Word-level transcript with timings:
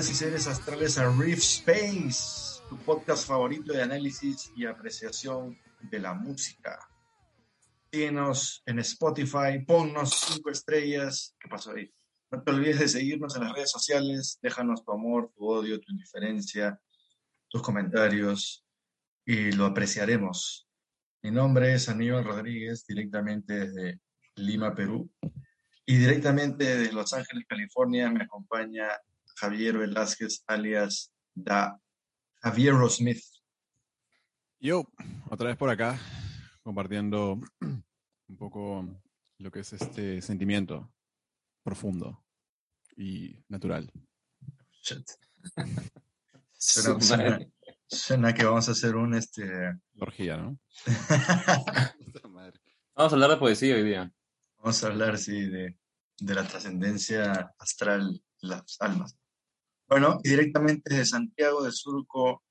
Criaturas 0.00 0.10
y 0.10 0.24
seres 0.24 0.46
astrales 0.46 0.96
a 0.96 1.10
Reef 1.10 1.40
Space, 1.40 2.62
tu 2.70 2.78
podcast 2.78 3.28
favorito 3.28 3.74
de 3.74 3.82
análisis 3.82 4.50
y 4.56 4.64
apreciación 4.64 5.58
de 5.90 5.98
la 5.98 6.14
música. 6.14 6.78
Síguenos 7.92 8.62
en 8.64 8.78
Spotify, 8.78 9.62
ponnos 9.66 10.18
cinco 10.26 10.48
estrellas. 10.48 11.36
¿Qué 11.38 11.48
pasó 11.50 11.72
ahí? 11.72 11.92
No 12.30 12.42
te 12.42 12.50
olvides 12.50 12.78
de 12.78 12.88
seguirnos 12.88 13.36
en 13.36 13.44
las 13.44 13.52
redes 13.52 13.70
sociales, 13.70 14.38
déjanos 14.40 14.82
tu 14.86 14.92
amor, 14.92 15.30
tu 15.36 15.46
odio, 15.46 15.78
tu 15.78 15.92
indiferencia, 15.92 16.80
tus 17.50 17.60
comentarios 17.60 18.64
y 19.26 19.52
lo 19.52 19.66
apreciaremos. 19.66 20.66
Mi 21.20 21.30
nombre 21.30 21.74
es 21.74 21.90
Aníbal 21.90 22.24
Rodríguez, 22.24 22.86
directamente 22.86 23.66
desde 23.66 24.00
Lima, 24.36 24.74
Perú. 24.74 25.10
Y 25.84 25.98
directamente 25.98 26.64
desde 26.64 26.92
Los 26.94 27.12
Ángeles, 27.12 27.44
California, 27.46 28.08
me 28.08 28.24
acompaña 28.24 28.88
Javier 29.40 29.78
Velázquez, 29.78 30.42
alias 30.46 31.12
Da 31.34 31.78
Javier 32.42 32.74
Smith. 32.90 33.22
Yo, 34.58 34.84
otra 35.30 35.48
vez 35.48 35.56
por 35.56 35.70
acá, 35.70 35.98
compartiendo 36.62 37.40
un 37.60 38.36
poco 38.36 38.86
lo 39.38 39.50
que 39.50 39.60
es 39.60 39.72
este 39.72 40.20
sentimiento 40.20 40.92
profundo 41.62 42.22
y 42.96 43.42
natural. 43.48 43.90
Shit. 44.82 45.06
Suena, 46.52 47.00
suena- 47.00 47.38
suena 47.86 48.34
que 48.34 48.44
vamos 48.44 48.68
a 48.68 48.72
hacer 48.72 48.94
un 48.96 49.14
este. 49.14 49.44
Orgía, 49.98 50.36
¿no? 50.36 50.58
Vamos 52.94 53.12
a 53.12 53.16
hablar 53.16 53.30
de 53.30 53.36
poesía 53.38 53.76
hoy 53.76 53.82
día. 53.84 54.12
Vamos 54.58 54.84
a 54.84 54.88
hablar, 54.88 55.16
sí, 55.16 55.40
de, 55.48 55.78
de 56.18 56.34
la 56.34 56.46
trascendencia 56.46 57.54
astral 57.58 58.12
de 58.42 58.48
las 58.48 58.76
almas. 58.80 59.16
Bueno, 59.90 60.20
y 60.22 60.28
directamente 60.28 60.94
de 60.94 61.04
Santiago 61.04 61.64
de 61.64 61.72
Surco, 61.72 62.44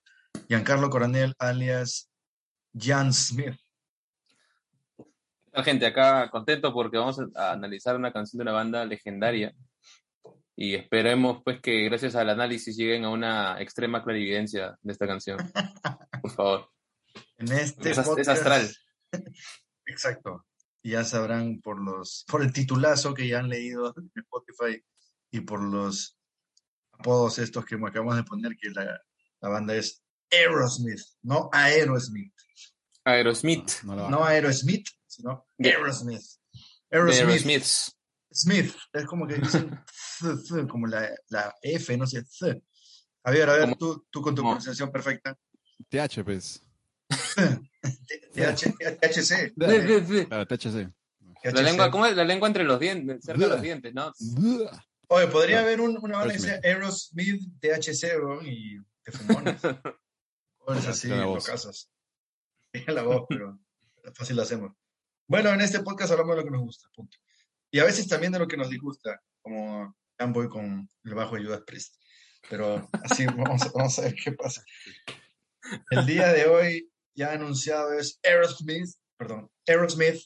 Giancarlo 0.49 0.89
Coronel, 0.89 1.33
alias 1.39 2.11
Jan 2.77 3.13
Smith. 3.13 3.55
¿Qué 4.97 5.51
tal, 5.53 5.63
gente? 5.63 5.85
Acá 5.85 6.29
contento 6.29 6.73
porque 6.73 6.97
vamos 6.97 7.17
a, 7.35 7.53
analizar 7.53 7.95
una 7.95 8.11
canción 8.11 8.39
de 8.39 8.41
una 8.41 8.51
banda 8.51 8.83
legendaria 8.83 9.55
y 10.53 10.75
esperemos 10.75 11.41
pues 11.45 11.61
que 11.61 11.85
gracias 11.85 12.15
al 12.15 12.29
análisis 12.29 12.75
lleguen 12.75 13.05
a 13.05 13.09
una 13.09 13.61
extrema 13.61 14.03
clarividencia 14.03 14.77
de 14.81 14.91
esta 14.91 15.07
canción. 15.07 15.37
Por 16.21 16.31
favor. 16.31 16.69
En 17.37 17.53
este 17.53 17.91
Es, 17.91 17.99
es 17.99 18.27
astral. 18.27 18.69
Exacto. 19.85 20.45
Ya 20.83 21.05
sabrán 21.05 21.61
por 21.61 21.81
los, 21.81 22.25
por 22.27 22.41
el 22.41 22.51
titulazo 22.51 23.13
que 23.13 23.29
ya 23.29 23.39
han 23.39 23.47
leído 23.47 23.93
en 23.95 24.11
Spotify 24.13 24.83
y 25.31 25.39
por 25.39 25.63
los 25.63 26.18
apodos 26.99 27.39
estos 27.39 27.65
que 27.65 27.75
acabamos 27.75 28.15
de 28.17 28.23
poner 28.23 28.55
que 28.57 28.69
la, 28.71 29.01
la 29.41 29.49
banda 29.49 29.75
es 29.75 30.03
Aerosmith, 30.31 30.99
no 31.23 31.49
Aerosmith. 31.51 32.33
Aerosmith. 33.05 33.81
No, 33.83 33.95
no 33.95 34.09
No. 34.09 34.23
Aerosmith, 34.25 34.85
sino 35.07 35.47
Aerosmith. 35.57 36.21
Aerosmith. 36.91 37.65
Smith. 38.31 38.75
Es 38.93 39.05
como 39.05 39.25
que 39.25 39.35
dicen 39.35 39.69
th, 40.19 40.35
th, 40.47 40.67
como 40.67 40.85
la, 40.87 41.09
la 41.29 41.55
F, 41.63 41.97
no 41.97 42.05
sé. 42.05 42.23
th. 42.23 42.61
Javier, 43.23 43.49
a 43.49 43.53
ver, 43.53 43.75
tú, 43.75 44.05
tú 44.11 44.21
con 44.21 44.35
tu 44.35 44.41
como- 44.41 44.51
pronunciación 44.53 44.91
perfecta. 44.91 45.35
TH, 45.89 46.23
pues. 46.23 46.61
TH, 48.35 48.73
THC. 49.01 49.53
THC. 49.57 50.93
La 51.53 51.61
lengua, 51.61 51.89
¿cómo 51.89 52.05
es? 52.05 52.15
La 52.15 52.23
lengua 52.25 52.47
entre 52.47 52.65
los 52.65 52.79
dientes, 52.79 53.23
cerca 53.23 53.43
de 53.45 53.49
los 53.49 53.61
dientes, 53.61 53.93
¿no? 53.93 54.11
Oye, 55.11 55.27
podría 55.27 55.57
No. 55.57 55.61
haber 55.63 55.81
un- 55.81 55.97
una 56.01 56.19
banda 56.19 56.33
que 56.33 56.39
sea 56.39 56.59
Aerosmith. 56.63 57.41
THC, 57.59 58.15
bro, 58.17 58.41
y 58.45 58.79
te 59.03 59.11
fumones. 59.11 59.59
Pobres 60.59 60.87
así, 60.87 61.07
Tiene 61.07 61.17
la 61.17 61.23
lo 61.23 61.29
voz. 61.31 61.45
casas. 61.45 61.91
Tiene 62.71 62.93
la 62.93 63.01
voz, 63.03 63.25
pero 63.27 63.59
fácil 64.13 64.35
lo 64.35 64.43
hacemos. 64.43 64.73
Bueno, 65.27 65.49
en 65.49 65.61
este 65.61 65.79
podcast 65.81 66.11
hablamos 66.11 66.35
de 66.35 66.41
lo 66.41 66.45
que 66.45 66.51
nos 66.51 66.61
gusta, 66.61 66.87
punto. 66.93 67.17
Y 67.71 67.79
a 67.79 67.85
veces 67.85 68.07
también 68.07 68.31
de 68.31 68.39
lo 68.39 68.47
que 68.47 68.57
nos 68.57 68.69
disgusta, 68.69 69.21
como 69.41 69.95
voy 70.27 70.49
con 70.49 70.89
el 71.03 71.13
bajo 71.15 71.35
de 71.35 71.43
Judas 71.45 71.61
Priest. 71.65 71.95
Pero 72.49 72.87
así 73.03 73.25
vamos, 73.37 73.71
vamos 73.73 73.97
a 73.99 74.03
ver 74.03 74.15
qué 74.15 74.31
pasa. 74.33 74.63
El 75.91 76.05
día 76.05 76.31
de 76.33 76.45
hoy 76.45 76.91
ya 77.15 77.33
anunciado 77.33 77.93
es 77.93 78.19
Aerosmith, 78.23 78.89
perdón, 79.17 79.51
Aerosmith 79.67 80.21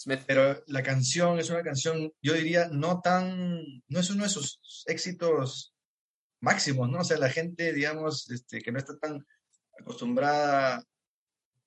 Smith. 0.00 0.20
pero 0.26 0.62
la 0.66 0.82
canción 0.82 1.38
es 1.38 1.50
una 1.50 1.62
canción, 1.62 2.10
yo 2.22 2.32
diría, 2.32 2.68
no 2.68 3.00
tan, 3.02 3.62
no 3.88 4.00
es 4.00 4.08
uno 4.08 4.22
de 4.22 4.30
sus 4.30 4.58
éxitos 4.86 5.74
máximos, 6.40 6.88
¿no? 6.88 7.00
O 7.00 7.04
sea, 7.04 7.18
la 7.18 7.28
gente, 7.28 7.72
digamos, 7.74 8.30
este, 8.30 8.62
que 8.62 8.72
no 8.72 8.78
está 8.78 8.96
tan 8.98 9.26
acostumbrada, 9.78 10.82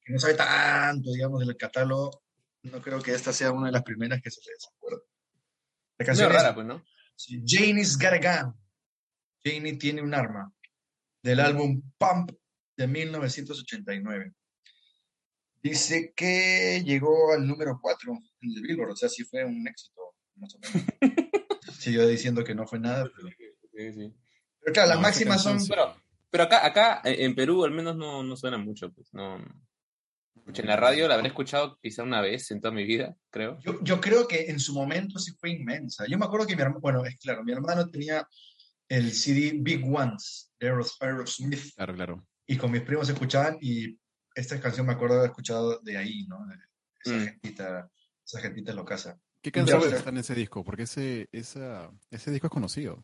que 0.04 0.14
no 0.14 0.20
sabe 0.20 0.34
tanto, 0.34 1.12
digamos, 1.12 1.46
del 1.46 1.56
catálogo, 1.56 2.24
no 2.64 2.82
creo 2.82 3.02
que 3.02 3.14
esta 3.14 3.32
sea 3.32 3.52
una 3.52 3.68
de 3.68 3.74
las 3.74 3.84
primeras 3.84 4.20
que 4.20 4.32
se 4.32 4.40
les 4.50 4.68
acuerda. 4.68 5.04
La 6.00 6.06
canción 6.06 6.32
es 6.32 6.36
rara, 6.36 6.56
pues, 6.56 6.66
¿no? 6.66 6.84
Janie's 7.46 7.98
Got 7.98 8.26
a 8.26 8.44
Gun. 8.44 8.56
Janie 9.46 9.78
tiene 9.78 10.02
un 10.02 10.14
arma, 10.14 10.52
del 11.22 11.40
álbum 11.40 11.84
Pump 12.00 12.32
de 12.78 12.88
1989. 12.88 14.34
Dice 15.64 16.14
que 16.16 16.84
llegó 16.86 17.34
al 17.34 17.48
número 17.48 17.80
4 17.82 18.12
en 18.42 18.52
el 18.56 18.62
Billboard, 18.62 18.92
o 18.92 18.96
sea, 18.98 19.08
sí 19.10 19.24
fue 19.24 19.46
un 19.46 19.66
éxito, 19.68 20.02
más 20.36 20.54
o 20.56 20.60
menos. 20.60 20.88
Siguió 21.80 22.06
diciendo 22.08 22.44
que 22.44 22.54
no 22.54 22.68
fue 22.68 22.80
nada, 22.80 23.10
pero, 23.16 23.30
Sí, 23.76 23.94
sí. 23.94 24.14
pero 24.60 24.74
claro, 24.74 24.90
las 24.90 24.98
No, 24.98 25.02
esa 25.08 25.10
máximas 25.10 25.42
son... 25.44 25.58
Pero, 25.68 25.96
pero 26.30 26.44
acá, 26.44 26.66
acá 26.66 27.02
eh, 27.06 27.24
en 27.26 27.34
Perú 27.34 27.64
al 27.64 27.72
menos 27.72 27.96
no, 27.96 28.24
no 28.24 28.36
suena 28.36 28.58
mucho, 28.58 28.92
pues. 28.92 29.08
No. 29.14 29.38
En 30.46 30.68
la 30.68 30.76
radio 30.76 31.08
la 31.08 31.16
habré 31.16 31.28
escuchado 31.28 31.80
quizá 31.82 32.04
una 32.04 32.20
vez 32.20 32.52
en 32.52 32.60
toda 32.60 32.74
mi 32.74 32.84
vida, 32.84 33.16
creo. 33.30 33.58
Yo, 33.62 33.82
yo 33.82 34.02
creo 34.02 34.28
que 34.28 34.50
en 34.50 34.60
su 34.60 34.74
momento 34.74 35.18
sí 35.18 35.32
fue 35.40 35.52
inmensa. 35.52 36.06
Yo 36.08 36.18
me 36.18 36.26
acuerdo 36.26 36.46
que 36.46 36.56
mi 36.56 36.62
hermano, 36.62 36.82
bueno, 36.82 37.06
es 37.06 37.18
claro, 37.18 37.44
mi 37.46 37.54
hermano 37.54 37.90
tenía 37.90 38.28
el 38.90 39.14
CD 39.14 39.54
Big 39.56 39.86
Ones 39.86 40.52
de 40.60 40.68
Aeros- 40.70 40.98
Aerosmith 41.00 41.74
Claro, 41.76 41.96
claro. 41.96 42.28
y 42.46 42.58
con 42.58 42.72
mis 42.72 42.82
primos 42.82 43.08
escuchaban 43.08 43.58
y 43.62 43.98
esta 44.36 44.60
canción 44.60 44.86
me 44.88 44.94
acuerdo 44.94 45.16
de 45.16 45.20
haber 45.22 45.32
escuchado 45.32 45.80
de 45.80 45.98
ahí, 45.98 46.26
¿no? 46.28 46.40
Esa 47.04 47.16
Mm. 47.16 47.26
gentita, 47.26 47.90
esa 48.26 48.40
gentita 48.42 48.74
locasa. 48.74 49.20
¿Qué 49.42 49.52
canción 49.52 49.82
Ya, 49.82 49.98
está 49.98 50.10
en 50.10 50.18
ese 50.18 50.36
disco? 50.36 50.64
Porque 50.64 50.84
ese, 50.84 51.28
esa, 51.32 51.92
ese 52.10 52.32
disco 52.32 52.48
es 52.48 52.52
conocido. 52.52 53.04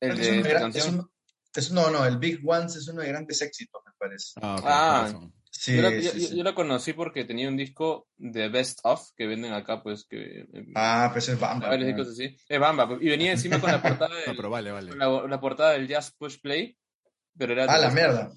El 0.00 0.12
Es 0.12 0.18
de 0.18 0.36
esta 0.38 0.48
gran- 0.48 0.62
canción. 0.62 0.86
es 0.86 0.92
un- 0.94 1.10
es- 1.54 1.70
no, 1.72 1.90
no, 1.90 2.04
el 2.04 2.18
Big 2.18 2.40
Ones 2.44 2.74
es 2.76 2.88
uno 2.88 3.02
de 3.02 3.08
grandes 3.08 3.40
éxitos, 3.42 3.80
me 3.86 3.92
parece. 3.98 4.32
Ah, 4.42 4.56
ok, 4.56 4.64
Ah. 4.66 5.28
Sí, 5.54 5.76
yo, 5.76 5.82
la, 5.82 5.90
sí, 5.90 6.00
yo- 6.02 6.10
sí. 6.12 6.36
yo 6.38 6.42
la 6.42 6.54
conocí 6.54 6.94
porque 6.94 7.24
tenía 7.24 7.46
un 7.48 7.56
disco 7.58 8.08
de 8.16 8.48
Best 8.48 8.80
Of 8.84 9.10
que 9.14 9.26
venden 9.26 9.52
acá, 9.52 9.82
pues, 9.82 10.04
que 10.08 10.40
eh, 10.40 10.66
Ah, 10.74 11.10
pues 11.12 11.28
es 11.28 11.38
Bamba. 11.38 11.68
varios 11.68 11.90
¿no? 11.90 11.96
discos 11.96 12.14
así. 12.14 12.36
Es 12.48 12.58
Bamba, 12.58 12.88
y 13.00 13.08
venía 13.08 13.30
encima 13.32 13.60
con 13.60 13.70
la 13.70 13.80
portada 14.02 14.08
No, 14.08 14.16
del, 14.16 14.34
pero 14.36 14.50
vale, 14.50 14.72
vale. 14.72 14.88
con 14.88 14.98
la, 14.98 15.28
la 15.28 15.40
portada 15.40 15.72
del 15.72 15.86
Jazz 15.86 16.10
Push 16.18 16.40
Play, 16.40 16.76
pero 17.36 17.52
era 17.52 17.66
Ah, 17.72 17.78
la 17.78 17.90
mierda. 17.90 18.32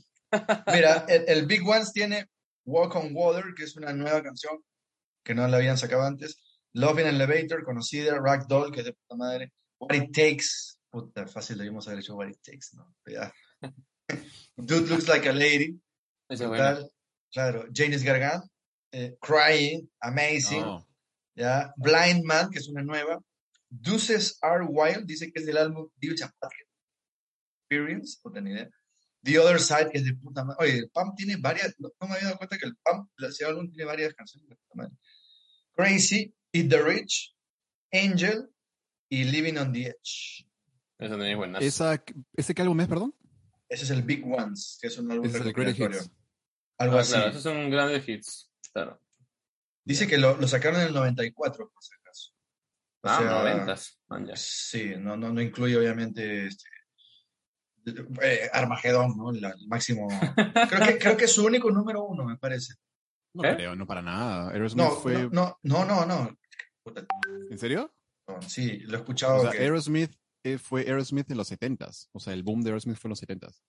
Mira, 0.74 1.06
el, 1.08 1.24
el 1.28 1.46
Big 1.46 1.68
Ones 1.68 1.92
tiene 1.92 2.28
Walk 2.66 2.96
on 2.96 3.10
Water, 3.14 3.54
que 3.56 3.64
es 3.64 3.76
una 3.76 3.94
nueva 3.94 4.22
canción 4.24 4.58
que 5.24 5.34
no 5.36 5.48
la 5.48 5.58
habían 5.58 5.78
sacado 5.78 6.04
antes. 6.04 6.38
Love 6.74 7.00
in 7.00 7.08
Elevator, 7.08 7.64
conocida. 7.64 8.18
Ragdoll, 8.20 8.72
que 8.72 8.80
es 8.82 8.86
de 8.86 8.94
puta 8.94 9.16
madre. 9.16 9.52
What 9.80 9.96
It 9.96 10.12
Takes. 10.14 10.78
Puta, 10.90 11.28
fácil 11.28 11.58
debimos 11.58 11.88
haber 11.88 12.00
hecho 12.00 12.16
What 12.16 12.30
It 12.30 12.40
Takes, 12.44 12.68
¿no? 12.74 12.96
Ya. 13.08 13.34
Dude 14.58 14.88
Looks 14.90 15.08
Like 15.08 15.28
a 15.30 15.34
Lady. 15.34 15.80
Esa 16.30 16.44
es 16.44 16.50
buena. 16.50 16.72
brutal. 16.74 16.92
Claro. 17.32 17.66
Janis 17.74 18.04
Gargan. 18.04 18.42
eh, 18.92 19.16
Crying. 19.22 19.90
Amazing. 20.02 20.66
¿ya? 21.36 21.74
Blind 21.78 22.24
Man, 22.24 22.50
que 22.50 22.60
es 22.60 22.68
una 22.68 22.84
nueva. 22.84 23.20
Deuces 23.70 24.38
Are 24.42 24.64
Wild, 24.64 25.06
dice 25.06 25.32
que 25.32 25.40
es 25.40 25.46
del 25.46 25.58
álbum 25.58 25.90
Patriot 26.00 26.32
Experience, 27.68 28.20
no 28.24 28.32
tengo 28.32 28.46
ni 28.46 28.52
idea. 28.52 28.70
The 29.26 29.40
Other 29.40 29.60
Side, 29.60 29.90
que 29.92 29.98
es 29.98 30.06
de 30.06 30.14
puta 30.14 30.44
madre. 30.46 30.58
Oye, 30.64 30.78
el 30.80 30.90
PAM 30.90 31.16
tiene 31.16 31.36
varias, 31.38 31.76
no, 31.80 31.90
no 32.00 32.08
me 32.08 32.14
había 32.14 32.26
dado 32.28 32.38
cuenta 32.38 32.58
que 32.60 32.66
el 32.68 32.76
PAM, 32.78 33.08
ese 33.18 33.44
álbum 33.46 33.68
tiene 33.70 33.86
varias 33.86 34.14
canciones 34.14 34.48
de 34.50 34.56
puta 34.56 34.76
madre. 34.76 34.94
Crazy, 35.76 36.34
Eat 36.54 36.70
the 36.70 36.82
Rich, 36.82 37.36
Angel 37.92 38.48
y 39.10 39.24
Living 39.26 39.58
on 39.58 39.74
the 39.74 39.88
Edge. 39.88 40.48
Esa 40.98 41.10
también 41.10 41.32
es 41.32 41.38
buena. 41.38 41.60
esa, 41.60 42.04
¿Ese 42.36 42.54
qué 42.56 42.62
álbum 42.62 42.80
es, 42.82 42.88
perdón? 42.88 43.14
Ese 43.68 43.84
es 43.86 43.90
el 43.90 44.04
Big 44.04 44.24
Ones, 44.26 44.78
que 44.80 44.88
es 44.88 44.98
un 45.00 45.12
álbum 45.12 45.26
es 45.26 45.36
el. 45.36 45.48
Hits. 45.50 46.12
Algo 46.78 46.98
Ah, 46.98 47.02
así. 47.02 47.14
claro, 47.14 47.30
esos 47.32 47.44
son 47.44 47.70
grandes 47.70 48.08
hits. 48.08 48.52
Claro. 48.74 49.02
Dice 49.84 50.08
que 50.08 50.18
lo, 50.18 50.38
lo 50.38 50.48
sacaron 50.48 50.82
en 50.82 50.88
el 50.88 50.94
94, 50.94 51.70
por 51.72 51.84
si 51.84 51.94
acaso. 52.00 52.32
O 53.02 53.08
Ah, 53.10 53.18
sea, 53.20 53.30
noventas. 53.32 54.00
Man, 54.08 54.28
ya. 54.28 54.36
Sí, 54.36 54.94
no, 54.98 55.18
no, 55.18 55.32
no 55.34 55.42
incluye 55.42 55.78
obviamente 55.78 56.48
este, 56.48 56.70
eh, 58.22 58.50
Armagedón, 58.54 59.16
¿no? 59.18 59.32
La- 59.32 59.52
el 59.52 59.68
máximo. 59.68 60.08
Creo 60.70 60.88
que, 60.88 60.98
creo 60.98 61.18
que 61.18 61.26
es 61.26 61.34
su 61.34 61.46
único 61.46 61.70
número 61.72 62.04
uno, 62.04 62.26
me 62.26 62.38
parece. 62.38 62.74
No 63.34 63.44
¿Eh? 63.44 63.56
creo, 63.56 63.76
no 63.76 63.86
para 63.86 64.02
nada. 64.02 64.50
Aerosmith 64.52 64.86
No, 64.86 64.92
fue. 64.92 65.30
no, 65.32 65.58
no, 65.64 65.84
no, 65.86 66.06
no, 66.06 66.38
¿En 67.50 67.60
serio? 67.60 67.94
no, 68.28 68.42
Sí, 68.42 68.80
lo 68.80 68.96
he 68.98 69.00
escuchado. 69.02 69.38
O 69.38 69.42
sea, 69.42 69.52
que- 69.52 69.60
Aerosmith 69.60 70.14
eh, 70.44 70.58
fue 70.58 70.82
Aerosmith 70.82 71.30
en 71.32 71.38
los 71.38 71.52
70s. 71.52 72.08
O 72.14 72.20
sea, 72.20 72.34
el 72.34 72.44
boom 72.44 72.62
de 72.62 72.70
Aerosmith 72.70 72.98
fue 72.98 73.10
en 73.10 73.12
los 73.12 73.22
70s. 73.22 73.62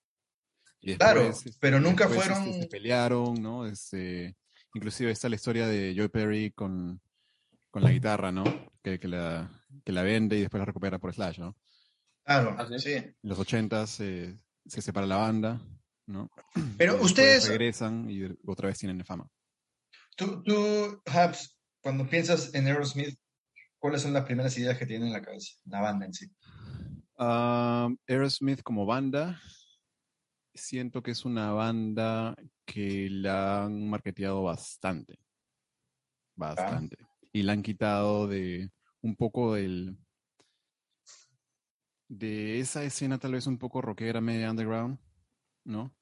Y 0.79 0.95
Claro, 0.95 1.21
después, 1.23 1.45
este, 1.47 1.57
pero 1.59 1.79
nunca 1.79 2.07
después, 2.07 2.27
fueron- 2.27 2.47
este, 2.47 2.61
se 2.61 2.67
pelearon, 2.67 3.41
¿no? 3.41 3.65
Este, 3.65 4.35
inclusive 4.73 5.11
está 5.11 5.27
la 5.27 5.35
historia 5.35 5.67
de 5.67 5.93
Joe 5.97 6.07
Perry 6.09 6.51
con, 6.51 7.01
con 7.71 7.83
la 7.83 7.91
guitarra, 7.91 8.31
¿no? 8.31 8.43
Que, 8.83 8.99
que 8.99 9.07
la, 9.07 9.51
que 9.83 9.91
la 9.91 10.03
vende 10.03 10.37
y 10.37 10.41
después 10.41 10.59
la 10.59 10.65
recupera 10.65 10.99
por 10.99 11.13
Slash, 11.13 11.39
¿no? 11.39 11.57
Claro, 12.27 12.55
¿Ah, 12.59 12.67
sí? 12.67 12.79
sí. 12.79 12.91
En 12.93 13.15
los 13.23 13.39
80s 13.39 14.03
eh, 14.03 14.37
se 14.65 14.81
separa 14.81 15.07
la 15.07 15.15
banda, 15.15 15.61
¿no? 16.07 16.29
Pero 16.77 16.97
Y 16.97 17.05
ustedes, 17.05 17.47
regresan 17.47 18.09
y 18.09 18.23
otra 18.45 18.67
vez 18.67 18.77
tienen 18.77 19.03
fama. 19.05 19.29
tú, 20.17 20.43
tú, 20.43 21.01
Habs, 21.05 21.57
cuando 21.81 22.05
piensas 22.05 22.53
en 22.53 22.67
Aerosmith, 22.67 23.17
¿cuáles 23.79 24.01
son 24.01 24.11
las 24.11 24.25
primeras 24.25 24.57
ideas 24.57 24.77
que 24.77 24.85
tienen 24.85 25.07
en 25.07 25.13
la 25.13 25.21
cabeza? 25.21 25.53
La 25.63 25.79
banda 25.79 26.05
en 26.05 26.13
sí. 26.13 26.29
Ah, 27.17 27.87
Aerosmith 28.09 28.61
como 28.61 28.85
banda, 28.85 29.41
siento 30.53 31.01
que 31.01 31.11
es 31.11 31.23
una 31.23 31.53
banda 31.53 32.35
que 32.65 33.07
la 33.09 33.63
han 33.63 33.89
marketeado 33.89 34.43
bastante. 34.43 35.17
Bastante. 36.35 36.97
Y 37.31 37.43
la 37.43 37.53
han 37.53 37.63
quitado 37.63 38.27
de 38.27 38.69
un 39.01 39.15
poco 39.15 39.53
del. 39.53 39.97
De 42.07 42.59
esa 42.59 42.83
escena 42.83 43.17
tal 43.17 43.33
vez 43.33 43.47
un 43.47 43.57
poco 43.57 43.81
rockera, 43.81 44.21
media 44.21 44.49
underground, 44.49 44.97
¿no? 45.65 45.93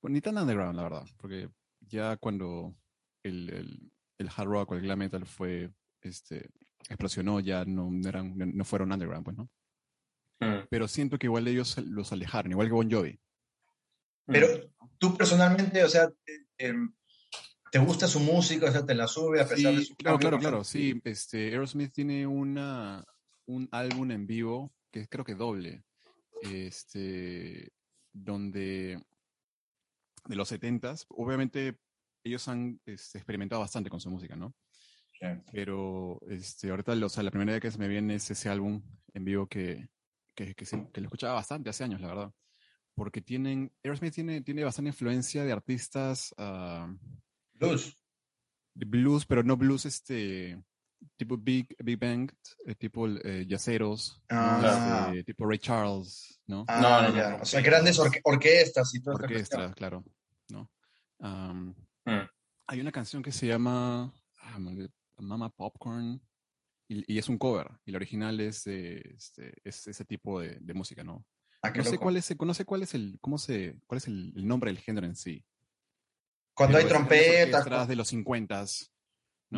Pues 0.00 0.12
ni 0.12 0.20
tan 0.20 0.38
underground, 0.38 0.76
la 0.76 0.82
verdad, 0.82 1.06
porque 1.16 1.50
ya 1.80 2.16
cuando 2.16 2.74
el, 3.22 3.50
el, 3.50 3.92
el 4.18 4.30
hard 4.34 4.48
rock 4.48 4.70
o 4.70 4.74
el 4.74 4.82
glam 4.82 4.98
metal 4.98 5.26
fue, 5.26 5.70
este, 6.00 6.50
explosionó, 6.88 7.40
ya 7.40 7.64
no, 7.64 7.90
eran, 8.08 8.34
no 8.36 8.64
fueron 8.64 8.92
underground, 8.92 9.24
pues, 9.24 9.36
¿no? 9.36 9.50
Mm. 10.38 10.66
pero 10.68 10.86
siento 10.86 11.18
que 11.18 11.26
igual 11.28 11.48
ellos 11.48 11.78
los 11.78 12.12
alejaron, 12.12 12.52
igual 12.52 12.68
que 12.68 12.74
Bon 12.74 12.90
Jovi. 12.90 13.18
Pero 14.26 14.48
tú 14.98 15.16
personalmente, 15.16 15.82
o 15.82 15.88
sea, 15.88 16.12
eh, 16.58 16.74
¿te 17.70 17.78
gusta 17.78 18.06
su 18.06 18.20
música? 18.20 18.66
O 18.68 18.72
sea, 18.72 18.84
¿te 18.84 18.94
la 18.94 19.06
sube 19.06 19.40
a 19.40 19.48
pesar 19.48 19.72
de 19.72 19.80
Sí, 19.80 19.86
su 19.86 19.96
claro, 19.96 20.18
cambio 20.18 20.28
claro, 20.30 20.40
claro. 20.40 20.64
Sí, 20.64 21.00
este, 21.04 21.48
Aerosmith 21.50 21.92
tiene 21.92 22.26
una, 22.26 23.04
un 23.46 23.68
álbum 23.72 24.10
en 24.10 24.26
vivo 24.26 24.75
que 24.96 25.02
es 25.02 25.08
creo 25.10 25.26
que 25.26 25.34
doble, 25.34 25.84
este, 26.40 27.70
donde 28.14 28.98
de 30.24 30.36
los 30.36 30.50
70s, 30.50 31.04
obviamente 31.10 31.78
ellos 32.24 32.48
han 32.48 32.80
este, 32.86 33.18
experimentado 33.18 33.60
bastante 33.60 33.90
con 33.90 34.00
su 34.00 34.10
música, 34.10 34.36
¿no? 34.36 34.54
Pero 35.52 36.18
este, 36.30 36.70
ahorita, 36.70 36.92
o 36.94 37.08
sea, 37.10 37.22
la 37.22 37.30
primera 37.30 37.52
idea 37.52 37.60
que 37.60 37.70
se 37.70 37.78
me 37.78 37.88
viene 37.88 38.14
es 38.14 38.30
ese 38.30 38.48
álbum 38.48 38.82
en 39.12 39.24
vivo 39.26 39.46
que, 39.46 39.86
que, 40.34 40.54
que, 40.54 40.64
se- 40.64 40.88
que 40.90 41.00
lo 41.02 41.08
escuchaba 41.08 41.34
bastante 41.34 41.68
hace 41.68 41.84
años, 41.84 42.00
la 42.00 42.08
verdad. 42.08 42.32
Porque 42.94 43.20
tienen, 43.20 43.70
Aerosmith 43.84 44.14
tiene, 44.14 44.40
tiene 44.40 44.64
bastante 44.64 44.88
influencia 44.88 45.44
de 45.44 45.52
artistas 45.52 46.34
ah, 46.38 46.90
Blues. 47.52 48.02
de 48.72 48.86
blues, 48.86 49.26
pero 49.26 49.42
no 49.42 49.58
blues 49.58 49.84
este 49.84 50.58
tipo 51.16 51.36
Big, 51.36 51.74
Big 51.82 51.98
Bang, 51.98 52.30
eh, 52.66 52.74
tipo 52.74 53.06
eh, 53.08 53.44
yaceros. 53.46 54.20
Ah. 54.28 55.08
Este, 55.10 55.24
tipo 55.24 55.46
Ray 55.46 55.58
Charles, 55.58 56.40
¿no? 56.46 56.64
Ah, 56.68 56.80
No, 56.80 57.02
no, 57.02 57.08
no, 57.10 57.16
ya. 57.16 57.30
no. 57.30 57.42
O 57.42 57.44
sea, 57.44 57.60
grandes 57.60 57.98
orque- 57.98 58.20
orquestas 58.24 58.94
y 58.94 59.00
todo 59.02 59.14
esta 59.14 59.24
Orquesta, 59.24 59.56
cuestión. 59.56 59.74
claro, 59.74 60.04
¿no? 60.48 60.70
Mm. 61.18 61.72
hay 62.66 62.80
una 62.80 62.92
canción 62.92 63.22
que 63.22 63.32
se 63.32 63.46
llama 63.46 64.12
ah, 64.42 64.58
Mama 65.18 65.48
Popcorn 65.50 66.20
y, 66.88 67.14
y 67.14 67.18
es 67.18 67.28
un 67.28 67.38
cover 67.38 67.70
y 67.86 67.90
la 67.92 67.96
original 67.96 68.38
es, 68.40 68.66
este, 68.66 69.54
es 69.64 69.86
ese 69.86 70.04
tipo 70.04 70.40
de, 70.40 70.58
de 70.60 70.74
música, 70.74 71.02
¿no? 71.02 71.24
Ah, 71.62 71.72
qué 71.72 71.78
No 71.78 71.84
sé 71.86 71.96
cuál 71.98 72.16
es, 72.18 72.36
no 72.38 72.54
sé 72.54 72.64
cuál 72.64 72.82
es 72.82 72.94
el, 72.94 73.18
cómo 73.20 73.38
se, 73.38 73.80
cuál 73.86 73.96
es 73.98 74.06
el, 74.08 74.32
el 74.36 74.46
nombre 74.46 74.70
del 74.70 74.78
género 74.80 75.06
en 75.06 75.16
sí. 75.16 75.42
Cuando 76.54 76.78
hay 76.78 76.84
Pero 76.84 76.96
son 76.98 77.08
trompetas. 77.08 77.60
orquestas 77.62 77.88
de 77.88 77.96
los 77.96 78.08
50 78.08 78.64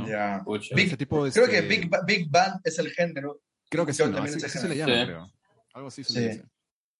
¿no? 0.06 0.44
Big- 0.74 0.86
Ese 0.86 0.96
tipo 0.96 1.24
de, 1.24 1.32
Creo 1.32 1.46
que 1.46 1.58
este, 1.58 1.68
Big, 1.68 1.88
Ba- 1.88 2.02
Big 2.06 2.30
Band 2.30 2.60
es 2.64 2.78
el 2.78 2.90
género. 2.90 3.40
Creo 3.70 3.84
que 3.86 3.92
sí, 3.92 3.98
Yo 3.98 4.08
¿no? 4.08 4.16
también 4.16 4.36
Así, 4.36 4.48
se 4.58 4.68
le 4.68 4.76
llama, 4.76 4.94
Sí. 4.94 5.04
creo. 5.04 5.30
Algo 5.74 5.88
así 5.88 6.04
se 6.04 6.12
Sí. 6.12 6.18
le 6.20 6.28
dice. 6.28 6.44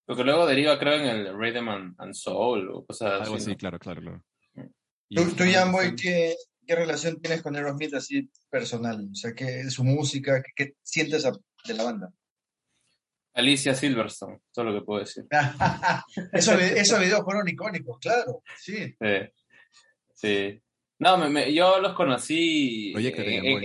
Porque 0.06 0.24
luego 0.24 0.46
deriva, 0.46 0.78
creo, 0.78 0.94
en 0.94 1.06
el 1.06 1.38
Rhythm 1.38 1.68
and, 1.68 1.94
and 1.98 2.14
Soul 2.14 2.70
o 2.70 2.84
cosas 2.86 3.22
Algo 3.22 3.36
así. 3.36 3.54
claro, 3.56 3.78
claro, 3.78 4.00
claro. 4.00 4.24
Mm. 4.54 5.14
Tú, 5.14 5.24
tú 5.34 5.44
Jamboy, 5.50 5.94
¿qué, 5.96 6.34
¿qué 6.66 6.74
relación 6.76 7.20
tienes 7.20 7.42
con 7.42 7.54
Aerosmith 7.56 7.94
así 7.94 8.30
personal? 8.50 9.08
O 9.10 9.14
sea, 9.14 9.32
¿qué 9.34 9.60
es 9.60 9.72
su 9.74 9.84
música? 9.84 10.42
¿Qué, 10.42 10.52
qué 10.54 10.74
sientes 10.82 11.24
a- 11.26 11.32
de 11.66 11.74
la 11.74 11.84
banda? 11.84 12.12
Alicia 13.34 13.74
Silverstone, 13.74 14.40
eso 14.50 14.62
es 14.62 14.66
lo 14.66 14.74
que 14.80 14.84
puedo 14.84 15.00
decir. 15.00 15.24
esos, 16.32 16.60
esos 16.60 16.98
videos 17.00 17.22
fueron 17.24 17.46
icónicos, 17.48 17.98
claro. 18.00 18.42
Sí. 18.58 18.94
Sí. 19.00 19.32
Sí. 20.14 20.62
No, 21.00 21.16
me- 21.16 21.28
me- 21.30 21.52
yo 21.54 21.80
los 21.80 21.94
conocí 21.94 22.92
en, 22.96 23.06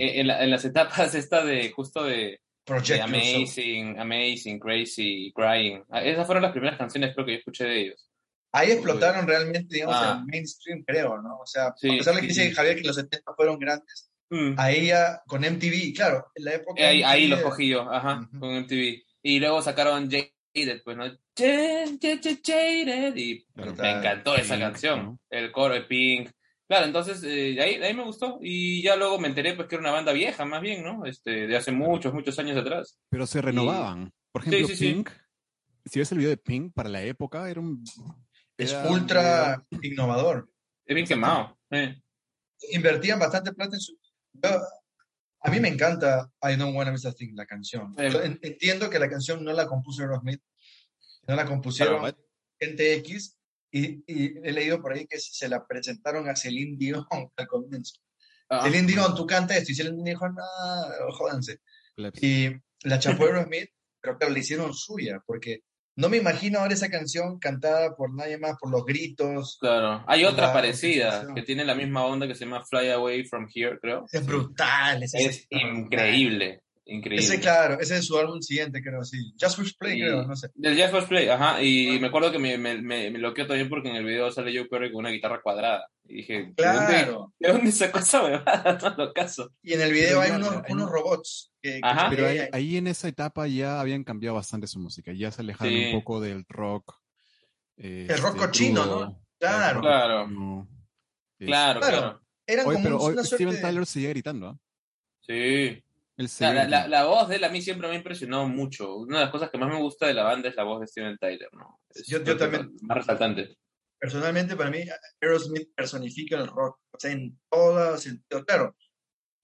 en 0.00 0.26
la- 0.28 0.42
en 0.44 0.50
las 0.50 0.64
etapas 0.64 1.14
esta 1.14 1.44
de 1.44 1.70
justo 1.72 2.04
de, 2.04 2.40
de. 2.66 3.00
Amazing, 3.02 3.98
Amazing, 3.98 4.58
Crazy, 4.60 5.32
Crying. 5.34 5.82
Ah, 5.90 6.02
Esas 6.02 6.26
fueron 6.26 6.42
las 6.42 6.52
primeras 6.52 6.78
canciones 6.78 7.12
creo 7.14 7.26
que 7.26 7.32
yo 7.32 7.38
escuché 7.38 7.64
de 7.64 7.80
ellos. 7.80 8.08
Ahí 8.52 8.70
explotaron 8.70 9.26
realmente, 9.26 9.74
digamos, 9.74 9.96
Ah. 9.98 10.18
el 10.20 10.26
mainstream, 10.26 10.84
creo, 10.86 11.20
¿no? 11.20 11.38
O 11.40 11.46
sea, 11.46 11.74
Sí, 11.76 11.88
a 11.92 11.98
pesar 11.98 12.14
de 12.14 12.20
que 12.20 12.28
sí, 12.28 12.40
dice 12.40 12.48
sí. 12.50 12.54
Javier 12.54 12.76
que 12.76 12.86
los 12.86 12.96
70 12.96 13.34
fueron 13.34 13.58
grandes, 13.58 14.10
Mm. 14.30 14.54
ahí 14.56 14.86
ya 14.86 15.20
con 15.26 15.42
MTV, 15.44 15.92
claro, 15.92 16.26
en 16.36 16.44
la 16.44 16.54
época. 16.54 16.88
Ahí, 16.88 17.02
ahí 17.02 17.24
MTV 17.24 17.30
los 17.30 17.42
cogí 17.42 17.68
yo, 17.68 17.90
ajá, 17.90 18.20
Ujú. 18.30 18.38
con 18.40 18.50
MTV. 18.54 19.02
Y 19.24 19.40
luego 19.40 19.60
sacaron 19.60 20.08
Jaded, 20.08 20.82
pues, 20.84 20.96
¿no? 20.96 21.04
Jaded, 21.36 21.98
Jaded, 22.00 22.38
Jaded, 22.44 23.16
Y 23.16 23.44
me 23.56 23.90
encantó 23.90 24.36
esa 24.36 24.56
canción. 24.58 25.02
¿no? 25.04 25.18
El 25.30 25.50
coro 25.50 25.74
de 25.74 25.80
Pink. 25.82 26.30
Claro, 26.74 26.86
entonces 26.86 27.22
eh, 27.22 27.54
de 27.54 27.60
ahí, 27.62 27.78
de 27.78 27.86
ahí 27.86 27.94
me 27.94 28.02
gustó. 28.02 28.38
Y 28.42 28.82
ya 28.82 28.96
luego 28.96 29.20
me 29.20 29.28
enteré 29.28 29.54
pues 29.54 29.68
que 29.68 29.76
era 29.76 29.82
una 29.82 29.92
banda 29.92 30.12
vieja, 30.12 30.44
más 30.44 30.60
bien, 30.60 30.82
¿no? 30.82 31.06
Este, 31.06 31.46
de 31.46 31.56
hace 31.56 31.70
muchos, 31.70 32.12
muchos 32.12 32.36
años 32.40 32.56
atrás. 32.56 32.98
Pero 33.10 33.28
se 33.28 33.40
renovaban. 33.40 34.12
Por 34.32 34.42
Sí, 34.42 34.48
ejemplo, 34.48 34.68
sí, 34.68 34.76
sí. 34.76 34.92
Pink, 34.94 35.10
si 35.84 35.98
ves 36.00 36.10
el 36.10 36.18
video 36.18 36.30
de 36.30 36.36
Pink 36.36 36.72
para 36.74 36.88
la 36.88 37.00
época, 37.04 37.48
era 37.48 37.60
un... 37.60 37.84
Es 38.58 38.72
era- 38.72 38.90
ultra 38.90 39.64
innovador. 39.82 40.50
Es 40.84 40.94
bien 40.96 41.06
quemado. 41.06 41.56
eh. 41.70 42.00
Invertían 42.72 43.20
bastante 43.20 43.52
plata 43.52 43.76
en 43.76 43.80
su. 43.80 43.96
yo- 44.32 44.60
a 45.46 45.50
mí 45.50 45.60
me 45.60 45.68
encanta 45.68 46.28
I 46.42 46.56
Don't 46.56 46.74
Wanna 46.74 46.90
Miss 46.90 47.04
a 47.06 47.12
Thing, 47.12 47.34
la 47.36 47.46
canción. 47.46 47.94
Eh. 47.98 48.10
Yo 48.10 48.20
en- 48.20 48.40
entiendo 48.42 48.90
que 48.90 48.98
la 48.98 49.08
canción 49.08 49.44
no 49.44 49.52
la 49.52 49.68
compuso 49.68 50.02
Aerosmith, 50.02 50.40
no 51.28 51.36
la 51.36 51.44
compusieron 51.44 52.00
Claro. 52.00 52.18
gente 52.58 52.94
X, 52.94 53.38
y, 53.76 54.04
y 54.06 54.38
he 54.44 54.52
leído 54.52 54.80
por 54.80 54.92
ahí 54.92 55.06
que 55.06 55.18
se 55.18 55.48
la 55.48 55.66
presentaron 55.66 56.28
a 56.28 56.36
Celine 56.36 56.76
Dion 56.76 57.04
al 57.36 57.46
comienzo. 57.46 58.00
Ah, 58.48 58.62
Celine 58.64 58.86
Dion, 58.86 59.14
tú 59.14 59.26
canta 59.26 59.56
esto, 59.56 59.72
y 59.72 59.74
Celine 59.74 59.96
Dion 59.96 60.04
dijo, 60.04 60.28
no, 60.28 61.12
jódanse. 61.12 61.58
Y 62.20 62.50
la 62.82 62.98
chapó 62.98 63.24
Aerosmith, 63.24 63.70
pero 64.00 64.18
claro, 64.18 64.32
la 64.32 64.38
hicieron 64.38 64.74
suya, 64.74 65.20
porque 65.26 65.60
no 65.96 66.08
me 66.08 66.16
imagino 66.16 66.58
ahora 66.58 66.74
esa 66.74 66.90
canción 66.90 67.38
cantada 67.38 67.94
por 67.94 68.12
nadie 68.14 68.36
más, 68.36 68.56
por 68.60 68.70
los 68.70 68.84
gritos. 68.84 69.58
Claro. 69.60 70.04
Hay 70.08 70.24
otra 70.24 70.52
parecida 70.52 71.32
que 71.34 71.42
tiene 71.42 71.64
la 71.64 71.74
misma 71.76 72.04
onda 72.04 72.26
que 72.26 72.34
se 72.34 72.44
llama 72.44 72.64
Fly 72.64 72.90
Away 72.90 73.24
from 73.24 73.46
Here, 73.54 73.78
creo. 73.80 74.04
Es 74.10 74.26
brutal. 74.26 75.04
Es 75.04 75.14
ese- 75.14 75.46
increíble. 75.50 76.62
Increíble. 76.86 77.24
Ese, 77.24 77.40
claro, 77.40 77.80
ese 77.80 77.96
es 77.96 78.06
su 78.06 78.18
álbum 78.18 78.42
siguiente, 78.42 78.82
creo, 78.82 79.02
sí. 79.04 79.32
Just 79.40 79.56
Push 79.58 79.72
Play, 79.78 79.96
Y- 79.98 80.00
creo, 80.02 80.26
no 80.26 80.36
sé. 80.36 80.48
Del 80.54 80.76
Force 80.90 81.08
Play, 81.08 81.28
ajá. 81.28 81.62
Y 81.62 81.98
me 81.98 82.08
acuerdo 82.08 82.30
que 82.30 82.38
me, 82.38 82.58
me, 82.58 82.80
me, 82.82 83.10
me 83.10 83.18
loqueó 83.18 83.46
también 83.46 83.70
porque 83.70 83.88
en 83.88 83.96
el 83.96 84.04
video 84.04 84.30
sale 84.30 84.54
Joe 84.54 84.68
Perry 84.68 84.92
con 84.92 85.00
una 85.00 85.08
guitarra 85.10 85.40
cuadrada. 85.40 85.88
Y 86.06 86.16
dije, 86.16 86.34
¿de 86.34 86.40
dónde, 86.42 86.54
Claro. 86.54 87.32
¿de 87.38 87.52
dónde 87.52 87.72
sacó 87.72 88.00
esa 88.00 88.22
huevada? 88.22 88.78
No 88.98 89.04
lo 89.06 89.12
caso. 89.14 89.50
Y 89.62 89.72
en 89.72 89.80
el 89.80 89.92
video 89.92 90.20
hay 90.20 90.32
unos, 90.32 90.50
hay 90.50 90.72
unos 90.74 90.86
un- 90.88 90.92
robots. 90.92 91.50
Que, 91.62 91.74
que 91.76 91.80
Ajá. 91.82 92.10
Pero 92.10 92.26
ahí, 92.52 92.76
en 92.76 92.86
esa 92.86 93.08
etapa 93.08 93.46
ya 93.46 93.80
habían 93.80 94.04
cambiado 94.04 94.36
bastante 94.36 94.66
su 94.66 94.78
música, 94.78 95.10
ya 95.14 95.30
se 95.30 95.40
alejaron 95.40 95.72
Sí. 95.72 95.84
un 95.86 95.92
poco 96.00 96.20
del 96.20 96.44
rock. 96.50 96.94
eh, 97.78 98.06
El 98.10 98.18
rock 98.18 98.34
este, 98.34 98.46
cochino, 98.46 98.84
¿no? 98.84 99.24
Claro. 99.38 99.80
Claro. 99.80 100.24
cochino, 100.24 100.68
este, 101.38 101.46
Claro, 101.46 101.80
Claro. 101.80 101.96
claro. 101.98 102.20
eran 102.46 102.66
Hoy, 102.66 102.74
como 102.74 102.84
pero 102.84 103.02
un- 103.02 103.18
hoy 103.18 103.24
Steven 103.24 103.60
Tyler 103.60 103.86
sigue 103.86 104.08
gritando, 104.10 104.48
¿ah? 104.48 104.58
Sí. 105.22 105.82
La, 106.16 106.26
la, 106.26 106.52
la, 106.54 106.62
gritando. 106.62 106.88
la 106.88 107.04
voz 107.06 107.28
de 107.28 107.36
él 107.36 107.44
a 107.44 107.48
mí 107.48 107.60
siempre 107.60 107.88
me 107.88 107.94
ha 107.94 107.98
impresionado 107.98 108.46
mucho. 108.48 108.96
Una 108.96 109.18
de 109.18 109.24
las 109.24 109.32
cosas 109.32 109.50
que 109.50 109.58
más 109.58 109.68
me 109.68 109.80
gusta 109.80 110.06
de 110.06 110.14
la 110.14 110.22
banda 110.22 110.48
es 110.48 110.54
la 110.54 110.62
voz 110.62 110.80
de 110.80 110.86
Steven 110.86 111.18
Tyler, 111.18 111.48
¿no? 111.52 111.80
Es 111.90 112.06
Yo- 112.06 112.22
también. 112.36 112.72
Más 112.82 112.98
resaltante. 112.98 113.56
Personalmente, 113.98 114.54
para 114.54 114.70
mí, 114.70 114.84
Aerosmith 115.20 115.74
personifica 115.74 116.36
el 116.38 116.46
rock. 116.46 116.78
O 116.92 116.98
sea, 116.98 117.10
en 117.10 117.38
todo 117.50 117.96
sentido. 117.96 118.44
Claro, 118.44 118.76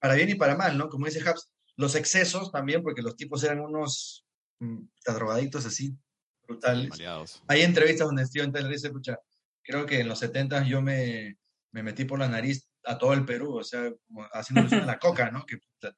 para 0.01 0.15
bien 0.15 0.29
y 0.31 0.35
para 0.35 0.57
mal, 0.57 0.77
¿no? 0.79 0.89
Como 0.89 1.07
dice 1.07 1.27
Habs, 1.29 1.53
los 1.77 1.95
excesos 1.95 2.53
también, 2.53 2.83
porque 2.83 3.03
los 3.03 3.17
tipos 3.17 3.43
eran 3.43 3.61
unos 3.61 4.27
mm, 4.61 4.83
drogadictos 5.07 5.67
así, 5.67 5.97
brutales. 6.47 6.91
Maleados. 6.91 7.43
Hay 7.49 7.63
entrevistas 7.63 8.07
donde 8.07 8.27
Steven 8.27 8.53
Tyler 8.53 8.71
dice, 8.71 8.91
pucha, 8.91 9.19
creo 9.63 9.87
que 9.87 10.01
en 10.01 10.09
los 10.09 10.19
70 10.19 10.65
yo 10.67 10.83
me, 10.83 11.37
me 11.73 11.83
metí 11.83 12.05
por 12.05 12.19
la 12.19 12.29
nariz 12.29 12.69
a 12.85 12.99
todo 12.99 13.13
el 13.15 13.25
Perú, 13.25 13.57
o 13.59 13.65
sea, 13.65 13.91
como 14.07 14.27
haciendo 14.33 14.77
a 14.77 14.87
la 14.87 14.99
coca, 15.01 15.31
¿no? 15.31 15.45
Que, 15.47 15.59
puta, 15.59 15.95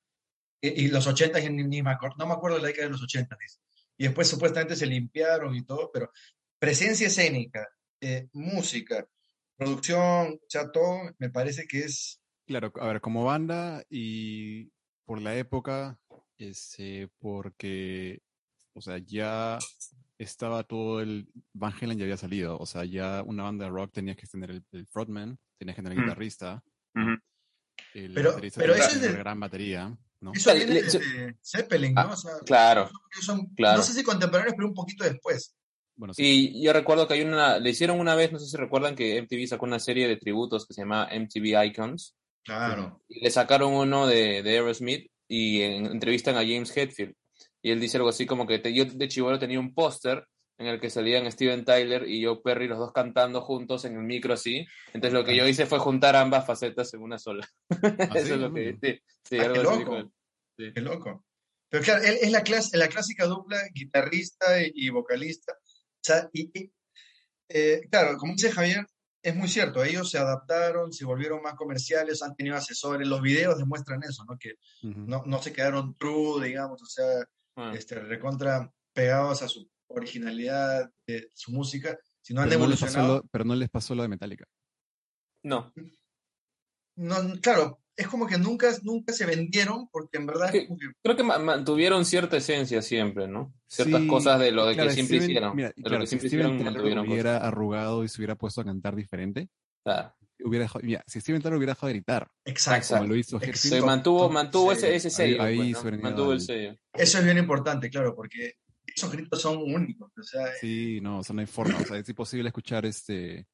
y, 0.62 0.84
y 0.84 0.88
los 0.88 1.06
80 1.06 1.40
yo 1.40 1.50
ni, 1.50 1.64
ni 1.64 1.82
me 1.82 1.90
acuerdo, 1.90 2.16
no 2.18 2.26
me 2.26 2.32
acuerdo 2.34 2.56
de 2.56 2.62
la 2.62 2.68
década 2.68 2.86
de 2.86 2.92
los 2.92 3.02
80, 3.02 3.36
dice. 3.38 3.58
y 3.98 4.04
después 4.04 4.28
supuestamente 4.28 4.76
se 4.76 4.86
limpiaron 4.86 5.54
y 5.54 5.62
todo, 5.64 5.90
pero 5.92 6.10
presencia 6.58 7.08
escénica, 7.08 7.68
eh, 8.00 8.28
música, 8.32 9.06
producción, 9.56 10.34
o 10.34 10.40
sea, 10.48 10.70
todo 10.72 10.98
me 11.18 11.28
parece 11.30 11.66
que 11.66 11.80
es... 11.80 12.20
Claro, 12.46 12.72
a 12.80 12.86
ver, 12.88 13.00
como 13.00 13.24
banda 13.24 13.84
y 13.90 14.70
por 15.04 15.20
la 15.20 15.36
época, 15.36 15.98
este, 16.38 17.08
porque, 17.18 18.20
o 18.72 18.80
sea, 18.80 18.98
ya 18.98 19.58
estaba 20.18 20.62
todo 20.64 21.00
el... 21.00 21.28
Van 21.52 21.72
Halen 21.80 21.98
ya 21.98 22.04
había 22.04 22.16
salido, 22.16 22.56
o 22.58 22.66
sea, 22.66 22.84
ya 22.84 23.22
una 23.24 23.44
banda 23.44 23.64
de 23.66 23.70
rock 23.72 23.92
tenía 23.92 24.14
que 24.16 24.26
tener 24.26 24.50
el, 24.50 24.64
el 24.72 24.86
frontman, 24.86 25.38
tenía 25.58 25.74
que 25.74 25.82
tener 25.82 25.92
el 25.98 25.98
Mm. 26.04 26.06
guitarrista, 26.06 26.62
el 27.94 28.14
Pero- 28.14 28.30
baterista 28.30 28.60
pero 28.60 28.72
tenía 28.74 28.88
eso 28.88 28.96
es 28.96 29.02
de- 29.02 29.12
gran 29.18 29.38
batería, 29.40 29.96
¿no? 30.22 30.32
Eso 30.34 30.54
viene 30.54 30.72
le- 30.74 30.82
desde 30.82 31.36
Zeppelin, 31.44 31.98
Ah, 31.98 32.04
¿no? 32.04 32.12
O 32.12 32.16
sea, 32.16 32.32
Claro. 32.46 32.82
ellos 33.12 33.24
son, 33.24 33.46
claro. 33.54 33.78
no 33.78 33.82
sé 33.82 33.92
si 33.92 34.02
contemporáneos, 34.02 34.54
pero 34.56 34.68
un 34.68 34.74
poquito 34.74 35.04
después. 35.04 35.54
Bueno, 35.94 36.14
sí. 36.14 36.52
Y 36.54 36.64
yo 36.64 36.72
recuerdo 36.72 37.06
que 37.06 37.14
hay 37.14 37.22
una, 37.22 37.58
le 37.58 37.70
hicieron 37.70 38.00
una 38.00 38.14
vez, 38.14 38.32
no 38.32 38.38
sé 38.38 38.46
si 38.46 38.56
recuerdan 38.56 38.94
que 38.96 39.18
MTV 39.18 39.46
sacó 39.46 39.66
una 39.66 39.78
serie 39.78 40.08
de 40.08 40.16
tributos 40.16 40.66
que 40.66 40.72
se 40.74 40.80
llama 40.82 41.08
MTV 41.10 41.64
Icons. 41.66 42.14
Claro. 42.44 43.02
Y 43.08 43.20
le 43.22 43.30
sacaron 43.30 43.72
uno 43.74 44.06
de, 44.06 44.42
de 44.42 44.50
Aerosmith 44.50 45.06
y 45.28 45.60
en- 45.60 45.86
entrevistan 45.86 46.36
a 46.36 46.40
James 46.40 46.74
Hetfield. 46.76 47.14
Y 47.60 47.70
él 47.70 47.78
dice 47.80 47.98
algo 47.98 48.08
así 48.08 48.26
como 48.26 48.46
que 48.46 48.58
te- 48.58 48.72
yo 48.74 48.84
de 48.86 49.08
chivolo 49.08 49.38
tenía 49.38 49.60
un 49.60 49.74
póster 49.74 50.26
en 50.62 50.68
el 50.68 50.80
que 50.80 50.90
salían 50.90 51.30
Steven 51.30 51.64
Tyler 51.64 52.08
y 52.08 52.24
Joe 52.24 52.40
Perry, 52.42 52.68
los 52.68 52.78
dos 52.78 52.92
cantando 52.92 53.40
juntos 53.42 53.84
en 53.84 53.94
el 53.96 54.02
micro 54.02 54.34
así. 54.34 54.66
Entonces 54.94 55.12
lo 55.12 55.24
que 55.24 55.36
yo 55.36 55.46
hice 55.46 55.66
fue 55.66 55.78
juntar 55.78 56.16
ambas 56.16 56.46
facetas 56.46 56.92
en 56.94 57.02
una 57.02 57.18
sola. 57.18 57.46
¿Ah, 57.70 58.08
Eso 58.14 58.26
sí? 58.26 58.32
es 58.32 58.38
lo 58.38 58.52
que 58.54 58.78
sí, 58.82 59.00
sí, 59.24 59.38
Ah, 59.38 59.42
algo 59.44 59.54
qué 59.54 59.60
así 59.60 59.68
loco. 59.68 59.78
dijo 59.78 59.96
él. 59.96 60.10
Sí. 60.58 60.72
Qué 60.74 60.80
loco. 60.80 61.24
Pero 61.68 61.84
claro, 61.84 62.02
él 62.04 62.18
es 62.20 62.30
la, 62.30 62.44
clas- 62.44 62.74
la 62.76 62.88
clásica 62.88 63.26
dupla 63.26 63.58
guitarrista 63.74 64.62
y, 64.62 64.72
y 64.74 64.88
vocalista. 64.90 65.52
O 65.54 66.00
sea, 66.04 66.28
y, 66.32 66.50
y, 66.58 66.72
eh, 67.48 67.82
claro, 67.90 68.16
como 68.18 68.32
dice 68.32 68.50
Javier, 68.52 68.86
es 69.22 69.36
muy 69.36 69.48
cierto, 69.48 69.84
ellos 69.84 70.10
se 70.10 70.18
adaptaron, 70.18 70.92
se 70.92 71.04
volvieron 71.04 71.40
más 71.42 71.54
comerciales, 71.54 72.22
han 72.22 72.34
tenido 72.34 72.56
asesores, 72.56 73.06
los 73.06 73.22
videos 73.22 73.56
demuestran 73.56 74.02
eso, 74.02 74.24
¿no? 74.28 74.36
Que 74.36 74.54
no, 74.82 75.22
no 75.26 75.40
se 75.42 75.52
quedaron 75.52 75.94
true, 75.96 76.44
digamos, 76.46 76.82
o 76.82 76.86
sea, 76.86 77.04
Ah. 77.54 77.72
este, 77.76 77.96
recontra 77.96 78.72
pegados 78.94 79.42
a 79.42 79.48
su 79.48 79.68
originalidad 79.94 80.90
de 81.06 81.28
su 81.34 81.52
música, 81.52 81.98
sino 82.20 82.40
han 82.40 82.48
pero, 82.48 82.60
no 82.60 82.64
evolucionado. 82.66 83.16
lo, 83.16 83.22
pero 83.30 83.44
no 83.44 83.54
les 83.54 83.68
pasó 83.70 83.94
lo 83.94 84.02
de 84.02 84.08
Metallica. 84.08 84.44
No, 85.44 85.72
No, 86.96 87.16
claro, 87.40 87.80
es 87.96 88.06
como 88.06 88.26
que 88.26 88.36
nunca, 88.38 88.70
nunca 88.82 89.12
se 89.14 89.24
vendieron, 89.24 89.88
porque 89.88 90.18
en 90.18 90.26
verdad 90.26 90.54
es 90.54 90.62
Sí. 90.62 90.66
como 90.66 90.78
que 90.78 90.86
creo 91.02 91.16
que 91.16 91.22
ma- 91.22 91.38
mantuvieron 91.38 92.04
cierta 92.04 92.36
esencia 92.36 92.82
siempre, 92.82 93.26
¿no? 93.28 93.54
Ciertas 93.66 94.02
Sí, 94.02 94.06
cosas 94.08 94.38
de 94.40 94.50
lo 94.52 94.66
de 94.66 94.74
claro, 94.74 94.88
que 94.90 94.94
siempre 94.94 95.16
Steven- 95.18 95.30
hicieron. 95.30 95.56
mira, 95.56 95.68
de 95.68 95.74
lo 95.78 95.82
claro, 95.88 96.00
que 96.00 96.06
si 96.06 96.10
siempre 96.10 96.28
Steven 96.28 96.46
hicieron, 96.52 96.64
mantuvieron 96.64 97.04
cosas. 97.04 97.12
hubiera 97.14 97.36
arrugado 97.38 98.04
y 98.04 98.08
se 98.08 98.18
hubiera 98.20 98.34
puesto 98.36 98.60
a 98.60 98.64
cantar 98.64 98.94
diferente, 98.94 99.48
Claro. 99.84 100.14
hubiera 100.44 100.64
dejado- 100.66 100.84
mira, 100.84 101.02
si 101.06 101.20
Steven 101.22 101.40
Tyler 101.40 101.56
hubiera 101.56 101.72
dejado 101.72 101.86
de 101.88 101.92
gritar, 101.94 102.30
exacto. 102.44 102.94
como 102.96 103.06
lo 103.08 103.16
hizo 103.16 103.36
Exacto. 103.38 103.58
Se 103.58 103.80
mantuvo, 103.80 104.28
mantuvo 104.28 104.72
ese, 104.72 104.88
Sí, 104.88 104.94
ese 104.94 105.10
sello. 105.10 105.42
ahí 105.42 105.56
pues, 105.56 105.66
se 105.68 105.72
¿no? 105.72 105.80
hubiera 105.80 105.96
Mantuvo 106.02 106.32
el 106.34 106.40
sello. 106.42 106.76
Eso 106.92 107.18
es 107.18 107.24
bien 107.24 107.38
importante, 107.38 107.88
claro, 107.88 108.14
porque 108.14 108.56
esos 109.02 109.12
gritos 109.16 109.40
son 109.42 109.58
únicos. 109.58 110.10
O 110.18 110.22
sea, 110.22 110.46
Sí, 110.60 111.00
no, 111.00 111.18
o 111.18 111.22
sea, 111.24 111.34
no 111.34 111.40
hay 111.40 111.46
forma. 111.46 111.78
O 111.78 111.84
sea, 111.84 111.98
es 111.98 112.08
imposible 112.08 112.48
escuchar 112.48 112.86
este. 112.86 113.46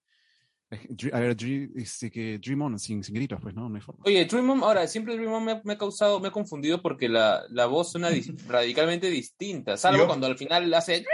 A 1.13 1.21
ver, 1.21 1.35
Dre- 1.35 1.71
este, 1.77 2.11
que 2.11 2.39
Dream 2.39 2.61
On 2.61 2.79
sin, 2.79 3.03
sin 3.03 3.15
gritos, 3.15 3.41
pues 3.41 3.55
no, 3.55 3.69
no 3.71 3.77
hay 3.77 3.81
forma. 3.81 4.03
Oye, 4.05 4.27
Dream 4.27 4.51
On, 4.51 4.63
ahora, 4.63 4.87
siempre 4.87 5.17
Dream 5.17 5.33
On 5.33 5.45
me, 5.45 5.61
me 5.65 5.73
ha 5.73 5.79
causado, 5.79 6.21
me 6.21 6.29
ha 6.29 6.31
confundido 6.31 6.83
porque 6.83 7.09
la, 7.09 7.43
la 7.51 7.65
voz 7.67 7.93
suena 7.93 8.11
dis- 8.11 8.37
radicalmente 8.49 9.09
distinta, 9.09 9.77
salvo 9.79 10.01
Yo- 10.01 10.07
cuando 10.07 10.27
al 10.27 10.37
final 10.37 10.73
hace 10.75 10.93
Dream 11.01 11.07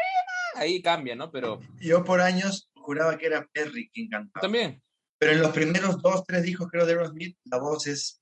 On, 0.56 0.60
ahí 0.62 0.82
cambia, 0.82 1.14
¿no? 1.14 1.30
Pero 1.30 1.60
yo 1.80 2.02
por 2.04 2.20
años 2.20 2.68
juraba 2.74 3.16
que 3.16 3.26
era 3.26 3.46
Perry 3.52 3.88
quien 3.90 4.08
cantaba. 4.08 4.40
también. 4.42 4.82
Pero 5.18 5.32
en 5.32 5.42
los 5.42 5.52
primeros 5.52 6.02
dos, 6.02 6.24
tres 6.26 6.42
discos, 6.42 6.66
creo, 6.68 6.84
de 6.84 6.92
Aerosmith, 6.92 7.38
la 7.44 7.58
voz 7.58 7.86
es. 7.86 8.20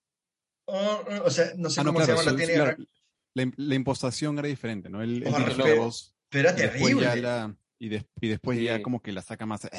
oh, 0.67 1.01
oh, 1.09 1.25
o 1.25 1.31
sea, 1.31 1.47
no 1.57 1.71
sé 1.71 1.81
Ah, 1.81 1.85
no, 1.85 1.93
cómo 1.95 2.05
claro, 2.05 2.19
se 2.21 2.25
llama 2.27 2.39
la 2.39 2.47
claro, 2.47 2.77
la, 3.35 3.51
la 3.57 3.75
impostación 3.75 4.39
era 4.39 4.49
diferente, 4.49 4.89
¿no? 4.91 4.99
Oh, 4.99 5.03
dirige 5.03 5.33
pero- 5.33 5.67
la 5.67 5.75
voz 5.81 6.15
pero 6.29 6.49
era 6.49 6.57
terrible. 6.57 7.17
la. 7.23 7.55
Y, 7.79 7.89
des- 7.89 8.07
y 8.21 8.29
después 8.29 8.57
Sí. 8.59 8.65
ya 8.65 8.81
como 8.83 9.03
que 9.03 9.13
la 9.13 9.23
saca 9.23 9.45
más. 9.45 9.65
eh, 9.65 9.71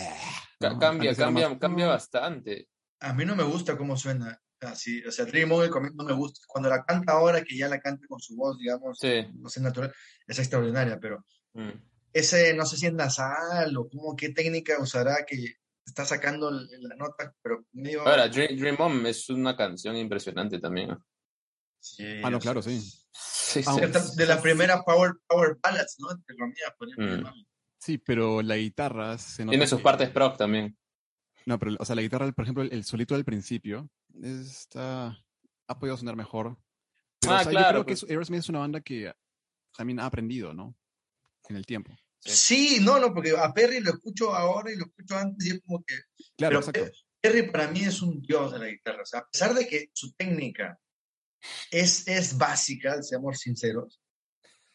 ¿no? 0.60 0.78
cambia, 0.78 1.16
cambia, 1.16 1.50
más, 1.50 1.58
cambia 1.60 1.86
"Mm". 1.86 1.90
bastante. 1.90 2.68
A 3.00 3.14
mí 3.14 3.26
no 3.26 3.36
me 3.36 3.44
gusta 3.44 3.78
cómo 3.78 3.96
suena 3.98 4.40
así. 4.62 5.04
O 5.06 5.12
sea, 5.12 5.26
Dream 5.26 5.52
On 5.52 5.64
el 5.64 5.70
comienzo 5.70 5.98
no 5.98 6.04
me 6.06 6.14
gusta. 6.14 6.42
Cuando 6.48 6.70
la 6.70 6.84
canta 6.84 7.14
ahora, 7.14 7.44
que 7.44 7.58
ya 7.58 7.68
la 7.70 7.80
canta 7.80 8.06
con 8.08 8.20
su 8.20 8.36
voz, 8.36 8.58
digamos, 8.60 8.98
Sí. 9.00 9.26
no 9.36 9.50
sé, 9.50 9.62
natural, 9.62 9.94
es 10.28 10.38
extraordinaria, 10.40 11.00
pero 11.00 11.26
Mm. 11.54 11.70
ese, 12.14 12.54
no 12.54 12.66
sé 12.66 12.78
si 12.78 12.86
es 12.88 12.94
nasal 12.94 13.76
o 13.78 13.90
cómo, 13.90 14.16
qué 14.16 14.30
técnica 14.30 14.80
usará 14.82 15.26
que 15.26 15.56
está 15.86 16.06
sacando 16.06 16.50
el- 16.50 16.68
la 16.82 16.96
nota, 16.96 17.34
pero 17.42 17.66
medio. 17.74 18.08
Ahora, 18.08 18.28
Dream, 18.30 18.58
Dream 18.58 18.76
On 18.80 19.06
es 19.06 19.30
una 19.30 19.56
canción 19.56 19.96
impresionante 19.98 20.60
también. 20.60 20.90
¿no? 20.90 21.06
Sí, 21.84 22.04
Ah, 22.24 22.30
no, 22.30 22.40
claro, 22.40 22.62
sí. 22.62 22.80
Sí, 23.12 23.62
Ah, 23.68 23.75
sí. 23.75 24.16
de 24.18 24.25
las 24.25 24.42
primeras 24.42 24.82
power, 24.86 25.12
power 25.28 25.58
ballads, 25.62 25.98
¿no? 26.00 26.12
Entre 26.12 26.36
comillas, 26.38 26.72
podríamos 26.78 27.34
Mm. 27.36 27.46
Sí, 27.78 27.98
pero 27.98 28.42
la 28.42 28.56
guitarra 28.56 29.18
se 29.18 29.44
nota 29.44 29.52
Tiene 29.52 29.68
sus 29.68 29.80
que- 29.80 29.84
partes 29.84 30.10
prog 30.10 30.38
también. 30.38 30.78
No, 31.46 31.60
pero, 31.60 31.75
o 31.78 31.84
sea, 31.86 31.96
la 31.96 32.02
guitarra, 32.02 32.32
por 32.32 32.44
ejemplo, 32.46 32.63
el, 32.63 32.72
el 32.72 32.86
solito 32.86 33.16
del 33.16 33.25
principio, 33.25 33.90
está, 34.22 35.18
ha 35.68 35.80
podido 35.80 35.98
sonar 35.98 36.16
mejor. 36.16 36.58
Pero, 37.20 37.34
Ah, 37.34 37.42
o 37.42 37.44
sea, 37.44 37.52
yo 37.52 37.58
claro, 37.58 37.70
creo 37.70 37.86
que 37.86 37.92
pues. 37.94 38.04
es- 38.04 38.10
Aerosmith 38.10 38.40
es 38.40 38.50
una 38.50 38.60
banda 38.60 38.80
que 38.82 39.13
también 39.75 40.00
ha 40.00 40.06
aprendido, 40.06 40.54
¿no? 40.54 40.75
En 41.50 41.58
el 41.58 41.66
tiempo. 41.66 41.94
Sí, 42.22 42.80
no, 42.82 43.00
no, 43.00 43.13
porque 43.13 43.36
a 43.38 43.54
Perry 43.54 43.82
lo 43.82 43.92
escucho 43.92 44.34
ahora 44.34 44.72
y 44.72 44.78
lo 44.78 44.86
escucho 44.86 45.18
antes 45.18 45.46
y 45.46 45.50
es 45.52 45.62
como 45.66 45.84
que 45.84 45.96
Claro, 46.38 46.62
Pero 46.62 46.72
exacto. 46.86 46.98
Perry 47.22 47.52
para 47.52 47.68
mí 47.70 47.82
es 47.82 48.02
un 48.02 48.22
dios 48.22 48.54
de 48.54 48.60
la 48.60 48.68
guitarra. 48.68 49.02
O 49.02 49.06
sea, 49.06 49.20
a 49.22 49.28
pesar 49.30 49.54
de 49.54 49.68
que 49.68 49.90
su 49.94 50.13
técnica 50.13 50.80
es, 51.72 52.08
es 52.08 52.38
básica, 52.38 53.02
seamos 53.04 53.40
sinceros, 53.40 54.02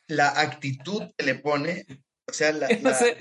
la 0.06 0.28
actitud 0.40 1.02
que 1.16 1.24
le 1.24 1.34
pone, 1.36 1.86
o 2.26 2.32
sea, 2.32 2.52
la, 2.52 2.68
No 2.82 2.90
la- 2.90 2.94
sé, 2.94 3.16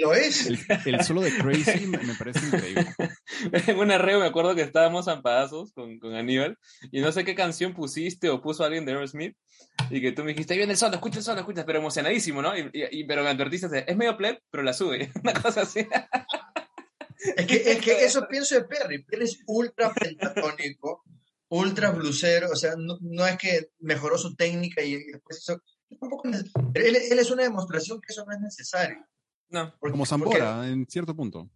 lo 0.00 0.12
es. 0.14 0.46
El, 0.46 0.58
el 0.86 1.04
solo 1.04 1.20
de 1.22 1.32
Crazy 1.36 1.86
me, 1.86 1.98
me 1.98 2.14
parece 2.14 2.44
increíble. 2.46 2.86
en 3.66 3.76
un 3.78 3.90
arreo 3.90 4.20
me 4.20 4.26
acuerdo 4.26 4.54
que 4.54 4.62
estábamos 4.62 5.06
zampadazos 5.06 5.72
con, 5.72 5.98
con 5.98 6.14
Aníbal 6.14 6.58
y 6.92 7.00
no 7.00 7.10
sé 7.12 7.24
qué 7.24 7.34
canción 7.34 7.74
pusiste 7.74 8.28
o 8.28 8.40
puso 8.42 8.62
alguien 8.62 8.84
de 8.84 8.92
Aerosmith 8.92 9.36
y 9.88 10.00
que 10.00 10.12
tú 10.12 10.22
me 10.22 10.32
dijiste, 10.32 10.52
ahí 10.52 10.58
viene 10.58 10.74
el 10.74 10.78
solo, 10.78 10.94
escucha 10.94 11.18
el 11.18 11.24
solo, 11.24 11.40
escucha, 11.40 11.64
pero 11.64 11.78
emocionadísimo, 11.78 12.42
¿no? 12.42 12.56
Y, 12.56 12.70
y- 12.72 13.00
y- 13.00 13.04
pero 13.04 13.22
me 13.24 13.30
advertiste, 13.30 13.84
es 13.90 13.96
medio 13.96 14.16
pleb, 14.16 14.38
pero 14.50 14.62
la 14.62 14.72
sube, 14.74 15.10
una 15.22 15.32
cosa 15.32 15.62
así. 15.62 15.86
Es 17.36 17.46
que, 17.46 17.72
es 17.72 17.80
que 17.80 18.04
eso 18.04 18.26
pienso 18.28 18.54
de 18.54 18.64
Perry. 18.64 19.02
Perry 19.02 19.24
es 19.24 19.40
ultra 19.46 19.92
pentatónico, 19.92 21.02
ultra 21.50 21.90
blusero. 21.90 22.48
O 22.50 22.56
sea, 22.56 22.74
no, 22.76 22.96
no 23.02 23.26
es 23.26 23.36
que 23.36 23.70
mejoró 23.80 24.16
su 24.16 24.34
técnica 24.34 24.82
y 24.82 24.96
después 25.04 25.38
eso. 25.38 25.62
tampoco 26.00 26.28
es- 26.28 26.50
pero 26.72 26.86
él, 26.86 26.96
él 26.96 27.18
es 27.18 27.30
una 27.30 27.42
demostración 27.42 28.00
que 28.00 28.12
eso 28.12 28.24
no 28.24 28.32
es 28.32 28.40
necesario. 28.40 29.04
No, 29.50 29.74
Porque- 29.80 29.92
Como 29.92 30.06
Zambora, 30.06 30.66
en 30.68 30.86
cierto 30.86 31.14
punto. 31.14 31.50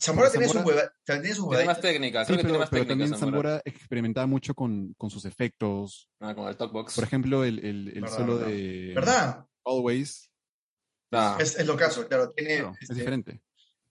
Zamora 0.00 0.30
tiene 0.30 0.46
sus 0.46 0.56
Zambora- 0.56 0.76
hueva- 0.76 0.92
tiene 1.04 1.28
sus 1.28 1.34
tiene 1.34 1.42
más 1.44 1.48
huevaditas. 1.76 1.80
técnica, 1.80 2.24
Sí, 2.24 2.26
creo 2.26 2.36
que 2.38 2.42
tiene 2.42 2.52
pero, 2.52 2.58
más 2.60 2.70
pero 2.70 2.82
técnica. 2.86 2.92
también 3.04 3.20
Zamora. 3.20 3.48
Zambora 3.50 3.62
experimentaba 3.64 4.26
mucho 4.26 4.54
con, 4.54 4.94
con 4.94 5.10
sus 5.10 5.24
efectos. 5.26 6.08
Ah, 6.20 6.34
con 6.34 6.48
el 6.48 6.56
talkbox. 6.56 6.94
Por 6.96 7.04
ejemplo, 7.04 7.44
el, 7.44 7.58
el, 7.60 7.88
el 7.88 8.00
Verdad, 8.02 8.16
solo 8.16 8.34
verdad. 8.38 8.48
de 8.50 8.92
¿Verdad? 8.94 9.46
Always. 9.64 10.30
Ah, 11.12 11.36
Es, 11.38 11.56
es 11.56 11.66
lo 11.66 11.76
caso, 11.76 12.06
claro. 12.08 12.32
Tiene, 12.32 12.56
Claro, 12.56 12.72
es 12.74 12.82
este, 12.82 12.94
diferente. 12.94 13.40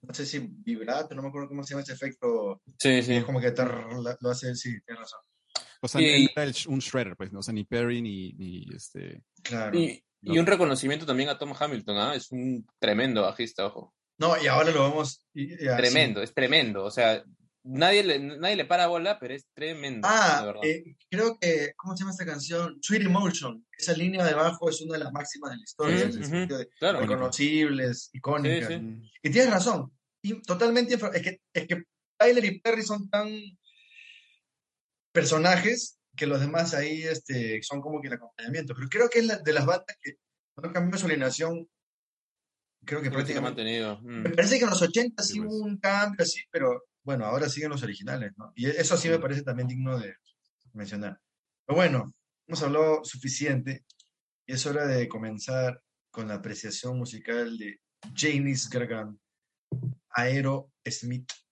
No 0.06 0.14
sé 0.14 0.24
si 0.26 0.38
vibrato, 0.40 1.14
no 1.14 1.22
me 1.22 1.28
acuerdo 1.28 1.48
cómo 1.48 1.62
se 1.64 1.70
llama 1.74 1.82
ese 1.82 1.92
efecto. 1.94 2.62
sí, 2.78 3.02
sí. 3.02 3.14
Es 3.14 3.24
como 3.24 3.40
que 3.40 3.50
tar- 3.52 3.86
lo 4.20 4.30
hace, 4.30 4.54
sí, 4.54 4.70
tienes 4.84 5.00
razón. 5.02 5.20
O 5.82 5.88
sea, 5.88 6.00
Y- 6.00 6.28
era 6.34 6.44
el 6.44 6.52
sh- 6.52 6.68
un 6.68 6.78
shredder, 6.78 7.16
pues, 7.16 7.32
¿no? 7.32 7.40
o 7.40 7.42
sea, 7.42 7.52
ni 7.54 7.64
Perry 7.64 8.00
ni, 8.02 8.32
ni 8.32 8.64
este. 8.74 9.22
Claro. 9.42 9.78
Y, 9.78 10.02
y 10.22 10.32
No. 10.34 10.40
un 10.40 10.46
reconocimiento 10.46 11.04
también 11.06 11.28
a 11.28 11.38
Tom 11.38 11.52
Hamilton, 11.58 11.96
¿ah? 11.98 12.14
Es 12.14 12.32
un 12.32 12.66
tremendo 12.78 13.22
bajista, 13.22 13.66
ojo. 13.66 13.94
No, 14.18 14.40
y 14.42 14.46
ahora 14.46 14.70
lo 14.70 14.88
vemos. 14.88 15.26
y- 15.34 15.52
y. 15.52 15.56
Tremendo, 15.76 16.22
es 16.22 16.32
tremendo. 16.32 16.84
O 16.84 16.90
sea, 16.90 17.22
nadie 17.62 18.02
le, 18.02 18.18
nadie 18.18 18.56
le 18.56 18.64
para 18.64 18.86
bola, 18.86 19.18
pero 19.18 19.34
es 19.34 19.46
tremendo. 19.52 20.08
Ah, 20.10 20.42
verdad. 20.46 20.62
eh, 20.64 20.96
creo 21.10 21.36
que, 21.38 21.72
¿cómo 21.76 21.94
se 21.94 22.00
llama 22.02 22.12
esta 22.12 22.24
canción? 22.24 22.78
Sweet 22.80 23.02
Emotion. 23.02 23.66
Esa 23.76 23.92
línea 23.92 24.24
de 24.24 24.32
bajo 24.34 24.70
es 24.70 24.80
una 24.80 24.94
de 24.96 25.04
las 25.04 25.12
máximas 25.12 25.50
de 25.50 25.56
la 25.58 25.62
historia. 25.62 25.96
En 25.96 26.02
el 26.02 26.24
sentido 26.24 26.58
de 26.58 26.68
claro. 26.78 27.00
reconocibles, 27.00 28.08
icónicas. 28.14 28.68
Sí, 28.68 28.74
sí. 28.78 29.10
Y 29.22 29.30
tienes 29.30 29.50
razón. 29.52 29.92
Totalmente. 30.46 30.94
Es 30.94 31.22
que, 31.22 31.40
es 31.52 31.66
que 31.66 31.82
Tyler 32.18 32.44
y 32.44 32.60
Perry 32.60 32.82
son 32.82 33.08
tan 33.10 33.28
personajes 35.12 35.98
que 36.16 36.26
los 36.26 36.40
demás 36.40 36.74
ahí 36.74 37.02
este, 37.02 37.62
son 37.62 37.80
como 37.80 38.00
que 38.00 38.08
el 38.08 38.14
acompañamiento. 38.14 38.74
Pero 38.74 38.88
creo 38.88 39.08
que 39.08 39.18
es 39.20 39.26
la- 39.26 39.38
de 39.38 39.52
las 39.52 39.66
bandas 39.66 39.96
que 40.00 40.14
no 40.56 40.72
cambió 40.72 40.98
su 40.98 41.06
alineación. 41.06 41.68
Creo 42.84 43.00
que 43.02 43.08
Creo 43.08 43.10
que 43.10 43.10
prácticamente. 43.10 43.62
mantenido. 43.62 43.98
Mm. 44.02 44.22
Me 44.22 44.30
parece 44.30 44.58
que 44.58 44.64
en 44.64 44.70
los 44.70 44.82
80 44.82 45.22
sí 45.22 45.34
Sí, 45.34 45.40
pues. 45.40 45.50
hubo 45.52 45.64
un 45.64 45.78
cambio 45.78 46.22
así, 46.22 46.40
pero 46.50 46.84
bueno, 47.02 47.24
ahora 47.26 47.48
siguen 47.48 47.70
los 47.70 47.82
originales, 47.82 48.32
¿no? 48.36 48.52
Y 48.56 48.66
eso 48.66 48.96
sí 48.96 49.08
me 49.08 49.18
parece 49.18 49.42
también 49.42 49.68
digno 49.68 49.98
de 49.98 50.14
mencionar. 50.72 51.18
Pero 51.66 51.76
bueno, 51.76 52.14
hemos 52.46 52.62
hablado 52.62 53.04
suficiente. 53.04 53.84
y 54.48 54.52
es 54.52 54.64
hora 54.64 54.86
de 54.86 55.08
comenzar 55.08 55.82
con 56.12 56.28
la 56.28 56.34
apreciación 56.34 56.96
musical 56.96 57.58
de 57.58 57.80
Janice 58.14 58.68
Gargan, 58.70 59.18
Aero 60.16 60.70
Smith. 60.90 61.45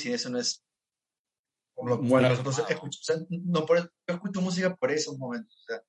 Si 0.00 0.12
eso 0.12 0.28
no 0.30 0.38
es 0.38 0.64
por 1.74 1.88
lo 1.88 2.00
cual 2.06 2.24
nosotros 2.24 2.58
escuchamos, 2.68 3.00
o 3.00 3.04
sea, 3.04 3.16
no 3.44 3.64
por, 3.64 3.78
yo 3.80 4.14
escucho 4.14 4.40
música 4.42 4.76
por 4.76 4.90
esos 4.90 5.16
momentos. 5.16 5.56
O 5.62 5.64
sea, 5.66 5.82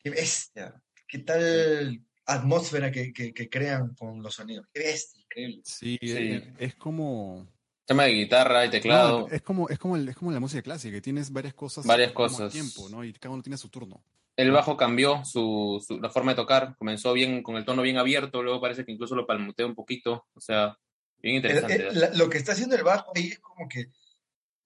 qué 0.00 0.10
bestia, 0.10 0.82
qué 1.08 1.18
tal 1.20 2.02
atmósfera 2.26 2.90
que, 2.90 3.12
que, 3.12 3.32
que 3.32 3.48
crean 3.48 3.94
con 3.94 4.22
los 4.22 4.34
sonidos. 4.34 4.66
Qué 4.72 4.80
bestia, 4.80 5.22
increíble. 5.22 5.62
Sí, 5.64 5.96
Sí. 6.02 6.08
eh, 6.16 6.54
es 6.58 6.74
como... 6.74 7.46
Tema 7.86 8.02
de 8.04 8.10
guitarra 8.14 8.66
y 8.66 8.70
teclado. 8.70 9.20
No, 9.20 9.28
es 9.28 9.40
como, 9.42 9.68
es 9.68 9.78
como, 9.78 9.96
el- 9.96 10.08
es 10.08 10.16
como 10.16 10.32
la 10.32 10.40
música 10.40 10.60
clásica, 10.60 10.96
que 10.96 11.00
tienes 11.00 11.32
varias 11.32 11.54
cosas 11.54 11.86
Varias 11.86 12.10
cosas. 12.12 12.52
tiempo, 12.52 12.88
¿no? 12.90 13.04
Y 13.04 13.12
cada 13.12 13.32
uno 13.32 13.42
tiene 13.44 13.56
su 13.56 13.68
turno. 13.68 14.02
El 14.36 14.50
bajo 14.50 14.76
cambió 14.76 15.24
su, 15.24 15.82
su- 15.86 16.00
la 16.00 16.10
forma 16.10 16.32
de 16.32 16.36
tocar. 16.36 16.76
Comenzó 16.78 17.12
bien 17.12 17.42
con 17.44 17.56
el 17.56 17.64
tono 17.64 17.80
bien 17.82 17.96
abierto, 17.96 18.42
luego 18.42 18.60
parece 18.60 18.84
que 18.84 18.90
incluso 18.92 19.14
lo 19.14 19.24
palmutea 19.24 19.64
un 19.66 19.76
poquito. 19.76 20.26
O 20.34 20.40
sea, 20.40 20.76
bien 21.22 21.36
El- 21.36 21.42
interesante. 21.42 21.74
el- 21.88 22.00
la- 22.00 22.10
lo 22.14 22.28
que 22.30 22.38
está 22.38 22.52
haciendo 22.52 22.76
el 22.76 22.82
bajo 22.84 23.12
ahí 23.14 23.28
es 23.28 23.38
como 23.40 23.68
que. 23.68 23.90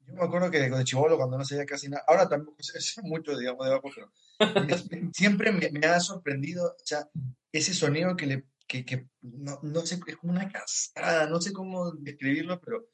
Yo 0.06 0.14
me 0.14 0.24
acuerdo 0.24 0.50
que 0.50 0.58
de 0.58 0.84
chivolo, 0.84 1.16
cuando 1.16 1.38
no 1.38 1.44
sabía 1.44 1.64
casi 1.66 1.88
nada. 1.88 2.02
Ahora 2.08 2.28
tampoco 2.28 2.56
sé, 2.62 2.78
mucho, 3.04 3.36
digamos, 3.38 3.64
de 3.66 3.72
bajo, 3.72 3.88
pero 3.94 4.12
siempre 5.14 5.52
me, 5.52 5.70
me 5.70 5.86
ha 5.86 6.00
sorprendido. 6.00 6.66
O 6.66 6.84
sea, 6.84 7.08
ese 7.52 7.74
sonido 7.74 8.16
que 8.16 8.26
le. 8.26 8.44
Que, 8.66 8.84
que 8.84 9.08
no, 9.22 9.58
no 9.64 9.80
sé, 9.84 9.98
es 10.06 10.16
como 10.16 10.32
una 10.32 10.48
cascada, 10.48 11.26
no 11.28 11.40
sé 11.40 11.52
cómo 11.52 11.90
describirlo, 11.92 12.60
pero 12.60 12.86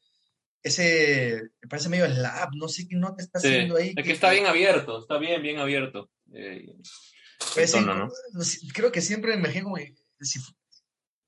ese. 0.62 1.50
Me 1.60 1.68
parece 1.68 1.88
medio 1.90 2.06
slap, 2.06 2.50
no 2.54 2.68
sé 2.68 2.88
qué 2.88 2.96
nota 2.96 3.22
está 3.22 3.40
Sí, 3.40 3.48
haciendo 3.48 3.76
ahí. 3.76 3.92
es 3.96 4.04
que 4.04 4.12
está 4.12 4.30
bien 4.30 4.46
abierto, 4.46 4.98
está 5.00 5.18
bien, 5.18 5.42
bien 5.42 5.58
abierto. 5.58 6.10
Eh, 6.32 6.74
Pues 7.54 7.58
el 7.58 7.68
sí, 7.68 7.74
tono, 7.86 7.94
¿no? 7.94 8.06
no 8.06 8.44
creo 8.72 8.90
que 8.90 9.02
siempre 9.02 9.32
me 9.36 9.40
imagino 9.40 9.74
que 9.74 9.94
si 10.20 10.40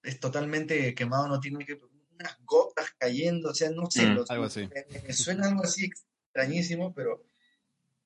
es 0.03 0.19
totalmente 0.19 0.95
quemado, 0.95 1.29
no 1.29 1.41
tiene 1.41 1.65
que 1.67 1.79
unas 2.19 2.39
gotas 2.45 2.87
cayendo, 2.99 3.51
o 3.51 3.55
sea, 3.55 3.71
no 3.71 3.91
sé, 3.91 4.07
Mm, 4.07 4.15
los- 4.15 4.31
algo 4.31 4.45
así. 4.45 4.69
Me, 5.07 5.13
suena 5.13 5.49
algo 5.49 5.63
así 5.65 5.87
extrañísimo, 5.87 6.93
pero 6.95 7.25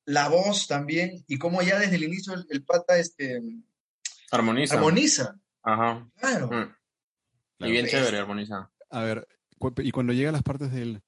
la 0.05 0.29
voz 0.29 0.67
también, 0.67 1.25
y 1.29 1.39
como 1.39 1.63
ya 1.63 1.79
desde 1.79 1.97
el 1.97 2.05
inicio 2.05 2.35
el, 2.35 2.47
el 2.51 2.65
pata 2.65 2.99
este, 2.99 3.41
Armoniza. 4.31 4.75
armoniza, 4.77 5.41
Ajá. 5.63 6.09
claro. 6.17 6.49
Mm. 6.51 7.65
Y 7.67 7.71
bien 7.71 7.85
Es- 7.87 7.93
chévere, 7.93 8.19
armoniza. 8.19 8.71
A 8.91 9.03
ver, 9.03 9.29
cu- 9.59 9.73
y 9.79 9.91
cuando 9.93 10.13
llega 10.13 10.31
a 10.31 10.33
las 10.33 10.43
partes 10.43 10.73
del... 10.73 11.03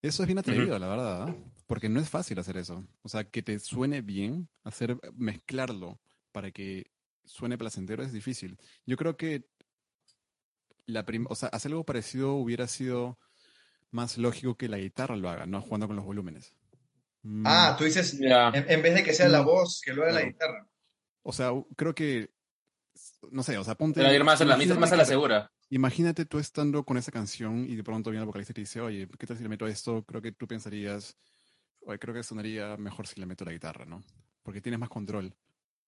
Eso 0.00 0.22
es 0.22 0.26
bien 0.26 0.38
atrevido, 0.38 0.78
la 0.78 0.86
verdad, 0.88 1.22
¿ah? 1.28 1.36
porque 1.66 1.88
no 1.88 2.00
es 2.00 2.08
fácil 2.08 2.38
hacer 2.38 2.56
eso. 2.56 2.86
O 3.02 3.08
sea, 3.08 3.24
que 3.24 3.42
te 3.42 3.58
suene 3.58 4.00
bien, 4.00 4.48
hacer 4.64 4.96
mezclarlo 5.14 6.00
para 6.32 6.50
que 6.52 6.90
suene 7.24 7.58
placentero 7.58 8.02
es 8.02 8.12
difícil. 8.12 8.56
Yo 8.86 8.96
creo 8.96 9.16
que 9.16 9.44
la 10.88 11.04
prim- 11.04 11.26
o 11.30 11.34
sea, 11.34 11.48
hacer 11.50 11.70
algo 11.70 11.84
parecido 11.84 12.32
hubiera 12.34 12.66
sido 12.66 13.18
más 13.90 14.18
lógico 14.18 14.56
que 14.56 14.68
la 14.68 14.78
guitarra 14.78 15.16
lo 15.16 15.28
haga, 15.30 15.46
no 15.46 15.60
jugando 15.62 15.86
con 15.86 15.96
los 15.96 16.04
volúmenes. 16.04 16.54
Mm, 17.22 17.44
Ah, 17.46 17.74
tú 17.78 17.84
dices, 17.84 18.18
en, 18.20 18.30
en 18.54 18.82
vez 18.82 18.94
de 18.94 19.04
que 19.04 19.12
sea 19.14 19.28
la 19.28 19.42
Mm, 19.42 19.46
voz, 19.46 19.80
que 19.84 19.92
lo 19.92 20.02
haga 20.02 20.12
la 20.12 20.22
guitarra. 20.22 20.68
o 21.22 21.32
sea, 21.32 21.50
creo 21.76 21.94
que 21.94 22.30
no 23.30 23.42
sé, 23.42 23.56
o 23.58 23.64
sea, 23.64 23.74
ponte 23.76 24.00
Pero 24.00 24.12
ir 24.12 24.24
más 24.24 24.40
a 24.40 24.44
la, 24.44 24.54
imagínate 24.54 24.80
más 24.80 24.92
a 24.92 24.96
la 24.96 25.04
segura. 25.04 25.52
Imagínate 25.70 26.24
tú 26.24 26.38
estando 26.38 26.84
con 26.84 26.96
esa 26.96 27.12
canción 27.12 27.66
y 27.68 27.76
de 27.76 27.84
pronto 27.84 28.10
viene 28.10 28.22
el 28.22 28.26
vocalista 28.26 28.52
y 28.52 28.54
te 28.54 28.60
dice, 28.62 28.80
oye, 28.80 29.06
¿qué 29.18 29.26
tal 29.26 29.36
si 29.36 29.42
le 29.42 29.48
meto 29.50 29.66
esto? 29.66 30.02
Creo 30.04 30.22
que 30.22 30.32
tú 30.32 30.46
pensarías, 30.48 31.16
oye, 31.82 31.98
creo 31.98 32.14
que 32.14 32.22
sonaría 32.22 32.76
mejor 32.78 33.06
si 33.06 33.20
le 33.20 33.26
meto 33.26 33.44
la 33.44 33.52
guitarra, 33.52 33.84
¿no? 33.84 34.02
Porque 34.42 34.62
tienes 34.62 34.80
más 34.80 34.88
control, 34.88 35.34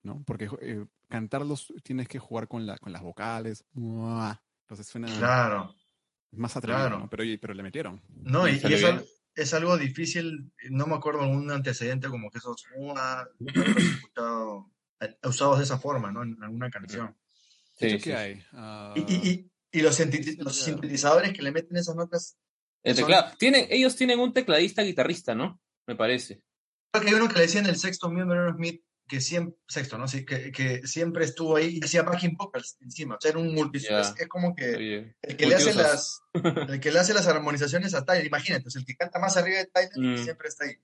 ¿no? 0.03 0.23
Porque 0.27 0.51
eh, 0.61 0.85
cantarlos 1.09 1.73
tienes 1.83 2.09
que 2.09 2.19
jugar 2.19 2.47
con, 2.47 2.67
la, 2.67 2.77
con 2.79 2.93
las 2.93 3.03
vocales. 3.03 3.65
¡mua! 3.73 4.43
Entonces 4.70 4.87
suena 4.87 5.09
Claro. 5.18 5.74
más 6.30 6.56
atrevido, 6.56 6.78
claro. 6.87 6.98
¿no? 7.00 7.11
Pero, 7.11 7.24
pero 7.40 7.54
le 7.54 7.62
metieron. 7.64 8.00
No, 8.22 8.46
y, 8.46 8.52
Y 8.52 8.61
salió 8.61 9.02
es, 9.35 9.52
algo 9.54 9.76
difícil, 9.76 10.52
no 10.70 10.87
me 10.87 10.94
acuerdo 10.94 11.22
algún 11.22 11.50
antecedente 11.50 12.09
como 12.09 12.30
que 12.30 12.38
esos 12.38 12.64
escuchado, 13.40 14.70
eh, 15.00 15.16
usados 15.24 15.59
de 15.59 15.64
esa 15.64 15.78
forma, 15.78 16.12
¿no? 16.12 16.22
En 16.22 16.40
alguna 16.42 16.70
canción. 16.70 17.16
¿Qué 17.78 17.90
Sí, 17.90 17.98
sí. 18.00 18.12
hay? 18.12 18.42
Ah, 18.52 18.94
Y, 18.96 19.00
y, 19.00 19.30
y, 19.30 19.50
y 19.78 19.83
los, 19.83 19.96
sintetizadores 19.96 21.33
que 21.33 21.42
le 21.42 21.52
meten 21.52 21.76
esas 21.76 21.96
notas, 21.96 22.37
El 22.83 22.94
Son- 22.94 23.04
teclado. 23.06 23.37
Tienen, 23.38 23.66
ellos 23.70 23.96
tienen 23.96 24.20
un 24.20 24.33
tecladista 24.33 24.83
guitarrista, 24.83 25.35
¿no? 25.35 25.61
Me 25.87 25.96
parece. 25.96 26.42
creo 26.92 27.02
que 27.04 27.09
hay 27.11 27.14
uno 27.14 27.28
que 27.28 27.35
le 27.35 27.40
decían 27.42 27.66
el 27.66 27.76
sexto 27.76 28.09
miembro 28.11 28.37
de 28.37 28.42
Aerosmith, 28.42 28.83
que 29.11 29.20
siempre, 29.20 29.59
sexto, 29.66 29.99
¿no? 29.99 30.07
Sí, 30.07 30.25
que, 30.25 30.53
que 30.53 30.87
siempre 30.87 31.25
estuvo 31.25 31.57
ahí 31.57 31.79
y 31.79 31.85
hacía 31.85 32.05
backing 32.05 32.37
vocals 32.37 32.77
encima, 32.81 33.16
o 33.16 33.20
sea, 33.20 33.33
era 33.33 33.40
un 33.40 33.53
multi, 33.53 33.79
es, 33.79 33.90
es 33.90 34.29
como 34.29 34.55
que 34.55 34.77
Oye, 34.77 35.16
el 35.20 35.37
que, 35.37 35.46
le 35.46 35.57
hace 35.57 35.75
las, 35.75 36.23
el 36.33 36.79
que 36.79 36.92
le 36.92 37.01
hace 37.01 37.12
las 37.12 37.27
armonizaciones 37.27 37.92
a 37.94 38.05
Tyler, 38.05 38.25
imagínate, 38.25 38.68
es 38.68 38.77
el 38.77 38.85
que 38.85 38.94
canta 38.94 39.18
más 39.18 39.37
arriba 39.37 39.59
de 39.59 39.66
Tyler 39.66 39.90
Mm. 39.96 40.23
siempre 40.23 40.49
está 40.49 40.64
ahí. 40.64 40.77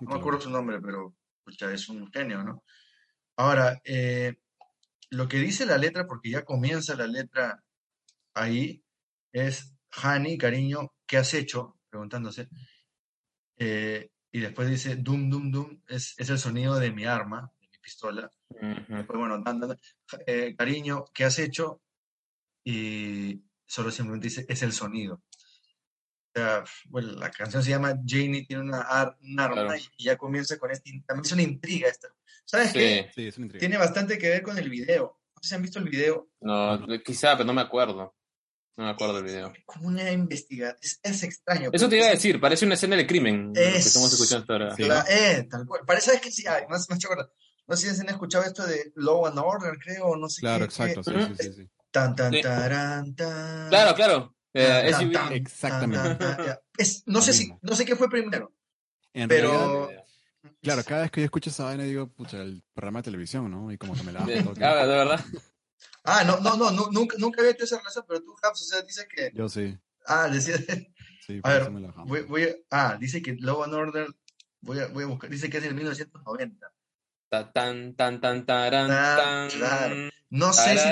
No 0.00 0.10
me 0.10 0.18
acuerdo 0.18 0.40
su 0.40 0.50
nombre, 0.50 0.80
pero 0.80 1.14
pucha, 1.44 1.72
es 1.72 1.88
un 1.88 2.10
genio, 2.10 2.42
¿no? 2.42 2.64
Ahora, 3.36 3.80
eh, 3.84 4.34
lo 5.10 5.28
que 5.28 5.38
dice 5.38 5.64
la 5.64 5.78
letra, 5.78 6.08
porque 6.08 6.30
ya 6.30 6.44
comienza 6.44 6.96
la 6.96 7.06
letra 7.06 7.62
ahí, 8.34 8.84
es, 9.32 9.72
Hani, 9.92 10.36
cariño, 10.36 10.92
¿qué 11.06 11.18
has 11.18 11.32
hecho? 11.32 11.78
Preguntándose. 11.90 12.48
Eh, 13.56 14.10
y 14.32 14.40
después 14.40 14.68
dice, 14.68 14.96
dum, 14.96 15.30
dum, 15.30 15.50
dum, 15.50 15.80
es, 15.86 16.14
es 16.18 16.28
el 16.28 16.38
sonido 16.38 16.78
de 16.78 16.92
mi 16.92 17.04
arma, 17.04 17.52
pistola. 17.88 18.30
Ujú. 18.50 18.96
Después, 18.96 19.18
bueno, 19.18 19.40
dan, 19.42 19.60
dan, 19.60 19.78
eh, 20.26 20.54
cariño, 20.56 21.04
¿qué 21.14 21.24
has 21.24 21.38
hecho? 21.38 21.80
Y 22.64 23.42
solo 23.66 23.90
simplemente 23.90 24.28
dice, 24.28 24.44
es 24.48 24.62
el 24.62 24.72
sonido. 24.72 25.14
O 25.14 26.38
sea, 26.40 26.64
bueno, 26.86 27.12
la 27.12 27.30
canción 27.30 27.62
se 27.62 27.70
llama 27.70 27.94
Janie 28.06 28.44
tiene 28.46 28.62
una, 28.62 28.82
ar- 28.82 29.16
un 29.22 29.40
arma 29.40 29.54
Claro. 29.64 29.74
y 29.96 30.04
ya 30.04 30.16
comienza 30.16 30.58
con 30.58 30.70
este, 30.70 31.02
también 31.06 31.24
es 31.24 31.32
una 31.32 31.42
intriga 31.42 31.88
esta. 31.88 32.08
¿Sabes 32.44 32.72
qué? 32.72 33.04
Sí. 33.08 33.22
Sí, 33.22 33.28
es 33.28 33.36
una 33.38 33.46
intriga. 33.46 33.60
Tiene 33.60 33.78
bastante 33.78 34.18
que 34.18 34.28
ver 34.28 34.42
con 34.42 34.58
el 34.58 34.68
video. 34.68 35.18
No 35.34 35.42
sé 35.42 35.48
si 35.48 35.54
han 35.54 35.62
visto 35.62 35.78
el 35.78 35.88
video. 35.88 36.28
No, 36.40 36.86
quizá, 37.04 37.32
pero 37.36 37.44
no 37.46 37.54
me 37.54 37.62
acuerdo. 37.62 38.14
No 38.76 38.84
me 38.84 38.90
acuerdo 38.90 39.14
del 39.14 39.24
video. 39.24 39.48
Es 39.52 39.64
como 39.64 39.88
una 39.88 40.10
investigación. 40.12 40.76
Es, 40.80 41.00
es 41.02 41.22
extraño. 41.24 41.70
Eso 41.72 41.88
te 41.88 41.96
iba 41.96 42.06
a 42.06 42.10
es- 42.12 42.14
decir, 42.18 42.40
parece 42.40 42.64
una 42.64 42.74
escena 42.74 42.96
de 42.96 43.06
crimen. 43.06 43.48
lo 43.48 43.52
que 43.54 43.76
Es- 43.76 43.86
estamos 43.86 44.12
escuchando 44.12 44.42
hasta 44.42 44.52
ahora. 44.52 44.76
Sí. 44.76 44.84
la- 44.84 45.04
eh, 45.08 45.46
tal 45.50 45.66
cual. 45.66 45.80
Parece 45.86 46.06
¿sabes 46.06 46.20
que 46.20 46.30
sí, 46.30 46.46
ay, 46.46 46.62
no, 46.68 46.78
sé- 46.78 46.92
no, 46.94 47.00
sé, 47.00 47.08
no 47.68 47.76
sé 47.76 47.94
si 47.94 48.00
han 48.00 48.08
escuchado 48.08 48.44
esto 48.44 48.66
de 48.66 48.92
Law 48.96 49.26
and 49.26 49.38
Order, 49.38 49.78
creo, 49.78 50.06
o 50.06 50.16
no 50.16 50.28
sé 50.28 50.40
Claro, 50.40 50.60
qué. 50.60 50.64
exacto, 50.64 51.02
qué- 51.02 51.26
sí, 51.26 51.34
sí, 51.36 51.52
sí. 51.52 51.70
Tan, 51.90 52.16
tan, 52.16 52.32
tan. 52.40 53.14
Claro, 53.14 53.94
claro. 53.94 54.34
Eh, 54.54 54.66
Tan, 54.90 55.00
SUV. 55.02 55.12
tan, 55.12 55.32
Exactamente. 55.32 56.08
tan, 56.16 56.36
tan, 56.36 56.46
ya. 56.46 56.60
Es- 56.76 57.02
no 57.06 57.20
sé 57.22 57.32
si, 57.32 57.52
no 57.62 57.76
sé 57.76 57.84
qué 57.84 57.94
fue 57.96 58.08
primero, 58.08 58.52
En 59.12 59.28
pero 59.28 59.50
realidad, 59.86 60.04
claro, 60.62 60.82
cada 60.84 61.02
vez 61.02 61.10
que 61.10 61.20
yo 61.20 61.24
escucho 61.26 61.50
esa 61.50 61.64
vaina 61.64 61.84
digo, 61.84 62.08
pucha, 62.08 62.42
el 62.42 62.62
programa 62.74 63.00
de 63.00 63.04
televisión, 63.04 63.50
¿no? 63.50 63.70
Y 63.70 63.78
como 63.78 63.94
que 63.94 64.02
me 64.02 64.12
la 64.12 64.20
bajo. 64.20 64.52
Ah, 64.60 64.86
de 64.86 64.94
verdad. 64.96 65.24
Ah, 66.04 66.24
no, 66.24 66.40
no, 66.40 66.56
no, 66.56 66.70
nu- 66.70 66.90
nunca, 66.90 67.16
nunca 67.18 67.40
había 67.40 67.52
tenido 67.52 67.66
esa 67.66 67.78
relación, 67.78 68.04
pero 68.08 68.22
tú, 68.22 68.34
Habs, 68.42 68.62
o 68.62 68.64
sea, 68.64 68.82
dice 68.82 69.06
que, 69.14 69.30
Yo 69.34 69.48
sí, 69.48 69.78
ah, 70.06 70.28
decía, 70.28 70.56
sí, 71.26 71.40
A 71.42 71.50
ver, 71.50 71.70
me 71.70 71.80
la 71.80 71.92
voy, 72.06 72.22
voy 72.22 72.42
a- 72.44 72.54
ah, 72.70 72.96
dice 72.98 73.20
que 73.22 73.34
Law 73.40 73.62
and 73.64 73.74
Order, 73.74 74.08
voy 74.62 74.78
a, 74.80 74.86
voy 74.88 75.04
a 75.04 75.06
buscar, 75.06 75.28
dice 75.30 75.50
que 75.50 75.58
es 75.58 75.62
del 75.62 75.74
1990. 75.74 76.72
Ta- 77.28 77.52
Tan, 77.52 77.94
tan, 77.94 78.20
tan, 78.20 78.46
tarán, 78.46 78.90
Ah, 78.90 79.16
tan. 79.18 79.50
claro. 79.58 79.96
No 80.30 80.52
sé 80.52 80.76
si. 80.78 80.88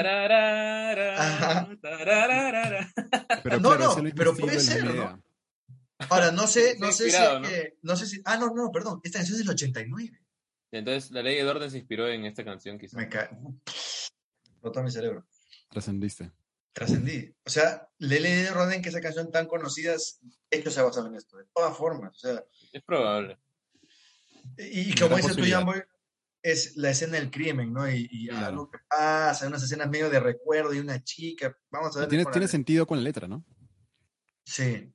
Pero 3.42 3.60
no, 3.60 3.76
no, 3.76 3.96
pero 4.14 4.34
puede 4.36 4.54
la 4.56 4.60
ser, 4.60 4.84
¿no? 4.94 5.22
ahora, 6.10 6.30
no 6.30 6.46
sé, 6.46 6.76
no 6.78 6.92
sé 6.92 7.10
si 7.10 7.16
es 7.16 7.32
¿no? 7.40 7.42
que, 7.48 7.78
no 7.82 7.96
sé 7.96 8.06
si, 8.06 8.20
ah, 8.24 8.36
no, 8.36 8.50
no, 8.54 8.70
perdón, 8.70 9.00
esta 9.02 9.18
canción 9.18 9.34
es 9.38 9.44
del 9.46 9.50
89. 9.54 10.20
Entonces, 10.72 11.10
la 11.10 11.22
ley 11.22 11.36
de 11.36 11.44
orden 11.48 11.70
se 11.70 11.78
inspiró 11.78 12.06
en 12.08 12.24
esta 12.26 12.44
canción, 12.44 12.78
quizá. 12.78 12.96
Me 12.98 13.08
cae, 13.08 13.30
explotó 13.66 14.82
mi 14.82 14.90
cerebro. 14.90 15.26
Trascendiste. 15.70 16.32
trascendí. 16.72 17.34
O 17.44 17.50
sea, 17.50 17.88
le 17.98 18.16
he 18.16 18.20
leído 18.20 18.52
Roden 18.54 18.82
que 18.82 18.90
esa 18.90 19.00
canción 19.00 19.30
tan 19.30 19.46
conocida 19.46 19.94
es 19.94 20.20
hecho 20.50 20.70
se 20.70 20.82
basado 20.82 21.06
en 21.08 21.14
esto, 21.14 21.38
de 21.38 21.44
todas 21.54 21.76
formas. 21.76 22.14
O 22.16 22.18
sea, 22.18 22.44
Es 22.72 22.82
probable. 22.82 23.38
y, 24.58 24.90
y 24.90 24.94
como 24.94 25.16
dices 25.16 25.36
tú. 25.36 25.44
Jamboy, 25.48 25.82
es 26.52 26.76
la 26.76 26.90
escena 26.90 27.18
del 27.18 27.30
crimen, 27.30 27.72
¿no? 27.72 27.90
Y, 27.90 28.08
y 28.10 28.28
Claro. 28.28 28.46
algo 28.46 28.70
que 28.70 28.78
pasa, 28.88 29.48
unas 29.48 29.62
escenas 29.64 29.88
medio 29.90 30.08
de 30.10 30.20
recuerdo 30.20 30.72
y 30.72 30.78
una 30.78 31.02
chica. 31.02 31.56
Vamos 31.70 31.96
a 31.96 32.00
ver. 32.06 32.08
Tiene, 32.30 32.48
sentido 32.48 32.86
con 32.86 32.98
la 32.98 33.04
letra, 33.04 33.26
¿no? 33.26 33.44
Sí. 34.44 34.92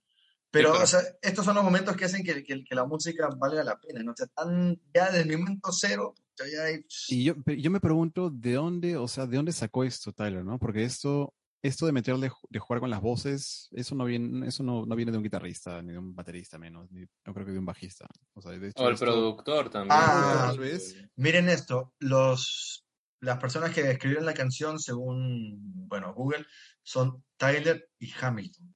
Pero, 0.50 0.70
claro. 0.70 0.84
o 0.84 0.88
sea, 0.88 1.02
estos 1.22 1.44
son 1.46 1.56
los 1.56 1.64
momentos 1.64 1.96
que 1.96 2.06
hacen 2.06 2.24
que, 2.24 2.44
que- 2.44 2.64
que 2.64 2.76
la 2.76 2.86
música 2.86 3.30
valga 3.38 3.64
la 3.64 3.80
pena, 3.80 4.02
¿no? 4.04 4.12
O 4.12 4.16
sea, 4.16 4.28
tan, 4.28 4.80
ya 4.94 5.12
desde 5.12 5.30
el 5.34 5.40
momento 5.40 5.72
cero, 5.72 6.14
ya 6.38 6.64
hay... 6.64 6.86
Y 7.10 7.24
yo, 7.26 7.36
yo 7.46 7.72
me 7.72 7.80
pregunto 7.80 8.30
de 8.30 8.54
dónde, 8.54 8.98
o 8.98 9.08
sea, 9.08 9.26
de 9.28 9.36
dónde 9.38 9.52
sacó 9.52 9.84
esto 9.84 10.12
Tyler, 10.14 10.44
¿no? 10.44 10.58
Porque 10.58 10.84
esto, 10.84 11.34
esto 11.64 11.86
de 11.86 11.92
meterle, 11.92 12.32
de 12.50 12.60
jugar 12.60 12.80
con 12.80 12.90
las 12.90 13.02
voces, 13.02 13.70
eso 13.72 13.94
no 13.96 14.06
viene, 14.06 14.48
eso 14.48 14.64
no, 14.64 14.86
no 14.86 14.96
viene 14.96 15.12
de 15.12 15.18
un 15.18 15.24
guitarrista, 15.24 15.82
ni 15.82 15.92
de 15.94 16.00
un 16.00 16.16
baterista 16.16 16.58
menos, 16.58 16.92
ni 16.92 17.02
no 17.26 17.34
creo 17.34 17.46
que 17.46 17.52
de 17.52 17.60
un 17.60 17.66
bajista. 17.66 18.08
O 18.34 18.42
sea, 18.42 18.52
de 18.52 18.70
hecho, 18.70 18.82
O 18.84 18.88
el 18.88 18.94
esto- 18.96 19.06
productor 19.06 19.70
también. 19.70 19.92
Ah, 20.00 20.46
tal 20.48 20.60
vez. 20.60 20.96
Miren 21.16 21.50
esto, 21.50 21.94
los, 22.00 22.86
las 23.20 23.38
personas 23.38 23.72
que 23.76 23.92
escribieron 23.92 24.26
la 24.26 24.34
canción, 24.34 24.80
según, 24.80 25.60
bueno, 25.88 26.14
Google, 26.14 26.46
son 26.84 27.24
Tyler 27.38 27.90
y 28.00 28.12
Hamilton. 28.20 28.76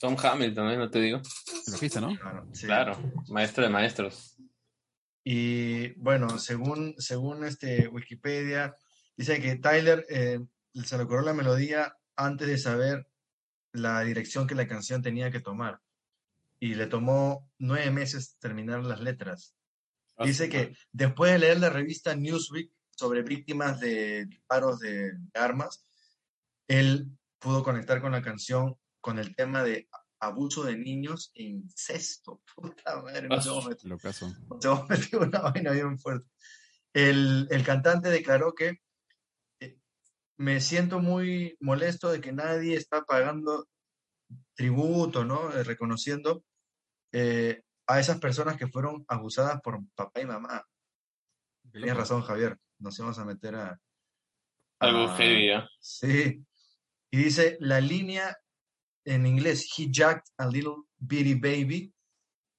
Tom 0.00 0.16
Hamilton, 0.22 0.70
¿eh? 0.70 0.76
No 0.76 0.88
te 0.90 1.00
digo. 1.00 1.18
el 1.66 1.72
bajista, 1.72 2.00
¿no? 2.00 2.16
Claro, 2.16 2.48
sí. 2.52 2.66
Claro, 2.66 2.96
maestro 3.30 3.64
de 3.64 3.70
maestros. 3.70 4.36
Y 5.24 5.88
bueno, 6.00 6.38
según, 6.38 6.94
según 6.98 7.44
este 7.44 7.88
Wikipedia, 7.88 8.74
dice 9.16 9.40
que 9.40 9.56
Tyler 9.56 10.06
eh, 10.08 10.38
se 10.74 10.96
le 10.96 11.04
ocurrió 11.04 11.22
la 11.22 11.34
melodía 11.34 11.96
antes 12.16 12.48
de 12.48 12.58
saber 12.58 13.08
la 13.72 14.00
dirección 14.02 14.46
que 14.46 14.54
la 14.54 14.66
canción 14.68 15.02
tenía 15.02 15.30
que 15.30 15.40
tomar. 15.40 15.80
Y 16.60 16.74
le 16.74 16.86
tomó 16.86 17.48
nueve 17.58 17.90
meses 17.90 18.36
terminar 18.40 18.82
las 18.84 19.00
letras. 19.00 19.54
Dice 20.18 20.48
que 20.48 20.74
después 20.90 21.32
de 21.32 21.38
leer 21.38 21.60
la 21.60 21.70
revista 21.70 22.14
Newsweek 22.14 22.72
sobre 22.90 23.22
víctimas 23.22 23.78
de 23.78 24.26
disparos 24.26 24.80
de 24.80 25.12
armas, 25.34 25.86
él 26.66 27.06
pudo 27.38 27.62
conectar 27.62 28.00
con 28.00 28.12
la 28.12 28.22
canción 28.22 28.76
con 29.00 29.20
el 29.20 29.36
tema 29.36 29.62
de 29.62 29.88
abuso 30.18 30.64
de 30.64 30.76
niños 30.76 31.30
e 31.34 31.44
incesto. 31.44 32.42
Puta 32.56 33.00
madre, 33.00 33.28
Lo 33.28 33.98
caso. 33.98 34.86
metido 34.88 35.20
una 35.22 35.38
vaina 35.52 35.70
bien 35.70 35.98
fuerte. 35.98 36.28
El, 36.92 37.46
el 37.50 37.62
cantante 37.64 38.08
declaró 38.10 38.54
que 38.54 38.80
me 40.38 40.60
siento 40.60 41.00
muy 41.00 41.56
molesto 41.60 42.10
de 42.10 42.20
que 42.20 42.32
nadie 42.32 42.76
está 42.76 43.04
pagando 43.04 43.66
tributo, 44.54 45.24
¿no? 45.24 45.52
Eh, 45.52 45.64
reconociendo 45.64 46.44
eh, 47.12 47.62
a 47.86 47.98
esas 47.98 48.18
personas 48.20 48.56
que 48.56 48.68
fueron 48.68 49.04
abusadas 49.08 49.60
por 49.60 49.80
papá 49.94 50.20
y 50.20 50.26
mamá. 50.26 50.64
Tienes 51.72 51.96
razón, 51.96 52.22
Javier. 52.22 52.56
Nos 52.78 52.98
íbamos 52.98 53.18
a 53.18 53.24
meter 53.24 53.54
a. 53.56 53.80
Algo 54.80 55.08
heavy, 55.16 55.50
¿eh? 55.50 55.64
Sí. 55.80 56.44
Y 57.10 57.16
dice 57.16 57.56
la 57.60 57.80
línea 57.80 58.36
en 59.04 59.26
inglés, 59.26 59.68
he 59.76 59.88
jacked 59.90 60.28
a 60.36 60.46
little 60.46 60.84
bitty 60.98 61.34
baby, 61.34 61.92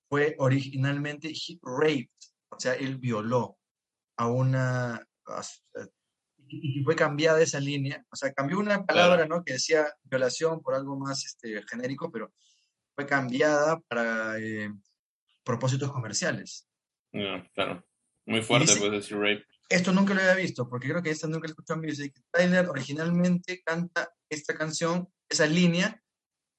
fue 0.10 0.36
originalmente 0.40 1.30
he 1.30 1.60
raped, 1.62 2.10
o 2.50 2.60
sea, 2.60 2.74
él 2.74 2.98
violó 2.98 3.58
a 4.18 4.28
una. 4.28 5.06
Y 6.50 6.84
fue 6.84 6.96
cambiada 6.96 7.42
esa 7.42 7.60
línea, 7.60 8.06
o 8.10 8.16
sea, 8.16 8.34
cambió 8.34 8.60
una 8.60 8.86
palabra, 8.86 9.26
¿no? 9.28 9.44
Que 9.44 9.54
decía 9.54 9.88
violación 10.04 10.62
por 10.62 10.76
algo 10.76 10.98
más 10.98 11.26
este, 11.26 11.62
genérico, 11.70 12.12
pero 12.12 12.34
fue 12.96 13.06
cambiada 13.06 13.80
para 13.82 14.38
eh, 14.40 14.74
propósitos 15.44 15.92
comerciales. 15.92 16.68
No, 17.12 17.44
claro. 17.54 17.86
Muy 18.26 18.42
fuerte, 18.42 18.68
dice- 18.68 18.80
pues, 18.80 18.92
decir 18.92 19.18
rape. 19.18 19.46
Esto 19.70 19.92
nunca 19.92 20.14
lo 20.16 20.22
había 20.22 20.34
visto, 20.36 20.68
porque 20.68 20.90
creo 20.90 21.04
que 21.04 21.12
esta 21.12 21.28
nunca 21.28 21.48
lo 21.48 21.52
escuché 21.52 21.74
en 21.74 21.82
music. 21.82 22.22
Tyler 22.32 22.68
originalmente 22.70 23.62
canta 23.64 24.12
esta 24.28 24.56
canción, 24.56 25.08
esa 25.30 25.46
línea, 25.46 26.02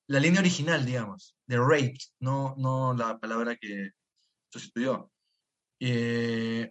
la 0.07 0.21
línea 0.21 0.41
original, 0.41 0.87
digamos, 0.87 1.37
de 1.47 1.57
raped, 1.59 1.99
no, 2.21 2.55
no 2.57 2.95
la 2.95 3.19
palabra 3.19 3.57
que 3.57 3.91
sustituyó. 4.49 5.11
Eh, 5.81 6.71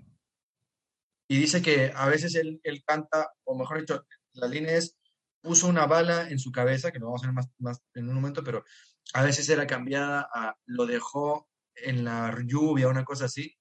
y 1.30 1.38
dice 1.38 1.62
que 1.62 1.94
a 1.96 2.08
veces 2.08 2.36
él, 2.36 2.60
él 2.63 2.84
canta, 2.86 3.32
o 3.46 3.56
mejor 3.58 3.80
dicho, 3.80 4.06
la 4.34 4.48
línea 4.48 4.74
es, 4.76 4.98
puso 5.42 5.68
una 5.68 5.86
bala 5.86 6.28
en 6.30 6.39
su 6.39 6.52
cabeza, 6.52 6.92
que 6.92 7.00
lo 7.00 7.06
vamos 7.06 7.24
a 7.24 7.28
ver 7.28 7.34
más, 7.36 7.48
más 7.60 7.82
en 7.94 8.10
un 8.10 8.15
momento, 8.15 8.44
pero 8.44 8.65
a 9.13 9.24
veces 9.24 9.48
era 9.48 9.65
cambiada 9.68 10.28
a, 10.34 10.56
lo 10.65 10.86
dejó 10.86 11.48
en 11.76 12.04
la 12.04 12.36
lluvia, 12.46 12.89
una 12.89 13.06
cosa 13.06 13.26
así, 13.26 13.56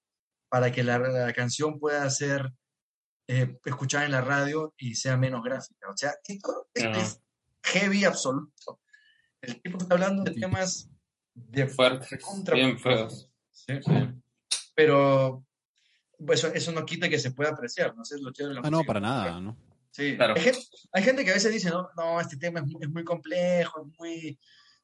para 0.49 0.71
que 0.71 0.83
la, 0.83 0.97
la 0.99 1.31
canción 1.33 1.79
pueda 1.79 2.09
ser 2.09 2.51
eh, 3.27 3.57
escuchada 3.63 4.05
en 4.05 4.11
la 4.11 4.21
radio 4.21 4.73
y 4.77 4.95
sea 4.95 5.15
menos 5.15 5.43
gráfica. 5.43 5.89
O 5.91 5.95
sea, 5.95 6.15
esto, 6.27 6.67
Ajá. 6.75 6.99
es 6.99 7.21
heavy 7.63 8.03
absoluto. 8.03 8.81
El 9.41 9.61
tipo 9.61 9.77
está 9.77 9.93
hablando 9.93 10.23
de 10.23 10.33
Sí. 10.33 10.39
temas 10.39 10.89
de 11.35 11.67
Fuertes, 11.67 12.19
bien 12.51 12.77
profundos. 12.77 12.81
feos. 12.81 13.31
¿sí? 13.51 13.73
Pero 14.75 15.45
eso, 16.31 16.47
eso 16.53 16.71
no 16.71 16.85
quita 16.85 17.09
que 17.09 17.19
se 17.19 17.31
pueda 17.31 17.51
apreciar, 17.51 17.95
¿no? 17.95 18.03
Eso 18.03 18.15
es 18.15 18.21
lo 18.21 18.31
chévere 18.31 18.55
de 18.55 18.61
la 18.61 18.67
Ah, 18.67 18.71
no, 18.71 18.83
para 18.83 18.99
nada, 18.99 19.39
¿no? 19.39 19.57
Sí. 19.91 20.15
Claro. 20.15 20.35
Hay, 20.35 20.41
gente, 20.41 20.59
hay 20.91 21.03
gente 21.03 21.25
que 21.25 21.31
a 21.31 21.33
veces 21.33 21.51
dice, 21.51 21.69
no, 21.69 21.89
no 21.95 22.21
este 22.21 22.37
tema 22.37 22.59
es 22.59 22.65
muy, 22.65 22.83
es 22.83 22.89
muy 22.89 23.03
complejo, 23.03 23.81
es 23.81 23.97
muy, 23.97 24.39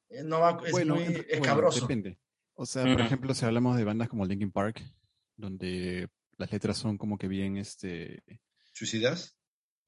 eh, 0.09 0.23
no 0.23 0.39
va, 0.39 0.59
es 0.65 0.71
bueno, 0.71 0.95
muy 0.95 1.03
bueno, 1.05 1.23
escabroso. 1.27 1.81
depende. 1.81 2.17
O 2.55 2.65
sea, 2.65 2.83
por 2.83 3.01
ejemplo, 3.01 3.33
si 3.33 3.45
hablamos 3.45 3.77
de 3.77 3.83
bandas 3.83 4.07
como 4.07 4.25
Linkin 4.25 4.51
Park, 4.51 4.81
donde 5.35 6.07
las 6.37 6.51
letras 6.51 6.77
son 6.77 6.97
como 6.97 7.17
que 7.17 7.27
bien, 7.27 7.57
este, 7.57 8.23
¿Suicidas? 8.73 9.37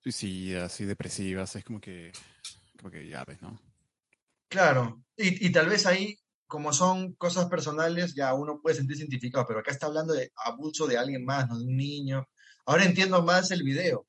suicidas 0.03 0.79
y 0.81 0.85
depresivas, 0.85 1.55
es 1.55 1.63
como 1.63 1.79
que, 1.79 2.11
como 2.77 2.91
que 2.91 3.07
ya 3.07 3.23
ves, 3.25 3.41
¿no? 3.41 3.59
Claro, 4.49 5.03
y, 5.15 5.47
y 5.47 5.51
tal 5.51 5.69
vez 5.69 5.85
ahí, 5.85 6.17
como 6.47 6.73
son 6.73 7.13
cosas 7.13 7.47
personales, 7.47 8.15
ya 8.15 8.33
uno 8.33 8.61
puede 8.61 8.77
sentirse 8.77 9.03
identificado, 9.03 9.45
pero 9.47 9.59
acá 9.59 9.71
está 9.71 9.87
hablando 9.87 10.13
de 10.13 10.31
abuso 10.35 10.87
de 10.87 10.97
alguien 10.97 11.25
más, 11.25 11.47
¿no? 11.47 11.57
De 11.57 11.65
un 11.65 11.75
niño. 11.75 12.27
Ahora 12.65 12.85
entiendo 12.85 13.21
más 13.21 13.51
el 13.51 13.63
video, 13.63 14.07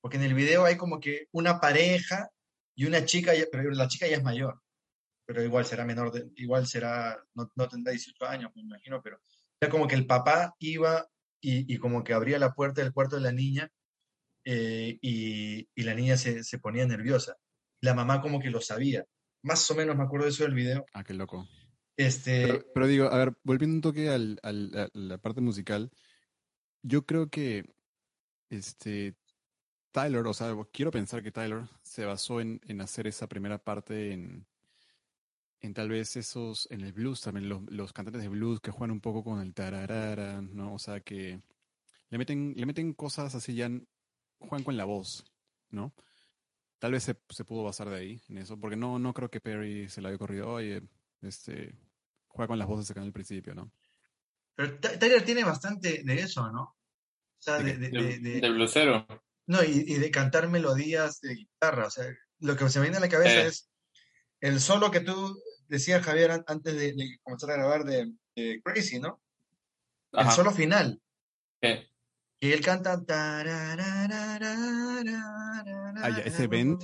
porque 0.00 0.16
en 0.16 0.24
el 0.24 0.34
video 0.34 0.64
hay 0.64 0.76
como 0.76 1.00
que 1.00 1.28
una 1.32 1.60
pareja 1.60 2.30
y 2.74 2.84
una 2.86 3.04
chica, 3.04 3.32
pero 3.50 3.70
la 3.70 3.88
chica 3.88 4.06
ya 4.06 4.16
es 4.16 4.22
mayor, 4.22 4.60
pero 5.26 5.42
igual 5.42 5.64
será 5.66 5.84
menor, 5.84 6.12
igual 6.36 6.66
será, 6.66 7.18
no, 7.34 7.68
tendrá 7.68 7.92
18 7.92 8.24
años, 8.26 8.50
me 8.54 8.62
imagino, 8.62 9.00
pero 9.02 9.20
era 9.60 9.70
como 9.70 9.86
que 9.86 9.94
el 9.94 10.06
papá 10.06 10.54
iba 10.58 11.08
y, 11.40 11.76
como 11.78 12.02
que 12.04 12.14
abría 12.14 12.38
la 12.38 12.54
puerta 12.54 12.82
del 12.82 12.92
cuarto 12.92 13.16
de 13.16 13.22
la 13.22 13.32
niña 13.32 13.70
eh, 14.44 14.98
y, 15.00 15.68
la 15.76 15.94
niña 15.94 16.16
se 16.16 16.58
ponía 16.58 16.86
nerviosa. 16.86 17.36
La 17.80 17.94
mamá 17.94 18.20
como 18.20 18.40
que 18.40 18.50
lo 18.50 18.60
sabía. 18.60 19.04
Más 19.42 19.70
o 19.70 19.74
menos 19.74 19.96
me 19.96 20.02
acuerdo 20.02 20.26
de 20.26 20.32
eso 20.32 20.42
del 20.42 20.54
video. 20.54 20.84
Ah, 20.92 21.04
qué 21.04 21.14
loco. 21.14 21.46
Este, 21.98 22.64
Pero, 22.72 22.86
digo, 22.86 23.06
a 23.06 23.18
ver, 23.18 23.36
volviendo 23.42 23.74
un 23.76 23.80
toque 23.82 24.08
al, 24.08 24.38
al- 24.42 24.72
a 24.78 24.88
la 24.94 25.18
parte 25.18 25.40
musical, 25.40 25.90
yo 26.82 27.06
creo 27.06 27.30
que 27.30 27.64
este 28.50 29.16
Tyler, 29.92 30.26
o 30.26 30.34
sea, 30.34 30.54
quiero 30.72 30.90
pensar 30.92 31.22
que 31.22 31.32
Tyler 31.32 31.68
se 31.82 32.06
basó 32.06 32.40
en, 32.40 32.60
en 32.66 32.80
hacer 32.82 33.06
esa 33.08 33.28
primera 33.28 33.58
parte 33.64 34.12
en, 34.12 34.46
en 35.60 35.74
tal 35.74 35.88
vez 35.88 36.16
esos, 36.16 36.68
en 36.70 36.82
el 36.82 36.92
blues 36.92 37.20
también, 37.20 37.48
los, 37.48 37.62
los 37.70 37.92
cantantes 37.92 38.22
de 38.22 38.28
blues 38.28 38.60
que 38.60 38.70
juegan 38.70 38.92
un 38.92 39.00
poco 39.00 39.24
con 39.24 39.40
el 39.40 39.54
tararara, 39.54 40.40
¿no? 40.40 40.74
O 40.74 40.78
sea, 40.78 41.00
que 41.00 41.42
le 42.10 42.18
meten, 42.18 42.54
le 42.56 42.66
meten 42.66 42.94
cosas 42.94 43.34
así 43.34 43.54
ya, 43.54 43.70
juegan 44.38 44.64
con 44.64 44.76
la 44.76 44.84
voz, 44.86 45.24
¿no? 45.70 45.94
Tal 46.78 46.92
vez 46.92 47.04
se, 47.04 47.16
se 47.30 47.44
pudo 47.44 47.64
basar 47.64 47.88
de 47.90 47.96
ahí, 47.96 48.22
en 48.28 48.38
eso, 48.38 48.58
porque 48.60 48.76
no, 48.76 48.98
no 48.98 49.14
creo 49.14 49.30
que 49.30 49.40
Perry 49.40 49.88
se 49.88 50.02
le 50.02 50.08
haya 50.08 50.18
corrido, 50.18 50.50
oye, 50.52 50.82
este, 51.22 51.74
juega 52.38 52.48
con 52.48 52.58
las 52.58 52.68
voces 52.68 52.88
acá 52.90 53.00
en 53.00 53.06
el 53.06 53.12
principio, 53.12 53.54
¿no? 53.54 53.72
pero 54.54 54.78
Ty- 54.80 54.98
Tyler 54.98 55.22
tiene 55.24 55.44
bastante 55.44 56.02
de 56.04 56.14
eso, 56.20 56.50
¿no? 56.50 56.62
O 56.62 56.76
sea, 57.40 57.58
¿De 57.58 57.76
de, 57.76 57.90
de- 57.90 58.18
De, 58.18 58.40
de- 58.40 58.50
blusero. 58.50 59.06
no, 59.46 59.62
y, 59.62 59.84
y 59.86 59.94
de 59.98 60.10
cantar 60.10 60.48
melodías 60.48 61.20
de 61.20 61.34
guitarra. 61.34 61.86
O 61.86 61.90
sea, 61.90 62.06
lo 62.40 62.56
que 62.56 62.68
se 62.68 62.78
me 62.80 62.84
viene 62.86 62.96
a 62.96 63.00
la 63.00 63.08
cabeza 63.08 63.42
Eh. 63.42 63.46
es 63.46 63.70
el 64.40 64.60
solo 64.60 64.90
que 64.90 64.98
tú 65.00 65.40
decías, 65.68 66.04
Javier, 66.04 66.32
an- 66.32 66.44
antes 66.48 66.74
de, 66.74 66.92
de 66.92 67.18
comenzar 67.22 67.50
a 67.52 67.56
grabar 67.56 67.84
de, 67.84 68.12
de 68.34 68.60
Crazy, 68.64 68.98
¿no? 68.98 69.20
El 70.12 70.20
Ajá. 70.20 70.30
solo 70.32 70.50
final. 70.50 71.00
¿Qué? 71.60 71.88
Y 72.40 72.50
él 72.52 72.60
canta. 72.60 73.00
Ah, 76.00 76.10
ya, 76.10 76.22
ese 76.24 76.46
bend. 76.48 76.82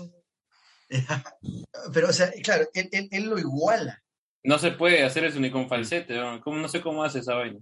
Pero, 1.92 2.08
o 2.08 2.12
sea, 2.12 2.30
claro, 2.42 2.68
él, 2.74 2.88
él- 2.92 3.08
él 3.10 3.24
lo 3.24 3.38
iguala. 3.38 4.03
No 4.44 4.58
se 4.58 4.70
puede 4.72 5.02
hacer 5.04 5.24
eso 5.24 5.40
ni 5.40 5.50
con 5.50 5.68
falsete. 5.68 6.14
¿no? 6.16 6.40
¿Cómo, 6.40 6.58
no 6.58 6.68
sé 6.68 6.80
cómo 6.80 7.02
hace 7.02 7.20
esa 7.20 7.34
vaina. 7.34 7.58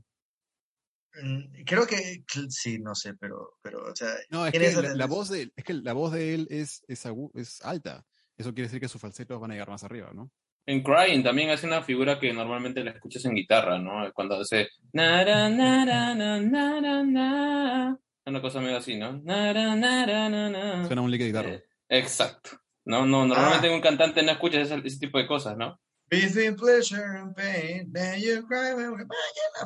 Mm, 1.23 1.62
Creo 1.66 1.87
que 1.87 2.25
sí, 2.49 2.79
no 2.79 2.95
sé, 2.95 3.14
pero, 3.14 3.57
pero 3.62 3.83
o 3.90 3.95
sea, 3.95 4.09
No, 4.31 4.47
es 4.47 4.53
que 4.53 4.73
la, 4.95 5.07
voz 5.07 5.29
de, 5.29 5.53
es 5.55 5.64
que 5.64 5.75
la 5.75 5.92
voz 5.92 6.12
de 6.12 6.35
él 6.35 6.47
es, 6.51 6.83
es, 6.88 7.05
agu- 7.07 7.31
es 7.35 7.61
alta. 7.62 8.05
eso 8.37 8.53
quiere 8.55 8.66
decir 8.68 8.81
que 8.81 8.88
sus 8.88 9.01
falsetos 9.01 9.38
van 9.40 9.51
a 9.51 9.55
llegar 9.55 9.68
más 9.68 9.85
arriba, 9.85 10.11
¿no? 10.14 10.31
En 10.64 10.83
Crying 10.83 11.23
también 11.25 11.51
hace 11.51 11.66
una 11.66 11.83
figura 11.83 12.18
que 12.21 12.33
normalmente 12.33 12.83
la 12.85 12.92
escuchas 12.92 13.25
en 13.27 13.35
guitarra, 13.35 13.79
¿no? 13.79 14.11
Cuando 14.14 14.37
hace 14.37 14.68
nara, 14.92 15.49
na, 15.51 15.85
nara, 15.85 17.03
na. 17.03 17.99
Una 18.25 18.40
cosa 18.40 18.61
medio 18.61 18.77
así, 18.77 18.97
¿no? 18.97 19.21
Na, 19.25 19.53
na. 19.53 20.87
Suena 20.87 21.03
un 21.03 21.11
lick 21.11 21.21
de 21.21 21.27
guitarra. 21.27 21.51
Eh, 21.51 21.64
exacto. 21.88 22.51
No, 22.85 23.05
no, 23.05 23.27
normalmente 23.27 23.68
Ah. 23.68 23.75
un 23.75 23.81
cantante 23.81 24.23
no 24.23 24.31
escucha 24.33 24.61
ese, 24.61 24.77
ese 24.85 24.99
tipo 24.99 25.18
de 25.18 25.27
cosas, 25.27 25.57
¿no? 25.57 25.81
Between 26.12 26.57
pleasure 26.57 27.16
and 27.16 27.35
pain, 27.35 27.90
then 27.90 28.20
you 28.20 28.46
cry 28.46 28.75
when 28.75 28.92
we- 28.92 29.05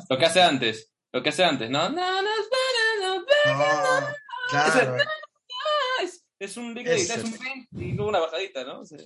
Lo 0.09 0.17
que 0.17 0.25
hace 0.25 0.41
antes, 0.41 0.89
lo 1.11 1.21
que 1.21 1.27
hace 1.29 1.43
antes, 1.43 1.69
¿no? 1.69 1.89
Na, 1.89 2.21
No, 2.21 4.07
claro. 4.49 4.95
na. 4.95 5.03
Es, 6.03 6.23
es 6.39 6.57
un 6.57 6.77
Ese. 6.77 6.95
guitarra, 7.01 7.21
es 7.21 7.25
un 7.25 7.37
pen 7.37 7.67
y 7.71 7.91
luego 7.93 8.09
una 8.09 8.19
bajadita, 8.19 8.63
¿no? 8.63 8.85
Sea, 8.85 8.99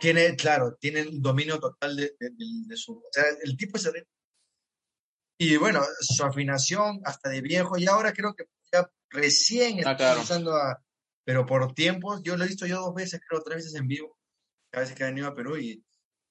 Tiene, 0.00 0.36
claro, 0.36 0.76
tiene 0.78 1.00
el 1.00 1.20
dominio 1.20 1.58
total 1.58 1.96
de, 1.96 2.14
de- 2.20 2.30
de- 2.38 2.76
su. 2.76 2.92
O 2.98 3.08
sea, 3.10 3.24
el 3.42 3.56
tipo 3.56 3.78
se. 3.78 3.90
Y 5.40 5.56
bueno, 5.56 5.82
su 6.00 6.22
afinación 6.24 7.00
hasta 7.04 7.30
de 7.30 7.40
viejo, 7.40 7.78
y 7.78 7.86
ahora 7.86 8.12
creo 8.12 8.34
que 8.34 8.44
ya 8.72 8.88
recién 9.10 9.78
está 9.78 9.90
Ah, 9.90 9.96
claro. 9.96 10.14
empezando 10.20 10.54
a. 10.54 10.80
Pero 11.24 11.46
por 11.46 11.72
tiempos, 11.74 12.22
yo 12.22 12.36
lo 12.36 12.44
he 12.44 12.48
visto 12.48 12.66
yo 12.66 12.76
dos 12.80 12.94
veces, 12.94 13.20
creo, 13.26 13.42
tres 13.42 13.56
veces 13.56 13.74
en 13.74 13.86
vivo, 13.88 14.16
cada 14.70 14.84
vez 14.86 14.94
que 14.94 15.02
ha 15.04 15.06
venido 15.08 15.26
a 15.28 15.34
Perú, 15.34 15.56
y, 15.58 15.82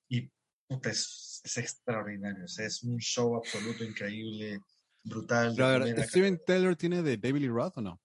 y 0.10 0.30
puta, 0.68 0.90
es, 0.90 1.42
es 1.44 1.58
extraordinario. 1.58 2.46
O 2.46 2.48
sea, 2.48 2.66
es 2.66 2.84
un 2.84 2.98
show 3.00 3.36
absoluto, 3.36 3.84
increíble, 3.84 4.60
brutal. 5.04 5.54
Pero 5.56 5.68
a 5.68 5.78
ver, 5.80 6.04
¿Steven 6.08 6.42
Taylor 6.46 6.76
tiene 6.76 7.02
de 7.02 7.18
David 7.18 7.42
Lee 7.42 7.50
Roth 7.50 7.78
o 7.78 7.82
no? 7.82 8.02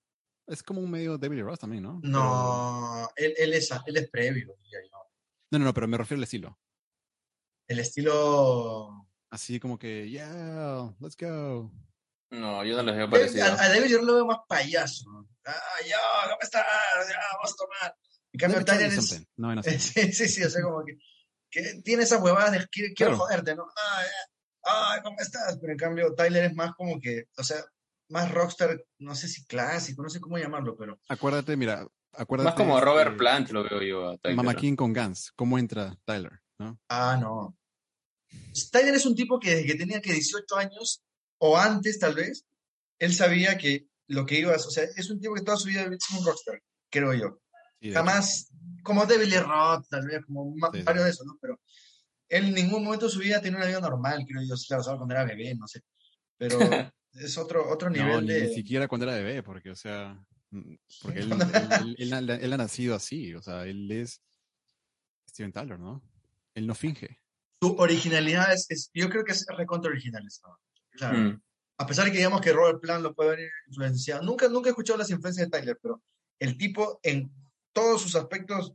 Es 0.47 0.62
como 0.62 0.81
un 0.81 0.91
medio 0.91 1.19
David 1.19 1.37
Lee 1.37 1.43
Roth 1.43 1.61
también, 1.61 1.83
¿no? 1.83 2.01
No, 2.03 3.09
él, 3.17 3.35
él, 3.38 3.55
es, 3.55 3.71
él 3.87 3.97
es 3.97 4.11
previo. 4.11 4.55
No, 5.51 5.59
no, 5.59 5.65
no, 5.67 5.75
pero 5.75 5.88
me 5.88 5.99
refiero 5.99 6.19
al 6.19 6.25
estilo. 6.25 6.59
El 7.69 7.79
estilo. 7.79 9.09
Así 9.31 9.61
como 9.61 9.79
que, 9.79 10.11
yeah, 10.11 10.95
let's 11.01 11.17
go. 11.17 11.73
no, 12.31 12.65
yo 12.65 12.77
no 12.77 12.83
les 12.83 12.97
veo 12.97 13.09
parecido. 13.09 13.47
A, 13.47 13.62
a 13.62 13.69
David 13.69 13.88
yo 13.88 14.03
lo 14.03 14.15
veo 14.15 14.27
más 14.27 14.38
payaso. 14.49 15.07
Ah, 15.45 15.55
yo, 15.88 15.97
¿cómo 16.25 16.38
estás? 16.41 16.65
Ya, 17.09 17.17
vamos 17.35 17.53
a 17.53 17.57
tomar. 17.57 17.97
En 18.33 18.38
cambio, 18.38 18.65
Tyler 18.65 18.93
es. 18.93 19.27
No, 19.37 19.55
no. 19.55 19.62
Sí, 19.79 20.12
sí, 20.12 20.29
sí, 20.29 20.43
o 20.43 20.51
sea, 20.51 20.62
como 20.62 20.85
que, 20.85 20.99
que 21.53 21.81
tiene 21.85 22.03
esas 22.03 22.21
huevadas 22.21 22.51
de 22.51 22.67
quiero, 22.69 22.93
quiero 22.97 23.11
Claro. 23.12 23.19
joderte, 23.19 23.55
¿no? 23.55 23.67
Ay, 23.77 24.07
ay, 24.65 25.01
¿cómo 25.03 25.17
estás? 25.21 25.59
Pero 25.61 25.73
en 25.73 25.79
cambio, 25.79 26.15
Tyler 26.15 26.47
es 26.47 26.55
más 26.55 26.73
como 26.75 26.99
que, 26.99 27.27
o 27.37 27.45
sea, 27.45 27.62
más 28.09 28.31
rockstar, 28.33 28.83
no 28.99 29.15
sé 29.15 29.29
si 29.29 29.45
clásico, 29.45 30.03
no 30.03 30.09
sé 30.11 30.21
cómo 30.21 30.38
llamarlo, 30.38 30.77
pero. 30.77 30.99
Acuérdate, 31.09 31.57
mira, 31.57 31.87
acuérdate. 32.12 32.49
Más 32.51 32.55
como 32.57 32.81
Robert 32.81 33.11
este, 33.12 33.19
Plant 33.19 33.51
lo 33.51 33.62
veo 33.62 33.83
yo. 33.83 34.09
a 34.11 34.19
Tyler. 34.19 34.37
Mama 34.37 34.55
King 34.55 34.75
con 34.75 34.93
Guns. 34.93 35.33
¿Cómo 35.37 35.59
entra 35.59 35.97
Tyler? 36.05 36.41
¿no? 36.59 36.81
Ah, 36.88 37.17
no. 37.21 37.57
Tyler 38.71 38.95
es 38.95 39.07
un 39.07 39.15
tipo 39.15 39.38
que 39.38 39.51
desde 39.51 39.67
que 39.67 39.75
tenía 39.75 40.01
que 40.01 40.12
18 40.12 40.57
años, 40.57 41.03
o 41.38 41.57
antes 41.59 41.99
tal 41.99 42.15
vez, 42.15 42.45
él 42.99 43.12
sabía 43.15 43.59
que 43.59 43.87
lo 44.07 44.25
que 44.27 44.38
iba 44.38 44.53
a. 44.53 44.57
O 44.57 44.59
sea, 44.71 44.85
es 44.85 45.11
un 45.11 45.21
tipo 45.21 45.35
que 45.35 45.43
toda 45.43 45.57
su 45.57 45.69
vida 45.69 45.83
es 45.83 46.11
un 46.19 46.25
rockstar, 46.25 46.62
creo 46.91 47.12
yo. 47.15 47.38
Sí, 47.81 47.93
jamás, 47.93 48.52
como 48.83 49.07
Devil 49.07 49.31
Lee 49.31 49.38
Roth, 49.38 49.87
tal 49.88 50.07
vez, 50.07 50.25
como 50.27 50.55
Sí, 50.73 50.79
sí. 50.79 50.83
varios 50.85 51.05
de 51.05 51.11
esos, 51.11 51.27
¿no? 51.27 51.38
Pero 51.40 51.61
él 52.29 52.47
en 52.49 52.55
ningún 52.55 52.85
momento 52.85 53.07
de 53.07 53.12
su 53.12 53.18
vida 53.18 53.40
tenía 53.40 53.59
una 53.59 53.66
vida 53.66 53.81
normal, 53.81 54.25
creo 54.27 54.42
yo, 54.49 54.55
claro, 54.66 54.83
solo 54.83 54.99
cuando 54.99 55.14
era 55.14 55.25
bebé, 55.25 55.55
no 55.55 55.66
sé. 55.66 55.81
Pero 56.38 56.59
es 57.12 57.38
otro, 57.38 57.68
otro 57.71 57.90
No, 57.90 57.97
nivel 58.05 58.27
ni, 58.27 58.33
de... 58.33 58.49
ni 58.49 58.55
siquiera 58.55 58.88
cuando 58.88 59.07
era 59.07 59.16
bebé, 59.16 59.42
porque, 59.42 59.71
o 59.71 59.77
sea, 59.77 60.18
mm, 60.51 60.75
porque 61.03 61.18
él, 61.21 61.33
él- 61.33 61.97
él- 61.99 62.14
él 62.18 62.31
ha- 62.31 62.37
él 62.37 62.53
ha 62.53 62.57
nacido 62.57 62.95
así, 62.95 63.35
o 63.35 63.42
sea, 63.42 63.64
él 63.66 63.90
es 63.90 64.21
Steven 65.29 65.53
Tyler, 65.53 65.79
¿no? 65.79 66.03
Él 66.55 66.66
no 66.66 66.75
finge. 66.75 67.18
Su 67.62 67.75
originalidad 67.77 68.53
es, 68.53 68.66
es- 68.71 68.90
yo 68.92 69.09
creo 69.09 69.25
que 69.25 69.33
es 69.33 69.47
recontra 69.57 69.90
original. 69.90 70.27
eso. 70.27 70.59
Claro. 70.90 71.18
Mm. 71.18 71.42
A 71.79 71.87
pesar 71.87 72.05
de 72.05 72.12
que 72.12 72.18
digamos 72.18 72.40
que 72.40 72.53
Robert 72.53 72.81
Plant 72.81 73.03
lo 73.03 73.14
puede 73.14 73.31
haber 73.33 73.51
influenciado, 73.66 74.23
nunca, 74.23 74.49
nunca 74.49 74.68
he 74.68 74.71
escuchado 74.73 74.99
las 74.99 75.11
influencias 75.11 75.49
de 75.49 75.59
Tyler, 75.59 75.79
pero 75.83 76.03
el 76.38 76.57
tipo 76.59 77.01
en 77.03 77.33
todos 77.73 78.03
sus 78.03 78.15
aspectos 78.17 78.75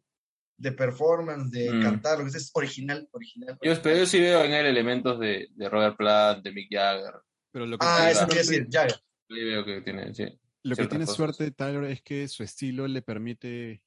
de 0.57 0.71
performance, 0.71 1.51
de 1.51 1.71
Mm. 1.71 1.81
cantar, 1.83 2.17
lo 2.19 2.25
que 2.25 2.31
sea, 2.31 2.39
es 2.39 2.49
original, 2.53 3.07
original. 3.11 3.57
Yo, 3.61 3.81
pero 3.81 3.97
yo 3.97 4.05
sí 4.05 4.19
veo 4.19 4.43
en 4.43 4.53
él 4.53 4.65
elementos 4.65 5.19
de, 5.19 5.47
de 5.51 5.69
Robert 5.69 5.95
Plant, 5.97 6.43
de 6.43 6.51
Mick 6.51 6.67
Jagger. 6.71 7.13
Pero 7.51 7.65
lo 7.67 7.77
que, 7.77 7.85
Ah, 7.87 8.09
eso 8.11 8.25
quiere 8.27 8.43
suerte, 8.43 8.59
decir, 8.61 8.67
ya, 8.69 8.87
ya. 8.87 8.95
Sí 8.95 9.43
veo 9.43 9.65
que 9.65 9.81
tiene, 9.81 10.13
sí. 10.13 10.23
lo 10.63 10.75
que 10.75 10.87
tiene 10.87 11.05
cosas. 11.05 11.15
suerte 11.15 11.51
Tyler 11.51 11.83
es 11.85 12.01
que 12.01 12.27
su 12.27 12.43
estilo 12.43 12.87
le 12.87 13.01
permite, 13.01 13.81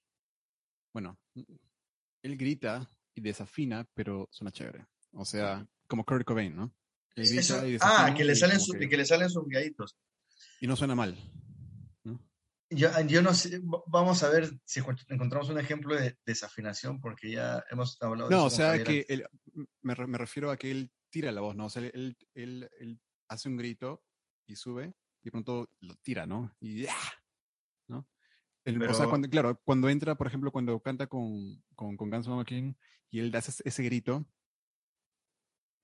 bueno, 0.92 1.18
él 2.23 2.37
grita 2.37 2.88
y 3.14 3.20
desafina, 3.20 3.87
pero 3.94 4.29
suena 4.31 4.53
chévere. 4.53 4.87
O 5.12 5.25
sea, 5.25 5.66
como 5.88 6.05
Kurt 6.05 6.25
Cobain, 6.25 6.55
¿no? 6.55 6.73
Él 7.16 7.25
grita 7.27 7.40
Eso- 7.40 7.66
y 7.66 7.79
ah, 7.81 8.14
que 8.16 8.25
le 8.25 8.37
salen, 8.37 8.61
su- 8.61 8.73
que- 8.75 8.88
que 8.88 8.96
le 8.96 9.05
salen 9.05 9.29
sus 9.31 9.44
gaitos. 9.49 9.96
y 10.61 10.66
no 10.66 10.77
suena 10.77 10.94
mal. 10.94 11.16
¿No? 12.70 12.76
Yo, 12.76 13.00
yo 13.06 13.22
no 13.22 13.35
sé, 13.35 13.61
vamos 13.87 14.22
a 14.22 14.30
ver 14.30 14.50
si 14.64 14.80
encontramos 15.09 15.48
un 15.50 15.59
ejemplo 15.59 15.94
de 15.96 16.16
desafinación, 16.24 17.00
porque 17.00 17.30
ya 17.33 17.64
hemos 17.70 18.00
hablado 18.02 18.28
de 18.28 18.37
No, 18.37 18.44
o 18.44 18.50
sea 18.50 18.68
Javier 18.68 18.87
que 18.87 19.06
él- 19.09 19.26
me, 19.83 19.94
re- 19.94 20.06
me 20.06 20.18
refiero 20.18 20.50
a 20.50 20.56
que 20.56 20.70
él 20.70 20.90
tira 21.11 21.33
la 21.33 21.40
voz, 21.40 21.56
¿no? 21.56 21.66
O 21.66 21.70
sea, 21.70 21.83
él, 21.83 22.16
él, 22.35 22.70
él 22.78 23.00
hace 23.28 23.48
un 23.48 23.56
grito 23.56 24.04
y 24.46 24.56
sube 24.56 24.94
y 25.22 25.24
de 25.24 25.30
pronto 25.33 25.68
lo 25.80 25.94
tira, 25.96 26.26
¿no? 26.26 26.54
Y 26.61 26.87
¡ah! 26.87 26.94
¿no? 27.88 28.09
El- 28.64 28.76
o 28.83 28.87
sea, 28.88 28.96
Pero- 28.98 29.09
cuando, 29.11 29.28
claro, 29.28 29.61
cuando 29.64 29.88
entra, 29.88 30.14
por 30.16 30.26
ejemplo, 30.26 30.52
cuando 30.52 30.80
canta 30.80 31.06
con, 31.06 31.62
con, 31.74 31.96
con 31.96 32.11
Guns 32.11 32.26
Roses 32.26 32.46
King 32.46 32.74
y 33.11 33.20
él 33.20 33.35
hace 33.35 33.50
ese- 33.50 33.62
ese 33.68 33.83
grito 33.83 34.24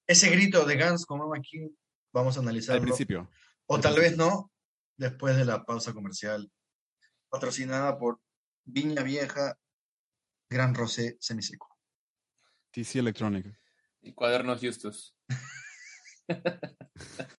Ese 0.07 0.31
grito 0.31 0.65
de 0.65 0.77
Guns 0.83 1.05
con 1.05 1.19
Mama 1.19 1.41
King, 1.41 1.69
vamos 2.13 2.37
a 2.37 2.41
al 2.41 2.47
analizarlo. 2.47 2.83
principio. 2.83 3.29
O 3.67 3.75
al 3.77 3.81
tal 3.83 3.95
principio. 3.95 4.17
vez 4.25 4.33
no, 4.33 4.53
después 4.97 5.37
de 5.37 5.45
la 5.45 5.65
pausa 5.65 5.93
comercial, 5.93 6.49
patrocinada 7.37 7.99
por 7.99 8.19
Viña 8.65 9.03
Vieja, 9.03 9.59
Gran 10.49 10.75
Rosé 10.75 11.19
Semiseco. 11.21 11.69
TC 12.71 12.97
Electronic. 12.97 13.47
Y 14.01 14.13
cuadernos 14.15 14.61
Justus. 14.63 15.15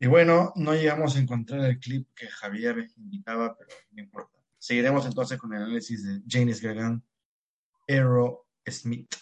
Y 0.00 0.06
bueno, 0.06 0.52
no 0.54 0.74
llegamos 0.74 1.16
a 1.16 1.18
encontrar 1.18 1.64
el 1.64 1.80
clip 1.80 2.06
que 2.14 2.28
Javier 2.28 2.88
indicaba, 2.98 3.56
pero 3.58 3.68
no 3.90 4.00
importa. 4.00 4.38
Seguiremos 4.56 5.04
entonces 5.06 5.36
con 5.40 5.52
el 5.52 5.64
análisis 5.64 6.04
de 6.04 6.22
James 6.24 6.60
Gagan, 6.60 7.04
Aero 7.88 8.46
Smith. 8.64 9.12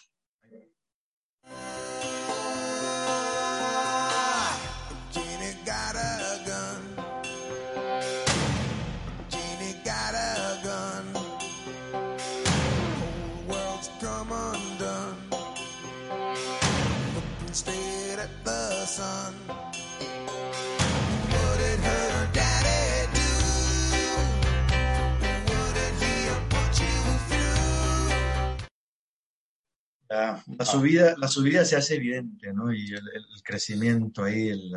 La, 30.17 30.43
la 30.57 30.65
subida, 30.65 31.15
la 31.17 31.27
subida 31.27 31.63
se 31.65 31.75
hace 31.75 31.95
evidente, 31.95 32.51
¿no? 32.53 32.73
Y 32.73 32.85
el, 32.87 32.95
el 33.13 33.43
crecimiento 33.43 34.23
ahí, 34.23 34.49
el, 34.49 34.71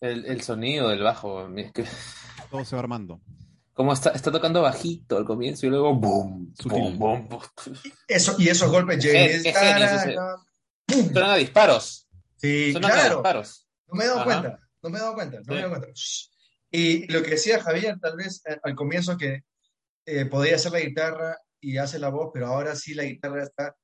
El, 0.00 0.26
el 0.26 0.40
sonido 0.42 0.88
del 0.88 1.02
bajo. 1.02 1.48
es 1.56 1.72
que- 1.72 1.84
Todo 2.50 2.64
se 2.64 2.74
va 2.76 2.80
armando. 2.82 3.20
Como 3.72 3.92
está, 3.92 4.10
está 4.10 4.32
tocando 4.32 4.60
bajito 4.62 5.16
al 5.16 5.24
comienzo 5.24 5.66
y 5.66 5.70
luego 5.70 5.94
boom, 5.94 6.52
boom, 6.64 6.98
boom, 6.98 7.28
boom. 7.28 7.42
eso, 8.08 8.34
y 8.38 8.48
esos 8.48 8.70
golpes, 8.70 9.04
¡pum! 9.06 11.02
Suenan 11.12 11.30
a 11.30 11.36
disparos. 11.36 12.08
Sí, 12.36 12.72
Suenan 12.72 12.90
a 12.90 12.94
claro. 12.94 13.14
disparos. 13.16 13.68
No 13.86 13.94
me 13.94 14.04
he 14.04 14.06
dado 14.08 14.20
Ajá. 14.20 14.24
cuenta, 14.24 14.58
no 14.82 14.90
me 14.90 14.98
he 14.98 15.00
dado 15.00 15.14
cuenta, 15.14 15.38
no 15.38 15.44
me 15.54 15.58
he 15.58 15.62
dado 15.62 15.70
cuenta. 15.70 15.88
Y 16.72 17.12
lo 17.12 17.22
que 17.22 17.30
decía 17.30 17.62
Javier, 17.62 17.98
tal 18.00 18.16
vez 18.16 18.42
eh, 18.46 18.58
al 18.62 18.74
comienzo 18.74 19.16
que 19.16 19.44
eh, 20.06 20.24
podía 20.26 20.56
hacer 20.56 20.72
la 20.72 20.80
guitarra 20.80 21.38
y 21.60 21.76
hace 21.78 21.98
la 21.98 22.08
voz, 22.10 22.30
pero 22.34 22.48
ahora 22.48 22.74
sí 22.76 22.94
la 22.94 23.04
guitarra 23.04 23.42
está 23.44 23.76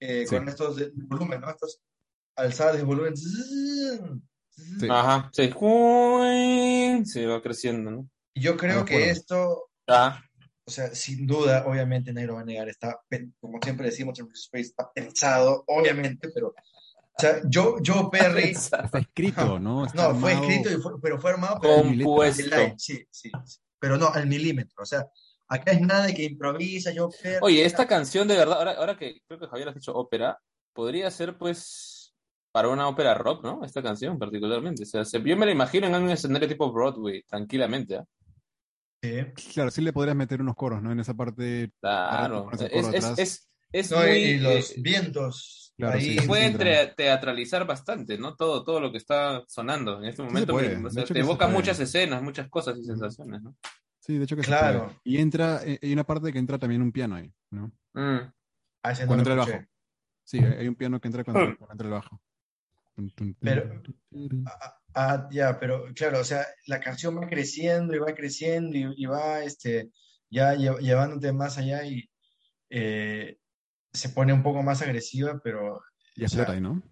eh, 0.00 0.24
Sí. 0.26 0.34
con 0.36 0.48
estos 0.48 0.76
de 0.76 0.90
volumen, 0.94 1.40
¿no? 1.40 1.50
Estos 1.50 1.80
alzadas 2.36 2.76
de 2.78 2.82
volumen. 2.82 3.16
Sí. 3.16 4.88
Ajá, 4.90 5.30
sí. 5.32 5.50
Se 7.04 7.26
va 7.26 7.40
creciendo, 7.42 7.90
¿no? 7.90 8.08
Yo 8.34 8.56
creo 8.56 8.84
que 8.84 9.10
esto, 9.10 9.70
Ah, 9.86 10.22
o 10.64 10.70
sea, 10.70 10.94
sin 10.94 11.26
duda, 11.26 11.64
obviamente 11.66 12.12
nadie 12.12 12.28
lo 12.28 12.34
va 12.34 12.42
a 12.42 12.44
negar, 12.44 12.68
está, 12.68 13.00
como 13.40 13.58
siempre 13.62 13.86
decimos 13.86 14.18
en 14.20 14.28
Space, 14.32 14.66
está 14.68 14.90
pensado, 14.92 15.64
obviamente, 15.66 16.28
pero, 16.32 16.48
o 16.48 16.54
sea, 17.18 17.40
yo, 17.44 17.76
Joe 17.84 18.08
Perry, 18.10 18.50
Está 18.50 18.88
escrito, 18.98 19.58
¿no? 19.58 19.84
Está 19.86 20.12
no, 20.12 20.20
fue 20.20 20.32
armado. 20.32 20.48
escrito, 20.50 20.70
y 20.78 20.80
fue- 20.80 21.00
pero 21.02 21.20
fue 21.20 21.32
armado 21.32 21.58
compuesto. 21.60 22.56
Sí, 22.76 23.04
sí, 23.10 23.30
sí. 23.44 23.58
Pero 23.80 23.98
no, 23.98 24.08
al 24.08 24.26
milímetro. 24.28 24.82
O 24.82 24.86
sea, 24.86 25.06
acá 25.50 25.72
es 25.72 25.80
nada 25.80 26.06
de 26.06 26.14
que 26.14 26.24
improvisa, 26.24 26.92
yo 26.92 27.10
Oye, 27.42 27.64
esta 27.64 27.86
canción 27.86 28.26
de 28.28 28.36
verdad, 28.36 28.58
ahora, 28.58 28.72
ahora 28.72 28.96
que 28.96 29.20
creo 29.26 29.38
que 29.38 29.48
Javier 29.48 29.68
has 29.68 29.74
dicho 29.74 29.92
ópera, 29.94 30.38
podría 30.72 31.10
ser 31.10 31.36
pues 31.36 32.14
para 32.52 32.68
una 32.68 32.88
ópera 32.88 33.14
rock, 33.14 33.44
¿no? 33.44 33.64
Esta 33.64 33.82
canción 33.82 34.18
particularmente. 34.18 34.84
O 34.84 34.86
sea, 34.86 35.04
se- 35.04 35.22
yo 35.22 35.36
me 35.36 35.46
la 35.46 35.52
imagino 35.52 35.86
en 35.86 35.94
un 35.94 36.10
escenario 36.10 36.48
tipo 36.48 36.72
Broadway, 36.72 37.22
tranquilamente. 37.24 37.96
¿ah? 37.96 38.04
Sí. 39.02 39.10
Claro, 39.54 39.70
sí 39.70 39.80
le 39.82 39.92
podrías 39.92 40.16
meter 40.16 40.40
unos 40.40 40.56
coros, 40.56 40.82
¿no? 40.82 40.92
En 40.92 41.00
esa 41.00 41.14
parte. 41.14 41.70
Claro. 41.80 42.50
Es, 42.52 42.58
coro 42.58 42.88
es, 42.90 43.04
atrás. 43.04 43.18
es, 43.18 43.50
es 43.72 43.90
No, 43.90 43.98
muy... 43.98 44.10
y 44.10 44.38
los 44.38 44.70
eh, 44.70 44.74
vientos 44.78 45.74
Claro, 45.76 45.96
ahí. 45.96 46.18
sí, 46.18 46.26
puede 46.26 46.52
sí, 46.52 46.92
teatralizar 46.96 47.66
bastante, 47.66 48.18
¿no? 48.18 48.36
Todo, 48.36 48.62
todo 48.64 48.80
lo 48.80 48.92
que 48.92 48.98
está 48.98 49.42
sonando 49.48 49.98
en 49.98 50.04
este 50.10 50.22
momento. 50.22 50.54
o 50.54 50.90
sea, 50.90 51.04
te 51.04 51.18
evoca 51.20 51.48
muchas 51.48 51.80
escenas, 51.80 52.22
muchas 52.22 52.48
cosas 52.50 52.76
y 52.78 52.84
sensaciones, 52.84 53.42
¿no? 53.42 53.56
Sí, 54.00 54.18
de 54.18 54.24
hecho 54.24 54.34
que 54.36 54.42
Claro. 54.42 54.94
Y 55.04 55.18
entra, 55.18 55.60
eh, 55.64 55.78
hay 55.82 55.92
una 55.92 56.04
parte 56.04 56.32
que 56.32 56.38
entra 56.38 56.58
también 56.58 56.82
un 56.82 56.90
piano 56.92 57.14
ahí, 57.16 57.32
¿no? 57.50 57.68
Mm. 57.94 58.32
Ah, 58.82 58.92
ese 58.92 59.06
Cuando 59.06 59.22
entra 59.22 59.34
el 59.34 59.38
bajo. 59.40 59.66
Sí, 60.24 60.38
hay 60.38 60.66
un 60.68 60.74
piano 60.74 61.00
que 61.00 61.08
entra 61.08 61.22
cuando, 61.24 61.44
Hmm. 61.52 61.56
cuando 61.56 61.72
entra 61.72 61.86
el 61.86 61.92
bajo. 61.92 62.20
Pero- 63.40 63.82
tun. 63.82 64.44
Ah, 64.46 64.74
ah, 64.94 65.28
ya, 65.30 65.58
pero 65.58 65.86
claro, 65.94 66.20
o 66.20 66.24
sea, 66.24 66.46
la 66.66 66.80
canción 66.80 67.16
va 67.18 67.26
creciendo 67.28 67.94
y 67.94 67.98
va 67.98 68.14
creciendo 68.14 68.76
y, 68.76 68.92
y 68.96 69.06
va 69.06 69.42
este, 69.42 69.90
ya 70.28 70.54
lle- 70.54 70.78
llevándote 70.80 71.32
más 71.32 71.56
allá 71.58 71.84
y 71.84 72.10
eh, 72.68 73.38
se 73.92 74.08
pone 74.10 74.32
un 74.32 74.42
poco 74.42 74.62
más 74.62 74.82
agresiva, 74.82 75.40
pero 75.42 75.80
Y 76.14 76.24
o 76.24 76.28
sea, 76.28 76.42
explota 76.42 76.52
ahí, 76.52 76.60
¿no? 76.60 76.82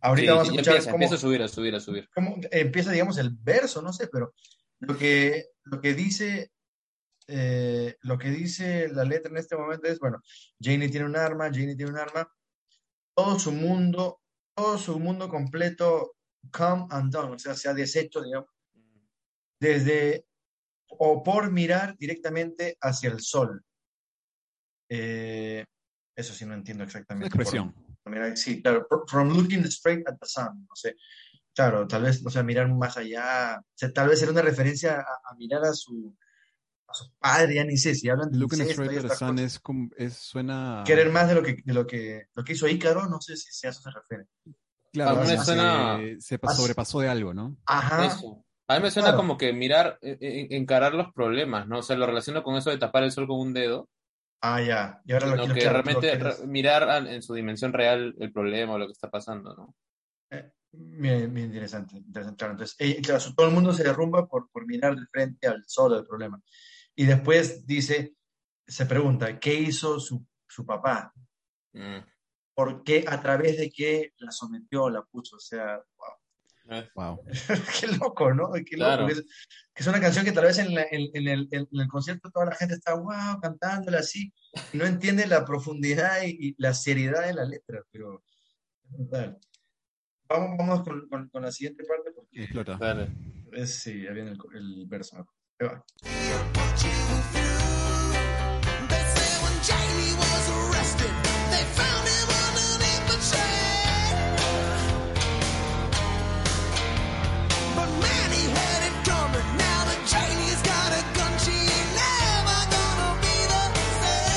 ahorita 0.00 0.22
Sí, 0.22 0.28
vamos 0.36 0.48
a 0.48 0.52
ya 0.52 0.52
escuchar 0.60 0.74
empieza, 0.74 0.90
cómo, 0.90 0.96
empieza 0.96 1.14
a 1.14 1.18
subir, 1.18 1.42
a 1.42 1.48
subir, 1.48 1.74
a 1.74 1.80
subir. 1.80 2.08
cómo 2.14 2.36
empieza, 2.50 2.92
digamos, 2.92 3.18
el 3.18 3.30
verso, 3.30 3.82
no 3.82 3.92
sé, 3.92 4.08
pero 4.08 4.34
lo 4.80 4.96
que, 4.96 5.46
lo 5.64 5.80
que 5.80 5.94
dice, 5.94 6.52
eh, 7.28 7.96
lo 8.02 8.18
que 8.18 8.30
dice 8.30 8.88
la 8.88 9.04
letra 9.04 9.30
en 9.30 9.38
este 9.38 9.56
momento 9.56 9.88
es, 9.88 9.98
bueno, 9.98 10.20
Janie 10.60 10.88
tiene 10.88 11.06
un 11.06 11.16
arma, 11.16 11.46
Janie 11.46 11.76
tiene 11.76 11.92
un 11.92 11.98
arma, 11.98 12.30
todo 13.14 13.38
su 13.38 13.52
mundo, 13.52 14.20
todo 14.54 14.78
su 14.78 14.98
mundo 14.98 15.28
completo 15.28 16.14
come 16.52 16.86
undone, 16.92 17.34
o 17.34 17.38
sea, 17.38 17.54
se 17.54 17.68
ha 17.68 17.74
deshecho, 17.74 18.22
digamos, 18.22 18.50
desde 19.58 20.26
o 20.88 21.22
por 21.22 21.50
mirar 21.50 21.96
directamente 21.96 22.76
hacia 22.80 23.10
el 23.10 23.20
sol. 23.20 23.64
Eh, 24.88 25.64
eso 26.14 26.32
sí 26.32 26.46
no 26.46 26.54
entiendo 26.54 26.84
exactamente. 26.84 27.26
expresión. 27.26 27.74
por 28.02 28.12
mirar- 28.12 28.36
sí, 28.36 28.62
claro, 28.62 28.86
from 29.08 29.30
looking 29.30 29.64
straight 29.64 30.06
at 30.08 30.16
the 30.20 30.26
sun, 30.26 30.64
no 30.68 30.76
sé. 30.76 30.94
Claro, 31.52 31.88
tal 31.88 32.02
vez, 32.02 32.24
o 32.24 32.30
sea, 32.30 32.42
mirar 32.42 32.68
más 32.68 32.96
allá, 32.96 33.58
o 33.58 33.64
sea, 33.74 33.92
tal 33.92 34.08
vez 34.10 34.22
era 34.22 34.30
una 34.30 34.42
referencia 34.42 35.00
a, 35.00 35.32
a 35.32 35.34
mirar 35.36 35.64
a 35.64 35.72
su, 35.72 36.14
a 36.88 36.94
su 36.94 37.10
padre, 37.18 37.54
ya 37.56 37.64
ni 37.64 37.76
sé, 37.76 37.94
si 37.94 38.08
hablan 38.08 38.30
de 38.30 38.38
estas 38.44 39.18
sun 39.18 39.28
cosas. 39.36 39.40
es, 39.40 39.58
como- 39.60 39.90
es 39.96 40.14
suena. 40.14 40.82
Querer 40.86 41.10
más 41.10 41.28
de 41.28 41.34
lo 41.34 41.42
que, 41.42 41.56
de 41.64 41.74
lo 41.74 41.86
que, 41.86 42.26
lo 42.34 42.44
que 42.44 42.52
hizo 42.52 42.68
Ícaro, 42.68 43.06
no 43.06 43.20
sé 43.20 43.36
si, 43.36 43.52
si 43.52 43.66
a 43.66 43.70
eso 43.70 43.80
se 43.82 43.90
refiere. 43.90 44.26
Claro, 44.92 45.10
A 45.18 45.22
mí 45.22 45.28
me 45.30 45.38
se- 45.38 45.44
suena- 45.44 45.98
se 46.20 46.38
sobrepasó 46.54 47.00
de 47.00 47.08
algo, 47.08 47.34
¿no? 47.34 47.56
Ajá, 47.66 48.06
Eso. 48.06 48.42
A 48.68 48.76
mí 48.78 48.82
me 48.82 48.90
suena 48.90 49.08
Claro. 49.10 49.18
como 49.18 49.36
que 49.36 49.52
mirar, 49.52 49.98
eh, 50.02 50.16
eh, 50.20 50.48
encarar 50.50 50.92
los 50.94 51.12
problemas, 51.12 51.68
¿no? 51.68 51.78
O 51.78 51.82
sea, 51.82 51.96
lo 51.96 52.06
relaciono 52.06 52.42
con 52.42 52.56
eso 52.56 52.70
de 52.70 52.78
tapar 52.78 53.04
el 53.04 53.12
sol 53.12 53.26
con 53.28 53.38
un 53.38 53.52
dedo, 53.52 53.88
ah, 54.40 54.60
ya, 54.60 55.00
y 55.04 55.12
ahora 55.12 55.26
lo 55.26 55.36
quiero, 55.36 55.54
que 55.54 55.64
lo 55.64 55.70
realmente 55.70 56.14
re- 56.18 56.46
mirar 56.48 56.88
a- 56.90 56.98
en 56.98 57.22
su 57.22 57.34
dimensión 57.34 57.72
real 57.72 58.14
el 58.18 58.32
problema 58.32 58.72
o 58.74 58.78
lo 58.78 58.86
que 58.86 58.92
está 58.92 59.08
pasando, 59.10 59.54
¿no? 59.54 59.74
Eh, 60.30 60.50
Bien, 60.78 61.32
bien 61.32 61.46
interesante, 61.46 61.96
interesante, 61.96 62.38
claro. 62.38 62.52
Entonces, 62.54 62.76
eh, 62.80 63.00
claro, 63.00 63.22
todo 63.34 63.46
el 63.48 63.54
mundo 63.54 63.72
se 63.72 63.82
derrumba 63.84 64.26
por, 64.26 64.50
por 64.50 64.66
mirar 64.66 64.94
de 64.96 65.06
frente 65.06 65.46
al 65.46 65.62
sol 65.66 65.94
del 65.94 66.04
problema. 66.06 66.38
Y 66.96 67.04
después 67.04 67.66
dice, 67.66 68.14
se 68.66 68.86
pregunta, 68.86 69.38
¿qué 69.38 69.54
hizo 69.54 70.00
su, 70.00 70.26
su 70.48 70.64
papá? 70.66 71.12
Mm. 71.72 71.98
¿Por 72.54 72.82
qué? 72.82 73.04
¿A 73.06 73.20
través 73.22 73.58
de 73.58 73.70
qué 73.70 74.12
la 74.16 74.30
sometió, 74.32 74.88
la 74.88 75.02
puso? 75.04 75.36
O 75.36 75.40
sea, 75.40 75.76
wow. 75.76 76.08
Eh, 76.68 76.88
Wow. 76.96 77.20
qué 77.80 77.86
loco, 77.86 78.34
¿no? 78.34 78.50
Qué 78.54 78.76
loco. 78.76 78.88
Claro. 78.96 79.06
Que 79.06 79.12
es, 79.12 79.20
que 79.72 79.82
es 79.82 79.86
una 79.86 80.00
canción 80.00 80.24
que 80.24 80.32
tal 80.32 80.44
vez 80.46 80.58
en, 80.58 80.74
la- 80.74 80.86
en- 80.90 81.10
en 81.14 81.28
el, 81.28 81.48
en 81.52 81.68
el 81.70 81.86
concierto 81.88 82.28
toda 82.30 82.46
la 82.46 82.54
gente 82.56 82.74
está, 82.74 82.94
wow, 82.94 83.38
cantándola 83.40 83.98
así, 84.00 84.32
y 84.72 84.78
no 84.78 84.84
entiende 84.86 85.26
la 85.28 85.44
profundidad 85.44 86.22
y, 86.24 86.48
y 86.48 86.54
la 86.58 86.74
seriedad 86.74 87.24
de 87.26 87.34
la 87.34 87.44
letra, 87.44 87.82
pero. 87.92 88.24
Vamos, 90.28 90.56
vamos 90.58 90.82
con, 90.82 91.08
con- 91.08 91.28
con 91.28 91.42
la 91.42 91.52
siguiente 91.52 91.84
parte 91.84 92.10
porque 92.12 92.42
Explota. 92.42 92.76
Dale. 92.78 93.08
es, 93.52 93.74
sí, 93.80 94.02
ya 94.02 94.10
viene 94.12 94.32
el, 94.32 94.38
el 94.54 94.86
verso. 94.86 95.24
Ahí 95.58 95.68
va. 95.68 95.82
They 98.90 99.04
say 99.14 99.32
when 99.42 99.56
Jamie 99.64 100.12
was 100.20 100.44
arrested, 100.52 101.12
they 101.50 101.64
found 101.78 102.04
him 102.12 102.28
underneath 102.44 103.04
the 103.08 103.18
train. 103.30 104.14
But 107.74 107.88
man, 108.04 108.28
he 108.36 108.44
had 108.52 108.80
it 108.88 108.96
coming. 109.08 109.48
Now 109.56 109.80
that 109.88 110.00
Janie's 110.12 110.60
got 110.60 110.90
a 110.92 111.02
gun, 111.16 111.32
she 111.44 111.56
ain't 111.56 111.90
never 112.04 112.58
gonna 112.76 113.10
be 113.24 113.36
the 113.48 113.62
same. 113.96 114.36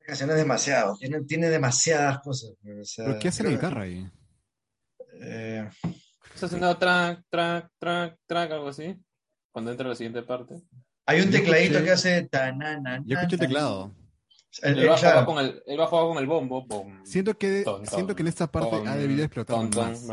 La 0.00 0.06
canción 0.06 0.30
es 0.30 0.36
demasiado, 0.36 0.96
tiene, 0.98 1.22
tiene 1.22 1.48
demasiadas 1.48 2.18
cosas. 2.20 2.50
o 2.50 2.84
sea, 2.84 3.06
¿Pero 3.06 3.18
qué 3.18 3.28
hace 3.28 3.42
la 3.42 3.50
guitarra 3.50 3.82
ahí? 3.82 4.06
Eh, 5.22 5.68
Está 6.34 6.46
haciendo 6.46 6.76
track, 6.76 7.22
track, 7.30 7.70
track, 7.78 8.16
track, 8.26 8.50
algo 8.52 8.68
así. 8.68 8.96
Cuando 9.50 9.70
entra 9.70 9.88
la 9.88 9.94
siguiente 9.94 10.22
parte. 10.22 10.54
hay 11.06 11.20
un 11.20 11.30
tecladito 11.30 11.78
escuché- 11.78 11.84
que 11.84 11.90
hace 11.90 12.22
tanana, 12.28 13.02
Yo 13.04 13.16
escuché 13.18 13.34
el 13.36 13.40
teclado. 13.40 13.94
El- 14.62 14.72
El 14.74 14.78
el- 14.80 14.88
bajo 14.88 15.00
claro, 15.00 15.20
va 15.20 15.26
con 15.26 15.38
el, 15.44 15.62
el 15.66 15.78
bajo 15.78 15.96
va 16.08 16.14
con 16.14 16.18
el 16.22 16.26
bombo. 16.26 16.66
bom, 16.66 17.04
Siento 17.04 17.36
que, 17.38 17.62
ton, 17.62 17.86
siento 17.86 18.08
ton, 18.08 18.16
que 18.16 18.22
en 18.22 18.28
esta 18.28 18.46
parte 18.50 18.70
ton, 18.70 18.88
ha 18.88 18.96
debido 18.96 19.24
explotar 19.24 19.68
más. 19.74 20.06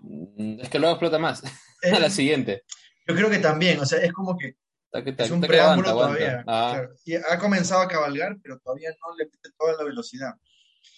Mm, 0.00 0.60
Es 0.60 0.68
que 0.68 0.78
luego 0.78 0.94
explota 0.94 1.18
más. 1.18 1.42
eh, 1.82 1.90
A 1.96 1.98
la 2.00 2.10
siguiente. 2.10 2.64
yo 3.06 3.14
creo 3.14 3.30
que 3.30 3.38
también, 3.38 3.78
o 3.80 3.86
sea, 3.86 3.98
es 4.00 4.12
como 4.12 4.36
que 4.36 4.54
Está 4.92 5.04
que, 5.04 5.22
es 5.22 5.30
un 5.30 5.40
preámbulo 5.40 5.88
aguanta, 5.90 6.08
todavía. 6.14 6.30
aguanta. 6.40 6.68
Ah, 6.68 6.72
claro. 6.72 6.90
Y 7.04 7.14
ha 7.14 7.38
comenzado 7.38 7.80
a 7.82 7.88
cabalgar, 7.88 8.36
pero 8.42 8.58
todavía 8.58 8.90
no 8.90 9.16
le 9.16 9.24
mete 9.26 9.50
toda 9.58 9.74
la 9.76 9.84
velocidad. 9.84 10.34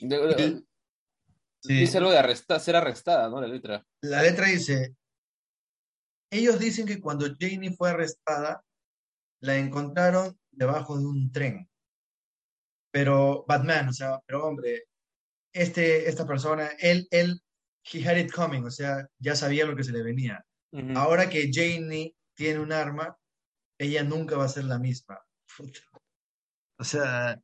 de- 0.00 0.34
de- 0.34 0.62
Sí. 1.62 1.74
Dice 1.74 1.98
algo 1.98 2.10
de 2.10 2.18
arresta- 2.18 2.58
ser 2.58 2.74
arrestada, 2.76 3.28
¿no? 3.28 3.40
La 3.40 3.46
letra. 3.46 3.86
La 4.02 4.22
letra 4.22 4.46
dice, 4.46 4.96
ellos 6.30 6.58
dicen 6.58 6.86
que 6.86 7.00
cuando 7.00 7.26
Janie 7.38 7.74
fue 7.76 7.90
arrestada, 7.90 8.64
la 9.40 9.56
encontraron 9.56 10.38
debajo 10.50 10.98
de 10.98 11.06
un 11.06 11.30
tren. 11.30 11.68
Pero 12.92 13.44
Batman, 13.46 13.88
o 13.88 13.92
sea, 13.92 14.20
pero 14.26 14.46
hombre, 14.46 14.84
este, 15.54 16.08
esta 16.08 16.26
persona, 16.26 16.70
él, 16.78 17.06
él, 17.10 17.40
he 17.92 18.06
had 18.06 18.16
it 18.16 18.32
coming, 18.32 18.62
o 18.64 18.70
sea, 18.70 19.08
ya 19.18 19.34
sabía 19.36 19.64
lo 19.66 19.76
que 19.76 19.84
se 19.84 19.92
le 19.92 20.02
venía. 20.02 20.44
Ahora 20.96 21.28
que 21.28 21.50
Janie 21.52 22.14
tiene 22.34 22.60
un 22.60 22.72
arma, 22.72 23.16
ella 23.78 24.02
nunca 24.04 24.36
va 24.36 24.44
a 24.44 24.48
ser 24.48 24.64
la 24.64 24.78
misma. 24.78 25.20
O 26.78 26.84
sea, 26.84 27.38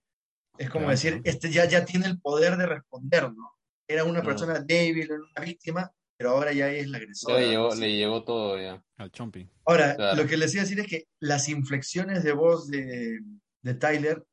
es 0.56 0.70
como 0.70 0.88
decir, 0.90 1.20
este 1.24 1.50
ya, 1.50 1.66
ya 1.66 1.84
tiene 1.84 2.06
el 2.06 2.20
poder 2.20 2.56
de 2.56 2.66
responder, 2.66 3.30
¿no? 3.32 3.57
Era 3.88 4.04
una 4.04 4.20
Mm. 4.22 4.24
persona 4.26 4.60
débil, 4.60 5.04
era 5.04 5.14
una 5.16 5.44
víctima, 5.44 5.90
pero 6.16 6.30
ahora 6.30 6.52
ya 6.52 6.70
es 6.70 6.86
la 6.88 6.98
agresora. 6.98 7.40
le 7.40 7.48
llegó, 7.48 7.68
¿no? 7.70 7.74
le 7.74 7.96
llegó 7.96 8.24
todo 8.24 8.60
ya. 8.60 8.82
Al 8.98 9.10
Chompy. 9.10 9.48
Ahora, 9.64 9.96
Claro. 9.96 10.22
lo 10.22 10.28
que 10.28 10.36
les 10.36 10.52
iba 10.54 10.62
a 10.62 10.64
decir 10.66 10.80
es 10.80 10.86
que 10.86 11.04
las 11.20 11.48
inflexiones 11.48 12.22
de 12.22 12.32
voz 12.32 12.68
de, 12.68 13.20
de 13.62 13.74
Tyler, 13.74 14.24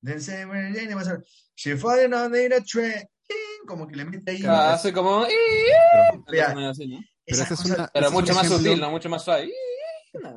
de 0.00 0.20
say, 0.20 0.44
"Well, 0.44 0.74
Janie 0.74 0.94
was 0.94 1.08
a- 1.08 1.20
she 1.56 1.76
fallen 1.76 2.14
on 2.14 2.34
a 2.34 2.60
train", 2.64 3.04
como 3.66 3.86
que 3.86 3.96
le 3.96 4.04
mete 4.04 4.30
ahí. 4.32 4.42
Ah, 4.46 4.74
hace 4.74 4.92
como. 4.92 5.26
Pero. 6.30 6.68
Así, 6.70 6.86
¿no? 6.88 7.00
pero 7.26 7.42
es 7.42 7.64
una. 7.64 7.88
Pero 7.92 8.06
es 8.06 8.12
mucho 8.12 8.34
más 8.34 8.46
ejemplo- 8.46 8.58
sutil, 8.70 8.80
¿no? 8.80 8.90
Mucho 8.90 9.08
más 9.08 9.24
suave. 9.24 9.52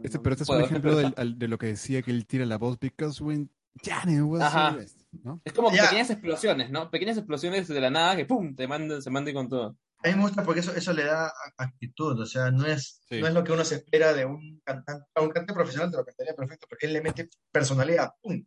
este- 0.03 0.19
pero 0.19 0.33
este 0.33 0.43
es 0.43 0.49
un 0.49 0.61
ejemplo 0.61 0.95
del- 0.95 1.13
al- 1.17 1.37
de 1.39 1.47
lo 1.47 1.57
que 1.57 1.67
decía 1.67 2.01
que 2.01 2.11
él 2.11 2.25
tira 2.25 2.45
la 2.45 2.57
voz 2.57 2.79
because 2.79 3.21
when 3.23 3.49
Janet 3.83 4.21
was 4.21 4.41
Ajá. 4.41 4.67
arrested, 4.69 5.04
¿no? 5.23 5.41
Es 5.43 5.53
como 5.53 5.71
Ya. 5.71 5.83
pequeñas 5.83 6.09
explosiones, 6.09 6.69
¿no? 6.69 6.89
Pequeñas 6.89 7.17
explosiones 7.17 7.67
de 7.67 7.79
la 7.81 7.89
nada 7.89 8.15
que 8.15 8.25
¡pum! 8.25 8.55
te 8.55 8.67
mandan, 8.67 9.01
se 9.01 9.09
mandan 9.09 9.33
con 9.33 9.49
todo. 9.49 9.77
A 10.03 10.07
mí 10.09 10.15
me 10.15 10.21
gusta 10.21 10.43
porque 10.43 10.59
eso, 10.59 10.75
eso 10.75 10.93
le 10.93 11.03
da 11.05 11.31
actitud, 11.57 12.19
o 12.19 12.25
sea, 12.25 12.51
no 12.51 12.65
es, 12.65 13.01
Sí. 13.09 13.19
no 13.21 13.27
es 13.27 13.33
lo 13.33 13.43
que 13.43 13.51
uno 13.53 13.63
se 13.65 13.75
espera 13.75 14.13
de 14.13 14.25
un 14.25 14.59
cantante, 14.63 15.05
a 15.15 15.21
un 15.21 15.29
cantante 15.29 15.53
profesional 15.53 15.89
te 15.89 15.97
lo 15.97 16.05
cantaría 16.05 16.35
perfecto, 16.35 16.67
porque 16.69 16.85
él 16.87 16.93
le 16.93 17.01
mete 17.01 17.29
personalidad, 17.51 18.11
¡pum! 18.21 18.43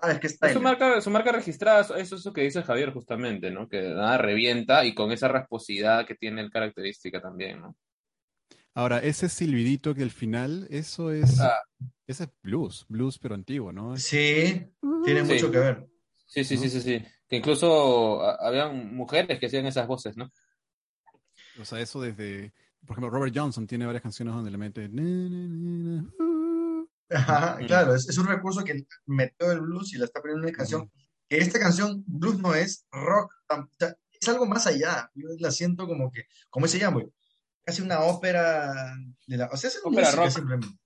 Ah, 0.00 0.12
es 0.12 0.18
que 0.20 0.26
está 0.28 0.48
Es 0.48 0.52
su 0.54 0.60
marca, 0.60 1.00
su 1.00 1.10
marca 1.10 1.32
registrada, 1.32 1.80
eso 1.80 1.94
es 1.96 2.12
eso 2.12 2.32
que 2.32 2.42
dice 2.42 2.62
Javier 2.62 2.92
justamente, 2.92 3.50
¿no? 3.50 3.68
Que 3.68 3.80
nada 3.82 4.18
revienta 4.18 4.84
y 4.84 4.94
con 4.94 5.12
esa 5.12 5.28
rasposidad 5.28 6.06
que 6.06 6.14
tiene 6.14 6.42
el 6.42 6.50
característica 6.50 7.20
también, 7.20 7.60
¿no? 7.60 7.76
Ahora, 8.74 8.98
ese 8.98 9.28
silbidito 9.28 9.94
que 9.94 10.02
al 10.02 10.10
final, 10.10 10.66
eso 10.70 11.12
es. 11.12 11.40
Ah. 11.40 11.60
Ese 12.06 12.24
es 12.24 12.30
blues, 12.42 12.84
blues 12.88 13.18
pero 13.18 13.34
antiguo, 13.34 13.72
¿no? 13.72 13.96
Sí, 13.96 14.66
tiene 15.04 15.24
Sí. 15.24 15.32
mucho 15.34 15.50
que 15.50 15.58
ver. 15.58 15.86
Sí, 16.26 16.44
sí, 16.44 16.56
¿No? 16.56 16.62
sí, 16.62 16.70
sí, 16.70 16.80
sí. 16.80 17.04
Que 17.28 17.36
incluso 17.36 18.22
ah, 18.22 18.36
habían 18.40 18.94
mujeres 18.94 19.38
que 19.38 19.46
hacían 19.46 19.66
esas 19.66 19.86
voces, 19.86 20.16
¿no? 20.16 20.30
O 21.60 21.64
sea, 21.64 21.80
eso 21.80 22.00
desde, 22.00 22.52
por 22.86 22.94
ejemplo, 22.96 23.10
Robert 23.10 23.34
Johnson 23.36 23.66
tiene 23.66 23.86
varias 23.86 24.02
canciones 24.02 24.34
donde 24.34 24.50
le 24.50 24.58
mete. 24.58 24.88
"Na, 24.88 25.02
na, 25.02 25.28
na, 25.28 26.02
na, 26.02 26.24
uh". 26.24 26.88
Ajá, 27.10 27.58
claro, 27.66 27.94
es, 27.94 28.08
es 28.08 28.18
un 28.18 28.26
recurso 28.26 28.64
que 28.64 28.86
metió 29.06 29.52
el 29.52 29.60
blues 29.60 29.92
y 29.94 29.98
la 29.98 30.06
está 30.06 30.20
poniendo 30.20 30.42
en 30.42 30.48
una 30.48 30.56
canción. 30.56 30.90
Que 31.28 31.38
esta 31.38 31.58
canción, 31.58 32.02
blues 32.06 32.38
no 32.38 32.54
es 32.54 32.86
rock, 32.90 33.32
es 34.20 34.28
algo 34.28 34.46
más 34.46 34.66
allá. 34.66 35.10
Yo 35.14 35.28
la 35.38 35.50
siento 35.50 35.86
como 35.86 36.10
que, 36.10 36.24
como 36.50 36.66
se 36.66 36.78
llama, 36.78 37.02
casi 37.64 37.82
una 37.82 38.00
ópera 38.00 38.94
de 39.26 39.36
la, 39.38 39.46
o 39.46 39.56
sea, 39.56 39.68
es 39.70 39.80
Ópera 39.82 40.10
rock. 40.12 40.32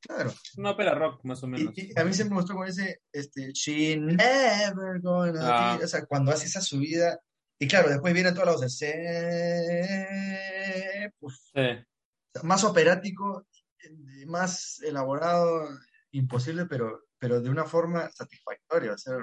claro. 0.01 0.33
Una 0.57 0.71
ópera 0.71 0.95
rock, 0.95 1.25
más 1.25 1.43
o 1.43 1.47
menos. 1.49 1.73
Y, 1.77 1.93
y 1.95 1.99
a 1.99 2.05
mí 2.05 2.13
siempre 2.15 2.35
me 2.37 2.41
gustó 2.43 2.55
con 2.55 2.67
ese, 2.69 3.03
este, 3.13 3.53
she 3.53 3.97
never 3.97 5.01
gonna, 5.01 5.41
Ah. 5.43 5.77
be", 5.79 5.85
o 5.85 5.89
sea, 5.89 6.07
cuando 6.07 6.31
hace 6.33 6.47
esa 6.47 6.61
subida, 6.61 7.19
y 7.59 7.67
claro, 7.67 7.89
después 7.89 8.15
vienen 8.15 8.35
todos 8.35 8.47
los 8.47 8.61
de 8.61 8.69
se, 8.71 8.95
Sí. 11.53 11.85
más 12.45 12.63
operático, 12.65 13.47
más 14.27 14.81
elaborado, 14.83 15.69
imposible, 16.13 16.67
pero, 16.67 17.07
pero 17.19 17.41
de 17.41 17.51
una 17.51 17.65
forma 17.65 18.09
satisfactoria. 18.11 18.93
O 18.93 18.99
sea, 18.99 19.15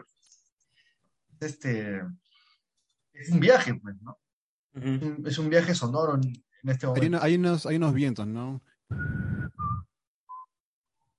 este, 1.40 2.02
es 3.14 3.30
un 3.30 3.40
viaje, 3.40 3.76
pues, 3.76 3.96
¿no? 4.02 4.20
Es 5.26 5.38
un 5.38 5.50
viaje 5.50 5.74
sonoro 5.74 6.20
en, 6.66 6.70
este 6.72 6.86
Hay, 6.88 6.90
momento. 6.94 7.08
una- 7.18 7.24
hay 7.26 7.36
unos, 7.36 7.66
hay 7.66 7.76
unos 7.78 7.94
vientos, 7.94 8.28
¿no? 8.28 8.62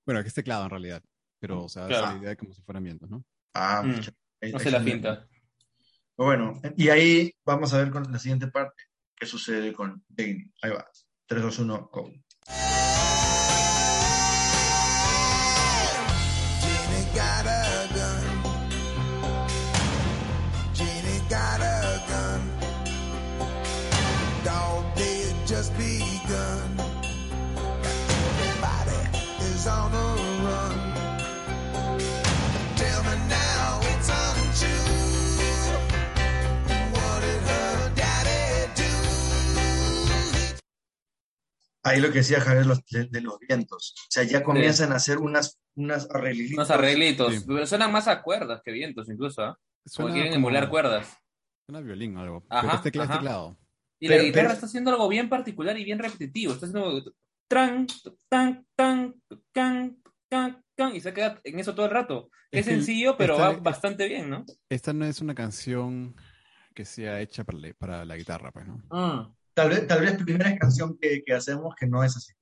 Bueno, 0.05 0.21
que 0.21 0.27
es 0.27 0.33
teclado 0.33 0.63
en 0.65 0.69
realidad. 0.69 1.01
Pero, 1.39 1.63
o 1.65 1.69
sea, 1.69 1.83
es 1.83 1.89
Claro. 1.89 2.07
la 2.13 2.17
idea 2.17 2.29
de 2.29 2.37
como 2.37 2.53
si 2.53 2.61
fueran 2.61 2.83
vientos, 2.83 3.09
¿no? 3.09 3.23
Ah, 3.53 3.81
Mm. 3.83 4.01
ahí- 4.41 4.51
No 4.51 4.59
se 4.59 4.71
la 4.71 4.83
pinta. 4.83 5.27
Bueno, 6.17 6.59
y 6.75 6.89
ahí 6.89 7.31
vamos 7.45 7.73
a 7.73 7.77
ver 7.77 7.91
con 7.91 8.11
la 8.11 8.17
siguiente 8.19 8.47
parte 8.47 8.83
qué 9.15 9.25
sucede 9.25 9.71
con 9.73 10.03
Dane. 10.07 10.51
Ahí 10.63 10.71
va. 10.71 10.85
3, 11.27 11.41
2, 11.43 11.59
1, 11.59 11.89
go. 11.93 12.11
Jenny 16.61 17.03
got 17.13 17.45
just 25.67 25.77
begun. 25.77 26.77
Everybody 27.97 29.01
is 29.51 29.67
on 29.67 29.91
the 29.91 30.07
run. 30.43 30.77
Tell 32.75 33.03
me 33.03 33.15
now 33.27 33.79
it's 33.91 34.09
untrue. 34.09 34.69
What 36.93 37.21
did 37.21 37.41
her 37.51 37.91
daddy 37.95 38.71
do? 38.75 38.91
Ahí 41.83 41.99
lo 42.01 42.07
que 42.11 42.19
decía 42.19 42.39
Javier 42.41 42.65
los- 42.65 42.85
de, 42.85 43.05
de 43.05 43.21
los 43.21 43.39
vientos. 43.39 43.93
O 43.97 44.07
sea, 44.09 44.23
ya 44.23 44.43
comienzan 44.43 44.91
a 44.93 44.95
hacer 44.95 45.17
unas, 45.19 45.59
unas 45.75 46.07
arreglitos. 46.11 46.53
Unos 46.57 46.71
arreglitos. 46.71 47.33
Sí. 47.33 47.43
Pero 47.47 47.65
suenan 47.65 47.91
más 47.91 48.07
a 48.07 48.21
cuerdas 48.21 48.61
que 48.63 48.71
vientos, 48.71 49.09
incluso. 49.09 49.41
¿ah? 49.43 49.57
Como 49.95 50.09
quieren 50.09 50.33
como- 50.33 50.47
emular 50.47 50.69
cuerdas. 50.69 51.17
Suena 51.65 51.79
a 51.79 51.81
violín 51.81 52.15
o 52.15 52.21
algo. 52.21 52.45
Ajá, 52.49 52.61
pero 52.61 52.73
es 52.75 52.81
tecla- 52.83 53.03
es 53.03 53.09
ajá. 53.09 53.19
teclado. 53.19 53.57
Y 53.99 54.07
Pero- 54.07 54.19
la 54.21 54.25
guitarra 54.25 54.43
pero- 54.47 54.53
está 54.53 54.65
haciendo 54.67 54.91
algo 54.91 55.07
bien 55.07 55.29
particular 55.29 55.77
y 55.77 55.83
bien 55.83 55.99
repetitivo. 55.99 56.53
Está 56.53 56.65
haciendo 56.67 57.03
tran, 57.49 57.87
tan, 58.29 58.65
tan, 58.75 59.15
can, 59.53 59.97
can, 60.29 60.63
can, 60.75 60.95
y 60.95 60.99
se 61.01 61.13
queda 61.13 61.39
en 61.43 61.59
eso 61.59 61.73
todo 61.73 61.85
el 61.85 61.91
rato. 61.91 62.29
Es 62.51 62.61
Es, 62.61 62.65
que 62.65 62.71
sencillo, 62.75 63.17
pero 63.17 63.33
está- 63.33 63.49
va 63.51 63.57
bastante 63.59 64.07
bien, 64.07 64.29
¿no? 64.29 64.45
Esta 64.69 64.93
no 64.93 65.05
es 65.05 65.21
una 65.21 65.33
canción 65.35 66.15
que 66.75 66.85
sea 66.85 67.19
hecha 67.21 67.43
para, 67.43 67.57
la- 67.59 67.73
para 67.77 68.05
la 68.05 68.15
guitarra, 68.17 68.51
pues, 68.51 68.67
¿no? 68.67 68.75
Mm. 68.89 69.33
Tal 69.53 69.69
vez, 69.69 69.87
tal 69.87 70.01
vez 70.01 70.23
primera 70.23 70.55
canción 70.57 70.97
que, 71.01 71.23
que 71.25 71.33
hacemos 71.33 71.73
que 71.75 71.87
no 71.87 72.03
es 72.03 72.15
así. 72.15 72.33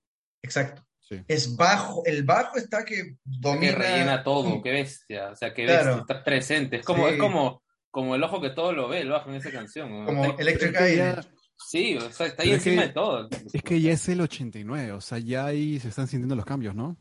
Exacto. 0.43 0.85
Sí. 0.99 1.21
Es 1.27 1.55
bajo. 1.55 2.03
El 2.05 2.23
bajo 2.23 2.57
está 2.57 2.83
que 2.83 2.95
Que 2.95 3.17
domina. 3.23 3.75
rellena 3.75 4.23
todo, 4.23 4.61
qué 4.61 4.71
bestia. 4.71 5.29
O 5.31 5.35
sea, 5.35 5.53
qué 5.53 5.65
Claro. 5.65 5.99
Está 5.99 6.23
presente. 6.23 6.77
Es 6.77 6.85
como, 6.85 7.07
Sí. 7.07 7.13
es 7.13 7.19
como, 7.19 7.63
como 7.91 8.15
el 8.15 8.23
ojo 8.23 8.41
que 8.41 8.49
todo 8.49 8.73
lo 8.73 8.89
ve, 8.89 9.01
el 9.01 9.09
bajo 9.09 9.29
en 9.29 9.35
esa 9.35 9.51
canción. 9.51 9.89
¿no? 9.99 10.05
Como 10.05 10.37
Electric 10.37 10.75
que 10.75 10.83
Eye. 10.93 11.13
Sí, 11.57 11.95
o 11.97 12.11
sea, 12.11 12.27
está 12.27 12.43
ahí 12.43 12.49
Pero 12.49 12.57
es 12.61 12.67
encima 12.67 12.81
que- 12.83 12.87
de 12.89 12.93
todo. 12.93 13.29
Es 13.53 13.63
que 13.63 13.81
ya 13.81 13.91
es 13.93 14.07
el 14.09 14.21
89, 14.21 14.91
o 14.91 15.01
sea, 15.01 15.17
ya 15.19 15.45
ahí 15.45 15.79
se 15.79 15.89
están 15.89 16.07
sintiendo 16.07 16.35
los 16.35 16.45
cambios, 16.45 16.75
¿no? 16.75 16.97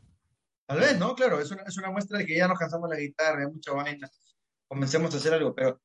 Tal 0.67 0.79
vez, 0.79 0.97
¿no? 0.97 1.13
Claro, 1.15 1.39
es 1.39 1.51
una, 1.51 1.63
es 1.63 1.77
una 1.77 1.91
muestra 1.91 2.17
de 2.17 2.25
que 2.25 2.37
ya 2.37 2.47
nos 2.47 2.57
cansamos 2.57 2.89
la 2.89 2.97
guitarra, 2.97 3.41
hay 3.41 3.47
mucha 3.51 3.71
vaina. 3.73 4.09
Comencemos 4.67 5.13
a 5.13 5.17
hacer 5.17 5.33
algo, 5.33 5.53
pero 5.53 5.81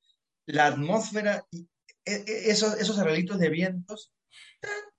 la 0.47 0.66
atmósfera 0.68 1.45
y 1.51 1.68
e- 2.05 2.25
e- 2.27 2.51
esos, 2.51 2.75
esos 2.81 2.99
arreglitos 2.99 3.39
de 3.39 3.51
vientos, 3.51 4.12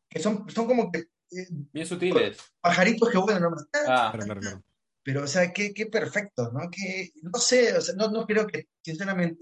que 0.10 0.20
son, 0.20 0.48
son 0.50 0.68
como 0.68 0.92
que 0.92 1.00
eh, 1.00 1.48
Bien 1.74 1.86
sutiles. 1.88 2.38
pajaritos 2.62 3.10
que 3.10 3.18
vuelan, 3.18 3.42
¿no? 3.42 3.50
Ah, 3.88 4.12
Claro, 4.14 4.26
claro, 4.26 4.42
claro. 4.42 4.64
Pero, 5.04 5.24
o 5.24 5.28
sea, 5.28 5.52
qué, 5.52 5.74
qué 5.74 5.88
perfecto, 5.88 6.52
¿no? 6.52 6.70
Que, 6.70 7.10
no 7.24 7.40
sé, 7.40 7.76
o 7.76 7.82
sea, 7.82 7.96
no, 7.96 8.12
no 8.12 8.28
creo 8.28 8.46
que, 8.46 8.68
sinceramente, 8.86 9.40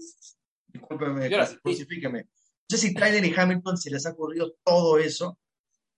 discúlpeme, 0.68 1.28
crucifíqueme. 1.62 2.26
No 2.70 2.76
sé 2.76 2.88
si 2.88 2.94
Tyler 2.94 3.24
y 3.24 3.34
Hamilton 3.36 3.76
se 3.76 3.90
les 3.90 4.06
ha 4.06 4.10
ocurrido 4.12 4.54
todo 4.64 4.98
eso, 4.98 5.38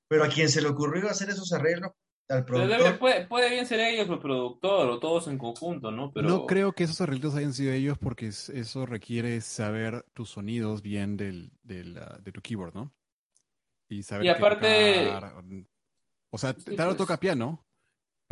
pero 0.08 0.24
a 0.24 0.28
quien 0.28 0.48
se 0.48 0.62
le 0.62 0.68
ocurrió 0.68 1.08
hacer 1.10 1.28
esos 1.28 1.52
arreglos, 1.52 1.90
al 2.28 2.44
pero 2.46 2.60
productor, 2.66 2.98
puede, 2.98 3.26
puede 3.26 3.50
bien 3.50 3.66
ser 3.66 3.80
ellos, 3.80 4.08
el 4.08 4.18
productor, 4.18 4.88
o 4.88 4.98
todos 4.98 5.26
en 5.28 5.36
conjunto, 5.36 5.90
¿no? 5.90 6.12
Pero 6.12 6.28
No 6.28 6.46
creo 6.46 6.72
que 6.72 6.84
esos 6.84 7.00
arreglos 7.02 7.34
hayan 7.34 7.52
sido 7.52 7.72
ellos 7.72 7.98
porque 7.98 8.28
es- 8.28 8.48
eso 8.48 8.86
requiere 8.86 9.40
saber 9.42 10.06
tus 10.14 10.30
sonidos 10.30 10.80
bien 10.80 11.16
del, 11.18 11.52
del, 11.62 12.00
de 12.22 12.32
tu 12.32 12.40
keyboard, 12.40 12.74
¿no? 12.74 12.94
Y 13.90 14.02
saber 14.02 14.24
Y 14.26 14.28
aparte- 14.30 15.04
tocar. 15.04 15.34
O 16.30 16.38
sea, 16.38 16.54
Sí, 16.58 16.74
Taro 16.74 16.90
pues. 16.92 16.96
toca 16.98 17.18
piano, 17.18 17.66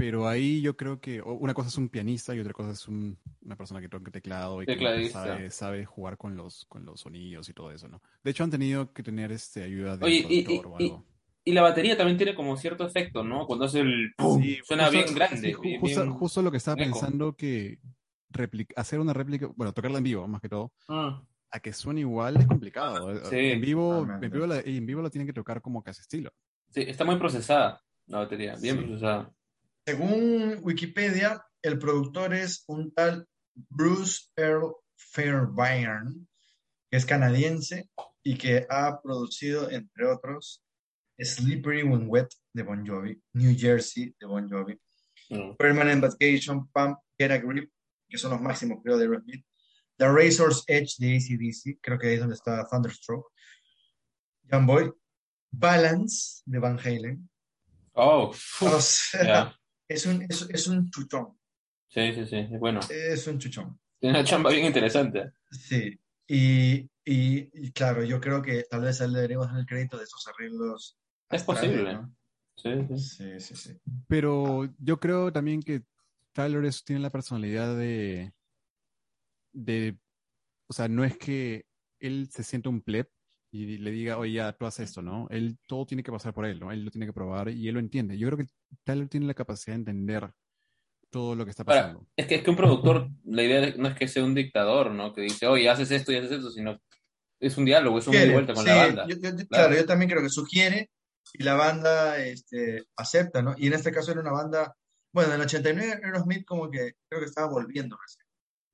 pero 0.01 0.27
ahí 0.27 0.63
yo 0.63 0.77
creo 0.77 0.99
que 0.99 1.21
una 1.21 1.53
cosa 1.53 1.69
es 1.69 1.77
un 1.77 1.89
pianista 1.91 2.35
y 2.35 2.41
otra 2.41 2.53
cosa 2.55 2.71
es 2.71 2.89
un- 2.89 3.19
una 3.43 3.55
persona 3.57 3.81
que 3.83 3.89
toca 3.89 4.11
teclado 4.11 4.63
y 4.63 4.67
que 4.67 5.09
sabe, 5.11 5.51
sabe 5.51 5.85
jugar 5.85 6.17
con 6.17 6.37
los, 6.37 6.65
con 6.67 6.87
los 6.87 7.01
sonidos 7.01 7.49
y 7.49 7.53
todo 7.53 7.71
eso, 7.71 7.87
¿no? 7.87 8.01
De 8.25 8.31
hecho, 8.31 8.43
han 8.45 8.51
tenido 8.51 8.93
que 8.95 9.03
tener 9.03 9.31
este, 9.31 9.63
ayuda 9.63 9.97
de 9.99 10.07
Oye, 10.07 10.25
un 10.25 10.33
y- 10.33 10.43
productor 10.43 10.73
o 10.73 10.77
algo. 10.79 11.07
Y 11.45 11.53
la 11.53 11.63
batería 11.63 11.97
también 11.97 12.17
tiene 12.17 12.35
como 12.35 12.57
cierto 12.57 12.87
efecto, 12.87 13.23
¿no? 13.25 13.47
Cuando 13.47 13.65
hace 13.67 13.81
el 13.81 14.13
pum, 14.17 14.43
Sí, 14.43 14.59
suena 14.63 14.85
justo- 14.87 14.99
bien 15.05 15.15
grande. 15.15 15.37
sí, 15.49 15.53
ju- 15.55 15.61
bien- 15.63 15.81
justo, 15.81 16.03
bien- 16.03 16.15
justo 16.15 16.43
lo 16.43 16.51
que 16.51 16.57
estaba 16.59 16.83
eco. 16.83 16.91
pensando 16.93 17.35
que 17.37 17.79
hacer 18.77 19.01
una 19.01 19.13
réplica, 19.13 19.49
bueno, 19.57 19.73
tocarla 19.73 19.99
en 19.99 20.05
vivo 20.05 20.27
más 20.29 20.41
que 20.41 20.49
todo, 20.49 20.73
Ah, 20.89 21.23
a 21.51 21.61
que 21.61 21.73
suene 21.73 22.01
igual 22.01 22.37
es 22.37 22.47
complicado. 22.47 23.11
Eh, 23.13 23.21
Sí, 23.29 23.37
en 23.37 23.61
vivo, 23.61 24.07
en 24.23 24.31
vivo, 24.31 24.47
la, 24.47 24.61
en 24.61 24.87
vivo 24.87 25.03
la 25.03 25.11
tienen 25.11 25.27
que 25.27 25.33
tocar 25.33 25.61
como 25.61 25.83
que 25.83 25.91
a 25.91 25.93
ese 25.93 26.03
estilo. 26.03 26.31
sí, 26.71 26.83
está 26.87 27.05
muy 27.05 27.17
procesada 27.17 27.83
la 28.07 28.19
batería, 28.19 28.57
bien 28.61 28.77
Sí. 28.79 28.85
procesada. 28.85 29.33
Según 29.91 30.61
Wikipedia, 30.63 31.45
el 31.63 31.77
productor 31.77 32.33
es 32.33 32.63
un 32.69 32.95
tal 32.95 33.27
Bruce 33.55 34.29
Earl 34.37 34.77
Fairbairn, 34.97 36.29
que 36.89 36.97
es 36.97 37.05
canadiense 37.05 37.91
y 38.23 38.39
que 38.39 38.67
ha 38.71 39.01
producido, 39.03 39.69
entre 39.69 40.07
otros, 40.07 40.63
Slippery 41.19 41.83
When 41.83 42.07
Wet 42.09 42.29
de 42.53 42.63
Bon 42.63 42.87
Jovi, 42.87 43.21
New 43.33 43.57
Jersey 43.59 44.15
de 44.21 44.27
Bon 44.27 44.49
Jovi, 44.49 44.79
Mm. 45.29 45.55
Permanent 45.57 46.03
Vacation, 46.03 46.69
Pump, 46.73 46.99
Get 47.17 47.31
a 47.31 47.39
Grip, 47.39 47.71
que 48.09 48.19
son 48.19 48.33
los 48.33 48.41
máximos, 48.41 48.81
creo, 48.83 48.99
de 48.99 49.05
Aerosmith, 49.05 49.45
The 49.97 50.09
Razor's 50.09 50.65
Edge 50.67 50.97
de 50.99 51.17
ACDC, 51.17 51.79
creo 51.81 51.99
que 52.01 52.09
ahí 52.09 52.15
es 52.15 52.21
donde 52.21 52.35
está 52.35 52.67
Thunderstroke, 52.69 53.31
Young 54.51 54.67
Boy, 54.67 54.93
Balance 55.53 56.43
de 56.47 56.59
Van 56.59 56.81
Halen. 56.81 57.31
Oh, 57.93 58.35
O 58.61 58.81
sea, 58.81 59.25
ya. 59.25 59.60
Es, 59.95 60.07
un, 60.07 60.23
es, 60.23 60.49
es 60.51 60.67
un 60.69 60.91
chuchón, 60.91 61.39
Sí, 61.89 62.13
sí, 62.15 62.25
sí, 62.27 62.37
es 62.37 62.61
bueno. 62.61 62.81
es 62.89 63.27
un 63.27 63.39
chuchón. 63.39 63.79
Tiene 63.99 64.19
una 64.19 64.25
chamba 64.29 64.51
bien 64.51 64.65
interesante. 64.67 65.33
Sí, 65.51 65.99
y, 66.27 66.75
y, 67.05 67.51
y 67.53 67.73
claro, 67.73 68.05
yo 68.05 68.21
creo 68.21 68.41
que 68.41 68.63
tal 68.71 68.83
vez 68.83 69.01
a 69.01 69.05
él 69.07 69.13
le 69.13 69.19
deberíamos 69.19 69.49
dar 69.51 69.59
el 69.61 69.67
crédito 69.67 69.99
de 69.99 70.05
esos 70.05 70.27
arreglos. 70.29 70.97
Es 71.29 71.41
astrales, 71.49 71.71
posible. 71.71 71.93
¿no? 71.95 72.17
Sí, 72.57 72.71
sí. 72.89 72.99
Sí, 72.99 73.41
sí, 73.41 73.55
sí. 73.57 73.81
Pero 74.07 74.73
yo 74.79 75.01
creo 75.01 75.33
también 75.33 75.63
que 75.63 75.83
Tyler 76.33 76.65
es- 76.65 76.85
tiene 76.85 77.03
la 77.03 77.11
personalidad 77.11 77.77
de, 77.77 78.33
de, 79.53 79.99
o 80.69 80.73
sea, 80.73 80.87
no 80.89 81.05
es 81.05 81.17
que 81.19 81.67
él 81.99 82.29
se 82.31 82.45
sienta 82.45 82.69
un 82.69 82.81
pleb 82.83 83.09
y 83.53 83.79
le 83.79 83.91
diga, 83.91 84.17
oye, 84.19 84.35
ya, 84.35 84.53
tú 84.53 84.67
haces 84.67 84.89
esto, 84.91 85.03
¿no? 85.03 85.27
Él, 85.31 85.59
todo 85.67 85.85
tiene 85.87 86.03
que 86.03 86.13
pasar 86.13 86.33
por 86.33 86.47
él, 86.47 86.61
¿no? 86.61 86.71
Él 86.71 86.85
lo 86.85 86.91
tiene 86.91 87.07
que 87.07 87.13
probar 87.13 87.49
y 87.49 87.67
él 87.67 87.75
lo 87.75 87.81
entiende. 87.81 88.17
Yo 88.17 88.29
creo 88.29 88.39
que 88.39 88.47
Tyler 88.85 89.09
tiene 89.09 89.27
la 89.27 89.35
capacidad 89.35 89.75
de 89.75 89.81
entender 89.81 90.31
todo 91.11 91.35
lo 91.35 91.45
que 91.45 91.51
está 91.51 91.65
Ahora, 91.65 91.81
pasando. 91.83 92.07
es 92.17 92.27
que, 92.27 92.37
es 92.37 92.43
que 92.45 92.51
un 92.51 92.57
productor, 92.57 93.09
la 93.25 93.43
idea 93.43 93.75
no 93.77 93.89
es 93.89 93.97
que 93.97 94.07
sea 94.07 94.23
un 94.25 94.35
dictador, 94.35 94.93
¿no? 94.93 95.13
Que 95.13 95.23
dice, 95.23 95.47
oye, 95.49 95.69
haces 95.69 95.91
esto 95.91 96.13
y 96.13 96.17
haces 96.17 96.31
esto, 96.33 96.51
sino 96.51 96.79
es 97.41 97.57
un 97.59 97.65
diálogo, 97.65 97.99
es 97.99 98.07
un 98.07 98.15
ida 98.15 98.21
y 98.21 98.27
Sugiere, 98.27 98.33
vuelta 98.35 98.55
con 98.55 98.63
sí, 98.65 98.71
la 98.71 98.77
banda. 98.77 99.07
yo- 99.09 99.17
yo- 99.17 99.21
Claro. 99.21 99.47
Claro, 99.49 99.75
yo 99.75 99.87
también 99.87 100.11
creo 100.11 100.23
que 100.23 100.29
sugiere 100.29 100.91
y 101.33 101.43
la 101.43 101.55
banda 101.55 102.19
este, 102.25 102.85
acepta, 102.97 103.43
¿no? 103.43 103.55
Y 103.59 103.67
en 103.67 103.73
este 103.73 103.91
caso 103.91 104.13
era 104.13 104.21
una 104.21 104.31
banda, 104.33 104.77
bueno, 105.13 105.31
en 105.31 105.41
el 105.41 105.47
89 105.47 106.01
Aerosmith 106.05 106.45
como 106.45 106.71
que 106.71 106.93
creo 107.09 107.21
que 107.21 107.27
estaba 107.27 107.49
volviendo 107.49 107.97
recién. 108.01 108.25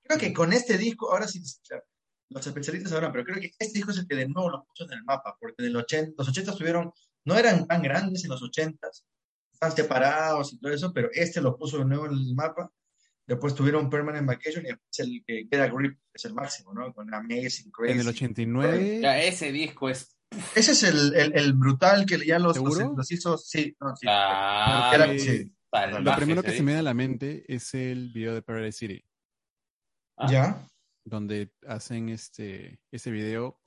Creo 0.02 0.18
que 0.18 0.32
con 0.34 0.52
este 0.52 0.76
disco, 0.76 1.10
ahora 1.10 1.26
sí, 1.26 1.40
claro, 1.66 1.84
los 2.30 2.46
especialistas 2.46 2.90
sabrán, 2.90 3.12
pero 3.12 3.24
creo 3.24 3.40
que 3.40 3.52
este 3.58 3.78
disco 3.78 3.90
es 3.92 3.98
el 3.98 4.06
que 4.08 4.16
de 4.16 4.28
nuevo 4.28 4.50
los 4.50 4.64
puso 4.66 4.84
en 4.84 4.92
el 4.98 5.04
mapa, 5.04 5.36
porque 5.40 5.54
en 5.58 5.66
el 5.66 5.76
80, 5.76 6.12
los 6.18 6.28
80 6.28 6.54
tuvieron 6.56 6.92
no 7.24 7.36
eran 7.36 7.66
tan 7.66 7.82
grandes 7.82 8.22
en 8.24 8.30
los 8.30 8.42
80s, 8.42 9.02
están 9.52 9.72
separados 9.72 10.52
y 10.52 10.58
todo 10.60 10.72
eso, 10.72 10.92
pero 10.92 11.08
este 11.12 11.40
lo 11.40 11.56
puso 11.56 11.78
de 11.78 11.84
nuevo 11.84 12.06
en 12.06 12.12
el 12.12 12.34
mapa. 12.34 12.70
Después 13.26 13.54
tuvieron 13.56 13.90
Permanent 13.90 14.24
Vacation 14.26 14.64
y 14.64 14.68
después 14.68 14.98
el 15.00 15.24
que 15.26 15.48
queda 15.48 15.66
Grip 15.68 15.98
es 16.14 16.24
el 16.26 16.34
máximo, 16.34 16.72
¿no? 16.72 16.92
Con 16.94 17.12
Amazing, 17.12 17.72
Crazy. 17.72 17.92
En 17.94 18.00
el 18.00 18.06
89. 18.08 19.00
Ya, 19.02 19.20
ese 19.20 19.50
disco 19.50 19.88
es. 19.88 20.16
Ese 20.54 20.72
es 20.72 20.82
el, 20.84 21.12
el, 21.16 21.32
el 21.36 21.52
brutal 21.54 22.06
que 22.06 22.24
ya 22.24 22.38
los, 22.38 22.56
los, 22.56 22.78
los 22.96 23.10
hizo, 23.10 23.36
sí, 23.36 23.76
no, 23.80 23.96
sí. 23.96 24.06
Ah, 24.08 24.92
Era- 24.94 25.18
sí. 25.18 25.52
Lo 26.00 26.14
primero 26.16 26.42
que 26.42 26.52
se 26.52 26.58
me 26.62 26.66
viene 26.66 26.78
a 26.80 26.82
la 26.82 26.94
mente 26.94 27.44
es 27.52 27.74
el 27.74 28.10
video 28.10 28.34
de 28.34 28.42
Paradise 28.42 28.78
City, 28.78 29.04
Ah. 30.16 30.26
¿Ya? 30.30 30.66
Donde 31.10 31.52
hacen 31.66 32.08
este, 32.10 32.80
ese 32.90 33.10
video. 33.10 33.60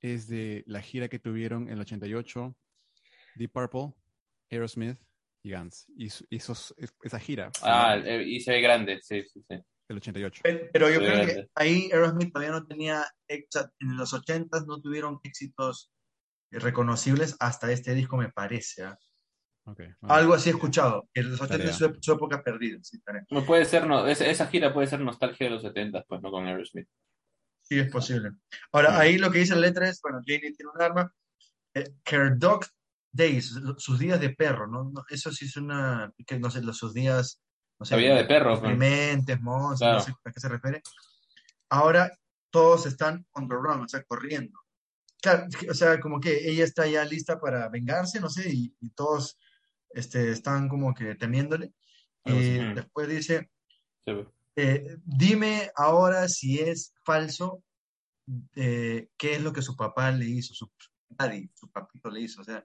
Es 0.00 0.28
de 0.28 0.62
la 0.66 0.82
gira 0.82 1.08
que 1.08 1.18
tuvieron 1.18 1.64
en 1.68 1.74
el 1.74 1.80
88, 1.80 2.54
Deep 3.36 3.50
Purple, 3.50 3.94
Aerosmith 4.50 4.98
y 5.42 5.52
Guns. 5.52 5.86
Y, 5.96 6.10
su- 6.10 6.26
y 6.30 6.36
esos- 6.36 6.74
es- 6.76 6.94
esa 7.02 7.18
gira 7.18 7.50
Ah, 7.62 7.96
eh, 8.04 8.22
y 8.26 8.40
se 8.40 8.52
ve 8.52 8.60
grande, 8.60 9.00
sí, 9.02 9.22
sí, 9.22 9.40
sí. 9.48 9.56
del 9.88 9.96
88. 9.98 10.42
Pe- 10.44 10.68
Pero 10.72 10.88
yo 10.90 11.00
Sí, 11.00 11.06
creo 11.06 11.26
que 11.26 11.46
ahí 11.54 11.88
Aerosmith 11.92 12.32
todavía 12.32 12.52
no 12.52 12.66
tenía, 12.66 13.04
en 13.28 13.96
los 13.96 14.12
80s 14.12 14.66
no 14.66 14.80
tuvieron 14.82 15.18
éxitos 15.24 15.90
reconocibles 16.50 17.36
hasta 17.40 17.72
este 17.72 17.94
disco, 17.94 18.16
me 18.16 18.30
parece. 18.30 18.84
¿ah? 18.84 18.98
Ok, 19.68 19.78
bueno. 20.00 20.14
Algo 20.14 20.34
así 20.34 20.48
he 20.48 20.52
escuchado. 20.52 21.08
En 21.12 21.30
los 21.30 21.40
80 21.40 21.58
Tarea. 21.58 21.70
es 21.70 21.76
su, 21.76 21.96
su 22.00 22.12
época 22.12 22.42
perdida. 22.42 22.78
Sí. 22.82 23.00
No 23.30 23.44
puede 23.44 23.64
ser, 23.64 23.86
no, 23.86 24.06
esa, 24.06 24.24
esa 24.26 24.46
gira 24.46 24.72
puede 24.72 24.86
ser 24.86 25.00
nostalgia 25.00 25.46
de 25.46 25.54
los 25.54 25.62
70, 25.62 26.04
pues 26.08 26.22
no 26.22 26.30
con 26.30 26.46
Aerosmith. 26.46 26.88
Sí, 27.62 27.80
es 27.80 27.90
posible. 27.90 28.30
Ahora, 28.72 28.98
ahí 28.98 29.18
lo 29.18 29.30
que 29.30 29.40
dice 29.40 29.54
la 29.54 29.62
letra 29.62 29.88
es, 29.88 30.00
bueno, 30.00 30.20
Janie 30.24 30.52
tiene 30.52 30.70
un 30.72 30.80
arma. 30.80 31.12
Eh, 31.74 31.92
her 32.10 32.38
dog 32.38 32.64
days, 33.12 33.54
sus 33.78 33.98
días 33.98 34.20
de 34.20 34.30
perro, 34.30 34.68
¿no? 34.68 34.84
No, 34.84 35.04
Eso 35.08 35.32
sí 35.32 35.46
es 35.46 35.56
una, 35.56 36.12
que 36.26 36.38
no 36.38 36.50
sé, 36.50 36.62
los, 36.62 36.76
sus 36.78 36.94
días, 36.94 37.42
no 37.80 37.84
sé, 37.86 37.96
La 37.96 38.00
vida 38.02 38.14
de 38.14 38.24
perro, 38.24 38.50
pues. 38.50 38.62
deprimentes, 38.62 39.40
monstruos, 39.40 39.78
Claro. 39.80 39.98
no 39.98 40.04
sé 40.04 40.12
a 40.24 40.32
qué 40.32 40.40
se 40.40 40.48
refiere. 40.48 40.82
Ahora 41.70 42.12
todos 42.50 42.86
están 42.86 43.26
on 43.32 43.48
the 43.48 43.54
run, 43.54 43.82
o 43.82 43.88
sea, 43.88 44.02
corriendo. 44.04 44.58
Claro, 45.20 45.46
o 45.68 45.74
sea, 45.74 45.98
como 45.98 46.20
que 46.20 46.48
ella 46.48 46.62
está 46.64 46.86
ya 46.86 47.04
lista 47.04 47.40
para 47.40 47.68
vengarse, 47.68 48.20
no 48.20 48.28
sé, 48.30 48.48
y, 48.50 48.74
y 48.80 48.90
todos 48.90 49.36
este, 49.90 50.30
están 50.30 50.68
como 50.68 50.94
que 50.94 51.14
temiéndole. 51.14 51.72
Y 52.24 52.58
Ujú. 52.60 52.74
después 52.74 53.08
dice, 53.08 53.50
eh, 54.56 54.96
dime 55.04 55.70
ahora 55.76 56.28
si 56.28 56.58
es 56.58 56.94
falso, 57.04 57.62
eh, 58.56 59.08
qué 59.16 59.34
es 59.34 59.42
lo 59.42 59.52
que 59.52 59.62
su 59.62 59.76
papá 59.76 60.10
le 60.10 60.24
hizo, 60.26 60.54
su 60.54 60.70
daddy, 61.08 61.48
su 61.54 61.70
papito 61.70 62.10
le 62.10 62.20
hizo. 62.22 62.40
O 62.40 62.44
sea, 62.44 62.64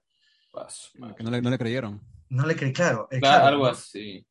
Paso, 0.52 0.90
Bueno, 0.96 1.14
paso. 1.14 1.18
que 1.18 1.24
no 1.24 1.32
le, 1.32 1.42
no 1.42 1.50
le 1.50 1.58
creyeron. 1.58 2.02
no 2.30 2.46
le 2.46 2.56
creí, 2.56 2.74
claro. 2.74 3.08
eh, 3.12 3.20
Claro, 3.20 3.42
claro, 3.42 3.48
algo 3.48 3.66
así. 3.68 4.26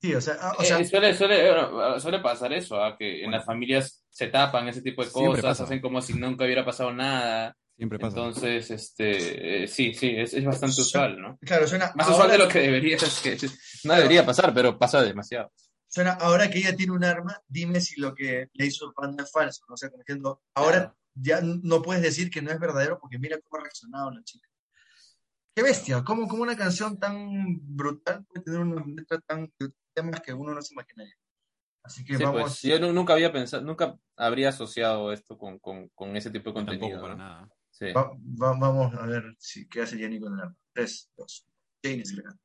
Sí, 0.00 0.14
o 0.14 0.20
sea, 0.20 0.36
ah, 0.40 0.54
o 0.58 0.62
Eh, 0.62 0.66
sea, 0.66 0.84
suele, 0.84 1.14
suele, 1.14 1.48
eh, 1.48 2.00
suele 2.00 2.20
pasar 2.20 2.52
eso, 2.52 2.80
¿ah? 2.82 2.96
que 2.96 3.24
en 3.24 3.30
las 3.32 3.44
familias 3.44 4.04
se 4.10 4.28
tapan 4.28 4.68
ese 4.68 4.82
tipo 4.82 5.04
de 5.04 5.10
cosas, 5.10 5.60
hacen 5.60 5.80
como 5.80 6.00
si 6.02 6.14
nunca 6.14 6.44
hubiera 6.44 6.64
pasado 6.64 6.92
nada. 6.92 7.56
Siempre 7.76 7.98
pasa. 7.98 8.16
Entonces, 8.18 8.70
este, 8.70 9.64
eh, 9.64 9.68
sí, 9.68 9.92
sí, 9.92 10.14
es, 10.16 10.32
es 10.32 10.44
bastante 10.44 10.74
Su- 10.76 10.82
usual, 10.82 11.20
¿no? 11.20 11.38
claro, 11.40 11.66
suena 11.66 11.92
Más 11.94 12.06
ahora, 12.06 12.16
usual 12.24 12.30
de 12.30 12.38
lo 12.38 12.48
que 12.48 12.58
debería, 12.60 12.96
es 12.96 13.20
que 13.20 13.36
no 13.84 13.94
debería 13.94 14.24
pasar, 14.24 14.54
pero 14.54 14.78
pasa 14.78 15.02
demasiado. 15.02 15.52
suena 15.88 16.12
ahora 16.12 16.48
que 16.50 16.58
ella 16.58 16.74
tiene 16.74 16.92
un 16.92 17.04
arma, 17.04 17.38
dime 17.46 17.80
si 17.80 18.00
lo 18.00 18.14
que 18.14 18.48
le 18.52 18.66
hizo 18.66 18.86
el 18.86 18.94
pan 18.94 19.14
no 19.14 19.22
es 19.24 19.30
falso. 19.30 19.64
¿no? 19.68 19.74
O 19.74 19.76
sea, 19.76 19.90
ahora 20.54 20.78
Claro. 20.78 20.96
ya 21.14 21.40
no 21.42 21.82
puedes 21.82 22.02
decir 22.02 22.30
que 22.30 22.40
no 22.42 22.50
es 22.50 22.58
verdadero 22.58 22.98
porque 22.98 23.18
mira 23.18 23.38
cómo 23.40 23.60
ha 23.60 23.64
reaccionado 23.64 24.10
la 24.10 24.22
chica. 24.24 24.48
Qué 25.54 25.62
bestia, 25.62 26.02
cómo, 26.04 26.28
cómo 26.28 26.42
una 26.42 26.56
canción 26.56 26.98
tan 26.98 27.58
brutal 27.76 28.24
puede 28.26 28.42
tener 28.44 28.60
una 28.60 28.84
letra 28.86 29.20
tan 29.20 29.50
temas 29.94 30.20
que 30.20 30.32
uno 30.34 30.54
no 30.54 30.60
se 30.62 30.74
imaginaría. 30.74 31.14
Así 31.82 32.04
que 32.04 32.16
Sí, 32.16 32.24
vamos, 32.24 32.42
pues, 32.42 32.62
yo 32.62 32.78
nu- 32.80 32.92
nunca 32.92 33.12
había 33.14 33.32
pensado, 33.32 33.62
nunca 33.62 33.96
habría 34.16 34.48
asociado 34.50 35.12
esto 35.12 35.38
con, 35.38 35.58
con, 35.60 35.88
con 35.94 36.14
ese 36.16 36.30
tipo 36.30 36.50
de 36.50 36.56
Tampoco 36.56 36.78
contenido. 36.78 37.00
para 37.00 37.14
¿no? 37.14 37.18
nada. 37.24 37.48
Sí. 37.78 37.92
va- 37.92 38.10
va- 38.42 38.58
vamos 38.58 38.94
a 38.94 39.04
ver 39.06 39.22
si 39.38 39.68
qué 39.68 39.82
hace 39.82 39.98
Jenny 39.98 40.18
con 40.18 40.32
el 40.34 40.40
arma. 40.40 40.56
Tres, 40.72 41.10
dos. 41.16 41.46
Jane 41.82 42.02
es 42.02 42.12
legal. 42.14 42.38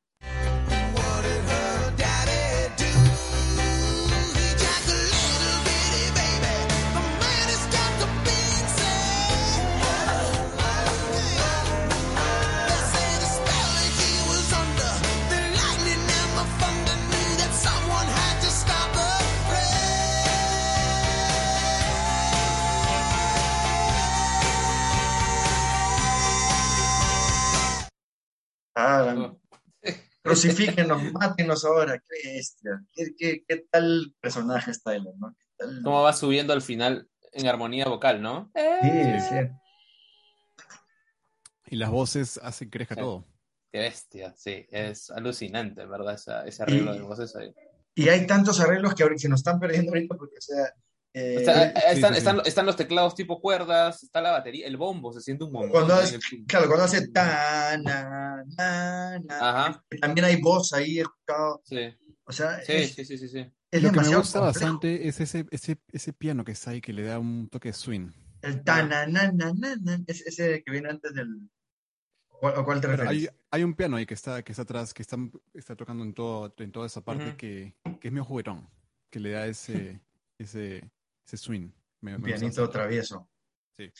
Ah, 28.74 29.14
Oh. 30.24 30.28
crucifíquenos, 30.30 31.12
mátenos 31.12 31.64
ahora. 31.64 31.98
Qué 31.98 32.32
bestia. 32.34 32.80
¿Qué, 32.92 33.06
qué, 33.18 33.44
qué 33.48 33.66
tal 33.70 34.14
personaje 34.20 34.70
es 34.70 34.80
Tyler, 34.82 35.12
no? 35.18 35.34
¿Qué 35.36 35.44
tal? 35.58 35.80
Cómo 35.82 36.02
va 36.02 36.12
subiendo 36.12 36.52
al 36.52 36.62
final 36.62 37.08
en 37.32 37.48
armonía 37.48 37.86
vocal, 37.88 38.22
¿no? 38.22 38.52
Sí, 38.54 39.20
sí. 39.28 39.34
Y 41.66 41.76
las 41.76 41.90
voces 41.90 42.38
hacen 42.42 42.70
que 42.70 42.78
crezca 42.78 42.94
Sí. 42.94 43.00
todo. 43.00 43.26
Qué 43.72 43.78
bestia, 43.80 44.34
sí, 44.36 44.66
es 44.70 45.10
alucinante, 45.10 45.86
¿verdad? 45.86 46.14
Esa, 46.14 46.46
ese 46.46 46.62
arreglo 46.62 46.94
Y- 46.94 46.98
de 46.98 47.02
voces 47.04 47.34
ahí. 47.36 47.52
Y 47.94 48.08
hay 48.08 48.26
tantos 48.26 48.60
arreglos 48.60 48.94
que 48.94 49.02
ahorita 49.02 49.22
se 49.22 49.28
nos 49.28 49.40
están 49.40 49.58
perdiendo 49.58 49.90
ahorita 49.92 50.14
porque, 50.16 50.36
o 50.38 50.40
sea, 50.40 50.72
eh, 51.14 51.36
O 51.38 51.44
sea, 51.44 51.72
sí, 51.74 51.80
están, 51.94 52.14
sí, 52.14 52.14
sí. 52.14 52.18
Están, 52.18 52.40
están 52.44 52.66
los 52.66 52.76
teclados 52.76 53.14
tipo 53.14 53.40
cuerdas, 53.40 54.02
está 54.02 54.20
la 54.20 54.32
batería, 54.32 54.66
el 54.66 54.76
bombo, 54.76 55.12
se 55.12 55.20
siente 55.20 55.44
un 55.44 55.52
bombo. 55.52 55.70
Cuando 55.70 55.94
ahí 55.94 56.04
hace- 56.04 56.18
claro, 56.46 56.66
cuando 56.66 56.84
hace 56.84 57.08
ta, 57.08 57.76
na, 57.78 58.44
na, 58.56 59.18
na, 59.18 59.38
Ajá, 59.38 59.84
que 59.90 59.98
también 59.98 60.24
hay 60.24 60.40
voz 60.40 60.72
ahí, 60.72 60.98
he 60.98 61.02
escuchado, 61.02 61.60
sí, 61.64 61.76
o 62.24 62.32
sea, 62.32 62.60
sí, 62.62 62.72
es, 62.72 62.94
sí, 62.94 63.04
sí, 63.04 63.18
sí, 63.18 63.28
sí. 63.28 63.46
es 63.70 63.82
Lo 63.82 63.92
que 63.92 64.00
me 64.00 64.08
gusta 64.16 64.40
complejo. 64.40 64.46
bastante 64.46 65.08
es 65.08 65.20
ese, 65.20 65.46
ese, 65.50 65.78
ese 65.92 66.12
piano 66.12 66.44
que 66.44 66.52
está 66.52 66.70
ahí 66.70 66.80
que 66.80 66.92
le 66.92 67.02
da 67.02 67.18
un 67.18 67.48
toque 67.48 67.68
de 67.68 67.74
swing. 67.74 68.10
El 68.42 68.64
ta, 68.64 68.82
na, 68.82 69.06
na, 69.06 69.30
na, 69.32 69.52
na, 69.52 69.76
na, 69.76 69.98
ese, 70.06 70.24
ese 70.28 70.62
que 70.64 70.70
viene 70.72 70.88
antes 70.88 71.12
del... 71.14 71.48
¿Cuál- 72.28 72.54
¿A 72.58 72.64
cuál 72.64 72.80
te 72.80 72.88
Pero 72.88 73.02
hay, 73.08 73.18
refieres? 73.18 73.36
hay 73.50 73.62
un 73.64 73.74
piano 73.74 73.96
ahí 73.96 74.06
que 74.06 74.14
está, 74.14 74.42
que 74.42 74.50
está 74.52 74.62
atrás, 74.62 74.92
que 74.94 75.02
está, 75.02 75.16
está 75.54 75.76
tocando 75.76 76.02
en, 76.02 76.12
todo, 76.12 76.52
en 76.58 76.72
toda 76.72 76.86
esa 76.86 77.00
parte 77.04 77.28
Ujú. 77.28 77.36
que, 77.36 77.76
que 78.00 78.08
es 78.08 78.12
medio 78.12 78.24
juguetón, 78.24 78.68
que 79.10 79.20
le 79.20 79.30
da 79.30 79.46
ese, 79.46 80.00
ese, 80.38 80.90
ese 81.26 81.36
swing. 81.36 81.70
Me- 82.00 82.16
Un 82.16 82.22
me 82.22 82.28
pianito 82.28 82.68
travieso. 82.70 83.28
sí. 83.76 83.90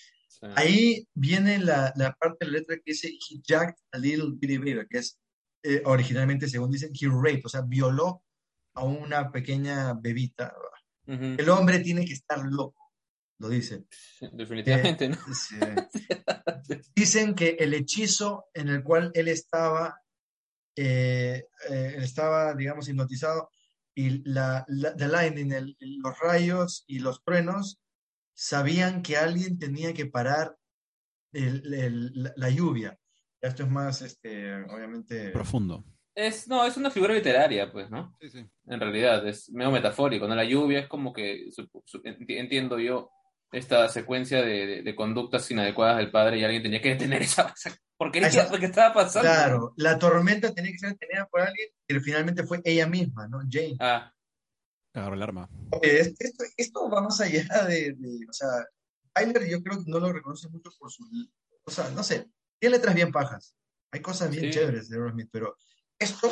Ahí 0.57 1.07
viene 1.15 1.59
la, 1.59 1.93
la 1.95 2.13
parte 2.15 2.45
de 2.45 2.51
la 2.51 2.59
letra 2.59 2.75
que 2.77 2.83
dice 2.87 3.09
He 3.09 3.41
jacked 3.47 3.79
a 3.93 3.99
little 3.99 4.31
bitty 4.33 4.59
baby, 4.59 4.87
que 4.91 4.99
es 4.99 5.17
eh, 5.63 5.83
originalmente, 5.85 6.49
según 6.49 6.71
dicen, 6.73 6.91
he 7.01 7.07
raped, 7.07 7.43
o 7.45 7.49
sea, 7.49 7.61
violó 7.63 8.25
a 8.75 8.83
una 8.85 9.31
pequeña 9.31 9.95
bebita. 9.95 10.53
Ujú. 11.07 11.37
El 11.39 11.49
hombre 11.49 11.79
tiene 11.79 12.05
que 12.05 12.15
estar 12.15 12.41
loco, 12.45 12.93
lo 13.39 13.49
dice. 13.51 13.85
Sí, 13.91 14.27
Definitivamente, 14.33 15.09
¿no? 15.11 15.17
Sí. 15.33 15.57
Dicen 16.95 17.35
que 17.37 17.51
el 17.61 17.75
hechizo 17.75 18.47
en 18.55 18.69
el 18.69 18.83
cual 18.83 19.13
él 19.15 19.29
estaba, 19.29 20.01
eh, 20.77 21.45
eh, 21.71 21.95
estaba, 21.99 22.55
digamos, 22.55 22.89
hipnotizado, 22.89 23.51
y 23.95 24.23
la, 24.29 24.65
la 24.69 24.97
the 24.97 25.09
lightning, 25.09 25.53
el- 25.53 25.77
los 25.81 26.19
rayos 26.19 26.85
y 26.87 26.99
los 27.01 27.23
truenos 27.23 27.81
sabían 28.35 29.03
que 29.03 29.17
alguien 29.17 29.59
tenía 29.59 29.93
que 29.93 30.07
parar 30.07 30.57
el- 31.33 31.73
el- 31.75 32.11
la, 32.15 32.33
la 32.37 32.51
lluvia. 32.51 32.99
Esto 33.41 33.65
es 33.65 33.71
más, 33.71 34.03
este, 34.03 34.55
obviamente, 34.65 35.31
Profundo. 35.31 35.85
Es, 36.15 36.47
no, 36.47 36.65
es 36.67 36.77
una 36.77 36.91
figura 36.91 37.15
literaria, 37.15 37.73
pues, 37.73 37.91
¿no? 37.91 38.15
Sí, 38.21 38.29
sí. 38.29 38.47
En 38.67 38.81
realidad, 38.81 39.27
es 39.27 39.51
medio 39.51 39.71
metafórico, 39.71 40.29
¿no? 40.29 40.35
La 40.35 40.45
lluvia 40.45 40.81
es 40.81 40.87
como 40.89 41.13
que, 41.13 41.51
su- 41.51 41.69
su- 41.87 42.03
enti- 42.03 42.39
entiendo 42.39 42.79
yo, 42.79 43.11
esta 43.51 43.89
secuencia 43.89 44.43
de, 44.43 44.67
de- 44.67 44.83
de 44.83 44.95
conductas 44.95 45.51
inadecuadas 45.51 45.99
del 45.99 46.11
padre 46.11 46.39
y 46.39 46.45
alguien 46.45 46.63
tenía 46.63 46.81
que 46.83 46.91
detener 46.91 47.23
esa, 47.23 47.53
esa 48.03 48.21
porquería 48.21 48.29
Esa- 48.29 48.59
que 48.59 48.67
estaba 48.67 48.95
pasando. 48.95 49.29
claro, 49.29 49.75
la 49.77 49.99
tormenta 49.99 50.53
tenía 50.55 50.73
que 50.73 50.79
ser 50.79 50.91
detenida 50.91 51.27
por 51.31 51.41
alguien, 51.43 51.69
y 51.89 51.95
finalmente 52.01 52.45
fue 52.45 52.61
ella 52.65 52.87
misma, 52.87 53.29
¿no? 53.29 53.41
Jane. 53.51 53.77
Ah, 53.81 54.13
Agarró 54.95 55.15
el 55.15 55.23
arma. 55.23 55.49
Oye, 55.71 56.01
es- 56.01 56.15
esto, 56.19 56.45
esto 56.57 56.91
va 56.91 57.01
más 57.01 57.19
allá 57.21 57.45
de, 57.67 57.95
de- 57.95 58.27
o 58.29 58.33
sea, 58.33 58.49
Tyler 59.15 59.49
yo 59.49 59.63
creo 59.63 59.79
que 59.83 59.91
no 59.91 59.99
lo 60.01 60.13
reconoce 60.13 60.49
mucho 60.51 60.71
por 60.79 60.91
su, 60.93 61.05
o 61.65 61.71
sea, 61.71 61.89
no 61.91 62.03
sé, 62.03 62.29
tiene 62.59 62.77
letras 62.77 62.95
bien 62.95 63.11
pajas, 63.11 63.55
hay 63.91 64.01
cosas 64.03 64.31
bien 64.31 64.45
Sí. 64.45 64.51
chéveres 64.51 64.89
de 64.91 64.97
Aerosmith, 64.97 65.29
pero 65.33 65.57
esto 65.99 66.31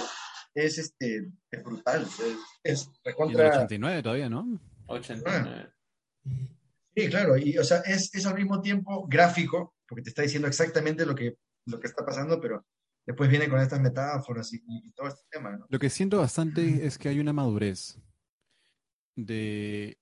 es, 0.55 0.77
este, 0.79 1.31
es 1.51 1.63
brutal, 1.65 2.03
es, 2.03 2.21
es 2.63 2.83
Y 2.85 2.89
en 2.89 2.91
el 2.91 3.03
recontra- 3.15 3.49
89 3.57 4.03
todavía, 4.03 4.29
¿no? 4.29 4.61
89. 4.89 5.71
sí, 6.95 7.09
claro, 7.09 7.39
y 7.39 7.57
o 7.57 7.65
sea, 7.65 7.79
es, 7.87 8.15
es 8.15 8.27
al 8.27 8.35
mismo 8.35 8.61
tiempo 8.61 9.07
gráfico, 9.09 9.75
porque 9.89 10.03
te 10.03 10.11
está 10.11 10.23
diciendo 10.23 10.49
exactamente 10.49 11.07
lo 11.07 11.15
que 11.15 11.37
lo 11.67 11.79
que 11.81 11.87
está 11.87 12.05
pasando, 12.05 12.41
pero 12.41 12.67
después 13.07 13.29
viene 13.31 13.49
con 13.49 13.61
estas 13.61 13.81
metáforas 13.81 14.53
y, 14.53 14.63
y 14.67 14.91
todo 14.93 15.09
este 15.09 15.23
tema, 15.31 15.57
¿no? 15.57 15.67
Lo 15.69 15.79
que 15.79 15.91
siento 15.91 16.19
bastante 16.19 16.87
es 16.87 16.99
que 16.99 17.09
hay 17.09 17.21
una 17.21 17.33
madurez 17.33 17.99
de 19.17 19.99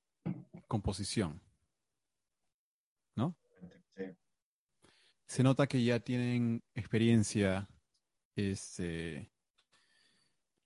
composición. 0.67 1.41
Sí. 3.97 4.05
Se 5.27 5.43
nota 5.43 5.67
que 5.67 5.83
ya 5.85 5.99
tienen 6.01 6.63
experiencia 6.75 7.69
este, 8.37 9.31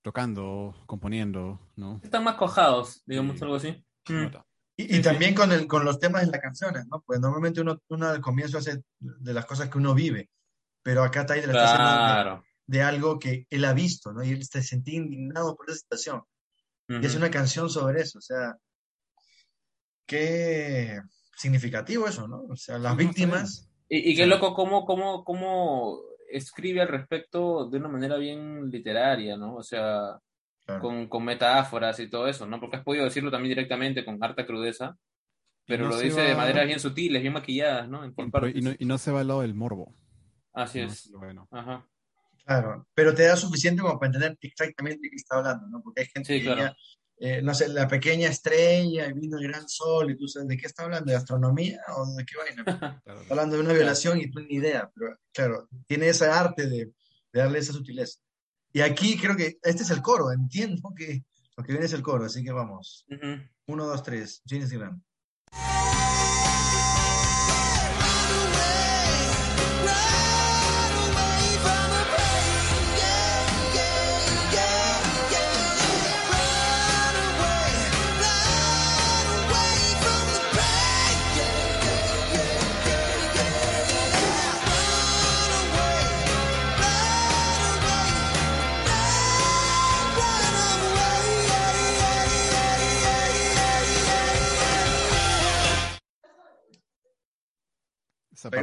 tocando, 0.03 0.75
componiendo, 0.85 1.59
¿no? 1.75 1.99
Están 2.03 2.23
más 2.23 2.35
cojados, 2.35 3.01
digamos 3.05 3.37
Sí. 3.37 3.43
algo 3.43 3.55
así. 3.55 3.85
Se 4.05 4.13
Mm. 4.13 4.23
nota. 4.23 4.45
Y, 4.75 4.83
y 4.83 4.87
Sí, 4.87 4.93
sí. 4.95 5.01
también 5.01 5.33
con, 5.35 5.51
el, 5.51 5.67
con 5.67 5.83
los 5.85 5.99
temas 5.99 6.25
de 6.25 6.31
las 6.31 6.41
canciones, 6.41 6.85
¿no? 6.87 7.01
Pues 7.01 7.19
normalmente 7.19 7.61
uno, 7.61 7.79
uno 7.89 8.07
al 8.07 8.21
comienzo 8.21 8.57
hace 8.57 8.83
de 8.99 9.33
las 9.33 9.45
cosas 9.45 9.69
que 9.69 9.77
uno 9.77 9.93
vive, 9.95 10.29
pero 10.83 11.03
acá 11.03 11.25
Tyler 11.25 11.49
está 11.49 11.63
haciendo 11.63 11.89
de- 11.91 11.97
Claro. 11.97 12.43
de, 12.67 12.81
algo 12.83 13.17
que 13.19 13.47
él 13.49 13.65
ha 13.65 13.73
visto, 13.73 14.13
¿no? 14.13 14.23
Y 14.23 14.31
él 14.31 14.43
se 14.45 14.61
sentía 14.61 14.95
indignado 14.97 15.55
por 15.55 15.69
esa 15.69 15.79
situación. 15.79 16.21
Y 16.89 17.05
es 17.05 17.15
una 17.15 17.31
canción 17.31 17.69
sobre 17.69 18.01
eso, 18.01 18.19
o 18.19 18.21
sea, 18.21 18.55
qué 20.05 20.99
significativo 21.37 22.07
eso, 22.07 22.27
¿no? 22.27 22.43
O 22.49 22.55
sea, 22.55 22.77
las 22.77 22.95
víctimas, 22.95 23.69
Y, 23.89 24.11
y 24.11 24.15
qué 24.15 24.25
loco 24.25 24.53
cómo, 24.53 24.85
cómo, 24.85 25.23
cómo 25.23 25.99
escribe 26.29 26.81
al 26.81 26.87
respecto 26.87 27.69
de 27.69 27.77
una 27.77 27.89
manera 27.89 28.17
bien 28.17 28.69
literaria, 28.69 29.37
¿no? 29.37 29.55
O 29.55 29.63
sea, 29.63 30.19
claro, 30.65 30.81
con, 30.81 31.07
con 31.07 31.23
metáforas 31.25 31.99
y 31.99 32.09
todo 32.09 32.27
eso, 32.27 32.45
¿no? 32.45 32.59
Porque 32.59 32.77
has 32.77 32.83
podido 32.83 33.05
decirlo 33.05 33.31
también 33.31 33.49
directamente 33.51 34.03
con 34.03 34.21
harta 34.23 34.45
crudeza, 34.45 34.97
pero 35.65 35.85
no 35.85 35.91
lo 35.91 35.99
dice 35.99 36.21
de 36.21 36.35
maneras 36.35 36.65
bien 36.65 36.79
sutiles, 36.79 37.21
bien 37.21 37.33
maquilladas, 37.33 37.87
¿no? 37.87 38.03
En 38.03 38.11
Y, 38.11 38.13
por 38.13 38.25
pero- 38.31 38.41
partes. 38.45 38.55
y 38.61 38.61
no, 38.65 38.71
y 38.77 38.85
no 38.85 38.97
se 38.97 39.11
va 39.11 39.21
al 39.21 39.27
lado 39.27 39.41
del 39.41 39.53
morbo. 39.53 39.95
Así 40.53 40.81
¿no? 40.81 40.87
es. 40.87 41.11
Bueno. 41.11 41.47
Ajá. 41.51 41.87
claro, 42.45 42.87
pero 42.93 43.13
te 43.13 43.23
da 43.23 43.35
suficiente 43.35 43.81
como 43.81 43.99
para 43.99 44.07
entender 44.07 44.37
exactamente 44.41 44.99
de 45.01 45.09
qué 45.09 45.15
está 45.15 45.37
hablando, 45.37 45.67
¿no? 45.67 45.81
Porque 45.81 46.01
hay 46.01 46.07
gente 46.07 46.33
Sí, 46.33 46.39
que 46.39 46.45
claro. 46.45 46.61
ya, 46.61 46.75
eh, 47.17 47.41
no 47.41 47.53
sé, 47.53 47.69
la 47.69 47.87
pequeña 47.87 48.27
estrella 48.27 49.07
y 49.07 49.13
vino 49.13 49.37
el 49.37 49.47
gran 49.47 49.67
sol 49.69 50.11
y 50.11 50.17
tú 50.17 50.27
sabes 50.27 50.47
de 50.49 50.57
qué 50.57 50.65
está 50.67 50.83
hablando, 50.83 51.09
de 51.11 51.17
astronomía 51.17 51.79
o 51.95 52.05
de 52.15 52.25
qué 52.25 52.35
vaina. 52.37 52.63
Claro. 53.05 53.21
Está 53.21 53.33
hablando 53.33 53.55
de 53.55 53.61
una 53.63 53.73
violación 53.73 54.19
y 54.19 54.29
tú 54.29 54.39
ni 54.41 54.55
idea, 54.55 54.89
pero 54.93 55.17
claro, 55.33 55.67
tiene 55.87 56.09
ese 56.09 56.25
arte 56.25 56.67
de, 56.67 56.85
de 57.31 57.39
darle 57.39 57.59
esa 57.59 57.73
sutileza. 57.73 58.19
Y 58.73 58.81
aquí 58.81 59.17
creo 59.17 59.35
que 59.35 59.57
este 59.63 59.83
es 59.83 59.89
el 59.91 60.01
coro, 60.01 60.31
entiendo 60.31 60.91
que 60.95 61.23
lo 61.55 61.63
que 61.63 61.71
viene 61.71 61.85
es 61.85 61.93
el 61.93 62.01
coro, 62.01 62.25
así 62.25 62.43
que 62.43 62.51
vamos. 62.51 63.05
Ujú. 63.09 63.41
Uno, 63.67 63.85
dos, 63.85 64.01
tres, 64.03 64.41
Genius 64.45 64.71
Glam. 64.71 65.01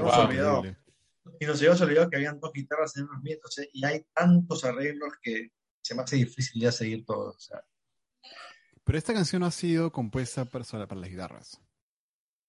Ah, 0.07 0.62
y 1.38 1.46
nos 1.46 1.59
habíamos 1.59 1.80
olvidado 1.80 2.11
que 2.11 2.16
habían 2.16 2.40
dos 2.40 2.53
guitarras 2.53 2.96
en 2.96 3.05
unos 3.05 3.22
mitos, 3.22 3.59
¿eh? 3.59 3.68
y 3.72 3.84
hay 3.84 4.05
tantos 4.14 4.64
arreglos 4.64 5.14
que 5.22 5.51
se 5.82 5.94
me 5.94 6.03
hace 6.03 6.16
difícil 6.16 6.61
ya 6.61 6.72
seguir 6.72 7.05
todo. 7.05 7.36
Pero 8.84 8.98
esta 8.98 9.14
canción 9.14 9.40
no 9.40 9.46
ha 9.46 9.51
sido 9.51 9.92
compuesta 9.92 10.44
para, 10.44 10.64
para 10.64 11.01
las 11.01 11.11
guitarras. 11.11 11.61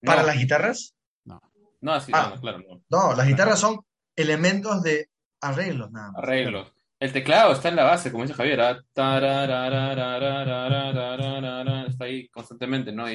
¿Para 0.02 0.22
las 0.22 0.36
guitarras? 0.36 0.94
No. 1.24 1.40
No, 1.80 1.92
así, 1.92 2.12
ah. 2.14 2.32
no, 2.34 2.40
claro, 2.40 2.82
no. 2.88 3.14
Las 3.14 3.26
guitarras 3.26 3.60
son 3.60 3.80
elementos 4.16 4.82
de 4.82 5.10
arreglos, 5.40 5.90
nada 5.90 6.12
más. 6.12 6.22
Arreglos. 6.22 6.72
El 6.98 7.12
teclado 7.12 7.52
está 7.52 7.68
en 7.68 7.76
la 7.76 7.84
base, 7.84 8.12
como 8.12 8.24
dice 8.24 8.34
Javier. 8.34 8.60
Está 8.60 9.16
ahí 12.04 12.28
constantemente, 12.28 12.92
¿no? 12.92 13.06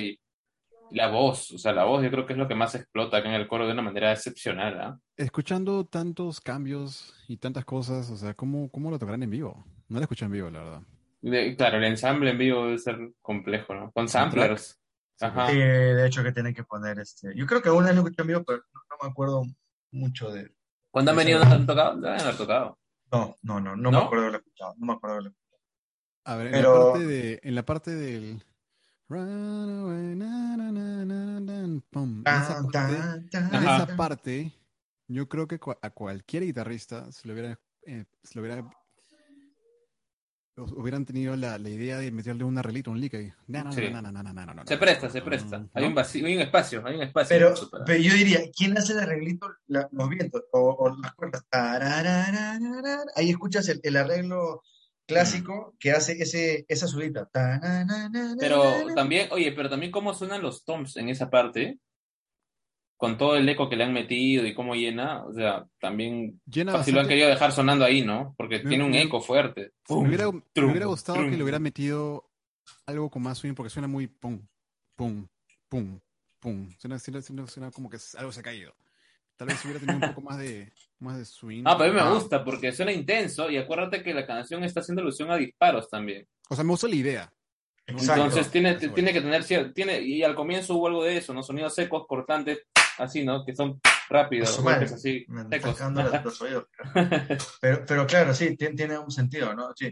La 0.91 1.07
voz, 1.09 1.51
o 1.51 1.57
sea, 1.57 1.73
la 1.73 1.83
voz 1.83 2.03
yo 2.03 2.09
creo 2.11 2.25
que 2.25 2.33
es 2.33 2.39
lo 2.39 2.47
que 2.47 2.55
más 2.55 2.75
explota 2.75 3.17
acá 3.17 3.29
en 3.29 3.35
el 3.35 3.47
coro 3.47 3.65
de 3.67 3.73
una 3.73 3.81
manera 3.81 4.11
excepcional, 4.11 4.79
¿ah? 4.79 4.99
Escuchando 5.15 5.85
tantos 5.85 6.39
cambios 6.41 7.13
y 7.27 7.37
tantas 7.37 7.65
cosas, 7.65 8.09
o 8.09 8.15
sea, 8.17 8.33
¿cómo, 8.33 8.69
cómo 8.69 8.89
lo 8.91 8.99
tocarán 8.99 9.23
en 9.23 9.29
vivo? 9.29 9.65
No 9.89 9.97
lo 9.97 10.03
escuché 10.03 10.25
en 10.25 10.31
vivo, 10.31 10.49
la 10.49 10.63
verdad. 10.63 10.81
De- 11.21 11.55
claro, 11.55 11.77
el 11.77 11.83
ensamble 11.85 12.31
en 12.31 12.37
vivo 12.37 12.65
debe 12.65 12.77
ser 12.77 12.97
complejo, 13.21 13.73
¿no? 13.73 13.91
Con 13.91 14.07
samplers. 14.07 14.79
Ajá. 15.19 15.49
Sí, 15.49 15.57
de 15.57 16.05
hecho 16.05 16.23
que 16.23 16.31
tienen 16.31 16.53
que 16.53 16.63
poner 16.63 16.99
este. 16.99 17.33
Yo 17.35 17.45
creo 17.47 17.61
que 17.61 17.71
una 17.71 17.87
vez 17.87 17.95
lo 17.95 18.01
escuché 18.01 18.21
en 18.21 18.27
vivo, 18.27 18.43
pero 18.45 18.59
no, 18.73 18.81
no 18.91 18.97
me 19.01 19.09
acuerdo 19.09 19.43
mucho 19.91 20.31
de. 20.31 20.53
¿Cuándo 20.91 21.11
han 21.11 21.17
venido? 21.17 21.43
¿No 21.43 21.51
han 21.51 21.65
tocado? 21.65 21.99
Deben 21.99 22.21
haber 22.21 22.37
tocado. 22.37 22.77
No, 23.11 23.35
no, 23.41 23.59
no, 23.59 23.75
no, 23.75 23.91
¿No? 23.91 23.99
me 23.99 24.05
acuerdo 24.05 24.21
de 24.23 24.27
haberlo 24.29 24.37
escuchado. 24.45 24.75
No 24.77 24.85
me 24.85 24.93
acuerdo 24.93 25.15
de 25.15 25.19
haberlo 25.19 25.29
escuchado. 25.31 25.61
A 26.25 26.35
ver, 26.35 26.53
en 26.53 26.61
la 26.61 26.71
parte 26.73 27.05
de, 27.07 27.39
en 27.43 27.55
la 27.55 27.65
parte 27.65 27.95
del 27.95 28.43
Run 29.09 29.69
away, 29.69 30.15
na, 30.15 30.57
na, 30.57 30.71
na, 30.71 31.05
na, 31.05 31.39
na, 31.39 31.81
pum. 31.91 32.23
En 32.25 32.41
esa 32.41 32.61
parte, 32.71 32.95
en 33.31 33.55
esa 33.63 33.95
parte, 33.95 34.51
yo 35.07 35.29
creo 35.29 35.47
que 35.47 35.59
a 35.81 35.89
cualquier 35.91 36.43
guitarrista 36.43 37.09
se 37.13 37.25
lo 37.27 37.33
hubiera, 37.33 37.57
eh, 37.85 38.03
se 38.23 38.35
lo 38.35 38.41
hubiera 38.41 38.69
hubieran 40.57 41.05
tenido 41.05 41.35
la, 41.35 41.57
la 41.59 41.69
idea 41.69 41.99
de 41.99 42.11
meterle 42.11 42.43
un 42.43 42.57
arreglito, 42.57 42.89
un 42.89 42.99
lick 42.99 43.13
ahí. 43.13 43.31
No, 43.45 43.63
no, 43.65 43.71
Sí. 43.71 43.89
no, 43.91 44.01
no, 44.01 44.11
no, 44.11 44.23
no, 44.23 44.33
no, 44.33 44.45
no, 44.45 44.53
no, 44.55 44.63
Se 44.65 44.75
presta, 44.77 45.07
se 45.09 45.21
presta. 45.21 45.59
¿no? 45.59 45.69
Hay 45.73 45.85
un 45.85 45.93
vacío, 45.93 46.25
hay 46.25 46.35
un 46.35 46.41
espacio, 46.41 46.83
hay 46.85 46.95
un 46.95 47.03
espacio. 47.03 47.29
Pero, 47.37 47.53
para- 47.69 47.85
pero 47.85 47.99
yo 48.01 48.13
diría, 48.13 48.39
¿quién 48.57 48.75
hace 48.77 48.93
el 48.93 48.99
arreglito? 48.99 49.47
La- 49.67 49.87
los 49.91 50.09
vientos 50.09 50.43
o, 50.51 50.59
o 50.71 50.97
las 50.97 51.13
cuerdas. 51.13 51.45
Ahí 53.15 53.29
escuchas 53.29 53.69
el, 53.69 53.79
el 53.83 53.95
arreglo 53.97 54.63
clásico 55.07 55.75
que 55.79 55.91
hace 55.91 56.13
ese, 56.21 56.65
esa 56.67 56.87
subida. 56.87 57.29
Pero 58.39 58.93
también, 58.95 59.29
oye, 59.31 59.51
pero 59.53 59.69
también 59.69 59.91
cómo 59.91 60.13
suenan 60.13 60.41
los 60.41 60.63
toms 60.65 60.97
en 60.97 61.09
esa 61.09 61.29
parte, 61.29 61.79
con 62.97 63.17
todo 63.17 63.35
el 63.37 63.47
eco 63.47 63.69
que 63.69 63.75
le 63.75 63.83
han 63.83 63.93
metido 63.93 64.45
y 64.45 64.53
cómo 64.55 64.73
llena, 64.75 65.23
o 65.25 65.33
sea, 65.33 65.65
también 65.79 66.41
Llena 66.45 66.71
fácil 66.73 66.95
lo 66.95 67.01
han 67.01 67.07
querido 67.07 67.29
dejar 67.29 67.51
sonando 67.51 67.85
ahí, 67.85 68.01
¿no? 68.03 68.33
Porque 68.37 68.59
Me- 68.59 68.69
tiene 68.69 68.83
un 68.83 68.91
me- 68.91 69.01
eco 69.03 69.21
fuerte. 69.21 69.71
Me 69.89 69.95
hubiera, 69.95 70.31
me 70.31 70.41
Trum, 70.53 70.71
hubiera 70.71 70.87
gustado 70.87 71.19
trum. 71.19 71.29
que 71.29 71.37
le 71.37 71.43
hubiera 71.43 71.59
metido 71.59 72.29
algo 72.85 73.09
con 73.09 73.21
más 73.21 73.37
swing 73.37 73.53
porque 73.53 73.69
suena 73.69 73.87
muy 73.87 74.07
pum, 74.07 74.41
pum, 74.95 75.27
pum, 75.69 75.99
pum. 76.39 76.69
Suena, 76.79 76.97
suena, 76.99 77.21
suena- 77.21 77.47
suena 77.47 77.71
como 77.71 77.89
que 77.89 77.97
algo 78.17 78.31
se 78.31 78.39
ha 78.39 78.43
caído. 78.43 78.73
Tal 79.37 79.47
vez 79.47 79.63
hubiera 79.63 79.79
tenido 79.79 79.97
un 80.07 80.13
poco 80.13 80.21
más 80.27 80.37
de, 80.39 80.73
más 80.99 81.17
de 81.17 81.25
swing. 81.25 81.63
Ah, 81.65 81.77
pero 81.77 81.91
a 81.91 81.93
mí 81.93 81.99
me 81.99 82.05
Ah. 82.07 82.11
gusta 82.13 82.43
porque 82.43 82.71
suena 82.71 82.91
intenso 82.91 83.49
y 83.49 83.57
acuérdate 83.57 84.01
que 84.03 84.13
la 84.13 84.25
canción 84.25 84.63
está 84.63 84.79
haciendo 84.79 85.01
alusión 85.01 85.29
a 85.31 85.35
disparos 85.37 85.89
también. 85.89 86.27
O 86.49 86.55
sea, 86.55 86.63
me 86.63 86.71
gusta 86.71 86.87
la 86.87 86.95
idea. 86.95 87.33
Exacto. 87.85 88.23
Entonces 88.23 88.51
tiene, 88.51 88.75
tiene 88.75 89.13
que 89.13 89.21
tener 89.21 89.45
tiene 89.73 90.01
y 90.01 90.23
al 90.23 90.35
comienzo 90.35 90.75
hubo 90.75 90.87
algo 90.87 91.03
de 91.03 91.17
eso, 91.17 91.33
¿no? 91.33 91.41
Sonidos 91.43 91.73
secos, 91.75 92.05
cortantes, 92.07 92.59
así, 92.97 93.23
¿no? 93.23 93.45
Que 93.45 93.55
son 93.55 93.79
rápidos, 94.09 94.59
golpes 94.61 94.91
así, 94.93 95.25
secos. 95.49 95.79
los, 95.79 96.23
los 96.25 96.41
oídos. 96.41 96.65
Pero, 97.61 97.85
pero 97.85 98.07
claro, 98.07 98.33
sí, 98.33 98.55
tiene, 98.57 98.75
tiene 98.75 98.97
un 98.97 99.11
sentido, 99.11 99.53
¿no? 99.53 99.71
Sí. 99.75 99.87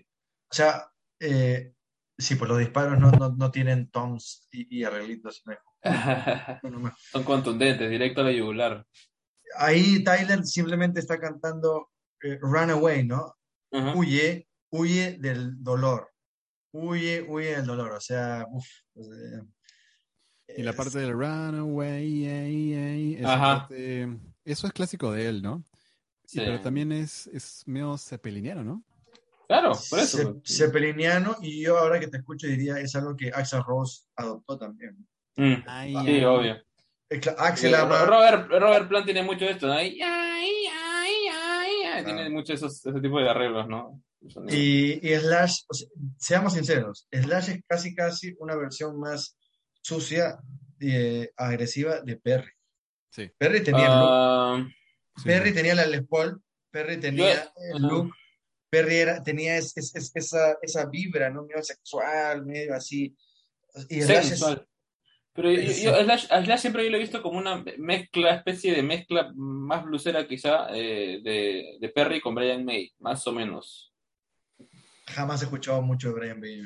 O 0.50 0.54
sea, 0.54 0.90
eh, 1.20 1.72
sí, 2.18 2.36
pues 2.36 2.50
los 2.50 2.60
disparos 2.60 2.98
no, 3.00 3.12
no, 3.12 3.30
no 3.30 3.52
tienen 3.52 3.90
toms 3.90 4.48
y, 4.52 4.80
y 4.80 4.84
arreglitos. 4.84 5.44
no, 5.46 5.54
no, 6.64 6.70
no, 6.70 6.80
no. 6.80 6.96
Son 7.12 7.24
contundentes, 7.24 7.90
directo 7.90 8.22
a 8.22 8.26
la 8.26 8.32
yugular. 8.32 8.86
Ahí 9.58 10.04
Tyler 10.04 10.46
simplemente 10.46 11.00
está 11.00 11.20
cantando 11.20 11.90
eh, 12.22 12.38
Runaway, 12.42 13.06
¿no? 13.06 13.36
Ujú. 13.72 14.00
Huye, 14.00 14.48
huye 14.72 15.18
del 15.20 15.62
dolor. 15.64 16.10
Huye, 16.72 17.26
huye 17.28 17.56
del 17.58 17.66
dolor. 17.66 17.92
O 17.94 18.02
sea, 18.02 18.46
uff. 18.50 18.66
Y 20.48 20.64
la 20.64 20.74
parte 20.74 21.00
del 21.00 21.12
run 21.14 21.56
away, 21.60 22.28
ay, 22.28 22.74
ay, 22.74 23.16
esa 23.16 23.34
Ajá. 23.34 23.60
parte- 23.60 24.08
eso 24.46 24.68
es 24.68 24.74
clásico 24.74 25.12
de 25.12 25.28
él, 25.28 25.42
¿no? 25.42 25.64
Sí, 26.26 26.40
pero 26.40 26.62
también 26.62 26.92
es, 26.92 27.28
es 27.28 27.64
medio 27.68 27.98
cepeliniano, 27.98 28.64
¿no? 28.64 28.84
Claro, 29.48 29.74
por 29.90 30.00
eso. 30.00 30.42
Zeppeliniano, 30.46 31.36
y 31.42 31.62
yo 31.64 31.78
ahora 31.78 32.00
que 32.00 32.08
te 32.08 32.18
escucho 32.18 32.48
diría, 32.48 32.80
es 32.80 32.96
algo 32.96 33.16
que 33.16 33.30
Axel 33.30 33.64
Rose 33.64 34.04
adoptó 34.16 34.58
también. 34.58 35.08
Mm, 35.36 35.56
Ay, 35.68 35.92
Sí, 35.94 35.98
ay. 36.26 36.62
Eh, 37.10 37.22
Axel 37.38 37.76
ama, 37.76 38.06
Robert, 38.06 38.50
Robert 38.50 38.88
Plant 38.88 39.06
tiene 39.06 39.24
mucho 39.24 39.46
de 39.46 39.52
esto, 39.52 39.68
¿no? 39.68 39.74
Ay, 39.74 40.00
ay, 40.02 40.50
ay, 40.72 41.14
ay, 41.32 41.72
ay. 41.94 42.04
Tiene 42.06 42.30
mucho 42.30 42.54
esos, 42.54 42.84
ese 42.86 43.00
tipo 43.02 43.20
de 43.20 43.30
arreglos, 43.30 43.68
¿no? 43.68 44.02
Y, 44.50 45.08
y 45.08 45.16
Slash, 45.20 45.60
o 45.70 45.74
sea, 45.76 45.88
seamos 46.18 46.54
sinceros, 46.54 47.08
Slash 47.12 47.50
es 47.50 47.64
casi 47.68 47.94
casi 47.94 48.36
una 48.40 48.56
versión 48.56 49.00
más 49.00 49.38
sucia 49.84 50.40
y 50.80 50.96
eh, 50.96 51.32
agresiva 51.38 52.02
de 52.02 52.18
Perry. 52.18 52.52
Sí. 53.12 53.30
Perry 53.38 53.64
tenía, 53.64 53.86
el 53.86 53.92
look, 54.00 54.10
Ah, 54.10 54.68
Sí. 55.18 55.24
Perry 55.26 55.54
tenía 55.54 55.76
la 55.76 55.86
Les 55.86 56.06
Paul, 56.08 56.42
Perry 56.72 56.98
tenía 57.00 57.36
Yo- 57.46 57.52
el 57.76 57.82
look, 57.84 58.12
Perry 58.70 58.96
era, 58.98 59.24
tenía 59.24 59.58
es- 59.58 59.78
es- 59.78 59.96
es- 59.96 60.12
esa, 60.16 60.58
esa 60.62 60.86
vibra, 60.88 61.30
¿no? 61.30 61.44
Medio 61.46 61.62
sexual, 61.64 62.46
medio 62.46 62.74
así. 62.76 63.16
Y 63.90 64.02
Slash 64.02 64.26
Sensual. 64.30 64.68
Pero 65.36 65.52
yo, 65.52 65.94
a 65.94 66.04
Slash, 66.04 66.28
a 66.32 66.44
Slash 66.46 66.60
siempre 66.62 66.86
yo 66.86 66.90
lo 66.92 66.96
he 66.98 67.02
visto 67.02 67.22
como 67.22 67.38
una 67.38 67.62
mezcla, 67.78 68.36
especie 68.36 68.74
de 68.74 68.82
mezcla 68.82 69.32
más 69.36 69.84
blusera 69.84 70.26
quizá 70.28 70.68
eh, 70.74 71.20
de, 71.22 71.78
de 71.80 71.90
Perry 71.90 72.22
con 72.22 72.34
Brian 72.34 72.64
May, 72.64 72.92
más 73.00 73.28
o 73.28 73.34
menos. 73.34 73.92
jamás 75.08 75.42
he 75.42 75.46
escuchado 75.46 75.82
mucho 75.82 76.10
de 76.10 76.16
Brian 76.16 76.40
May. 76.40 76.62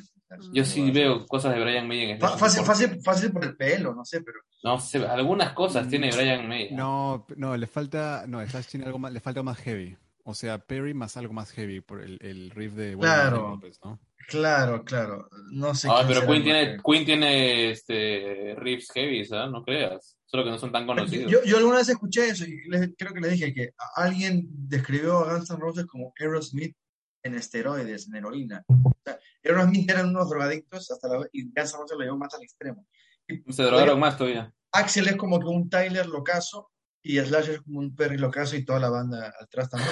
Yo 0.53 0.63
sí 0.63 0.91
veo 0.91 1.25
cosas 1.25 1.55
de 1.55 1.61
Brian 1.61 1.87
May 1.87 2.11
en 2.11 2.19
Slash. 2.19 2.37
Fácil, 2.37 2.57
por- 2.59 2.67
fácil, 2.67 3.01
fácil 3.03 3.31
por 3.31 3.43
el 3.43 3.57
pelo, 3.57 3.95
no 3.95 4.05
sé, 4.05 4.21
pero 4.21 4.37
No 4.63 4.79
sé, 4.79 5.03
algunas 5.05 5.53
cosas 5.53 5.87
Mm, 5.87 5.89
tiene 5.89 6.11
Brian 6.11 6.47
May. 6.47 6.69
No, 6.71 7.25
p- 7.27 7.33
no, 7.37 7.57
le 7.57 7.65
falta, 7.65 8.25
no, 8.27 8.45
Slash 8.45 8.67
tiene 8.67 8.85
algo 8.85 8.99
más, 8.99 9.11
le 9.11 9.19
falta 9.19 9.41
más 9.41 9.57
heavy. 9.57 9.97
O 10.29 10.33
sea, 10.35 10.59
Perry 10.59 10.93
más 10.93 11.17
algo 11.17 11.33
más 11.33 11.51
heavy 11.51 11.81
por 11.81 12.01
el, 12.03 12.17
el 12.21 12.51
riff 12.51 12.73
de 12.73 12.95
Claro. 12.97 13.49
López, 13.55 13.79
¿no? 13.83 13.99
claro, 14.27 14.83
claro. 14.83 15.27
No 15.51 15.73
sé 15.73 15.87
Ah, 15.89 16.03
quién 16.05 16.07
pero 16.09 16.27
Queen 16.27 16.43
tiene, 16.43 16.75
que- 16.75 16.81
Queen 16.85 17.05
tiene 17.05 17.71
este, 17.71 18.55
riffs 18.59 18.91
heavy, 18.93 19.25
¿sabes? 19.25 19.51
No 19.51 19.63
creas. 19.63 20.15
Solo 20.25 20.43
que 20.43 20.51
no 20.51 20.59
son 20.59 20.71
tan 20.71 20.85
conocidos. 20.85 21.31
Yo, 21.31 21.43
yo 21.43 21.57
alguna 21.57 21.77
vez 21.77 21.89
escuché 21.89 22.29
eso 22.29 22.45
y 22.45 22.61
les- 22.69 22.91
creo 22.95 23.11
que 23.11 23.21
les 23.21 23.31
dije 23.31 23.53
que 23.55 23.71
alguien 23.95 24.45
describió 24.51 25.17
a 25.17 25.33
Guns 25.33 25.49
N' 25.49 25.57
Roses 25.59 25.85
como 25.87 26.13
Aerosmith 26.19 26.75
en 27.23 27.33
esteroides, 27.33 28.07
en 28.07 28.15
heroína. 28.17 28.63
O 28.67 28.93
sea, 29.03 29.17
Aerosmith 29.43 29.89
eran 29.89 30.09
unos 30.09 30.29
drogadictos 30.29 30.91
hasta 30.91 31.07
la, 31.07 31.27
y 31.31 31.45
Guns 31.45 31.73
N' 31.73 31.79
Roses 31.81 31.97
lo 31.97 32.03
llevó 32.03 32.17
más 32.17 32.33
al 32.35 32.43
extremo. 32.43 32.85
Y 33.27 33.51
Se 33.51 33.63
drogaron 33.63 33.99
más 33.99 34.15
todavía. 34.15 34.53
Axel 34.71 35.07
es 35.07 35.15
como 35.15 35.39
que 35.39 35.47
un 35.47 35.67
Tyler 35.71 36.05
locazo 36.05 36.69
y 37.01 37.19
Slash 37.19 37.49
es 37.49 37.61
como 37.61 37.79
un 37.79 37.95
Perry 37.95 38.17
locazo 38.17 38.55
y 38.55 38.65
toda 38.65 38.79
la 38.79 38.89
banda 38.89 39.33
atrás 39.39 39.69
también. 39.69 39.91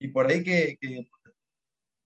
Y 0.00 0.08
por 0.08 0.26
ahí 0.26 0.42
que, 0.44 0.76
que- 0.80 1.08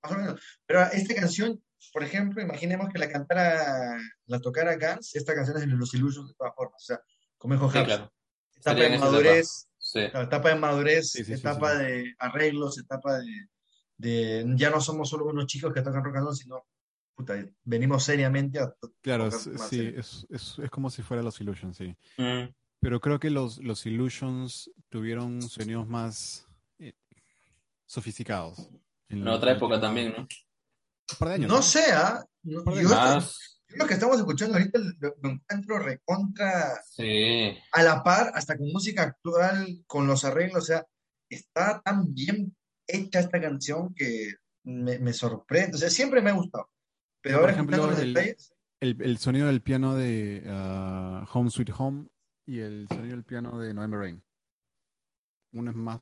más 0.03 0.13
o 0.13 0.17
menos. 0.19 0.41
Pero 0.67 0.83
esta 0.93 1.15
canción, 1.15 1.63
por 1.93 2.03
ejemplo, 2.03 2.43
imaginemos 2.43 2.89
que 2.93 2.99
la 2.99 3.09
cantara, 3.11 3.99
la 4.27 4.41
tocara 4.41 4.77
Guns, 4.77 5.15
esta 5.15 5.35
canción 5.35 5.57
es 5.59 5.63
de 5.63 5.69
los 5.69 5.95
Illusions 5.95 6.29
de 6.29 6.35
todas 6.35 6.55
formas. 6.55 6.83
O 6.83 6.85
sea, 6.87 7.01
como 7.39 7.55
dijo 7.55 7.71
Sí, 7.71 7.85
claro. 7.85 8.13
etapa 8.57 8.85
en 8.85 8.93
de 8.93 8.99
madurez, 8.99 9.69
Sí. 9.79 10.09
Claro, 10.11 10.27
etapa 10.27 10.49
de 10.51 10.55
madurez, 10.57 11.11
Sí, 11.11 11.33
etapa 11.33 11.73
sí. 11.77 11.83
de 11.85 12.15
arreglos, 12.19 12.79
etapa 12.79 13.19
de, 13.19 13.49
de 13.99 14.45
ya 14.57 14.71
no 14.71 14.81
somos 14.81 15.09
solo 15.09 15.27
unos 15.27 15.47
chicos 15.47 15.73
que 15.75 15.83
tocan 15.83 16.05
rock 16.05 16.17
and 16.17 16.25
roll, 16.27 16.37
sino 16.37 16.65
puta, 17.15 17.45
venimos 17.65 18.05
seriamente 18.05 18.59
a 18.61 18.73
Claro, 19.03 19.25
tocar 19.29 19.39
es- 19.41 19.47
más 19.59 19.69
sí, 19.69 19.93
es, 19.97 20.27
es, 20.31 20.59
es 20.59 20.71
como 20.71 20.89
si 20.89 21.03
fuera 21.03 21.23
los 21.23 21.41
Illusions, 21.41 21.77
sí. 21.77 21.95
Mm. 22.17 22.49
Pero 22.83 23.01
creo 23.01 23.21
que 23.21 23.31
los, 23.31 23.59
los 23.59 23.87
Illusions 23.87 24.71
tuvieron 24.89 25.41
sonidos 25.41 25.87
más 25.87 26.47
eh, 26.81 26.95
sofisticados. 27.87 28.69
En 29.09 29.25
la- 29.25 29.35
otra 29.35 29.53
época 29.53 29.81
también, 29.81 30.13
¿no? 30.17 30.23
Un 30.23 31.19
par 31.19 31.29
de 31.29 31.35
años, 31.37 31.49
No 31.51 31.63
sé, 31.63 31.85
¿ah? 31.93 32.25
No- 32.43 32.65
Par 32.65 32.75
de 32.75 32.83
yo, 32.83 32.89
Más. 32.89 33.61
yo 33.69 33.77
lo 33.77 33.87
que 33.87 33.95
estamos 33.95 34.17
escuchando 34.19 34.57
ahorita 34.59 34.81
lo, 34.99 35.15
lo 35.23 35.31
encuentro 35.31 35.79
recontra 35.79 36.81
Sí. 36.91 37.57
a 37.73 37.83
la 37.85 38.03
par, 38.03 38.33
hasta 38.35 38.59
con 38.59 38.67
música 38.73 39.03
actual, 39.05 39.85
con 39.87 40.07
los 40.09 40.25
arreglos, 40.25 40.65
o 40.65 40.67
sea, 40.67 40.85
está 41.31 41.81
tan 41.83 42.13
bien 42.13 42.57
hecha 42.89 43.21
esta 43.21 43.41
canción 43.41 43.95
que 43.95 44.35
me, 44.65 44.99
me 44.99 45.13
sorprende, 45.13 45.77
o 45.77 45.79
sea, 45.79 45.89
siempre 45.89 46.21
me 46.21 46.31
ha 46.31 46.35
gustado. 46.35 46.69
Pero 47.21 47.37
Por 47.37 47.41
ahora 47.43 47.53
ejemplo, 47.53 47.77
escuchando 47.77 47.97
los 47.97 48.05
el- 48.05 48.15
detalles, 48.15 48.53
El, 48.81 49.01
el 49.03 49.19
sonido 49.19 49.47
del 49.47 49.63
piano 49.63 49.95
de 49.95 50.43
ah, 50.49 51.25
Home 51.33 51.51
Sweet 51.51 51.71
Home 51.79 52.09
y 52.47 52.59
el 52.61 52.87
sonido 52.89 53.17
del 53.17 53.25
piano 53.25 53.59
de 53.59 53.73
November 53.75 54.01
Rain. 54.01 54.23
Uno 55.53 55.71
es 55.71 55.77
más. 55.77 56.01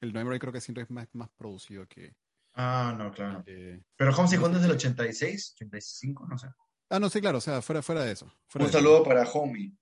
El 0.00 0.12
November 0.12 0.30
Rain 0.32 0.40
creo 0.40 0.52
que 0.52 0.60
siempre 0.60 0.84
es 0.84 0.90
más, 0.90 1.08
más 1.12 1.30
producido 1.36 1.86
que. 1.86 2.14
Ah, 2.54 2.94
no, 2.96 3.12
claro. 3.12 3.42
que- 3.44 3.82
Pero 3.96 4.14
Home 4.16 4.28
Second 4.28 4.54
es 4.56 4.62
del 4.62 4.70
86, 4.72 5.54
85, 5.56 6.26
no 6.28 6.38
sé. 6.38 6.48
Ah, 6.90 7.00
no, 7.00 7.08
sí, 7.10 7.20
claro, 7.20 7.38
o 7.38 7.40
sea, 7.40 7.60
fuera, 7.62 7.82
fuera 7.82 8.04
de 8.04 8.12
eso. 8.12 8.26
fuera 8.46 8.66
Un 8.66 8.70
de 8.72 8.78
eso. 8.78 8.78
saludo 8.78 9.02
para 9.02 9.28
Homie, 9.30 9.72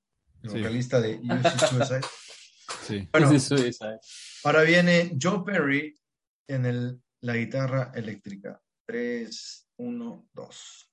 el 0.43 0.51
Sí. 0.51 0.59
vocalista 0.59 1.01
de 1.01 1.17
UC 1.23 1.69
Suicide. 1.69 2.01
Sí. 2.87 3.09
Bueno, 3.13 3.39
sí. 3.39 3.71
ahora 4.45 4.63
viene 4.63 5.17
Joe 5.21 5.43
Perry 5.45 6.01
en 6.49 6.65
el, 6.65 7.03
la 7.21 7.37
guitarra 7.37 7.93
eléctrica. 7.95 8.63
3, 8.87 9.69
1, 9.77 10.29
2. 10.33 10.89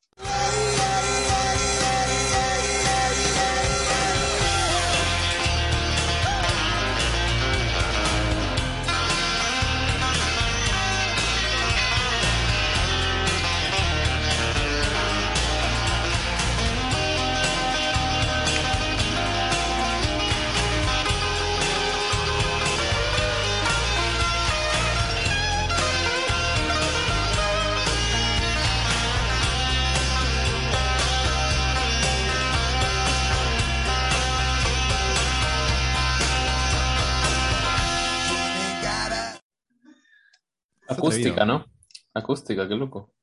Acústica. 41.00 41.46
¿no? 41.46 41.66
Acústica, 42.14 42.68
qué 42.68 42.76
loco. 42.76 43.14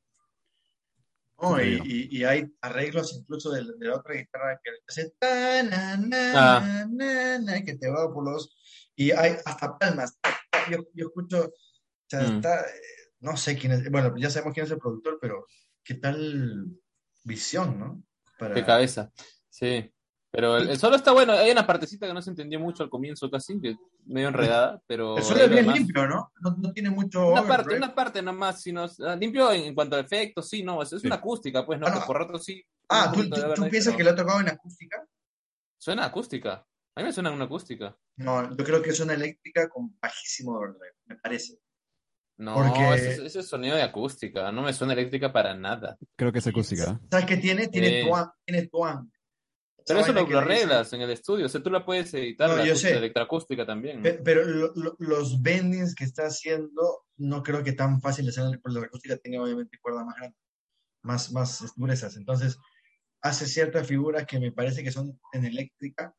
No, 1.40 1.60
y, 1.62 1.80
y- 1.84 2.08
y 2.18 2.24
hay 2.24 2.46
arreglos 2.62 3.14
incluso 3.18 3.50
de, 3.50 3.62
de 3.78 3.86
la 3.86 3.96
otra 3.96 4.14
guitarra 4.14 4.58
que 4.64 4.70
hace 4.88 5.12
ta, 5.18 5.62
na, 5.62 5.96
na, 5.98 6.32
Ah. 6.56 6.86
na, 6.90 7.38
na, 7.38 7.62
que 7.62 7.74
te 7.76 7.90
va 7.90 8.10
por 8.12 8.24
los. 8.24 8.56
Y 8.96 9.10
hay 9.10 9.36
hasta 9.44 9.76
palmas. 9.78 10.18
Yo, 10.70 10.78
yo 10.94 11.06
escucho, 11.08 11.44
o 11.44 11.52
sea, 12.08 12.22
Mm. 12.22 12.36
está, 12.36 12.64
no 13.20 13.36
sé 13.36 13.56
quién 13.58 13.72
es, 13.72 13.90
bueno, 13.90 14.14
ya 14.16 14.30
sabemos 14.30 14.54
quién 14.54 14.64
es 14.64 14.72
el 14.72 14.78
productor, 14.78 15.18
pero 15.20 15.46
qué 15.84 15.94
tal 15.94 16.66
visión, 17.22 17.78
¿no? 17.78 18.02
Para, 18.38 18.54
Qué 18.54 18.64
cabeza. 18.64 19.12
Sí. 19.50 19.92
Pero 20.36 20.58
el, 20.58 20.68
el 20.68 20.78
solo 20.78 20.96
está 20.96 21.12
bueno. 21.12 21.32
Hay 21.32 21.50
una 21.50 21.66
partecita 21.66 22.06
que 22.06 22.12
no 22.12 22.20
se 22.20 22.28
entendió 22.28 22.60
mucho 22.60 22.82
al 22.82 22.90
comienzo 22.90 23.30
casi, 23.30 23.58
que 23.58 23.74
medio 24.04 24.28
enredada, 24.28 24.82
pero... 24.86 25.16
el 25.16 25.24
solo 25.24 25.40
es 25.40 25.48
bien 25.50 25.66
limpio, 25.72 26.06
¿no? 26.06 26.30
No, 26.42 26.54
no 26.58 26.72
tiene 26.74 26.90
mucho. 26.90 27.28
Una 27.28 27.42
parte, 27.48 27.74
una 27.74 27.94
parte 27.94 28.20
nomás, 28.20 28.60
sino, 28.60 28.86
limpio 29.18 29.50
en, 29.50 29.62
en 29.62 29.74
cuanto 29.74 29.96
a 29.96 30.00
efectos, 30.00 30.46
sí, 30.50 30.62
no, 30.62 30.82
es, 30.82 30.92
es 30.92 31.00
Sí. 31.00 31.06
una 31.06 31.16
acústica, 31.16 31.64
pues, 31.64 31.80
¿no? 31.80 31.86
Ah, 31.86 31.94
no. 32.00 32.04
Por 32.06 32.18
rato 32.18 32.38
sí. 32.38 32.62
Ah, 32.90 33.10
¿tú, 33.14 33.68
piensas 33.70 33.96
que 33.96 34.04
lo 34.04 34.10
ha 34.10 34.14
tocado 34.14 34.40
en 34.40 34.48
acústica? 34.50 35.02
Suena 35.78 36.04
acústica. 36.04 36.66
A 36.94 37.00
mí 37.00 37.06
me 37.06 37.12
suena 37.12 37.30
una 37.30 37.46
acústica. 37.46 37.96
No, 38.16 38.54
yo 38.54 38.62
creo 38.64 38.82
que 38.82 38.90
es 38.90 39.00
una 39.00 39.14
eléctrica 39.14 39.68
con 39.70 39.98
bajísimo 39.98 40.52
overdrive, 40.58 40.96
me 41.06 41.16
parece. 41.16 41.58
No, 42.38 42.54
Porque- 42.56 42.94
ese, 42.94 43.10
es- 43.12 43.18
ese 43.20 43.40
es 43.40 43.48
sonido 43.48 43.74
de 43.76 43.82
acústica, 43.82 44.52
no 44.52 44.60
me 44.62 44.74
suena 44.74 44.92
eléctrica 44.92 45.32
para 45.32 45.54
nada. 45.54 45.96
Creo 46.14 46.30
que 46.30 46.40
es 46.40 46.46
acústica. 46.46 46.90
¿eh? 46.90 46.98
¿Sabes 47.10 47.24
qué 47.26 47.36
tiene? 47.38 47.68
Tiene 47.68 48.04
tuan. 48.04 48.30
Tiene 48.44 48.66
tuan. 48.68 49.10
Pero 49.86 50.00
eso 50.00 50.12
lo, 50.12 50.26
lo 50.26 50.38
arreglas 50.40 50.92
en 50.92 51.00
el 51.02 51.10
estudio, 51.10 51.46
o 51.46 51.48
sea, 51.48 51.62
tú 51.62 51.70
la 51.70 51.84
puedes 51.84 52.12
editar, 52.14 52.50
No, 52.50 52.56
la 52.56 52.66
yo 52.66 52.74
sé. 52.74 52.96
electroacústica 52.96 53.64
también. 53.64 54.02
Pero 54.24 54.44
lo- 54.44 54.72
lo- 54.74 54.96
los 54.98 55.40
bendings 55.42 55.94
que 55.94 56.04
está 56.04 56.26
haciendo, 56.26 57.04
no 57.16 57.42
creo 57.42 57.62
que 57.62 57.72
tan 57.72 58.00
fácil 58.00 58.28
hacer, 58.28 58.44
la 58.44 58.80
acústica 58.82 59.16
tiene 59.16 59.38
obviamente 59.38 59.78
cuerdas 59.80 60.04
más 60.04 60.16
grandes, 60.16 60.40
más, 61.02 61.32
más 61.32 61.72
gruesas. 61.76 62.16
Entonces, 62.16 62.58
hace 63.22 63.46
ciertas 63.46 63.86
figuras 63.86 64.26
que 64.26 64.40
me 64.40 64.50
parece 64.52 64.82
que 64.82 64.90
son 64.90 65.18
en 65.32 65.44
eléctrica, 65.44 66.14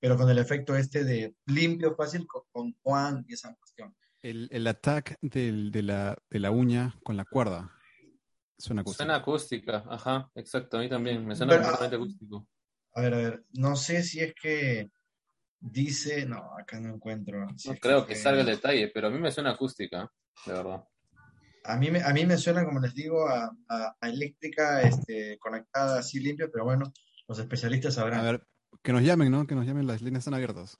pero 0.00 0.16
con 0.16 0.28
el 0.30 0.38
efecto 0.38 0.74
este 0.74 1.04
de 1.04 1.34
limpio, 1.46 1.94
fácil, 1.94 2.26
con, 2.26 2.42
con 2.50 2.74
tuan 2.82 3.24
y 3.28 3.34
esa 3.34 3.54
cuestión. 3.56 3.94
El, 4.22 4.48
el 4.50 4.66
attack 4.66 5.16
del- 5.20 5.70
de, 5.70 5.82
la, 5.82 6.16
de 6.30 6.38
la 6.38 6.50
uña 6.50 6.98
con 7.04 7.16
la 7.16 7.24
cuerda 7.24 7.72
suena 8.58 8.80
acústica. 8.82 9.04
Suena 9.04 9.16
acústica, 9.16 9.84
ajá, 9.88 10.30
exacto, 10.34 10.78
a 10.78 10.80
mí 10.80 10.88
también, 10.88 11.26
me 11.26 11.36
suena 11.36 11.50
Pero- 11.52 11.62
completamente 11.64 11.96
acústico. 11.96 12.48
A 12.94 13.00
ver, 13.00 13.14
a 13.14 13.16
ver, 13.16 13.44
no 13.52 13.76
sé 13.76 14.02
si 14.02 14.20
es 14.20 14.34
que 14.34 14.90
dice, 15.60 16.26
no, 16.26 16.56
acá 16.58 16.80
no 16.80 16.94
encuentro. 16.94 17.46
si 17.56 17.70
No 17.70 17.76
creo 17.76 18.06
que 18.06 18.16
salga 18.16 18.40
el 18.40 18.46
detalle, 18.46 18.88
pero 18.92 19.06
a 19.08 19.10
mí 19.10 19.18
me 19.18 19.30
suena 19.32 19.50
acústica, 19.52 20.10
de 20.46 20.52
verdad. 20.52 20.84
A 21.64 21.76
mí, 21.76 21.90
me, 21.90 22.02
a 22.02 22.12
mí 22.12 22.26
me 22.26 22.36
suena, 22.36 22.64
como 22.64 22.80
les 22.80 22.92
digo, 22.94 23.28
a, 23.28 23.44
a- 23.68 23.96
a 24.00 24.08
eléctrica 24.08 24.82
este, 24.82 25.38
conectada 25.38 26.00
así 26.00 26.18
limpia, 26.18 26.48
pero 26.52 26.64
bueno, 26.64 26.92
los 27.28 27.38
especialistas 27.38 27.94
sabrán. 27.94 28.20
A 28.20 28.22
ver, 28.32 28.46
que 28.82 28.92
nos 28.92 29.02
llamen, 29.02 29.30
¿no? 29.30 29.46
Que 29.46 29.54
nos 29.54 29.64
llamen, 29.64 29.86
las 29.86 30.02
líneas 30.02 30.22
están 30.22 30.34
abiertas. 30.34 30.76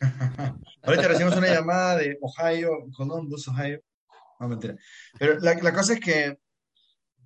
Ahorita 0.82 1.08
recibimos 1.08 1.36
una 1.36 1.48
llamada 1.52 1.96
de 1.96 2.18
Ohio, 2.20 2.70
Columbus, 2.96 3.48
Ohio. 3.48 3.80
No, 4.40 4.48
mentira. 4.48 4.76
Pero 5.18 5.38
la, 5.40 5.54
la 5.54 5.72
cosa 5.72 5.94
es 5.94 6.00
que 6.00 6.38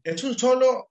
es 0.02 0.24
un 0.24 0.36
solo 0.38 0.90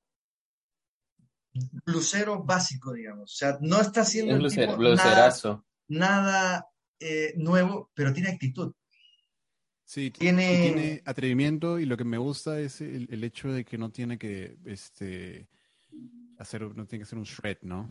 blusero 1.85 2.43
básico, 2.43 2.93
digamos. 2.93 3.33
O 3.33 3.35
sea, 3.35 3.57
no 3.61 3.79
está 3.81 4.01
haciendo 4.01 4.35
el 4.35 4.49
tipo 4.53 4.77
nada, 4.77 5.33
nada 5.87 6.67
eh, 6.99 7.33
nuevo, 7.37 7.91
pero 7.93 8.13
tiene 8.13 8.29
actitud. 8.29 8.73
Sí, 9.83 10.09
Tiene- 10.09 10.61
tiene 10.61 11.01
atrevimiento 11.05 11.79
y 11.79 11.85
lo 11.85 11.95
que 11.95 12.03
me 12.03 12.17
gusta 12.17 12.59
es 12.59 12.81
el, 12.81 13.07
el 13.11 13.23
hecho 13.23 13.51
de 13.51 13.63
que 13.63 13.77
no 13.77 13.91
tiene 13.91 14.17
que 14.17 14.57
este 14.65 15.47
hacer, 16.39 16.63
no 16.75 16.85
tiene 16.87 17.03
que 17.03 17.09
ser 17.09 17.19
un 17.19 17.25
shred, 17.25 17.57
¿no? 17.61 17.89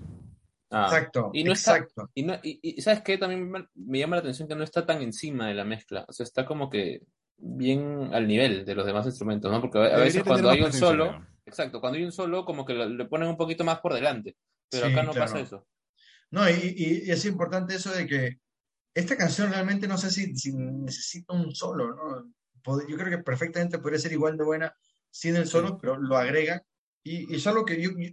Ah. 0.70 0.86
Exacto, 0.86 1.30
Y 1.32 1.44
no 1.44 1.52
está- 1.52 1.76
exacto. 1.76 2.10
Y, 2.14 2.24
no, 2.24 2.34
y, 2.42 2.58
y 2.62 2.82
¿sabes 2.82 3.02
qué? 3.02 3.16
También 3.16 3.48
me, 3.48 3.68
me 3.74 3.98
llama 4.00 4.16
la 4.16 4.20
atención 4.22 4.48
que 4.48 4.56
no 4.56 4.64
está 4.64 4.84
tan 4.84 5.02
encima 5.02 5.46
de 5.46 5.54
la 5.54 5.64
mezcla. 5.64 6.04
O 6.08 6.12
sea, 6.12 6.24
está 6.24 6.44
como 6.44 6.68
que 6.68 7.02
bien 7.36 8.10
al 8.12 8.26
nivel 8.26 8.64
de 8.64 8.74
los 8.74 8.84
demás 8.86 9.06
instrumentos, 9.06 9.50
¿no? 9.52 9.60
Porque 9.60 9.78
a, 9.78 9.96
veces 9.98 10.24
cuando 10.24 10.50
hay 10.50 10.62
un 10.62 10.72
solo, 10.72 11.10
creo. 11.10 11.26
Exacto, 11.46 11.80
cuando 11.80 11.98
hay 11.98 12.04
un 12.04 12.12
solo, 12.12 12.44
como 12.44 12.64
que 12.64 12.74
le 12.74 13.04
ponen 13.06 13.28
un 13.28 13.36
poquito 13.36 13.64
más 13.64 13.80
por 13.80 13.94
delante. 13.94 14.36
Pero 14.70 14.86
Sí, 14.86 14.92
acá 14.92 15.02
no 15.02 15.12
claro. 15.12 15.26
pasa 15.26 15.40
eso. 15.40 15.66
No, 16.30 16.48
y, 16.48 16.74
y- 16.76 17.10
es 17.10 17.24
importante 17.26 17.74
eso 17.74 17.92
de 17.92 18.06
que 18.06 18.40
esta 18.94 19.16
canción 19.16 19.50
realmente 19.50 19.86
no 19.88 19.98
sé 19.98 20.10
si, 20.10 20.34
si 20.36 20.52
necesita 20.52 21.32
un 21.34 21.54
solo, 21.54 21.94
¿no? 21.94 22.32
Yo 22.88 22.96
creo 22.96 23.10
que 23.10 23.22
perfectamente 23.22 23.78
podría 23.78 23.98
ser 24.00 24.12
igual 24.12 24.36
de 24.38 24.44
buena 24.44 24.74
sin 25.10 25.36
el 25.36 25.46
solo, 25.46 25.78
pero 25.78 25.98
lo 25.98 26.16
agregan. 26.16 26.62
Y, 27.02 27.34
y 27.34 27.38
solo 27.38 27.64
que 27.64 27.80
yo, 27.80 27.90
yo 27.98 28.10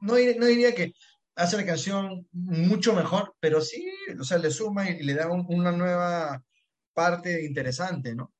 no, 0.00 0.14
dir- 0.18 0.36
no 0.38 0.46
diría 0.46 0.74
que 0.74 0.92
hace 1.36 1.56
la 1.56 1.64
canción 1.64 2.28
mucho 2.32 2.94
mejor, 2.94 3.34
pero 3.40 3.60
sí, 3.60 3.88
o 4.20 4.24
sea, 4.24 4.38
le 4.38 4.50
suma 4.50 4.88
y, 4.90 5.02
le 5.02 5.14
da 5.14 5.28
un- 5.28 5.46
una 5.48 5.72
nueva 5.72 6.44
parte 6.92 7.44
interesante, 7.44 8.14
¿no? 8.14 8.32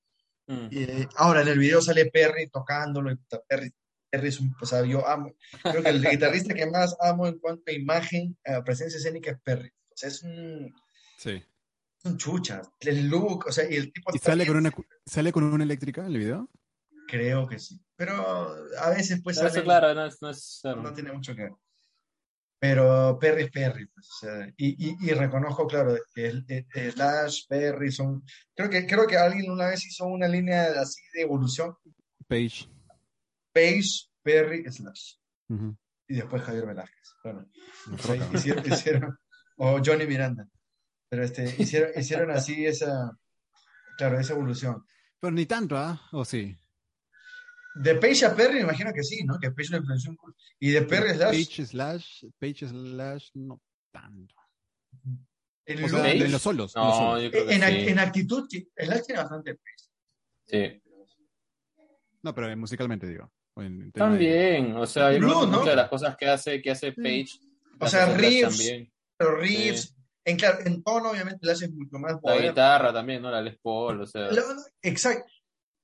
Mm. 0.46 0.68
Eh, 0.70 1.08
ahora 1.16 1.40
en 1.42 1.48
el 1.48 1.58
video 1.58 1.80
sale 1.80 2.10
Perry 2.10 2.48
tocándolo 2.50 3.10
y 3.10 3.16
Perry, 3.48 3.72
Perry 4.14 4.28
es 4.28 4.38
un, 4.40 4.54
o 4.60 4.66
sea, 4.66 4.84
yo 4.84 5.06
amo, 5.08 5.32
creo 5.62 5.82
que 5.82 5.88
el 5.88 6.00
guitarrista 6.18 6.54
que 6.54 6.66
más 6.66 6.96
amo 7.00 7.26
en 7.26 7.38
cuanto 7.38 7.64
a 7.66 7.72
imagen, 7.72 8.36
a 8.44 8.62
presencia 8.62 8.96
escénica 8.98 9.32
es 9.32 9.40
Perry. 9.42 9.68
O 9.68 9.96
sea, 9.96 10.08
es 10.08 10.22
un, 10.22 10.72
Sí. 11.18 11.30
es 11.30 12.04
un 12.04 12.16
chucha, 12.16 12.62
el 12.80 13.08
look, 13.08 13.46
o 13.48 13.52
sea, 13.52 13.68
y 13.70 13.74
el 13.74 13.92
tipo 13.92 14.12
¿Y 14.14 14.18
sale 14.18 14.46
con 14.46 14.56
una 14.56 14.72
sale 15.06 15.32
con 15.32 15.42
una 15.44 15.64
eléctrica 15.64 16.02
en 16.02 16.06
el 16.08 16.18
video? 16.18 16.48
creo 17.06 17.46
que 17.46 17.58
sí, 17.58 17.78
pero 17.96 18.14
a 18.80 18.90
veces 18.90 19.20
pues 19.22 19.36
Eso, 19.36 19.48
sale- 19.48 19.62
claro, 19.62 19.94
no 19.94 20.06
es, 20.06 20.16
no 20.22 20.30
es, 20.30 20.58
claro. 20.62 20.82
no 20.82 20.92
tiene 20.94 21.12
mucho 21.12 21.34
que 21.34 21.42
ver. 21.42 21.52
Pero 22.60 23.18
Perry 23.20 23.42
es 23.42 23.50
Perry, 23.50 23.86
pues, 23.88 24.08
o 24.10 24.18
sea, 24.20 24.48
y, 24.56 24.88
y, 24.88 24.96
y 25.02 25.10
reconozco, 25.12 25.66
claro, 25.66 25.96
que 26.14 26.26
el, 26.28 26.44
el- 26.48 26.66
el 26.74 26.92
Slash, 26.92 27.42
Perry 27.46 27.92
son, 27.92 28.24
creo 28.56 28.70
que, 28.70 28.86
creo 28.86 29.06
que 29.06 29.18
alguien 29.18 29.50
una 29.50 29.66
vez 29.68 29.84
hizo 29.84 30.06
una 30.06 30.26
línea 30.28 30.68
así 30.80 31.00
de 31.12 31.22
evolución, 31.22 31.74
Page. 32.26 32.66
Page, 33.54 34.10
Perry, 34.22 34.64
Slash. 34.70 35.14
Y 36.08 36.16
después 36.16 36.42
Javier 36.42 36.66
Velázquez. 36.66 37.14
Bueno, 37.22 37.48
hicieron, 38.34 38.64
hicieron- 38.66 39.18
o 39.56 39.80
Johnny 39.84 40.06
Miranda, 40.06 40.46
pero 41.08 41.22
este, 41.24 41.44
hicieron, 41.58 41.90
hicieron 41.96 42.30
así 42.32 42.66
esa, 42.66 43.16
claro, 43.96 44.18
esa 44.18 44.32
evolución. 44.34 44.84
Pero 45.20 45.30
ni 45.32 45.46
tanto, 45.46 45.76
¿ah? 45.78 46.00
¿O 46.12 46.24
sí? 46.24 46.54
De 47.76 47.94
Page 47.94 48.26
a 48.26 48.34
Perry, 48.36 48.54
me 48.56 48.60
imagino 48.62 48.92
que 48.92 49.02
sí, 49.02 49.24
¿no? 49.24 49.38
Que 49.38 49.50
Page 49.52 49.70
lo 49.70 49.76
influenció 49.78 50.10
un. 50.10 50.18
Y 50.60 50.70
de 50.72 50.82
Perry 50.82 51.14
Slash, 51.14 51.46
Page 51.46 51.66
slash, 51.66 52.24
Page 52.38 52.68
slash, 52.68 53.30
no 53.34 53.60
tanto. 53.92 54.34
de 55.66 55.76
los 56.28 56.42
solos. 56.42 56.74
los 56.74 56.76
No, 56.76 56.92
solos. 56.94 57.22
yo 57.24 57.30
creo 57.30 57.46
que 57.46 57.54
en, 57.54 57.62
sí. 57.62 57.88
en 57.88 57.98
actitud, 57.98 58.48
Slash 58.76 59.02
tiene 59.06 59.20
bastante 59.22 59.54
Page. 59.54 59.84
Sí. 60.46 60.82
No, 62.22 62.34
pero 62.34 62.56
musicalmente 62.56 63.06
digo. 63.06 63.32
En 63.56 63.78
de- 63.86 63.90
También, 63.92 64.76
o 64.76 64.86
sea, 64.86 65.12
yo 65.12 65.18
creo 65.18 65.28
No, 65.30 65.40
que 65.40 65.46
no. 65.46 65.52
muchas 65.58 65.66
de 65.70 65.76
las 65.76 65.88
cosas 65.88 66.16
que 66.16 66.26
hace, 66.28 66.60
que 66.62 66.70
hace 66.70 66.92
Page, 66.92 67.26
O 67.80 67.86
sea, 67.86 68.04
hace 68.04 68.16
riffs, 68.16 68.56
también. 68.58 68.92
pero 69.16 69.36
Reeves, 69.36 69.94
en, 70.24 70.36
claro, 70.36 70.58
en 70.64 70.82
tono, 70.82 71.10
obviamente, 71.10 71.40
Slash 71.42 71.64
es 71.64 71.72
mucho 71.72 71.98
más 71.98 72.16
La 72.22 72.38
guitarra 72.38 72.92
también, 72.92 73.22
¿no? 73.22 73.30
La 73.30 73.42
Les 73.42 73.58
Paul, 73.58 74.00
o 74.00 74.06
sea. 74.06 74.28
Exacto. 74.82 75.30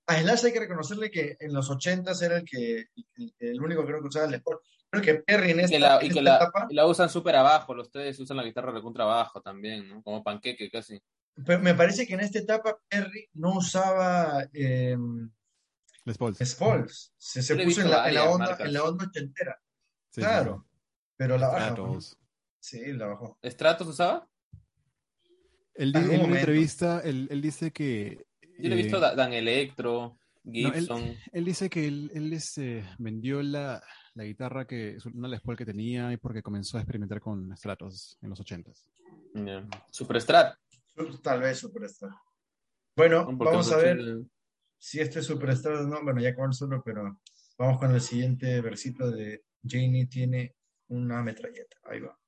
A 0.06 0.20
Slash 0.20 0.46
hay 0.46 0.52
que 0.52 0.60
reconocerle 0.60 1.10
que 1.10 1.36
en 1.38 1.52
los 1.52 1.70
80s 1.70 2.20
era 2.22 2.38
el 2.38 2.44
que 2.44 2.86
el, 3.16 3.34
el 3.38 3.60
único 3.62 3.82
que 3.82 3.88
creo 3.88 4.00
que 4.00 4.08
usaba 4.08 4.24
el 4.26 4.32
Les 4.32 4.42
Paul. 4.42 4.58
Creo 4.92 5.02
que 5.04 5.14
Perry 5.22 5.52
en 5.52 5.60
esta, 5.60 5.76
que 5.76 5.78
la, 5.78 5.98
en 6.00 6.06
y 6.06 6.08
que 6.08 6.18
esta 6.18 6.22
la, 6.22 6.36
etapa 6.36 6.66
y 6.68 6.74
la 6.74 6.86
usan 6.86 7.08
súper 7.08 7.36
abajo, 7.36 7.74
los 7.74 7.92
tres 7.92 8.18
usan 8.18 8.38
la 8.38 8.42
guitarra 8.42 8.72
de 8.72 8.82
contra 8.82 9.04
abajo 9.04 9.40
también, 9.40 9.88
¿no? 9.88 10.02
Como 10.02 10.24
panqueque 10.24 10.68
casi. 10.68 11.00
Pero 11.46 11.60
me 11.60 11.74
parece 11.74 12.08
que 12.08 12.14
en 12.14 12.20
esta 12.20 12.40
etapa 12.40 12.76
Perry 12.88 13.28
no 13.34 13.58
usaba 13.58 14.44
eh, 14.52 14.96
Les 16.04 16.16
Pauls. 16.18 16.38
Spalls. 16.38 17.12
Se, 17.18 17.54
puso 17.56 17.82
en 17.82 17.90
la, 17.90 18.08
en 18.08 18.14
la 18.14 18.30
onda, 18.30 18.46
marcas. 18.46 18.66
en 18.66 18.72
la 18.72 18.84
onda 18.84 19.04
ochentera. 19.06 19.60
Sí, 20.10 20.20
sí, 20.20 20.20
claro. 20.20 20.66
Pero 21.16 21.36
la 21.38 21.48
baja. 21.48 21.70
Stratos. 21.72 22.18
Sí, 22.58 22.92
la 22.92 23.06
bajó. 23.06 23.38
¿Stratos 23.44 23.88
usaba? 23.88 24.28
Él, 25.74 25.94
en 25.94 26.20
una 26.24 26.38
entrevista, 26.40 27.00
él, 27.00 27.28
él 27.30 27.40
dice 27.40 27.70
que... 27.70 28.26
Yo 28.58 28.68
le 28.68 28.74
he 28.74 28.82
visto 28.82 28.98
eh, 28.98 29.00
Da- 29.00 29.14
Dan 29.14 29.32
Electro, 29.32 30.18
él- 30.44 30.72
Gibson. 30.72 31.16
Él 31.32 31.44
dice 31.44 31.70
que 31.70 31.86
él, 31.86 32.10
él, 32.14 32.32
este, 32.32 32.84
vendió 32.98 33.42
la, 33.42 33.82
la 34.14 34.24
guitarra 34.24 34.66
que, 34.66 34.98
una 35.14 35.28
Les 35.28 35.40
Paul 35.40 35.56
que 35.56 35.64
tenía 35.64 36.12
y 36.12 36.16
porque 36.16 36.42
comenzó 36.42 36.76
a 36.76 36.80
experimentar 36.80 37.20
con 37.20 37.56
Stratos 37.56 38.18
en 38.20 38.30
los 38.30 38.40
80s. 38.40 38.84
ya. 39.34 39.66
Super 39.90 40.20
Strat. 40.20 40.56
Tal 41.22 41.40
vez 41.40 41.58
Superstar. 41.58 42.10
Bueno, 42.96 43.24
vamos 43.36 43.72
a 43.72 43.76
ver 43.76 43.98
80 43.98 44.28
si 44.80 44.98
este 44.98 45.20
es 45.20 45.26
Superstar 45.26 45.74
no. 45.82 46.02
Bueno, 46.02 46.20
ya 46.20 46.30
acabó 46.30 46.46
el 46.46 46.54
solo, 46.54 46.82
pero 46.84 47.20
vamos 47.58 47.78
con 47.78 47.94
el 47.94 48.00
siguiente 48.00 48.60
versito 48.60 49.10
de 49.10 49.44
Janie 49.62 50.06
tiene 50.06 50.56
una 50.88 51.22
metralleta. 51.22 51.76
Ahí 51.84 52.00
va. 52.00 52.18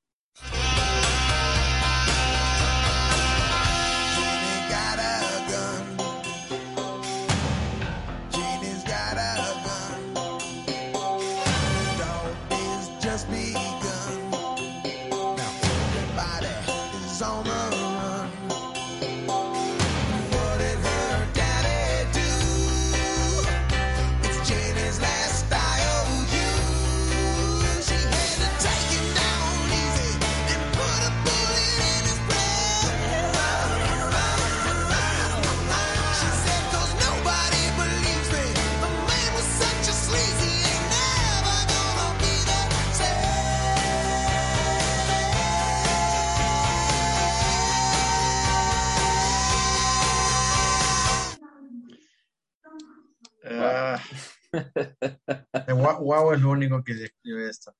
gua- 55.67 55.99
Guau 55.99 56.33
es 56.33 56.41
lo 56.41 56.49
único 56.51 56.83
que 56.83 56.93
describe 56.93 57.49
esto. 57.49 57.75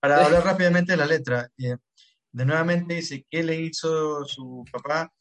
Para 0.00 0.24
hablar 0.24 0.44
rápidamente 0.44 0.92
de 0.92 0.98
la 0.98 1.06
letra, 1.06 1.50
eh, 1.58 1.76
de 2.32 2.44
nuevamente 2.44 2.94
dice, 2.94 3.26
¿qué 3.28 3.42
le 3.42 3.60
hizo 3.60 4.24
su 4.24 4.64
papá? 4.70 5.12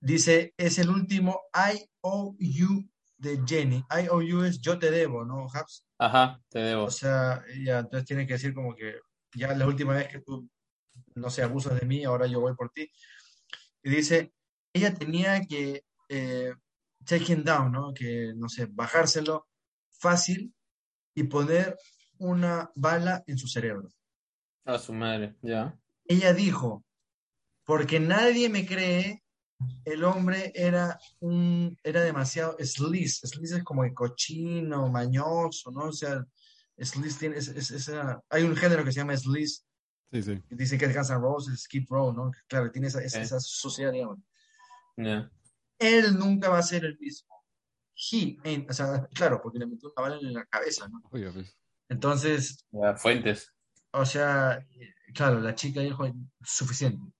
Dice, 0.00 0.54
es 0.56 0.78
el 0.78 0.88
último 0.90 1.42
IOU 1.54 2.88
de 3.18 3.40
Jenny. 3.46 3.84
IOU 4.04 4.44
es 4.44 4.60
yo 4.60 4.78
te 4.78 4.90
debo, 4.90 5.24
¿no, 5.24 5.46
Habs? 5.52 5.86
Ajá, 5.98 6.40
te 6.48 6.58
debo. 6.60 6.84
O 6.84 6.90
sea, 6.90 7.44
ella 7.48 7.80
entonces 7.80 8.06
tiene 8.06 8.26
que 8.26 8.34
decir 8.34 8.54
como 8.54 8.74
que 8.74 8.96
ya 9.34 9.54
la 9.54 9.66
última 9.66 9.94
vez 9.94 10.08
que 10.08 10.20
tú, 10.20 10.48
no 11.14 11.30
sé, 11.30 11.42
abusas 11.42 11.78
de 11.78 11.86
mí, 11.86 12.04
ahora 12.04 12.26
yo 12.26 12.40
voy 12.40 12.54
por 12.54 12.70
ti. 12.70 12.90
Y 13.82 13.90
dice, 13.90 14.32
ella 14.72 14.94
tenía 14.94 15.40
que 15.44 15.84
eh, 16.08 16.52
take 17.04 17.32
him 17.32 17.44
down, 17.44 17.70
¿no? 17.72 17.92
Que, 17.94 18.32
no 18.36 18.48
sé, 18.48 18.66
bajárselo 18.70 19.46
fácil 20.02 20.52
y 21.14 21.22
poner 21.24 21.76
una 22.18 22.70
bala 22.74 23.22
en 23.26 23.38
su 23.38 23.46
cerebro. 23.48 23.88
A 24.64 24.78
su 24.78 24.92
madre, 24.92 25.36
ya. 25.42 25.78
Ella 26.04 26.32
dijo, 26.34 26.84
porque 27.64 28.00
nadie 28.00 28.48
me 28.48 28.66
cree, 28.66 29.22
el 29.84 30.02
hombre 30.04 30.52
era 30.54 30.98
un, 31.20 31.76
era 31.84 32.02
demasiado 32.02 32.56
sleaze. 32.58 33.26
Sleaze 33.28 33.58
es 33.58 33.64
como 33.64 33.84
el 33.84 33.94
cochino, 33.94 34.88
mañoso, 34.90 35.70
¿no? 35.70 35.84
O 35.84 35.92
sea, 35.92 36.24
sleaze 36.76 37.18
tiene, 37.18 37.36
es- 37.38 37.48
es- 37.48 37.70
esa- 37.70 38.20
hay 38.28 38.42
un 38.42 38.56
género 38.56 38.84
que 38.84 38.90
se 38.92 38.98
llama 39.00 39.16
sleaze, 39.16 39.62
Sí, 40.12 40.22
sí. 40.22 40.42
que 40.48 40.54
dicen 40.56 40.78
que 40.78 40.86
es 40.86 40.94
Guns 40.94 41.10
N' 41.10 41.18
Roses, 41.20 41.60
Skid 41.62 41.86
Row, 41.88 42.12
¿no? 42.12 42.30
Claro, 42.48 42.70
tiene 42.72 42.88
esa, 42.88 43.00
esa, 43.02 43.22
esa 43.22 43.40
suciedad, 43.40 43.92
digamos. 43.92 44.18
Él 45.78 46.16
nunca 46.18 46.48
va 46.50 46.58
a 46.58 46.62
ser 46.62 46.84
el 46.84 46.98
mismo. 46.98 47.31
He 48.10 48.36
ain't- 48.44 48.68
o 48.68 48.72
sea, 48.72 49.06
claro, 49.14 49.40
porque 49.42 49.58
le 49.58 49.66
metió 49.66 49.92
una 49.96 50.02
bala 50.08 50.16
en 50.20 50.32
la 50.34 50.44
cabeza, 50.46 50.88
¿no? 50.88 51.00
Entonces, 51.88 52.64
Fuentes, 52.96 53.52
o 53.92 54.04
sea, 54.06 54.64
claro, 55.14 55.40
la 55.40 55.54
chica 55.54 55.80
dijo, 55.80 56.04
suficiente. 56.42 57.12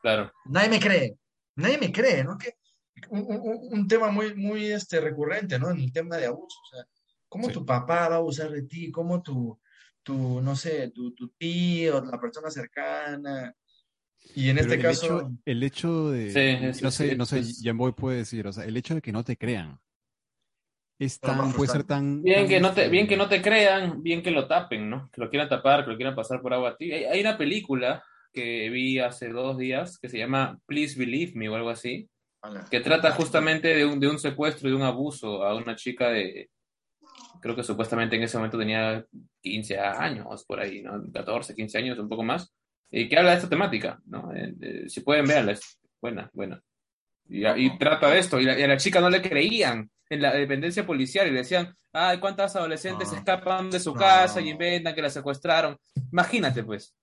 claro. 0.00 0.32
Nadie 0.46 0.70
me 0.70 0.80
cree, 0.80 1.18
nadie 1.56 1.78
me 1.78 1.92
cree, 1.92 2.24
¿no? 2.24 2.38
Que, 2.38 2.54
un, 3.10 3.20
un- 3.28 3.68
un 3.78 3.88
tema 3.88 4.10
muy, 4.10 4.34
muy 4.34 4.66
este, 4.66 5.00
recurrente, 5.00 5.58
¿no? 5.58 5.70
En 5.70 5.78
el 5.80 5.92
tema 5.92 6.16
de 6.16 6.26
abuso. 6.26 6.58
O 6.62 6.74
sea, 6.74 6.84
cómo 7.28 7.48
Sí. 7.48 7.52
tu 7.54 7.66
papá 7.66 8.08
va 8.08 8.14
a 8.14 8.18
abusar 8.18 8.50
de 8.50 8.62
ti, 8.62 8.90
cómo 8.90 9.20
tu, 9.22 9.60
tu 10.02 10.40
no 10.40 10.56
sé, 10.56 10.90
tu, 10.90 11.12
tu 11.14 11.28
tío, 11.30 12.02
la 12.04 12.18
persona 12.20 12.50
cercana. 12.50 13.54
Y 14.34 14.48
en 14.48 14.56
Pero 14.56 14.68
este 14.68 14.74
el 14.76 14.82
caso, 14.82 15.06
hecho, 15.18 15.30
el 15.44 15.62
hecho 15.62 16.10
de, 16.10 16.30
Sí, 16.72 16.82
no 16.82 16.90
sé, 16.90 17.10
sí, 17.10 17.16
no 17.16 17.26
sé, 17.26 17.38
es- 17.40 17.60
Jamboy 17.62 17.92
puede 17.92 18.18
decir, 18.18 18.46
o 18.46 18.52
sea, 18.52 18.64
el 18.64 18.76
hecho 18.76 18.94
de 18.94 19.02
que 19.02 19.12
no 19.12 19.22
te 19.22 19.36
crean 19.36 19.78
es 20.98 21.18
tan, 21.20 21.52
puede 21.52 21.70
ser 21.70 21.84
tan, 21.84 22.22
Bien 22.22 22.40
tan, 22.40 22.48
que, 22.48 22.60
no 22.60 22.72
te, 22.72 22.88
bien 22.88 23.06
que 23.06 23.16
no 23.16 23.28
te 23.28 23.42
crean, 23.42 24.02
bien 24.02 24.22
que 24.22 24.30
lo 24.30 24.46
tapen, 24.46 24.88
¿no? 24.88 25.08
Que 25.12 25.20
lo 25.20 25.28
quieran 25.30 25.48
tapar, 25.48 25.84
que 25.84 25.90
lo 25.90 25.96
quieran 25.96 26.14
pasar 26.14 26.40
por 26.40 26.52
agua 26.54 26.70
a 26.70 26.76
ti. 26.76 26.92
Hay, 26.92 27.04
hay 27.04 27.20
una 27.20 27.36
película 27.36 28.02
que 28.32 28.68
vi 28.70 28.98
hace 28.98 29.28
dos 29.28 29.58
días 29.58 29.98
que 29.98 30.08
se 30.08 30.18
llama 30.18 30.58
Please 30.66 30.98
Believe 30.98 31.32
Me 31.34 31.48
o 31.48 31.54
algo 31.56 31.70
así, 31.70 32.08
que 32.70 32.80
trata 32.80 33.12
justamente 33.12 33.74
de 33.74 33.86
un, 33.86 33.98
de 34.00 34.08
un 34.08 34.18
secuestro 34.18 34.68
y 34.68 34.72
de 34.72 34.76
un 34.76 34.82
abuso 34.82 35.44
a 35.44 35.54
una 35.56 35.76
chica 35.76 36.10
de, 36.10 36.50
creo 37.40 37.54
que 37.56 37.62
supuestamente 37.62 38.16
en 38.16 38.22
ese 38.22 38.36
momento 38.36 38.58
tenía 38.58 39.04
15 39.40 39.78
años, 39.78 40.44
por 40.46 40.60
ahí, 40.60 40.82
¿no? 40.82 41.02
14, 41.12 41.54
15 41.54 41.78
años, 41.78 41.98
un 41.98 42.08
poco 42.08 42.22
más, 42.22 42.52
y 42.90 43.08
que 43.08 43.16
habla 43.18 43.30
de 43.30 43.36
esta 43.36 43.48
temática, 43.48 43.98
¿no? 44.06 44.32
Eh, 44.34 44.54
eh, 44.60 44.84
si 44.88 45.00
pueden 45.00 45.26
verla, 45.26 45.52
es 45.52 45.78
buena, 46.00 46.28
buena. 46.32 46.60
Y, 47.28 47.46
y 47.46 47.78
trata 47.78 48.10
de 48.10 48.18
esto, 48.18 48.38
y, 48.40 48.44
la- 48.44 48.58
y 48.58 48.62
a 48.62 48.68
la 48.68 48.76
chica 48.76 49.00
no 49.00 49.08
le 49.10 49.22
creían 49.22 49.90
en 50.10 50.22
la 50.22 50.32
dependencia 50.34 50.86
policial 50.86 51.26
y 51.26 51.30
le 51.30 51.38
decían, 51.38 51.76
ay, 51.92 52.18
¿cuántas 52.20 52.54
adolescentes 52.56 53.10
No. 53.12 53.18
escapan 53.18 53.70
de 53.70 53.80
su 53.80 53.92
No. 53.94 54.00
casa 54.00 54.40
y 54.40 54.50
inventan 54.50 54.94
que 54.94 55.02
la 55.02 55.10
secuestraron? 55.10 55.78
Imagínate, 56.12 56.62
pues. 56.62 56.94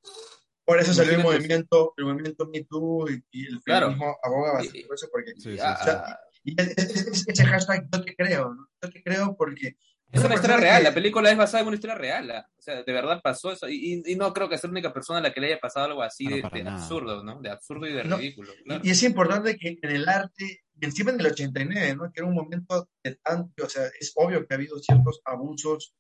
Por 0.64 0.80
eso 0.80 0.94
salió 0.94 1.14
el 1.14 1.24
movimiento, 1.24 1.94
el 1.98 2.06
movimiento 2.06 2.48
Me 2.48 2.64
Too 2.64 3.10
y, 3.10 3.24
y 3.32 3.48
el 3.48 3.62
Claro. 3.64 3.88
feminismo 3.88 4.16
aboga 4.24 4.54
bastante 4.54 4.80
Y- 4.80 4.84
por 4.84 4.96
eso, 4.96 5.08
porque 5.12 5.32
Sí, 5.38 5.54
sí, 5.54 5.58
Ah, 5.62 5.78
sí. 5.84 5.90
ah, 5.90 6.20
y 6.44 6.62
es- 6.62 6.78
es- 6.78 7.08
es- 7.08 7.28
ese 7.28 7.46
hashtag 7.46 7.88
yo 7.92 8.04
te 8.04 8.16
creo, 8.16 8.54
¿no? 8.54 8.68
Yo 8.82 8.90
te 8.90 9.04
creo 9.04 9.36
porque 9.36 9.76
Es 10.12 10.20
esa 10.20 10.26
una 10.28 10.36
historia 10.36 10.58
real, 10.58 10.78
que- 10.80 10.84
la 10.90 10.94
película 10.94 11.32
es 11.32 11.38
basada 11.38 11.62
en 11.62 11.68
una 11.68 11.76
historia 11.76 11.96
real. 11.96 12.28
la- 12.28 12.48
O 12.58 12.62
sea, 12.62 12.84
de 12.84 12.94
verdad 12.94 13.22
pasó 13.24 13.52
eso. 13.52 13.68
Y, 13.70 14.02
y- 14.06 14.12
y 14.12 14.16
no 14.16 14.34
creo 14.34 14.50
que 14.50 14.58
sea 14.58 14.68
la 14.68 14.72
única 14.74 14.94
persona 14.94 15.20
a 15.20 15.22
la 15.22 15.34
que 15.34 15.40
le 15.42 15.48
haya 15.48 15.60
pasado 15.60 15.86
algo 15.88 16.02
así 16.04 16.26
no, 16.26 16.36
de, 16.36 16.64
de 16.64 16.70
absurdo, 16.70 17.24
¿no? 17.24 17.42
De 17.42 17.50
absurdo 17.50 17.88
y 17.88 17.94
de 17.94 18.04
No, 18.04 18.18
ridículo. 18.18 18.52
Y- 18.60 18.64
claro. 18.64 18.82
Y 18.84 18.90
es 18.90 19.04
importante 19.04 19.56
que 19.58 19.80
en 19.82 19.92
el 19.92 20.10
arte, 20.10 20.62
encima 20.82 21.12
en 21.12 21.20
el 21.22 21.28
89, 21.28 21.96
¿no? 21.96 22.12
Que 22.12 22.20
era 22.22 22.28
un 22.28 22.36
momento 22.36 22.90
de 23.04 23.16
tanto, 23.24 23.66
o 23.66 23.70
sea, 23.70 23.84
es 24.00 24.12
obvio 24.16 24.46
que 24.46 24.54
ha 24.54 24.58
habido 24.58 24.78
ciertos 24.80 25.22
abusos 25.26 25.96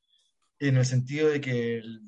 en 0.59 0.77
el 0.77 0.85
sentido 0.85 1.29
de 1.29 1.39
que 1.41 1.77
el- 1.77 2.01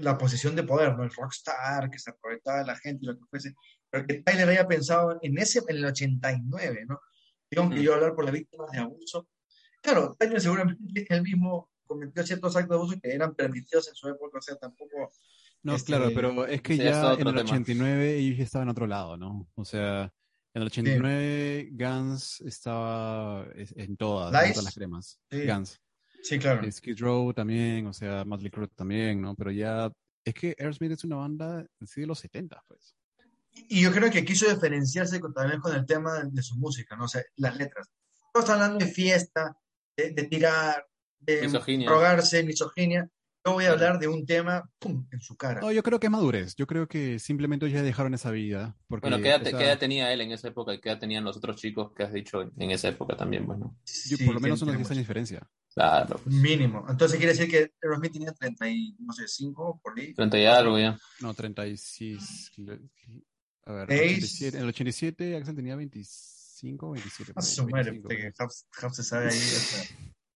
la 0.00 0.18
posición 0.18 0.56
de 0.56 0.62
poder, 0.64 0.94
¿no? 0.96 1.04
El 1.04 1.10
rockstar, 1.10 1.90
que 1.90 1.98
se 1.98 2.10
aprovechaba 2.10 2.58
de 2.58 2.66
la 2.66 2.76
gente 2.76 3.04
y 3.04 3.06
lo 3.06 3.14
que 3.16 3.24
fuese, 3.30 3.54
pero 3.88 4.04
que 4.06 4.14
Tyler 4.22 4.48
haya 4.48 4.66
pensado 4.66 5.18
en 5.22 5.38
ese, 5.38 5.60
en 5.68 5.76
el 5.76 5.84
89, 5.86 6.84
¿no? 6.86 7.00
Tengo 7.48 7.68
que 7.70 7.76
Ujú. 7.76 7.84
yo 7.84 7.94
hablar 7.94 8.14
por 8.14 8.24
las 8.24 8.34
víctimas 8.34 8.70
de 8.72 8.78
abuso. 8.78 9.26
Claro, 9.86 10.16
Tyler 10.18 10.40
seguramente 10.40 11.06
él 11.08 11.22
mismo 11.22 11.70
cometió 11.86 12.26
ciertos 12.26 12.56
actos 12.56 12.70
de 12.70 12.74
abuso 12.82 13.00
que 13.00 13.12
eran 13.12 13.34
permitidos 13.36 13.86
en 13.88 13.94
su 13.94 14.08
época, 14.08 14.38
o 14.38 14.42
sea, 14.42 14.56
tampoco... 14.56 15.12
No, 15.62 15.76
este, 15.76 15.86
claro, 15.92 16.10
pero 16.14 16.44
es 16.46 16.60
que 16.60 16.76
sí, 16.76 16.82
ya 16.82 17.12
en 17.14 17.20
el 17.20 17.34
tema. 17.34 17.40
89 17.42 18.16
ellos 18.18 18.38
ya 18.38 18.44
estaban 18.44 18.66
en 18.66 18.72
otro 18.72 18.86
lado, 18.88 19.16
¿no? 19.16 19.48
O 19.54 19.64
sea, 19.64 20.12
en 20.54 20.62
el 20.62 20.66
89 20.66 21.68
Guns 21.72 22.40
estaba 22.40 23.46
es- 23.54 23.74
en 23.76 23.96
todas, 23.96 24.34
en 24.44 24.52
todas 24.52 24.64
las 24.64 24.74
cremas. 24.74 25.20
Sí. 25.30 25.46
Guns. 25.46 25.80
Sí, 26.22 26.38
claro. 26.40 26.68
Skid 26.70 26.98
Row 26.98 27.32
también, 27.32 27.86
o 27.86 27.92
sea, 27.92 28.24
Motley 28.24 28.50
Crue 28.50 28.66
también, 28.68 29.20
¿no? 29.20 29.34
Pero 29.36 29.52
ya, 29.52 29.92
es 30.24 30.34
que 30.34 30.56
Aerosmith 30.58 30.90
es 30.92 31.04
una 31.04 31.16
banda 31.16 31.64
sí, 31.84 32.00
de 32.00 32.06
los 32.08 32.18
70, 32.18 32.60
pues. 32.66 32.96
Y 33.68 33.80
yo 33.82 33.92
creo 33.92 34.10
que 34.10 34.24
quiso 34.24 34.48
diferenciarse 34.52 35.20
con- 35.20 35.32
también 35.32 35.60
con 35.60 35.74
el 35.74 35.86
tema 35.86 36.14
de, 36.20 36.30
de 36.30 36.42
su 36.42 36.56
música, 36.56 36.96
¿no? 36.96 37.04
O 37.04 37.08
sea, 37.08 37.22
las 37.36 37.56
letras. 37.56 37.88
No 38.34 38.40
está 38.40 38.54
hablando 38.54 38.78
de 38.84 38.90
fiesta, 38.90 39.56
de, 39.96 40.10
de 40.10 40.22
tirar, 40.24 40.86
de 41.18 41.42
Misoginia. 41.42 41.88
drogarse, 41.88 42.42
misoginia. 42.42 43.08
Yo 43.44 43.52
voy 43.52 43.64
a 43.66 43.70
hablar 43.70 44.00
de 44.00 44.08
un 44.08 44.26
tema, 44.26 44.68
¡pum!, 44.80 45.06
en 45.12 45.20
su 45.20 45.36
cara. 45.36 45.60
No, 45.60 45.70
yo 45.70 45.84
creo 45.84 46.00
que 46.00 46.08
es 46.08 46.10
madurez. 46.10 46.56
Yo 46.56 46.66
creo 46.66 46.88
que 46.88 47.20
simplemente 47.20 47.70
ya 47.70 47.80
dejaron 47.80 48.12
esa 48.12 48.32
vida. 48.32 48.76
Porque, 48.88 49.08
Bueno, 49.08 49.22
¿qué 49.22 49.28
edad, 49.28 49.40
o 49.40 49.44
sea, 49.44 49.56
qué 49.56 49.64
edad 49.66 49.78
tenía 49.78 50.12
él 50.12 50.20
en 50.20 50.32
esa 50.32 50.48
época 50.48 50.74
y 50.74 50.80
qué 50.80 50.88
edad 50.88 50.98
tenían 50.98 51.22
los 51.22 51.36
otros 51.36 51.54
chicos 51.54 51.92
que 51.92 52.02
has 52.02 52.12
dicho 52.12 52.42
en, 52.42 52.70
esa 52.72 52.88
época 52.88 53.16
también? 53.16 53.46
Bueno, 53.46 53.76
yo 53.84 54.16
Sí, 54.16 54.24
por 54.24 54.34
lo 54.34 54.40
menos 54.40 54.60
unos 54.62 54.74
10 54.74 54.88
tiene 54.88 54.88
años 54.88 54.88
de 54.88 54.98
diferencia. 54.98 55.48
claro, 55.72 56.18
pues, 56.24 56.34
Mínimo. 56.34 56.84
Entonces 56.88 57.18
quiere 57.18 57.34
decir 57.34 57.48
que 57.48 57.72
Aerosmith 57.80 58.14
tenía 58.14 58.32
30 58.32 58.68
y, 58.68 58.96
no 58.98 59.12
sé, 59.12 59.28
5 59.28 59.80
por 59.80 59.96
ahí. 59.96 60.12
30 60.12 60.38
y 60.40 60.44
algo 60.46 60.78
ya. 60.80 60.98
No, 61.20 61.32
36. 61.32 62.50
A 63.64 63.72
ver, 63.72 63.88
Seis. 63.88 64.16
87, 64.16 64.56
en 64.56 64.62
el 64.64 64.68
87 64.70 65.36
Axel 65.36 65.54
tenía 65.54 65.76
25, 66.62 66.90
27. 66.92 67.32
por 67.34 67.42
A 67.42 67.46
su 67.46 67.66
madre, 67.68 67.90
25. 67.92 68.08
puta, 68.08 68.16
que 68.16 68.80
House 68.80 68.96
se 68.96 69.02
sabe 69.02 69.24
ahí. 69.30 69.36
o 69.38 69.40
sea, 69.40 69.84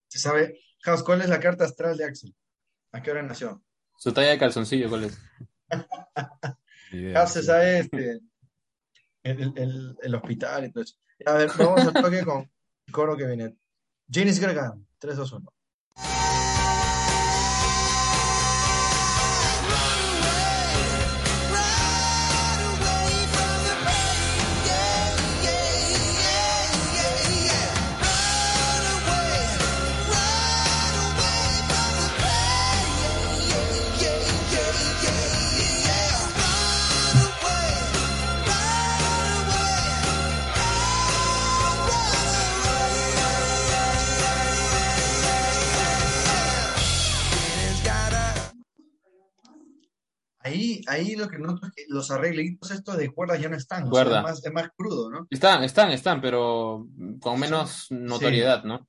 se 0.07 0.19
sabe. 0.19 0.59
House, 0.83 1.03
¿cuál 1.03 1.21
es 1.21 1.29
la 1.29 1.39
carta 1.39 1.63
astral 1.65 1.97
de 1.97 2.05
Axel? 2.05 2.35
¿A 2.91 3.01
qué 3.01 3.11
hora 3.11 3.23
nació? 3.23 3.63
Su 3.97 4.11
talla 4.13 4.29
de 4.31 4.39
calzoncillo, 4.39 4.89
¿cuál 4.89 5.05
es? 5.05 5.17
House 7.13 7.31
se 7.33 7.43
sabe 7.43 7.79
este, 7.79 8.19
el, 9.23 9.41
el- 9.41 9.53
el- 9.57 9.97
el 10.01 10.15
hospital 10.15 10.65
y 10.65 10.71
todo 10.71 10.83
eso. 10.83 10.95
A 11.25 11.33
ver, 11.33 11.49
vamos 11.57 11.81
al 11.81 11.93
toque 11.93 12.23
con 12.25 12.49
el 12.87 12.93
coro 12.93 13.15
que 13.15 13.25
viene. 13.27 13.55
Janis 14.11 14.39
Gregan, 14.39 14.85
3, 14.97 15.15
2, 15.15 15.31
1. 15.33 15.53
Ahí, 50.87 51.07
ahí 51.09 51.15
lo 51.15 51.27
que 51.27 51.37
noto 51.39 51.67
es 51.67 51.73
que 51.73 51.85
los 51.89 52.09
arreglitos 52.11 52.71
estos 52.71 52.97
de 52.97 53.09
cuerdas 53.11 53.39
ya 53.41 53.49
no 53.49 53.57
están. 53.57 53.83
o 53.83 53.85
sea, 53.85 53.91
Cuerda. 53.91 54.17
es, 54.19 54.23
más, 54.23 54.45
es 54.45 54.53
más 54.53 54.69
crudo, 54.75 55.09
¿no? 55.09 55.27
Están, 55.29 55.63
están, 55.63 55.91
están, 55.91 56.21
pero 56.21 56.87
con 57.19 57.39
menos 57.39 57.87
notoriedad, 57.89 58.63
¿no? 58.63 58.87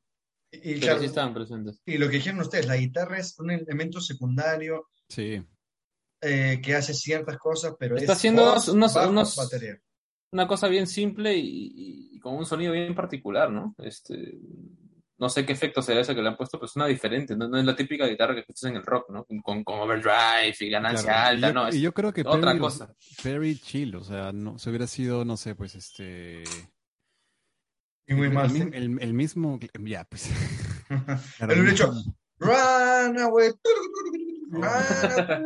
Y, 0.51 0.59
Pero 0.74 0.80
claro, 0.80 0.99
sí 1.01 1.07
están 1.07 1.32
presentes. 1.32 1.80
y 1.86 1.97
lo 1.99 2.07
que 2.09 2.16
dijeron 2.16 2.40
ustedes, 2.40 2.66
la 2.66 2.76
guitarra 2.76 3.18
es 3.18 3.38
un 3.38 3.51
elemento 3.51 4.01
secundario 4.03 4.88
Sí. 5.09 5.43
eh, 6.20 6.61
que 6.62 6.74
hace 6.74 6.93
ciertas 6.95 7.38
cosas, 7.38 7.74
pero 7.78 7.97
Está 7.97 8.12
es 8.12 8.18
haciendo 8.18 8.45
voz, 8.45 8.68
unos- 8.68 8.95
bajo, 8.95 9.11
unos- 9.11 9.36
batería. 9.36 9.78
Una 10.32 10.47
cosa 10.47 10.68
bien 10.68 10.86
simple 10.86 11.34
y 11.36 12.18
con 12.20 12.34
un 12.36 12.47
sonido 12.47 12.72
bien 12.72 12.95
particular, 12.95 13.51
¿no? 13.51 13.74
Este, 13.78 14.38
no 15.22 15.28
sé 15.30 15.46
qué 15.46 15.52
efecto 15.52 15.80
será 15.80 16.00
ese 16.00 16.14
que 16.16 16.20
le 16.20 16.28
han 16.28 16.36
puesto, 16.36 16.58
pero 16.58 16.66
suena 16.68 16.88
diferente, 16.88 17.36
no, 17.36 17.46
no 17.48 17.56
es 17.56 17.64
la 17.64 17.76
típica 17.76 18.06
guitarra 18.08 18.34
que 18.34 18.40
escuchas 18.40 18.64
en 18.70 18.76
el 18.76 18.82
rock, 18.82 19.08
¿no? 19.10 19.24
Con, 19.42 19.62
con 19.62 19.78
overdrive 19.78 20.54
y 20.58 20.68
ganancia 20.68 21.04
Claro, 21.12 21.32
y 21.32 21.36
alta, 21.36 21.48
yo, 21.48 21.54
¿no? 21.54 21.66
y 21.66 21.68
Es 21.70 21.76
yo 21.80 21.94
creo 21.94 22.12
que 22.12 22.22
otra 22.22 22.40
Perry, 22.50 22.58
cosa. 22.58 22.92
Perry 23.22 23.56
chill, 23.56 23.94
o 23.94 24.02
sea, 24.02 24.32
no, 24.32 24.58
se 24.58 24.68
hubiera 24.68 24.88
sido, 24.88 25.24
no 25.24 25.36
sé, 25.36 25.54
pues 25.54 25.76
este. 25.76 26.42
Y 28.08 28.14
muy 28.14 28.26
el, 28.26 28.74
el- 28.74 28.98
el 29.00 29.14
mismo, 29.14 29.60
ya, 29.84 30.04
pues. 30.04 30.28
El 31.38 31.68
hecho, 31.68 31.92
mismo, 31.92 32.16
Run 32.40 33.18
away. 33.20 33.50
Run 34.50 34.64
away. 34.64 35.44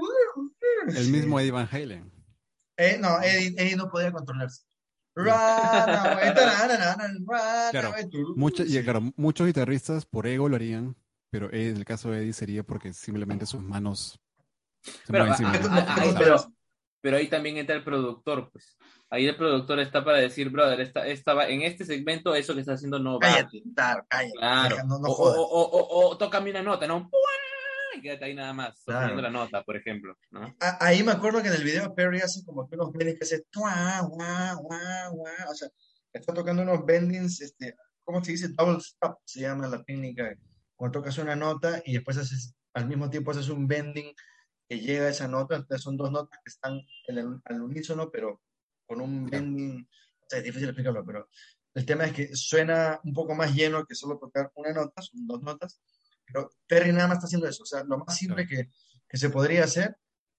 el 0.97 1.11
mismo 1.11 1.39
Eddie 1.39 1.51
Van 1.53 1.69
Halen. 1.71 2.11
Eh, 2.79 2.97
no, 2.99 3.21
Eddie, 3.23 3.55
Eddie 3.59 3.77
no 3.77 3.91
podía 3.91 4.11
controlarse. 4.11 4.63
Claro. 7.71 7.95
Mucha- 8.37 8.65
y, 8.65 8.83
claro, 8.83 9.01
muchos 9.17 9.47
guitarristas 9.47 10.05
por 10.07 10.27
ego 10.27 10.49
lo 10.49 10.57
harían, 10.57 10.97
pero 11.31 11.53
en 11.53 11.77
el 11.77 11.85
caso 11.85 12.11
de 12.11 12.21
Eddie 12.23 12.33
sería 12.33 12.63
porque 12.63 12.93
simplemente 12.93 13.47
sus 13.47 13.63
manos 13.63 14.19
se 14.83 15.13
Pero, 15.13 15.27
mueven 15.27 15.47
ah, 15.47 15.61
ah, 15.71 15.85
ah, 15.89 15.97
ahí- 16.03 16.15
pero- 16.19 16.53
pero 17.01 17.17
ahí 17.19 17.29
también 17.29 17.57
entra 17.57 17.77
el 17.77 17.85
productor, 17.85 18.51
pues. 18.51 18.77
Ahí 19.11 19.27
el 19.27 19.37
productor 19.37 19.79
está 19.79 20.05
para 20.05 20.19
decir, 20.19 20.51
brother, 20.51 20.81
esta, 20.81 21.07
esta 21.07 21.35
va- 21.35 21.49
en 21.49 21.63
este 21.63 21.85
segmento 21.85 22.35
eso 22.35 22.55
que 22.55 22.61
está 22.61 22.73
haciendo 22.73 22.99
no 22.99 23.15
va. 23.21 23.21
Cállate, 23.21 23.63
claro, 23.75 24.05
cállate. 24.09 24.39
Claro. 24.39 24.75
Deja, 24.77 24.87
no, 24.89 24.99
no 24.99 25.09
o, 25.09 25.15
jodas. 25.15 25.37
o, 25.39 25.43
o, 25.43 25.63
o- 25.63 26.09
o 26.11 26.19
tócame 26.19 26.51
una 26.51 26.63
nota, 26.63 26.87
¿no? 26.89 27.09
Y 27.97 28.01
quédate 28.03 28.25
ahí 28.27 28.35
nada 28.35 28.53
más, 28.53 28.83
Claro. 28.85 29.01
sosteniendo 29.09 29.23
la 29.23 29.31
nota, 29.31 29.63
por 29.65 29.77
ejemplo, 29.77 30.17
¿no? 30.31 30.55
Ahí 30.81 31.03
me 31.03 31.13
acuerdo 31.13 31.41
que 31.43 31.49
en 31.49 31.55
el 31.55 31.65
video 31.65 31.95
Perry 31.95 32.21
hace 32.21 32.45
como 32.45 32.69
que 32.69 32.77
unos 32.77 32.93
bendings 32.93 33.19
que 33.19 33.25
hace 33.25 33.45
tua, 33.51 34.01
guau, 34.03 34.59
guau, 34.63 35.13
guau. 35.15 35.51
O 35.51 35.55
sea, 35.55 35.69
está 36.13 36.33
tocando 36.35 36.63
unos 36.63 36.85
bendings, 36.85 37.41
este, 37.41 37.75
¿cómo 38.05 38.23
se 38.25 38.33
dice? 38.33 38.49
Double 38.49 38.79
stop 38.79 39.19
se 39.25 39.41
llama 39.41 39.67
la 39.69 39.83
técnica. 39.83 40.35
Cuando 40.75 41.01
tocas 41.01 41.17
una 41.19 41.35
nota 41.37 41.83
y 41.85 41.95
después 41.95 42.17
haces, 42.19 42.55
al 42.75 42.87
mismo 42.87 43.09
tiempo 43.09 43.31
haces 43.31 43.49
un 43.49 43.67
bending 43.67 44.13
que 44.69 44.81
llega 44.81 45.07
a 45.07 45.11
esa 45.11 45.29
nota. 45.29 45.57
Entonces 45.57 45.83
son 45.83 45.97
dos 45.97 46.11
notas 46.11 46.39
que 46.45 46.51
están 46.51 46.81
en 47.07 47.19
el- 47.19 47.41
al 47.45 47.63
unísono, 47.63 48.11
pero 48.11 48.43
con 48.87 49.01
un 49.01 49.27
bending. 49.27 49.89
O 50.21 50.27
sea, 50.29 50.39
es 50.41 50.45
difícil 50.45 50.69
explicarlo, 50.69 51.05
pero 51.05 51.29
El 51.75 51.85
tema 51.85 52.07
es 52.07 52.13
que 52.15 52.35
suena 52.35 52.99
un 53.05 53.13
poco 53.13 53.35
más 53.35 53.55
lleno 53.55 53.85
que 53.85 53.95
solo 53.95 54.19
tocar 54.19 54.51
una 54.55 54.73
nota, 54.73 55.03
son 55.03 55.27
dos 55.27 55.43
notas, 55.43 55.79
pero 56.27 56.51
Terry 56.67 56.93
nada 56.93 57.09
más 57.09 57.19
está 57.19 57.27
haciendo 57.27 57.49
eso, 57.49 57.63
o 57.63 57.67
sea, 57.67 57.85
lo 57.85 57.99
más 57.99 58.17
simple 58.17 58.47
que, 58.47 58.69
que 59.09 59.17
se 59.17 59.31
podría 59.31 59.65
hacer 59.65 59.97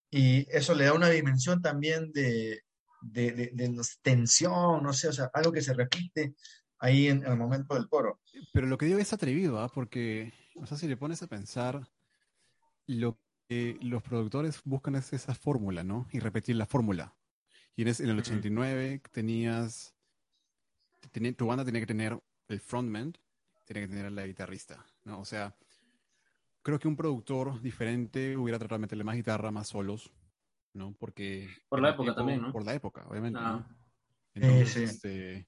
y 0.09 0.45
eso 0.55 0.75
le 0.75 0.85
da 0.85 0.93
una 0.93 1.09
dimensión 1.09 1.61
también 1.61 2.11
de, 2.11 2.63
de, 3.01 3.31
de- 3.31 3.51
de 3.53 3.81
tensión, 4.01 4.83
no 4.83 4.93
sé, 4.93 5.07
o 5.07 5.13
sea, 5.13 5.29
algo 5.33 5.51
que 5.51 5.61
se 5.61 5.73
repite 5.73 6.35
ahí 6.79 7.07
en, 7.07 7.25
el 7.25 7.35
momento 7.38 7.73
del 7.73 7.88
coro. 7.88 8.19
Pero 8.53 8.67
lo 8.67 8.77
que 8.77 8.85
digo 8.85 8.99
es 8.99 9.13
atrevido, 9.13 9.59
¿ah? 9.59 9.69
Porque, 9.73 10.33
o 10.55 10.65
sea, 10.65 10.77
si 10.77 10.88
le 10.88 10.97
pones 10.97 11.21
a 11.23 11.27
pensar, 11.27 11.88
lo 12.85 13.17
que 13.49 13.77
los 13.81 14.03
productores 14.03 14.61
buscan 14.63 14.95
es 14.95 15.11
esa 15.13 15.33
fórmula, 15.33 15.83
¿no? 15.83 16.07
Y 16.11 16.19
repetir 16.19 16.55
la 16.55 16.65
fórmula. 16.65 17.15
Y 17.75 17.81
en, 17.83 17.88
en 17.89 17.95
el 18.09 18.11
Ujú. 18.11 18.19
89 18.21 19.01
tenías, 19.11 19.93
tenía- 21.11 21.33
tu 21.33 21.47
banda 21.47 21.65
tenía 21.65 21.81
que 21.81 21.88
tener 21.88 22.19
el 22.47 22.59
frontman, 22.59 23.13
tenía 23.65 23.83
que 23.83 23.93
tener 23.93 24.11
la 24.11 24.25
guitarrista, 24.25 24.85
¿no? 25.03 25.19
O 25.19 25.25
sea, 25.25 25.55
creo 26.68 26.80
que 26.80 26.88
un 26.89 26.97
productor 26.97 27.61
diferente 27.61 28.36
hubiera 28.36 28.59
tratado 28.59 28.78
de 28.78 28.82
meterle 28.82 29.05
más 29.05 29.15
guitarra, 29.15 29.51
más 29.51 29.70
solos, 29.70 30.11
¿no? 30.74 30.93
Porque... 30.99 31.47
Por 31.70 31.82
la 31.82 31.91
época 31.91 32.13
también, 32.13 32.41
¿no? 32.41 32.51
Por 32.51 32.65
la 32.65 32.74
época, 32.74 33.05
obviamente, 33.07 33.39
Ah. 33.41 33.65
¿no? 33.65 33.78
Entonces, 34.34 34.74
sí. 34.74 34.84
este, 34.84 35.47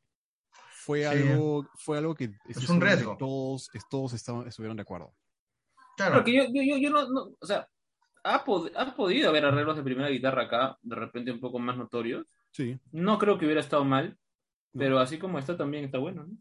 fue 0.71 0.99
Sí. 0.99 1.03
algo, 1.05 1.67
fue 1.75 1.97
algo 1.97 2.15
que 2.15 2.31
estoy 2.47 2.73
un 2.73 2.79
riesgo. 2.81 3.17
Todos, 3.17 3.69
es- 3.73 3.83
todos 3.89 4.13
estaban, 4.13 4.47
estuvieron 4.47 4.77
de 4.77 4.83
acuerdo. 4.83 5.13
Claro, 5.97 6.15
Porque 6.15 6.33
yo, 6.33 6.43
yo, 6.53 6.61
yo, 6.63 6.77
yo 6.77 6.89
no, 6.89 7.09
no- 7.09 7.35
o 7.37 7.45
sea, 7.45 7.67
ha, 8.23 8.45
pod- 8.45 8.71
ha 8.77 8.95
podido 8.95 9.27
haber 9.29 9.43
arreglos 9.43 9.75
de 9.75 9.83
primera 9.83 10.07
guitarra 10.07 10.43
acá, 10.43 10.77
de 10.81 10.95
repente 10.95 11.31
un 11.33 11.41
poco 11.41 11.59
más 11.59 11.75
notorios. 11.75 12.25
Sí. 12.51 12.79
No 12.93 13.17
creo 13.19 13.37
que 13.37 13.43
hubiera 13.45 13.59
estado 13.59 13.83
mal, 13.83 14.17
No. 14.71 14.79
pero 14.79 14.99
así 14.99 15.19
como 15.19 15.37
está 15.37 15.57
también 15.57 15.83
está 15.83 15.97
bueno, 15.97 16.25
¿no? 16.25 16.37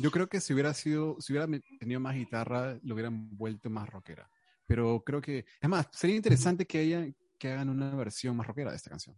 Yo 0.00 0.10
creo 0.10 0.28
que 0.28 0.40
si 0.40 0.54
hubiera 0.54 0.72
sido, 0.72 1.16
si 1.20 1.32
hubiera 1.32 1.46
tenido 1.78 2.00
más 2.00 2.14
guitarra, 2.14 2.78
lo 2.82 2.94
hubieran 2.94 3.36
vuelto 3.36 3.68
más 3.68 3.88
rockera. 3.88 4.30
Pero 4.66 5.02
creo 5.04 5.20
que, 5.20 5.44
es 5.60 5.68
más, 5.68 5.88
sería 5.92 6.16
interesante 6.16 6.66
que 6.66 6.78
haya, 6.78 7.06
que 7.38 7.52
hagan 7.52 7.68
una 7.68 7.94
versión 7.94 8.34
más 8.36 8.46
rockera 8.46 8.70
de 8.70 8.76
esta 8.76 8.90
canción. 8.90 9.16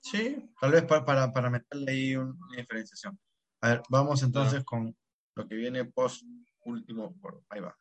sí, 0.00 0.50
tal 0.60 0.72
vez 0.72 0.82
pa- 0.84 1.04
para, 1.04 1.32
para 1.32 1.50
meterle 1.50 1.92
ahí 1.92 2.16
un- 2.16 2.36
una 2.42 2.56
diferenciación. 2.56 3.18
A 3.60 3.68
ver, 3.68 3.82
vamos 3.88 4.22
entonces 4.22 4.64
con 4.64 4.96
lo 5.36 5.46
que 5.46 5.54
viene 5.54 5.84
post 5.84 6.24
último 6.64 7.14
coro. 7.20 7.44
Ahí 7.50 7.60
va. 7.60 7.76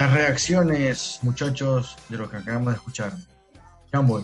Las 0.00 0.14
reacciones, 0.14 1.18
muchachos, 1.20 1.94
de 2.08 2.16
lo 2.16 2.30
que 2.30 2.38
acabamos 2.38 2.68
de 2.68 2.76
escuchar. 2.76 3.12
Jamboy. 3.92 4.22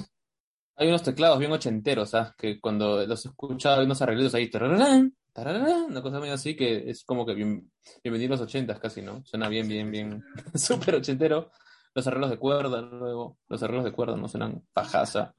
Hay 0.75 0.89
unos 0.89 1.03
teclados 1.03 1.39
bien 1.39 1.53
ochenteros, 1.53 2.15
¿ah? 2.15 2.35
Que 2.39 2.59
cuando 2.59 3.05
los 3.07 3.27
he 3.27 3.29
escuchado, 3.29 3.81
hay 3.81 3.85
unos 3.85 4.01
arreglitos 4.01 4.35
ahí, 4.35 4.49
tarararán, 4.49 5.15
tarararán, 5.35 5.83
una 5.91 6.01
cosa 6.01 6.19
medio 6.19 6.33
así 6.33 6.57
que 6.57 6.89
es 6.89 7.05
como 7.05 7.27
que 7.27 7.35
bien, 7.35 7.71
bienvenido 8.03 8.33
a 8.33 8.39
los 8.39 8.47
ochentas 8.47 8.79
casi, 8.79 9.03
¿no? 9.03 9.23
Suena 9.27 9.51
bien, 9.51 9.69
bien, 9.69 9.91
bien, 9.91 10.25
súper 10.55 10.95
ochentero. 10.95 11.51
Los 11.95 12.07
arreglos 12.07 12.31
de 12.31 12.39
cuerda, 12.39 12.81
luego, 12.81 13.37
los 13.47 13.63
arreglos 13.63 13.85
de 13.85 13.93
cuerda 13.93 14.17
no 14.17 14.29
suenan 14.29 14.63
pajaza. 14.73 15.35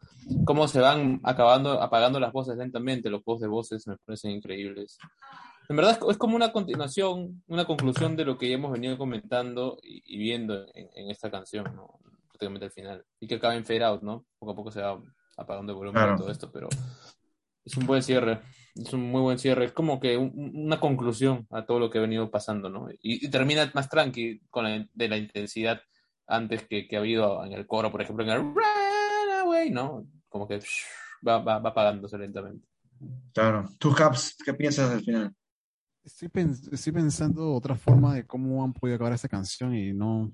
Cómo 0.45 0.67
se 0.67 0.79
van 0.79 1.19
acabando, 1.23 1.81
apagando 1.81 2.19
las 2.19 2.31
voces 2.31 2.55
lentamente, 2.57 3.09
los 3.09 3.23
juegos 3.23 3.41
de 3.41 3.47
voces 3.47 3.87
me 3.87 3.97
parecen 3.97 4.29
increíbles. 4.29 4.99
En 5.69 5.75
verdad 5.75 5.99
es, 6.09 6.17
como 6.17 6.35
una 6.35 6.51
continuación, 6.53 7.43
una 7.47 7.65
conclusión 7.65 8.15
de 8.15 8.23
lo 8.25 8.37
que 8.37 8.47
ya 8.49 8.55
hemos 8.55 8.71
venido 8.71 8.97
comentando 8.97 9.77
y, 9.83 10.01
y 10.05 10.17
viendo 10.17 10.65
en, 10.73 10.89
en 10.95 11.09
esta 11.11 11.29
canción, 11.29 11.65
¿no? 11.75 11.99
Prácticamente 12.29 12.65
al 12.65 12.71
final. 12.71 13.05
Y 13.19 13.27
que 13.27 13.35
acaba 13.35 13.55
en 13.55 13.65
fade 13.65 13.83
out, 13.83 14.01
¿no? 14.01 14.25
Poco 14.39 14.51
a 14.51 14.55
poco 14.55 14.71
se 14.71 14.81
va 14.81 15.01
apagando 15.37 15.73
el 15.73 15.77
volumen 15.77 16.01
Claro. 16.01 16.15
y 16.15 16.17
todo 16.19 16.31
esto, 16.31 16.51
pero 16.51 16.69
es 17.65 17.75
un 17.77 17.85
buen 17.85 18.01
cierre. 18.01 18.39
Es 18.75 18.93
un 18.93 19.11
muy 19.11 19.21
buen 19.21 19.39
cierre. 19.39 19.65
Es 19.65 19.71
como 19.73 19.99
que 19.99 20.15
un- 20.17 20.51
una 20.55 20.79
conclusión 20.79 21.45
a 21.51 21.65
todo 21.65 21.79
lo 21.79 21.89
que 21.89 21.97
ha 21.97 22.01
venido 22.01 22.31
pasando, 22.31 22.69
¿no? 22.69 22.89
Y, 23.01 23.25
y 23.25 23.29
termina 23.29 23.69
más 23.73 23.89
tranqui 23.89 24.39
con 24.49 24.63
la, 24.63 24.87
de 24.93 25.09
la 25.09 25.17
intensidad 25.17 25.81
antes 26.27 26.65
que, 26.67 26.87
que 26.87 26.95
ha 26.95 26.99
habido 26.99 27.43
en 27.43 27.53
el 27.53 27.67
coro, 27.67 27.91
por 27.91 28.01
ejemplo, 28.01 28.23
en 28.23 28.29
el 28.31 28.39
Run 28.39 29.33
Away, 29.41 29.69
¿no? 29.71 30.05
Como 30.29 30.47
que 30.47 30.59
psh, 30.61 30.83
va, 31.27 31.39
va, 31.39 31.59
va 31.59 31.69
apagándose 31.71 32.17
lentamente. 32.17 32.67
Claro. 33.33 33.65
Tú, 33.79 33.93
Caps, 33.93 34.35
¿qué 34.45 34.53
piensas 34.53 34.91
al 34.91 35.01
final? 35.01 35.33
Estoy, 36.07 36.29
pens- 36.29 36.69
estoy 36.71 36.93
pensando 36.93 37.53
otra 37.53 37.75
forma 37.75 38.15
de 38.15 38.25
cómo 38.25 38.63
han 38.63 38.71
podido 38.71 38.95
acabar 38.95 39.11
esta 39.13 39.27
canción 39.27 39.75
y 39.75 39.91
no... 39.91 40.31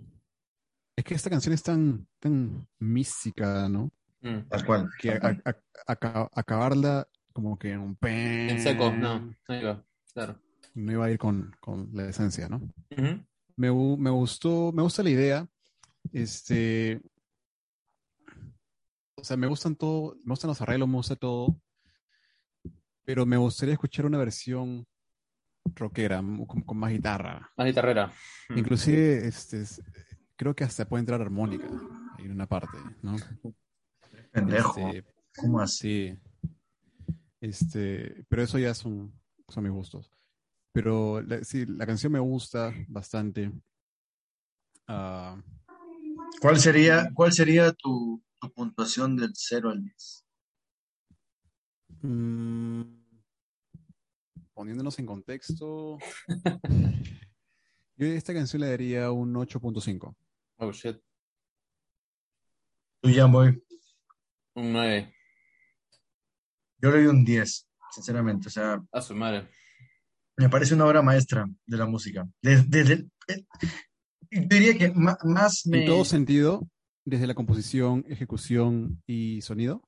Es 0.96 1.04
que 1.04 1.16
esta 1.16 1.32
canción 1.32 1.52
es 1.52 1.64
tan, 1.64 2.08
tan 2.20 2.68
mística, 2.78 3.68
¿no? 3.68 3.92
Mm. 4.22 4.48
Tal 4.50 4.66
cual. 4.68 4.90
Que 5.00 5.14
a- 5.14 5.16
a- 5.16 5.50
a- 5.50 5.92
aca- 5.94 6.30
acabarla 6.32 7.08
como 7.34 7.58
que 7.58 7.72
en 7.72 7.80
un 7.80 7.96
pen... 7.96 8.52
En 8.52 8.60
seco, 8.62 8.92
no. 8.92 9.34
Ahí 9.48 9.64
va, 9.64 9.84
claro. 10.14 10.40
No 10.76 10.92
iba 10.92 11.06
a 11.06 11.10
ir 11.12 11.18
con, 11.18 11.56
con 11.60 11.90
la 11.92 12.08
esencia, 12.08 12.48
¿no? 12.48 12.62
Me, 13.56 13.72
me 13.72 14.10
gustó, 14.12 14.72
me 14.72 14.84
gusta 14.84 15.02
la 15.02 15.10
idea. 15.10 15.50
Este, 16.12 17.02
o 19.16 19.24
sea, 19.24 19.38
me 19.38 19.48
gustan 19.48 19.76
todo, 19.76 20.16
me 20.24 20.34
gustan 20.34 20.50
los 20.50 20.62
arreglos, 20.62 20.88
me 20.88 20.98
gusta 20.98 21.16
todo. 21.16 21.60
Pero 23.06 23.26
me 23.26 23.38
gustaría 23.38 23.74
escuchar 23.74 24.06
una 24.06 24.20
versión 24.20 24.86
rockera, 25.76 26.20
m- 26.20 26.46
con, 26.48 26.62
con 26.62 26.78
más 26.78 26.92
guitarra. 26.92 27.52
Más 27.58 27.68
guitarrera. 27.68 28.12
Mm. 28.50 28.58
Inclusive, 28.58 29.28
este, 29.28 29.62
es- 29.62 29.82
creo 30.36 30.56
que 30.56 30.64
hasta 30.64 30.86
puede 30.88 31.02
entrar 31.02 31.22
armónica 31.22 31.68
en 32.20 32.32
una 32.32 32.48
parte, 32.48 32.78
¿no? 33.02 33.16
Pendejo. 34.32 34.88
Este, 34.88 35.06
¿Cómo 35.38 35.60
así? 35.60 36.10
Sí. 36.12 36.20
Este, 37.42 38.24
pero 38.30 38.42
eso 38.44 38.58
ya 38.58 38.74
son, 38.74 39.14
son 39.48 39.64
mis 39.64 39.74
gustos. 39.74 40.12
Pero 40.72 41.22
la, 41.22 41.44
sí, 41.44 41.66
la 41.66 41.86
canción 41.86 42.12
me 42.14 42.20
gusta 42.20 42.74
bastante. 42.88 43.52
Ah, 44.88 45.42
¿Cuál 46.42 46.60
sería, 46.60 47.10
cuál 47.14 47.32
sería 47.32 47.72
tu, 47.74 48.22
tu 48.40 48.52
puntuación 48.52 49.16
del 49.16 49.32
0 49.36 49.70
al 49.70 49.82
10? 49.84 50.26
mm, 52.02 52.82
poniéndonos 54.54 54.98
en 55.00 55.06
contexto, 55.06 55.98
yo 57.98 58.08
a 58.08 58.10
esta 58.10 58.34
canción 58.34 58.62
le 58.62 58.70
daría 58.70 59.12
un 59.12 59.34
8.5. 59.34 60.16
Oh, 60.58 60.72
shit. 60.72 60.98
Tú, 63.02 63.10
Jamboy. 63.14 63.62
Un 64.56 64.72
9. 64.74 65.14
Yo 66.80 66.92
le 66.92 66.98
doy 66.98 67.08
un 67.08 67.26
10, 67.26 67.68
sinceramente. 67.92 68.48
O 68.48 68.52
sea, 68.52 68.82
A 68.92 69.02
su 69.02 69.16
madre. 69.16 69.50
me 70.38 70.50
parece 70.50 70.76
una 70.76 70.86
obra 70.86 71.02
maestra 71.02 71.48
de 71.66 71.78
la 71.78 71.86
música. 71.86 72.28
Desde, 72.42 73.08
eh, 73.28 73.46
diría 74.30 74.78
que 74.78 74.92
más 74.92 75.66
me... 75.66 75.82
En 75.82 75.86
todo 75.86 76.06
sentido, 76.06 76.68
desde 77.06 77.28
la 77.28 77.34
composición, 77.34 78.06
ejecución 78.08 79.02
y 79.08 79.42
sonido. 79.42 79.82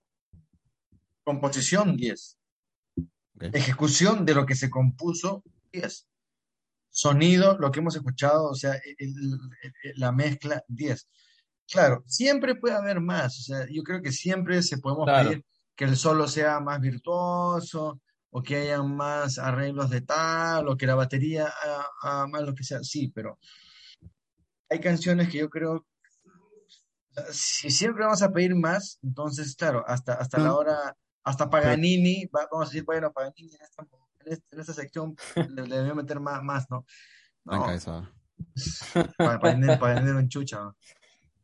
Composición, 1.24 1.96
10. 1.98 2.38
Ejecución 3.40 4.26
de 4.26 4.34
lo 4.34 4.46
que 4.46 4.56
se 4.56 4.70
compuso, 4.70 5.44
10. 5.72 6.08
Sonido, 6.90 7.58
lo 7.60 7.72
que 7.72 7.80
hemos 7.80 7.96
escuchado, 7.96 8.46
o 8.50 8.56
sea, 8.56 8.74
el- 8.76 8.96
el- 9.00 9.40
el- 9.84 9.94
la 10.00 10.12
mezcla, 10.14 10.64
10. 10.68 11.08
Claro, 11.68 12.04
siempre 12.08 12.56
puede 12.56 12.76
haber 12.76 13.02
más. 13.02 13.40
O 13.40 13.42
sea, 13.44 13.66
yo 13.70 13.84
creo 13.84 14.02
que 14.02 14.12
siempre 14.12 14.62
se 14.62 14.78
podemos 14.78 15.06
Claro. 15.06 15.30
pedir 15.30 15.46
que 15.76 15.84
el 15.86 15.98
solo 15.98 16.28
sea 16.28 16.60
más 16.62 16.80
virtuoso, 16.80 18.00
o 18.30 18.42
que 18.44 18.56
haya 18.58 18.82
más 18.84 19.38
arreglos 19.38 19.90
de 19.90 20.02
tal, 20.02 20.68
o 20.70 20.78
que 20.78 20.86
la 20.88 20.96
batería 20.96 21.48
haga, 21.48 21.86
haga 22.02 22.28
más 22.28 22.42
lo 22.44 22.54
que 22.56 22.64
sea. 22.64 22.82
Sí, 22.84 23.10
pero 23.14 23.38
hay 24.70 24.80
canciones 24.80 25.30
que 25.30 25.40
yo 25.40 25.50
creo, 25.50 25.86
Si 27.32 27.70
siempre 27.72 28.04
vamos 28.04 28.22
a 28.22 28.32
pedir 28.34 28.56
más, 28.56 29.00
entonces, 29.02 29.56
claro, 29.56 29.86
hasta, 29.88 30.16
hasta 30.16 30.38
la 30.38 30.48
No. 30.50 30.58
hora, 30.58 30.98
hasta 31.26 31.50
Paganini, 31.50 32.26
va- 32.28 32.48
vamos 32.52 32.68
a 32.68 32.70
decir, 32.70 32.84
bueno, 32.86 33.12
Paganini 33.12 33.54
en 33.56 33.62
esta, 33.62 33.84
en 34.26 34.32
esta, 34.34 34.46
en 34.56 34.60
esta 34.62 34.74
sección 34.74 35.16
le, 35.36 35.68
le 35.68 35.78
debió 35.78 35.96
meter 35.96 36.20
más, 36.20 36.42
más, 36.44 36.70
¿no? 36.70 36.86
No, 37.44 37.70
esa. 37.72 38.10
para, 39.18 39.40
para 39.40 39.54
vender, 39.54 39.80
para 39.80 39.96
vender 39.96 40.16
un 40.16 40.30
chucha, 40.30 40.60
¿no? 40.60 40.76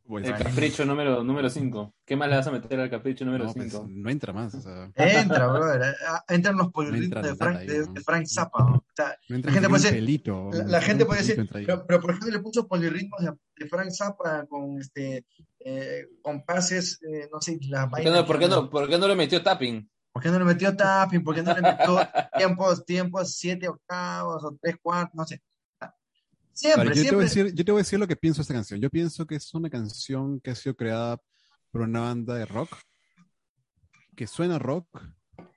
Pues, 0.03 0.28
El 0.28 0.36
capricho 0.36 0.84
número 0.84 1.49
5. 1.49 1.94
¿Qué 2.03 2.18
más 2.18 2.28
le 2.28 2.36
vas 2.36 2.45
a 2.48 2.52
meter 2.52 2.78
al 2.82 2.90
capricho 2.90 3.24
número 3.24 3.45
no, 3.45 3.53
pues, 3.53 3.72
5? 3.72 3.88
no 3.90 4.10
entra 4.10 4.34
más. 4.34 4.53
O 4.56 4.60
sea, 4.62 4.91
Entra, 4.95 5.48
brother, 5.48 5.95
entran 6.28 6.58
los 6.58 6.70
polirritmos 6.70 7.06
entra 7.18 7.22
de 7.22 7.36
Frank, 7.36 7.56
ahí, 7.58 7.68
de, 7.68 7.80
¿no? 7.88 7.94
de 7.94 8.02
Frank 8.02 8.26
Zappa, 8.28 8.64
¿no? 8.64 8.76
O 8.78 8.84
sea, 8.94 9.16
no 9.30 9.36
entra 9.38 9.52
La 9.52 9.53
gente 9.53 9.70
puede 9.70 9.84
decir- 9.84 9.95
pelito. 9.95 10.49
la, 10.52 10.64
ni 10.66 10.72
la 10.72 10.78
un 10.80 10.84
gente 10.84 11.06
puede 11.06 11.20
decir, 11.22 11.36
pelito 11.36 11.41
entra 11.58 11.60
ahí. 11.60 11.66
pero, 11.66 11.86
pero 11.88 12.02
por 12.02 12.10
ejemplo 12.12 12.32
le 12.32 12.40
puso 12.40 12.68
polirritmos 12.68 13.22
de, 13.22 13.32
de 13.56 13.70
Frank 13.70 13.90
Zappa 13.91 14.45
con 14.48 14.80
este 14.82 15.26
eh, 15.66 16.08
compases, 16.22 17.00
eh, 17.04 17.30
no 17.32 17.40
sé, 17.42 17.58
la 17.70 17.90
¿Por 17.90 18.02
qué, 18.02 18.10
no, 18.10 18.26
por, 18.26 18.40
qué 18.40 18.48
no, 18.48 18.70
¿Por 18.70 18.90
qué 18.90 18.98
no 18.98 19.08
le 19.08 19.16
metió 19.16 19.42
tapping? 19.44 19.90
¿Por 20.12 20.22
qué 20.24 20.30
no 20.30 20.40
le 20.40 20.46
metió 20.46 20.76
tapping? 20.76 21.24
¿Por 21.24 21.36
qué 21.36 21.42
no 21.44 21.54
le 21.56 21.62
metió 21.62 21.98
tiempos, 22.38 22.86
tiempos, 22.86 23.36
siete 23.36 23.68
octavos 23.70 24.44
o 24.44 24.58
tres 24.62 24.76
cuartos? 24.82 25.16
No 25.16 25.26
sé. 25.26 25.42
Siempre, 26.54 26.90
Vale, 26.90 26.96
yo, 26.98 27.10
te 27.10 27.16
voy 27.16 27.26
a 27.26 27.28
siempre. 27.30 27.44
decir, 27.52 27.58
yo 27.58 27.66
te 27.66 27.72
voy 27.72 27.80
a 27.80 27.84
decir 27.84 28.00
lo 28.00 28.08
que 28.08 28.16
pienso 28.18 28.40
de 28.40 28.42
esta 28.44 28.54
canción. 28.54 28.80
Yo 28.82 28.90
pienso 28.90 29.26
que 29.26 29.36
es 29.36 29.54
una 29.54 29.70
canción 29.70 30.40
que 30.42 30.52
ha 30.52 30.56
sido 30.56 30.76
creada 30.76 31.18
por 31.72 31.82
una 31.82 32.02
banda 32.02 32.36
de 32.36 32.46
rock 32.46 32.70
que 34.16 34.28
suena 34.28 34.60
rock, 34.60 35.02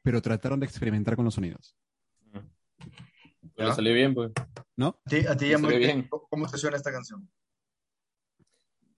pero 0.03 0.23
trataron 0.23 0.61
de 0.61 0.67
experimentar 0.67 1.17
con 1.17 1.25
los 1.25 1.35
sonidos. 1.35 1.77
Pero 3.57 3.69
Ya. 3.71 3.75
salió 3.75 3.93
bien, 3.93 4.15
pues. 4.15 4.31
¿no? 4.77 4.99
A 5.05 5.11
ti, 5.11 5.27
a 5.27 5.37
ti 5.37 5.45
Me 5.47 5.51
ya 5.51 5.59
muy- 5.59 5.79
bien. 5.79 6.09
¿Cómo 6.09 6.47
te 6.49 6.57
suena 6.57 6.77
esta 6.77 6.93
canción? 6.93 7.29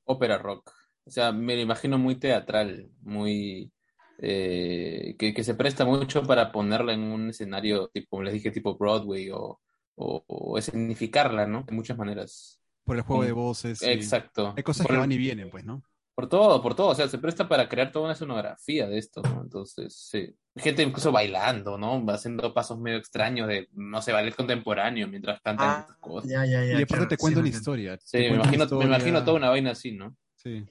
Ópera 0.04 0.38
rock. 0.38 0.70
O 1.06 1.10
sea, 1.10 1.32
me 1.32 1.54
lo 1.54 1.62
imagino 1.62 1.98
muy 1.98 2.16
teatral, 2.16 2.90
muy... 3.02 3.70
eh, 4.18 5.14
que, 5.18 5.32
que 5.34 5.44
se 5.44 5.54
presta 5.54 5.84
mucho 5.84 6.22
para 6.24 6.50
ponerla 6.52 6.92
en 6.94 7.00
un 7.02 7.30
escenario, 7.30 7.88
tipo, 7.88 8.08
como 8.10 8.22
les 8.24 8.32
dije, 8.34 8.50
tipo 8.50 8.76
Broadway 8.76 9.30
o, 9.30 9.60
o, 9.94 10.24
o 10.26 10.58
escenificarla, 10.58 11.46
¿no? 11.46 11.62
De 11.62 11.72
muchas 11.74 11.96
maneras. 11.96 12.60
Por 12.84 12.96
el 12.96 13.02
juego 13.02 13.22
Mm. 13.22 13.26
de 13.26 13.32
voces. 13.32 13.82
y- 13.82 13.86
Exacto. 13.86 14.52
Hay 14.56 14.62
cosas 14.62 14.86
por, 14.86 14.94
que 14.96 15.00
van 15.00 15.12
y 15.12 15.18
vienen, 15.18 15.50
pues, 15.50 15.64
¿no? 15.64 15.82
por 16.14 16.30
todo, 16.30 16.62
por 16.62 16.74
todo. 16.74 16.88
O 16.88 16.94
sea, 16.94 17.08
se 17.08 17.18
presta 17.18 17.46
para 17.46 17.68
crear 17.68 17.92
toda 17.92 18.06
una 18.06 18.14
escenografía 18.14 18.88
de 18.88 18.96
esto, 18.96 19.20
¿no? 19.22 19.42
Entonces, 19.42 19.94
sí. 19.94 20.34
Gente 20.56 20.82
incluso 20.82 21.12
bailando, 21.12 21.76
¿no? 21.76 22.02
Haciendo 22.10 22.54
pasos 22.54 22.78
medio 22.78 22.96
extraños 22.96 23.46
de, 23.48 23.68
no 23.74 24.00
sé, 24.00 24.12
ballet 24.12 24.34
contemporáneo 24.34 25.06
mientras 25.08 25.42
cantan 25.42 25.84
Ah, 25.86 25.96
cosas. 26.00 26.30
ya, 26.30 26.46
ya, 26.46 26.64
ya. 26.64 26.70
y 26.70 26.82
aparte 26.82 26.86
claro, 26.86 27.08
te 27.08 27.16
sí, 27.16 27.20
cuento 27.20 27.40
me 27.42 27.48
una 27.48 27.56
historia. 27.56 27.98
Sí, 28.02 28.16
me 28.16 28.26
imagino, 28.28 28.56
me 28.58 28.64
historia- 28.64 28.86
imagino 28.86 29.24
toda 29.24 29.36
una 29.36 29.50
vaina 29.50 29.72
así, 29.72 29.92
¿no? 29.92 30.16
Sí. 30.36 30.64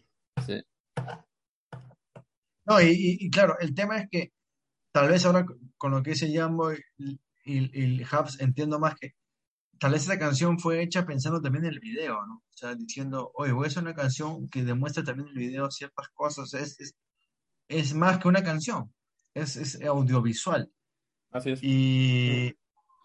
Sí. 0.45 0.61
No, 2.65 2.81
y, 2.81 2.85
y- 2.87 3.17
y 3.25 3.29
claro, 3.29 3.57
el 3.59 3.73
tema 3.75 3.97
es 3.99 4.09
que 4.09 4.33
tal 4.91 5.09
vez 5.09 5.25
ahora 5.25 5.45
con 5.77 5.91
lo 5.91 6.03
que 6.03 6.11
dice 6.11 6.33
Jambo 6.33 6.73
y, 6.73 6.79
y, 7.45 8.03
Hubs 8.03 8.39
entiendo 8.41 8.79
más 8.79 8.95
que 8.95 9.13
tal 9.79 9.93
vez 9.93 10.03
esta 10.03 10.19
canción 10.19 10.59
fue 10.59 10.81
hecha 10.83 11.05
pensando 11.05 11.41
también 11.41 11.65
en 11.65 11.73
el 11.73 11.79
video, 11.81 12.25
¿no? 12.27 12.35
O 12.37 12.57
sea, 12.57 12.75
diciendo, 12.75 13.31
oye, 13.35 13.51
voy 13.53 13.65
a 13.65 13.67
hacer 13.69 13.83
una 13.83 13.95
canción 13.95 14.49
que 14.49 14.63
demuestra 14.63 15.03
también 15.03 15.29
en 15.29 15.33
el 15.37 15.39
video 15.39 15.71
ciertas 15.71 16.09
cosas. 16.13 16.53
Es, 16.55 16.79
es, 16.79 16.95
es 17.69 17.93
más 17.95 18.19
que 18.19 18.27
una 18.29 18.43
canción, 18.43 18.93
es, 19.35 19.57
es 19.57 19.81
audiovisual. 19.83 20.71
Así 21.31 21.51
es. 21.51 21.59
Y 21.63 22.53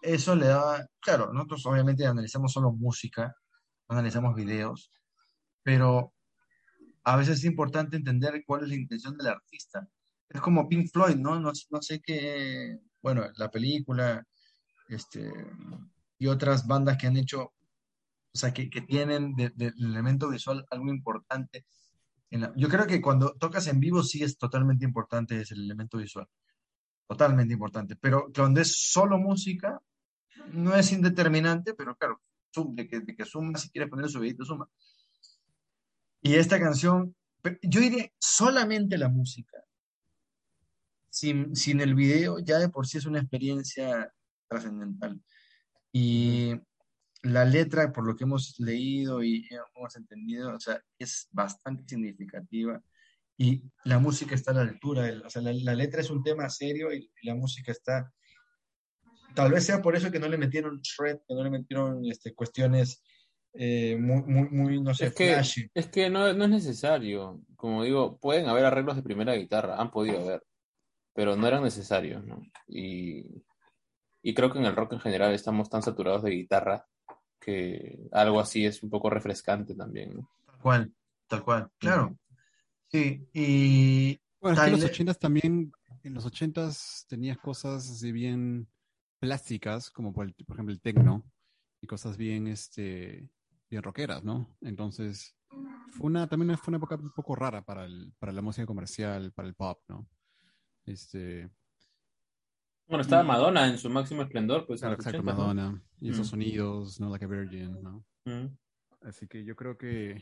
eso 0.01 0.35
le 0.35 0.47
da, 0.47 0.87
claro, 1.01 1.33
nosotros 1.33 1.65
obviamente 1.67 2.05
analizamos 2.07 2.53
solo 2.53 2.71
música, 2.73 3.35
analizamos 3.89 4.35
videos, 4.35 4.91
pero 5.63 6.13
a 7.03 7.15
veces 7.17 7.39
es 7.39 7.45
importante 7.45 7.97
entender 7.97 8.43
cuál 8.45 8.63
es 8.63 8.69
la 8.69 8.75
intención 8.75 9.17
del 9.17 9.27
artista. 9.27 9.87
Es 10.29 10.39
como 10.41 10.67
Pink 10.69 10.89
Floyd, 10.91 11.15
¿no? 11.15 11.39
No, 11.39 11.51
sé 11.53 12.01
qué, 12.01 12.79
bueno, 13.01 13.25
la 13.35 13.49
película, 13.49 14.25
este, 14.87 15.31
y 16.17 16.27
otras 16.27 16.67
bandas 16.67 16.97
que 16.97 17.07
han 17.07 17.17
hecho, 17.17 17.41
o 17.43 18.37
sea, 18.37 18.53
que, 18.53 18.67
tienen 18.67 19.35
de- 19.35 19.51
del 19.55 19.73
elemento 19.77 20.29
visual 20.29 20.65
algo 20.69 20.89
importante. 20.89 21.65
Yo 22.55 22.69
creo 22.69 22.87
que 22.87 23.01
cuando 23.01 23.33
tocas 23.33 23.67
en 23.67 23.79
vivo 23.81 24.03
sí 24.03 24.23
es 24.23 24.37
totalmente 24.37 24.85
importante 24.85 25.41
es 25.41 25.51
el 25.51 25.63
elemento 25.65 25.97
visual, 25.97 26.27
totalmente 27.05 27.53
importante, 27.53 27.97
pero 27.97 28.31
cuando 28.33 28.61
es 28.61 28.91
solo 28.91 29.17
música, 29.17 29.81
no 30.53 30.73
es 30.75 30.93
indeterminante, 30.93 31.73
pero 31.73 31.93
claro, 31.97 32.21
sum- 32.51 32.73
de 32.73 32.87
que, 32.87 33.01
de 33.01 33.15
que 33.15 33.25
suma, 33.25 33.57
si 33.57 33.69
quieres 33.69 33.89
poner 33.89 34.09
su 34.09 34.21
videito, 34.21 34.45
suma. 34.45 34.69
Y 36.21 36.35
esta 36.35 36.59
canción, 36.59 37.15
yo 37.63 37.79
diría 37.79 38.11
solamente 38.19 38.97
la 38.97 39.09
música, 39.09 39.57
sin, 41.09 41.55
sin 41.55 41.81
el 41.81 41.95
video, 41.95 42.39
ya 42.39 42.59
de 42.59 42.69
por 42.69 42.87
sí 42.87 42.99
es 42.99 43.05
una 43.05 43.19
experiencia 43.19 44.13
trascendental. 44.47 45.19
Y 45.91 46.53
la 47.23 47.43
letra, 47.45 47.91
por 47.91 48.05
lo 48.05 48.15
que 48.15 48.23
hemos 48.23 48.59
leído 48.59 49.23
y 49.23 49.47
hemos 49.75 49.95
entendido, 49.95 50.55
o 50.55 50.59
sea, 50.59 50.81
es 50.99 51.27
bastante 51.31 51.83
significativa. 51.87 52.81
Y 53.37 53.63
la 53.85 53.97
música 53.97 54.35
está 54.35 54.51
a 54.51 54.55
la 54.55 54.61
altura, 54.61 55.11
o 55.25 55.29
sea, 55.29 55.41
la, 55.41 55.51
la 55.53 55.73
letra 55.73 56.01
es 56.01 56.11
un 56.11 56.23
tema 56.23 56.47
serio 56.49 56.93
y, 56.93 57.11
y 57.21 57.27
la 57.27 57.35
música 57.35 57.71
está... 57.71 58.13
Tal 59.33 59.51
vez 59.51 59.65
sea 59.65 59.81
por 59.81 59.95
eso 59.95 60.11
que 60.11 60.19
no 60.19 60.27
le 60.27 60.37
metieron 60.37 60.81
shred, 60.81 61.17
que 61.27 61.33
no 61.33 61.43
le 61.43 61.49
metieron 61.49 62.05
este, 62.05 62.35
cuestiones 62.35 63.01
eh, 63.53 63.97
muy, 63.99 64.21
muy, 64.23 64.49
muy, 64.49 64.81
no 64.81 64.93
sé, 64.93 65.07
Es 65.07 65.15
que, 65.15 65.33
flashy. 65.33 65.67
es 65.73 65.87
que 65.87 66.09
no, 66.09 66.31
no 66.33 66.43
es 66.45 66.49
necesario. 66.49 67.41
Como 67.55 67.83
digo, 67.83 68.17
pueden 68.19 68.47
haber 68.47 68.65
arreglos 68.65 68.95
de 68.95 69.03
primera 69.03 69.33
guitarra, 69.35 69.79
han 69.79 69.91
podido 69.91 70.19
haber, 70.21 70.43
pero 71.13 71.35
no 71.35 71.47
eran 71.47 71.63
necesarios, 71.63 72.23
¿no? 72.25 72.41
Y, 72.67 73.25
y 74.23 74.33
creo 74.33 74.51
que 74.51 74.59
en 74.59 74.65
el 74.65 74.75
rock 74.75 74.93
en 74.93 74.99
general 74.99 75.33
estamos 75.33 75.69
tan 75.69 75.81
saturados 75.81 76.23
de 76.23 76.31
guitarra 76.31 76.87
que 77.39 77.99
algo 78.11 78.39
así 78.39 78.65
es 78.65 78.83
un 78.83 78.89
poco 78.89 79.09
refrescante 79.09 79.75
también, 79.75 80.15
¿no? 80.15 80.29
Tal 80.45 80.59
cual, 80.59 80.93
tal 81.27 81.43
cual, 81.43 81.71
claro. 81.77 82.17
Sí, 82.91 83.27
y 83.33 84.19
Bueno, 84.39 84.55
es 84.57 84.61
que 84.61 84.67
en 84.67 84.71
los 84.73 84.83
ochentas 84.85 85.19
también, 85.19 85.71
en 86.03 86.13
los 86.13 86.25
ochentas 86.25 87.05
tenías 87.07 87.37
cosas 87.37 87.89
así 87.89 88.11
bien 88.11 88.67
plásticas, 89.19 89.89
como 89.89 90.13
por, 90.13 90.25
el- 90.25 90.33
por 90.45 90.55
ejemplo 90.55 90.73
el 90.73 90.81
techno, 90.81 91.23
y 91.81 91.87
cosas 91.87 92.17
bien, 92.17 92.47
este, 92.47 93.29
bien 93.71 93.81
rockeras, 93.81 94.23
¿no? 94.23 94.47
Entonces, 94.61 95.35
fue 95.91 96.07
una, 96.07 96.27
también 96.27 96.55
fue 96.57 96.71
una 96.71 96.77
época 96.77 96.95
un 96.95 97.11
poco 97.13 97.35
rara 97.35 97.63
para 97.63 97.85
el, 97.85 98.13
para 98.19 98.31
la 98.33 98.41
música 98.41 98.67
comercial, 98.67 99.31
para 99.31 99.47
el 99.47 99.55
pop, 99.55 99.79
¿no? 99.87 100.07
Este, 100.85 101.49
Bueno, 102.87 103.01
estaba 103.01 103.23
Madonna 103.23 103.67
en 103.67 103.77
su 103.77 103.89
máximo 103.89 104.23
esplendor, 104.23 104.67
pues 104.67 104.81
claro, 104.81 104.95
exacto, 104.95 105.19
80, 105.19 105.31
¿no? 105.31 105.37
Madonna, 105.37 105.81
y 106.01 106.09
esos 106.09 106.27
Mm. 106.27 106.29
sonidos, 106.29 106.99
¿no? 106.99 107.09
Like 107.09 107.25
a 107.25 107.27
Virgin, 107.29 107.81
¿no? 107.81 108.05
Mm. 108.25 108.47
Así 109.03 109.27
que 109.27 109.43
yo 109.45 109.55
creo 109.55 109.77
que. 109.77 110.21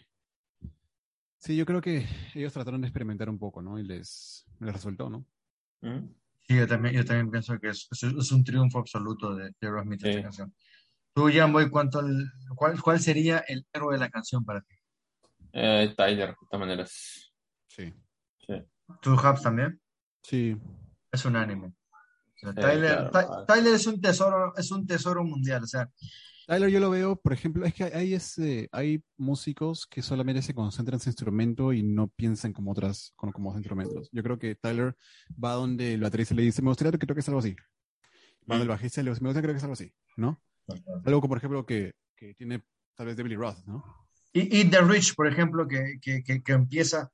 Sí, 1.39 1.55
yo 1.55 1.65
creo 1.65 1.81
que 1.81 2.05
ellos 2.35 2.53
trataron 2.53 2.81
de 2.81 2.87
experimentar 2.87 3.29
un 3.29 3.39
poco, 3.39 3.61
¿no? 3.61 3.79
Y 3.79 3.83
les, 3.83 4.45
les 4.59 4.73
resultó, 4.73 5.09
¿no? 5.09 5.25
Mm. 5.81 6.07
sí, 6.41 6.55
yo 6.55 6.67
también, 6.67 6.93
yo 6.95 7.03
también 7.05 7.31
pienso 7.31 7.57
que 7.59 7.69
es, 7.69 7.87
es- 7.91 8.03
es 8.03 8.31
un 8.31 8.43
triunfo 8.43 8.79
absoluto 8.79 9.33
de, 9.35 9.45
de 9.45 9.67
Aerosmith 9.67 10.03
esta 10.03 10.17
Sí. 10.17 10.21
canción. 10.23 10.53
Tú, 11.13 11.29
Jamboy, 11.33 11.69
¿cuánto 11.69 11.99
el- 11.99 12.31
cuál, 12.55 12.81
¿cuál 12.81 12.99
sería 12.99 13.39
el 13.47 13.65
héroe 13.73 13.93
de 13.95 13.99
la 13.99 14.09
canción 14.09 14.43
para 14.45 14.61
ti? 14.61 14.75
Eh, 15.53 15.93
Tyler, 15.97 16.29
de 16.29 16.35
todas 16.49 16.59
maneras. 16.59 17.31
Sí. 17.67 17.93
¿Tú, 19.01 19.13
Hubs, 19.13 19.43
también? 19.43 19.79
Sí. 20.23 20.57
Es 21.11 21.25
unánime. 21.25 21.67
O 21.67 22.39
sea, 22.39 22.49
Sí, 22.51 22.55
Tyler, 22.59 23.09
claro. 23.11 23.45
Tyler 23.45 23.73
es 23.75 23.85
un 23.87 24.01
tesoro, 24.01 24.53
es 24.55 24.71
un 24.71 24.87
tesoro 24.87 25.23
mundial. 25.23 25.63
O 25.63 25.67
sea, 25.67 25.87
Tyler, 26.47 26.69
yo 26.69 26.79
lo 26.79 26.89
veo, 26.89 27.15
por 27.15 27.33
ejemplo, 27.33 27.65
es 27.65 27.73
que 27.75 27.83
hay, 27.83 28.15
ese, 28.15 28.67
hay 28.71 29.03
músicos 29.17 29.85
que 29.85 30.01
solamente 30.01 30.41
se 30.41 30.55
concentran 30.55 30.95
en 30.95 30.99
su 31.01 31.09
instrumento 31.09 31.73
y 31.73 31.83
no 31.83 32.07
piensan 32.07 32.53
como 32.53 32.71
otras, 32.71 33.13
como, 33.15 33.31
como 33.31 33.49
otros 33.49 33.59
instrumentos. 33.59 34.09
Yo 34.11 34.23
creo 34.23 34.39
que 34.39 34.55
Tyler 34.55 34.95
va 35.31 35.53
donde 35.53 35.93
el 35.93 36.01
baterista 36.01 36.33
le 36.33 36.41
dice, 36.41 36.61
me 36.63 36.69
gustaría 36.69 36.97
que 36.97 37.05
toques 37.05 37.27
algo 37.27 37.39
así. 37.39 37.55
Va 38.49 38.55
donde 38.55 38.63
el 38.63 38.69
bajista 38.69 39.03
le 39.03 39.11
dice, 39.11 39.21
me 39.21 39.29
gustaría 39.29 39.47
que 39.47 39.53
toques 39.53 39.63
algo 39.63 39.73
así, 39.73 39.93
¿no? 40.17 40.41
Algo 41.05 41.21
como, 41.21 41.29
por 41.29 41.37
ejemplo, 41.37 41.65
que, 41.65 41.93
que 42.15 42.33
tiene 42.35 42.61
tal 42.95 43.07
vez 43.07 43.15
David 43.17 43.29
Lee 43.31 43.35
Roth, 43.37 43.65
¿no? 43.65 43.83
y, 44.33 44.59
y 44.61 44.65
The 44.65 44.81
Rich, 44.81 45.15
por 45.15 45.27
ejemplo, 45.27 45.67
que, 45.67 45.97
que, 46.01 46.23
que, 46.23 46.43
que 46.43 46.51
empieza 46.51 47.09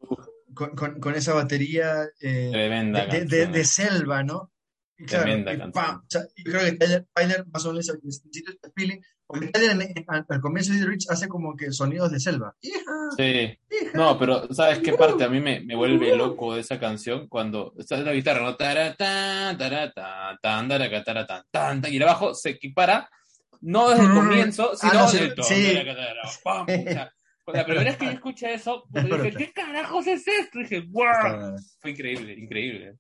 con, 0.54 0.72
con, 0.76 1.00
con 1.00 1.16
esa 1.16 1.34
batería 1.34 2.04
eh, 2.22 2.50
Tremenda 2.52 3.06
de, 3.06 3.26
de, 3.26 3.26
de- 3.26 3.48
de 3.48 3.64
selva, 3.66 4.24
¿no? 4.24 4.52
Y 4.98 5.06
claro, 5.06 5.24
Tremenda 5.26 5.54
y. 5.54 5.62
O 5.62 5.72
sea, 6.08 6.26
yo 6.38 6.44
creo 6.52 6.62
que 6.66 6.72
Tyler, 6.74 7.06
Tyler 7.14 7.46
más 7.52 7.66
o 7.66 7.70
menos 7.72 7.90
al 7.90 8.00
principio 8.00 8.54
este 8.54 8.72
feeling, 8.76 9.00
porque 9.28 9.48
Tyler 9.48 9.72
en- 9.72 9.82
en- 9.82 10.06
al, 10.08 10.26
al 10.28 10.42
comienzo 10.42 10.72
de 10.74 10.80
The 10.80 10.86
Rich 10.86 11.08
hace 11.10 11.28
como 11.28 11.56
que 11.56 11.72
sonidos 11.72 12.12
de 12.12 12.20
selva. 12.20 12.56
¡Hija! 12.62 12.80
Sí. 13.18 13.24
¡Hija! 13.70 13.92
No, 13.94 14.18
pero 14.20 14.54
¿sabes 14.54 14.80
qué 14.80 14.94
parte 14.94 15.24
a 15.26 15.30
mí 15.30 15.40
me, 15.40 15.62
me 15.62 15.76
vuelve 15.76 16.16
loco 16.16 16.56
de 16.56 16.62
esa 16.62 16.80
canción? 16.80 17.28
Cuando 17.28 17.74
está 17.78 17.98
la 17.98 18.14
guitarra, 18.14 18.42
¿no? 18.44 18.56
Taratán, 18.56 19.58
taratán, 19.58 20.38
tan, 20.42 20.68
taratán, 20.70 21.44
tan, 21.52 21.82
tan, 21.82 21.94
y 21.94 21.98
el 21.98 22.04
bajo 22.04 22.34
se 22.34 22.52
equipara, 22.52 23.10
no 23.62 23.90
desde 23.90 24.04
el 24.06 24.12
comienzo, 24.14 24.72
Ah, 24.74 24.78
sino 24.80 24.94
no, 24.94 25.12
desde 25.12 25.44
sí, 25.44 25.78
pam, 26.44 26.64
o 26.64 26.66
sea, 26.68 27.12
La 27.54 27.64
primera 27.64 27.84
vez 27.84 27.98
que 27.98 28.06
yo 28.06 28.12
escuché 28.12 28.54
eso, 28.56 28.84
dije. 28.90 29.32
¿qué 29.38 29.52
carajos 29.54 30.08
es 30.08 30.28
esto? 30.28 30.60
Y 30.60 30.64
dije, 30.64 30.84
¡wow! 30.90 31.56
Fue 31.80 31.92
increíble, 31.92 32.34
increíble. 32.34 32.98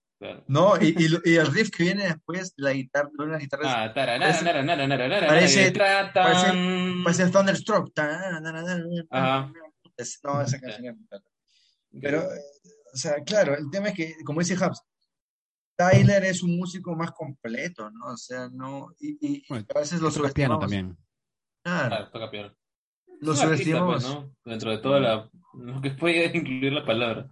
No, 0.47 0.75
y, 0.79 0.95
y, 0.97 1.35
el 1.35 1.47
riff 1.47 1.69
que 1.71 1.83
viene 1.83 2.05
después, 2.05 2.53
la 2.57 2.71
guitarra, 2.73 3.09
una 3.17 3.37
guitarra 3.37 3.63
Ah, 3.83 3.93
Parece- 3.93 4.43
nara, 4.45 4.63
nara, 4.63 4.87
parece- 4.87 5.27
parece- 5.27 5.71
parece 6.23 6.51
na- 8.41 8.51
Ajá. 9.09 9.51
Es- 9.97 10.19
No, 10.23 10.41
esa 10.41 10.59
canción. 10.59 11.07
Pero, 12.01 12.23
o 12.93 12.97
sea, 12.97 13.15
claro, 13.25 13.57
el 13.57 13.69
tema 13.71 13.89
es 13.89 13.95
que, 13.95 14.13
como 14.25 14.39
dice 14.41 14.53
Hubs, 14.55 14.81
Tyler 15.75 16.23
es 16.25 16.41
un 16.43 16.57
músico 16.57 16.95
más 16.95 17.11
completo, 17.11 17.89
¿no? 17.91 18.07
O 18.13 18.17
sea, 18.17 18.49
no. 18.51 18.93
Y, 18.99 19.17
y 19.21 19.45
Bueno, 19.49 19.65
a 19.75 19.79
veces 19.79 20.01
lo 20.01 20.11
Toca 20.11 20.29
piano 20.31 20.55
subestimamos. 20.55 20.59
también. 20.61 20.97
Claro, 21.63 21.95
Ah, 21.95 22.09
toca 22.11 22.31
piano. 22.31 22.55
lo 23.21 23.33
Es 23.33 23.39
un 23.39 23.45
artista, 23.45 23.45
subestimamos. 23.47 24.03
pues, 24.03 24.13
¿no? 24.15 24.35
Dentro 24.51 24.71
de 24.71 24.77
toda 24.79 24.99
la. 24.99 25.29
Lo 25.53 25.81
que 25.81 25.91
puede 25.91 26.25
incluir 26.37 26.73
la 26.73 26.85
palabra. 26.85 27.29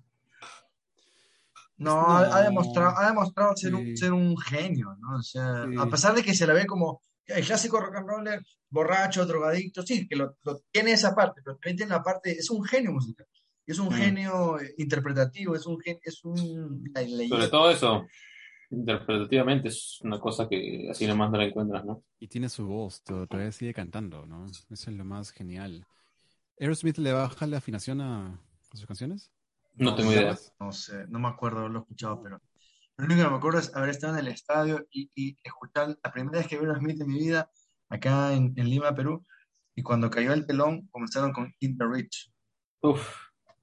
No, 1.77 1.95
No. 1.95 2.09
ha, 2.11 2.37
ha 2.37 2.41
demostrado, 2.43 2.97
ha 2.97 3.07
demostrado 3.07 3.55
ser, 3.55 3.73
un, 3.75 3.97
ser 3.97 4.13
un 4.13 4.37
genio, 4.37 4.95
¿no? 4.99 5.17
O 5.17 5.21
sea, 5.23 5.65
Sí. 5.69 5.75
a 5.77 5.85
pesar 5.87 6.13
de 6.15 6.23
que 6.23 6.33
se 6.33 6.45
la 6.47 6.53
ve 6.53 6.65
como 6.65 7.01
el 7.25 7.45
clásico 7.45 7.79
rock 7.79 7.95
and 7.95 8.07
roller, 8.07 8.45
borracho, 8.69 9.25
drogadicto, 9.25 9.81
sí, 9.83 10.07
que 10.07 10.15
lo, 10.15 10.35
lo- 10.43 10.61
tiene 10.71 10.91
esa 10.91 11.15
parte, 11.15 11.41
pero 11.43 11.57
también 11.57 11.77
tiene 11.77 11.91
la 11.91 12.03
parte, 12.03 12.31
es 12.31 12.49
un 12.49 12.63
genio 12.63 12.91
musical, 12.91 13.25
es 13.65 13.79
un 13.79 13.87
Mm. 13.87 13.91
genio 13.93 14.59
eh, 14.59 14.73
interpretativo, 14.77 15.55
es 15.55 15.65
un 15.65 15.81
es 15.85 16.23
un 16.23 16.91
Sobre 17.29 17.47
todo 17.47 17.69
eso, 17.71 18.05
interpretativamente, 18.73 19.69
es 19.69 19.99
una 20.01 20.19
cosa 20.19 20.47
que 20.49 20.87
así 20.89 21.07
nomás 21.07 21.31
no 21.31 21.37
la 21.37 21.45
encuentras, 21.45 21.85
¿no? 21.85 22.03
Y 22.19 22.27
tiene 22.27 22.49
su 22.49 22.67
voz, 22.67 23.03
to- 23.03 23.27
todavía 23.27 23.51
sigue 23.51 23.73
cantando, 23.73 24.25
¿no? 24.25 24.45
Eso 24.45 24.65
es 24.69 24.87
lo 24.87 25.05
más 25.05 25.31
genial. 25.31 25.85
¿Aerosmith 26.59 26.97
le 26.97 27.13
baja 27.13 27.47
la 27.47 27.57
afinación 27.57 28.01
a, 28.01 28.27
a 28.71 28.75
sus 28.77 28.85
canciones? 28.85 29.31
No 29.75 29.95
tengo 29.95 30.11
idea. 30.11 30.37
No 30.59 30.71
sé, 30.71 31.05
no 31.07 31.19
me 31.19 31.27
acuerdo 31.27 31.59
haberlo 31.59 31.79
escuchado, 31.79 32.21
pero 32.21 32.41
lo 32.97 33.05
único 33.05 33.23
que 33.23 33.29
me 33.29 33.37
acuerdo 33.37 33.59
es 33.59 33.75
haber 33.75 33.89
estado 33.89 34.13
en 34.13 34.19
el 34.19 34.31
estadio 34.31 34.85
y, 34.91 35.09
y 35.15 35.37
escuchar 35.43 35.97
la 36.03 36.11
primera 36.11 36.39
vez 36.39 36.47
que 36.47 36.59
vi 36.59 36.69
a 36.69 36.75
Smith 36.75 37.01
en 37.01 37.07
mi 37.07 37.19
vida, 37.19 37.49
acá 37.89 38.33
en, 38.33 38.53
en 38.55 38.69
Lima, 38.69 38.93
Perú, 38.93 39.25
y 39.75 39.81
cuando 39.81 40.09
cayó 40.09 40.33
el 40.33 40.45
telón, 40.45 40.87
comenzaron 40.91 41.31
con 41.33 41.51
In 41.59 41.77
the 41.77 41.85
Rich. 41.85 42.31
Uf. 42.81 43.15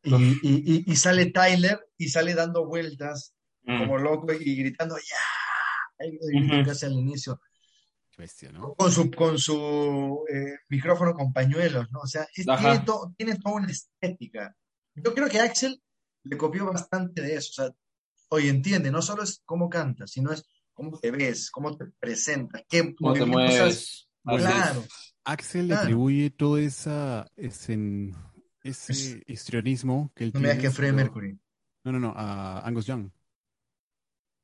Y, 0.02 0.14
y, 0.14 0.40
y, 0.42 0.84
y 0.86 0.96
sale 0.96 1.30
Tyler 1.30 1.78
y 1.98 2.08
sale 2.08 2.34
dando 2.34 2.66
vueltas 2.66 3.34
Mm. 3.64 3.78
como 3.80 3.98
loco 3.98 4.32
y 4.32 4.56
gritando 4.56 4.96
¡Ya! 4.96 5.16
Ahí 5.98 6.18
el 6.20 6.40
grito 6.40 6.54
Ujú. 6.56 6.64
que 6.64 6.70
hace 6.70 6.86
al 6.86 6.92
inicio. 6.94 7.40
¿no? 8.52 8.74
Con 8.74 8.92
su, 8.92 9.10
con 9.10 9.38
su 9.38 10.24
eh, 10.30 10.58
micrófono 10.68 11.14
con 11.14 11.32
pañuelos, 11.32 11.90
¿no? 11.90 12.00
O 12.00 12.06
sea, 12.06 12.26
es- 12.34 12.44
tiene, 12.44 12.78
to- 12.80 13.14
tiene 13.16 13.36
toda 13.38 13.54
una 13.56 13.68
estética. 13.68 14.54
Yo 14.94 15.14
creo 15.14 15.26
que 15.28 15.40
Axel 15.40 15.82
le 16.24 16.36
copió 16.36 16.66
bastante 16.66 17.22
de 17.22 17.36
eso. 17.36 17.48
O 17.50 17.54
sea, 17.66 17.74
hoy 18.28 18.48
entiende, 18.50 18.90
no 18.90 19.00
solo 19.00 19.22
es 19.22 19.40
cómo 19.46 19.70
cantas, 19.70 20.10
sino 20.10 20.32
es 20.32 20.44
cómo 20.74 20.98
te 20.98 21.10
ves, 21.10 21.50
cómo 21.50 21.74
te 21.78 21.86
presentas, 21.98 22.62
qué 22.68 22.94
¿Cómo 22.94 23.14
te 23.14 23.24
mueves? 23.24 24.06
Claro. 24.22 24.84
Axel 25.24 25.62
le 25.62 25.68
Claro. 25.68 25.82
atribuye 25.82 26.28
todo 26.30 26.58
esa, 26.58 27.26
ese, 27.36 27.78
ese 28.62 29.22
histrionismo 29.26 30.12
que 30.14 30.24
él 30.24 30.30
No 30.34 30.40
me 30.40 30.48
digas 30.48 30.58
tiene. 30.58 30.68
que 30.70 30.76
Freddie 30.76 30.92
Mercury. 30.92 31.38
No, 31.84 31.92
no, 31.92 31.98
no, 32.00 32.12
a 32.14 32.60
Angus 32.66 32.84
Young. 32.84 33.10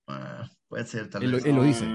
Ah, 0.06 0.48
puede 0.68 0.86
ser, 0.86 1.08
tal 1.10 1.22
Él 1.24 1.32
vez. 1.32 1.44
él 1.44 1.56
lo 1.56 1.62
dice. 1.62 1.86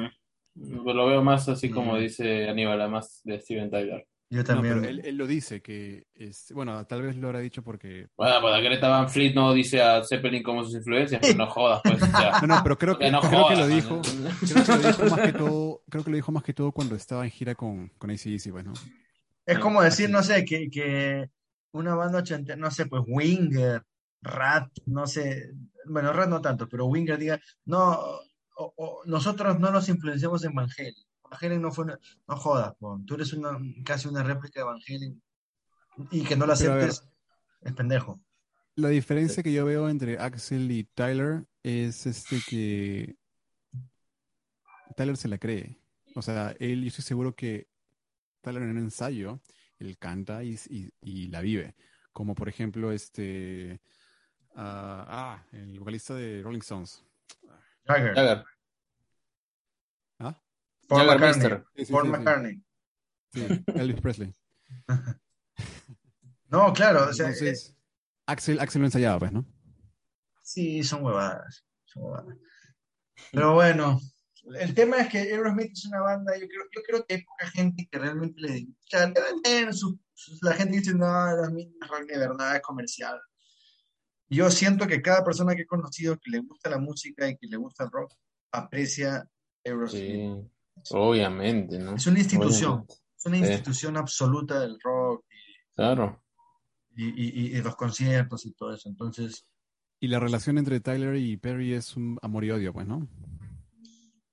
Mm, 0.55 0.85
Lo 0.85 1.07
veo 1.07 1.23
más 1.23 1.47
así 1.49 1.69
como 1.69 1.95
Mm. 1.95 1.99
dice 1.99 2.49
Aníbal, 2.49 2.89
más 2.89 3.21
de 3.23 3.39
Steven 3.39 3.69
Tyler. 3.69 4.05
Yo 4.29 4.39
No, 4.39 4.43
también. 4.43 4.75
pero 4.81 4.89
él, 4.89 5.01
él 5.05 5.15
lo 5.17 5.27
dice, 5.27 5.61
que 5.61 6.05
es, 6.13 6.51
bueno, 6.53 6.85
tal 6.87 7.01
vez 7.01 7.15
lo 7.17 7.27
habrá 7.27 7.39
dicho 7.39 7.63
porque... 7.63 8.07
Bueno, 8.17 8.35
pues 8.41 8.63
Greta 8.63 8.87
Van 8.89 9.09
Fleet 9.09 9.33
no 9.33 9.53
dice 9.53 9.81
a 9.81 10.03
Zeppelin 10.03 10.41
como 10.43 10.63
sus 10.63 10.75
influencias, 10.75 11.19
pero 11.21 11.37
no 11.37 11.47
jodas, 11.49 11.81
pues. 11.83 11.99
ya. 11.99 12.39
No, 12.41 12.47
no, 12.47 12.63
pero 12.63 12.77
creo 12.77 12.97
que, 12.97 13.11
no 13.11 13.19
creo 13.21 13.47
que 13.47 13.55
lo 13.55 13.67
dijo, 13.67 14.01
creo 14.01 14.63
que 14.65 14.71
lo 14.71 14.87
dijo 14.87 15.05
más 15.09 15.21
que 15.21 15.33
todo, 15.33 15.83
creo 15.89 16.03
que 16.03 16.09
lo 16.11 16.15
dijo 16.15 16.31
más 16.31 16.43
que 16.43 16.53
todo 16.53 16.71
cuando 16.71 16.95
estaba 16.95 17.23
en 17.25 17.31
gira 17.31 17.55
con, 17.55 17.89
con 17.97 18.09
AC/DC, 18.11 18.51
pues, 18.51 18.65
¿no? 18.65 18.73
Es 19.45 19.55
No, 19.55 19.61
como 19.61 19.81
decir, 19.81 20.09
no 20.09 20.23
sé, 20.23 20.45
que, 20.45 20.69
que 20.69 21.27
una 21.73 21.95
banda 21.95 22.19
ochenta, 22.19 22.55
no 22.55 22.71
sé, 22.71 22.85
pues 22.85 23.03
Winger, 23.07 23.81
Rat, 24.21 24.69
no 24.85 25.07
sé, 25.07 25.51
bueno, 25.85 26.13
Rat 26.13 26.29
no 26.29 26.41
tanto, 26.41 26.67
pero 26.69 26.85
Winger 26.85 27.17
diga, 27.17 27.39
no, 27.65 27.91
o- 28.57 28.73
o 28.77 29.01
nosotros 29.05 29.59
no 29.59 29.71
nos 29.71 29.89
influenciamos 29.89 30.43
en 30.43 30.53
Van 30.53 30.69
Halen. 30.77 30.93
Van 31.23 31.39
Halen 31.41 31.61
no 31.61 31.71
fue 31.71 31.85
una, 31.85 31.99
no 32.27 32.35
jodas, 32.37 32.73
tú 33.05 33.15
eres 33.15 33.33
una, 33.33 33.57
casi 33.83 34.07
una 34.07 34.23
réplica 34.23 34.59
de 34.59 34.65
Van 34.65 34.79
Halen 34.87 35.21
y 36.11 36.23
que 36.23 36.35
no 36.35 36.45
la 36.45 36.53
aceptes 36.53 37.03
es 37.61 37.73
pendejo. 37.73 38.19
La 38.75 38.89
diferencia 38.89 39.43
que 39.43 39.51
yo 39.53 39.65
veo 39.65 39.89
entre 39.89 40.17
Axel 40.17 40.71
y 40.71 40.83
Tyler 40.85 41.45
es 41.63 42.05
este 42.05 42.37
que 42.47 43.15
Tyler 44.95 45.17
se 45.17 45.27
la 45.27 45.37
cree. 45.37 45.77
O 46.15 46.21
sea, 46.21 46.55
él, 46.59 46.81
yo 46.81 46.87
estoy 46.87 47.03
seguro 47.03 47.35
que 47.35 47.67
Tyler 48.41 48.63
en 48.63 48.69
un 48.71 48.77
ensayo, 48.77 49.41
él 49.79 49.97
canta 49.97 50.43
y, 50.43 50.57
y- 50.69 50.89
y 51.01 51.27
la 51.27 51.41
vive. 51.41 51.75
Como 52.13 52.35
por 52.35 52.49
ejemplo, 52.49 52.91
este. 52.91 53.79
Ah, 54.55 55.05
ah, 55.07 55.45
el 55.53 55.79
vocalista 55.79 56.13
de 56.15 56.41
Rolling 56.43 56.59
Stones. 56.59 57.03
Jagger, 57.85 58.13
Jagger, 58.15 58.45
¿Ah? 60.19 60.41
Paul 60.87 61.07
Jagger 61.07 61.19
McCartney. 61.19 61.63
Sí, 61.75 61.85
sí, 61.85 61.91
Paul 61.91 62.03
sí. 62.05 62.09
McCartney. 62.11 62.63
Sí, 63.33 63.63
Elvis 63.75 64.01
Presley. 64.01 64.35
No, 66.49 66.73
claro, 66.73 67.07
o 67.09 67.13
sea, 67.13 67.27
eh, 67.27 67.29
Entonces, 67.31 67.77
Axel, 68.25 68.59
Axel 68.59 68.81
lo 68.81 68.87
ensayaba, 68.87 69.19
pues, 69.19 69.31
¿no? 69.31 69.45
Sí, 70.41 70.83
son 70.83 71.01
huevadas. 71.03 71.65
son 71.85 72.03
huevadas. 72.03 72.37
Pero 73.31 73.53
bueno, 73.53 74.01
el 74.59 74.73
tema 74.75 74.97
es 74.97 75.07
que 75.09 75.19
Aerosmith 75.19 75.71
es 75.71 75.85
una 75.85 76.01
banda, 76.01 76.33
yo 76.37 76.47
creo, 76.49 76.63
yo 76.75 76.81
creo 76.85 77.05
que 77.05 77.13
hay 77.15 77.23
poca 77.23 77.47
gente 77.51 77.87
que 77.89 77.97
realmente 77.97 78.41
le 78.41 78.63
o 78.63 78.87
sea, 78.87 79.07
deben 79.07 79.41
tener 79.41 79.73
su- 79.73 79.97
su- 80.13 80.37
la 80.41 80.53
gente 80.53 80.77
dice, 80.79 80.93
no, 80.93 81.05
Aerosmith 81.05 81.69
es 81.81 81.87
rock 81.87 82.03
de 82.05 82.17
verdad, 82.17 82.55
es 82.57 82.61
comercial. 82.61 83.17
Yo 84.31 84.49
siento 84.49 84.87
que 84.87 85.01
cada 85.01 85.23
persona 85.23 85.55
que 85.55 85.63
he 85.63 85.67
conocido 85.67 86.17
que 86.17 86.31
le 86.31 86.39
gusta 86.39 86.69
la 86.69 86.77
música 86.79 87.27
y 87.27 87.37
que 87.37 87.47
le 87.47 87.57
gusta 87.57 87.83
el 87.83 87.91
rock, 87.91 88.13
aprecia 88.51 89.27
Aerosmith. 89.65 90.45
Sí, 90.83 90.93
obviamente, 90.95 91.77
¿no? 91.77 91.95
Es 91.95 92.07
una 92.07 92.19
institución, 92.19 92.71
Obviamente. 92.71 92.93
es 93.17 93.25
una 93.25 93.37
Sí. 93.37 93.43
institución 93.43 93.97
absoluta 93.97 94.59
del 94.61 94.79
rock 94.81 95.25
Claro. 95.75 96.23
y, 96.95 97.07
y- 97.09 97.57
y 97.57 97.61
los 97.61 97.75
conciertos 97.75 98.45
y 98.45 98.53
todo 98.53 98.73
eso. 98.73 98.89
Entonces, 98.89 99.45
Y 100.03 100.07
la 100.07 100.19
relación 100.19 100.57
entre 100.57 100.79
Tyler 100.79 101.15
y 101.17 101.37
Perry 101.37 101.73
es 101.73 101.95
un 101.95 102.17
amor 102.23 102.43
y 102.43 102.51
odio, 102.51 102.73
pues, 102.73 102.87
¿no? 102.87 103.07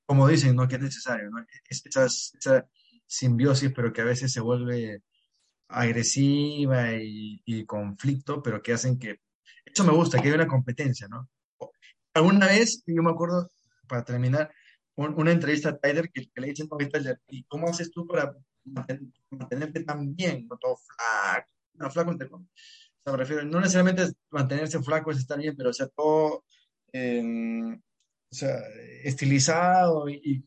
como 0.07 0.27
dicen, 0.27 0.57
¿no? 0.57 0.67
Que 0.67 0.77
es 0.77 0.81
necesario, 0.81 1.29
¿no? 1.29 1.45
Es- 1.69 1.85
esas- 1.85 2.33
esa 2.39 2.67
simbiosis, 3.07 3.71
pero 3.75 3.93
que 3.93 4.01
a 4.01 4.05
veces 4.05 4.33
se 4.33 4.41
vuelve 4.41 5.03
agresiva 5.69 6.95
y, 6.95 7.43
y 7.45 7.65
conflicto, 7.67 8.43
pero 8.43 8.63
que 8.63 8.73
hacen 8.73 8.99
que... 8.99 9.21
Eso 9.73 9.85
me 9.85 9.93
gusta, 9.93 10.21
que 10.21 10.29
hay 10.29 10.35
una 10.35 10.47
competencia, 10.47 11.09
¿no? 11.09 11.29
Alguna 12.15 12.47
vez, 12.47 12.83
yo 12.87 13.03
me 13.03 13.11
acuerdo, 13.11 13.49
para 13.89 14.05
terminar, 14.05 14.51
un- 14.97 15.15
una 15.19 15.33
entrevista 15.33 15.71
a 15.71 15.79
Tyler 15.79 16.11
que, 16.13 16.29
que 16.31 16.41
le 16.41 16.49
dicen, 16.49 16.67
"Oye, 16.71 16.87
Tyler, 16.87 17.21
¿y 17.29 17.45
cómo 17.45 17.69
haces 17.69 17.91
tú 17.93 18.07
para 18.07 18.35
manten- 18.65 19.13
mantenerte 19.31 19.85
tan 19.85 20.15
bien, 20.15 20.47
no 20.49 20.57
todo 20.59 20.77
flaco? 20.77 21.51
No, 21.75 21.91
flaco 21.91 22.11
entre. 22.13 22.29
O 22.29 22.47
sea, 23.05 23.13
me 23.13 23.19
no 23.45 23.61
necesariamente 23.61 24.03
es 24.05 24.15
mantenerse 24.31 24.83
flaco 24.83 25.11
es 25.11 25.19
estar 25.19 25.39
bien, 25.39 25.57
pero 25.57 25.71
o 25.71 25.73
sea, 25.73 25.89
todo... 25.89 26.45
em, 26.93 27.75
o 28.31 28.35
sea, 28.35 28.59
estilizado 29.05 30.09
y, 30.09 30.21
y- 30.25 30.45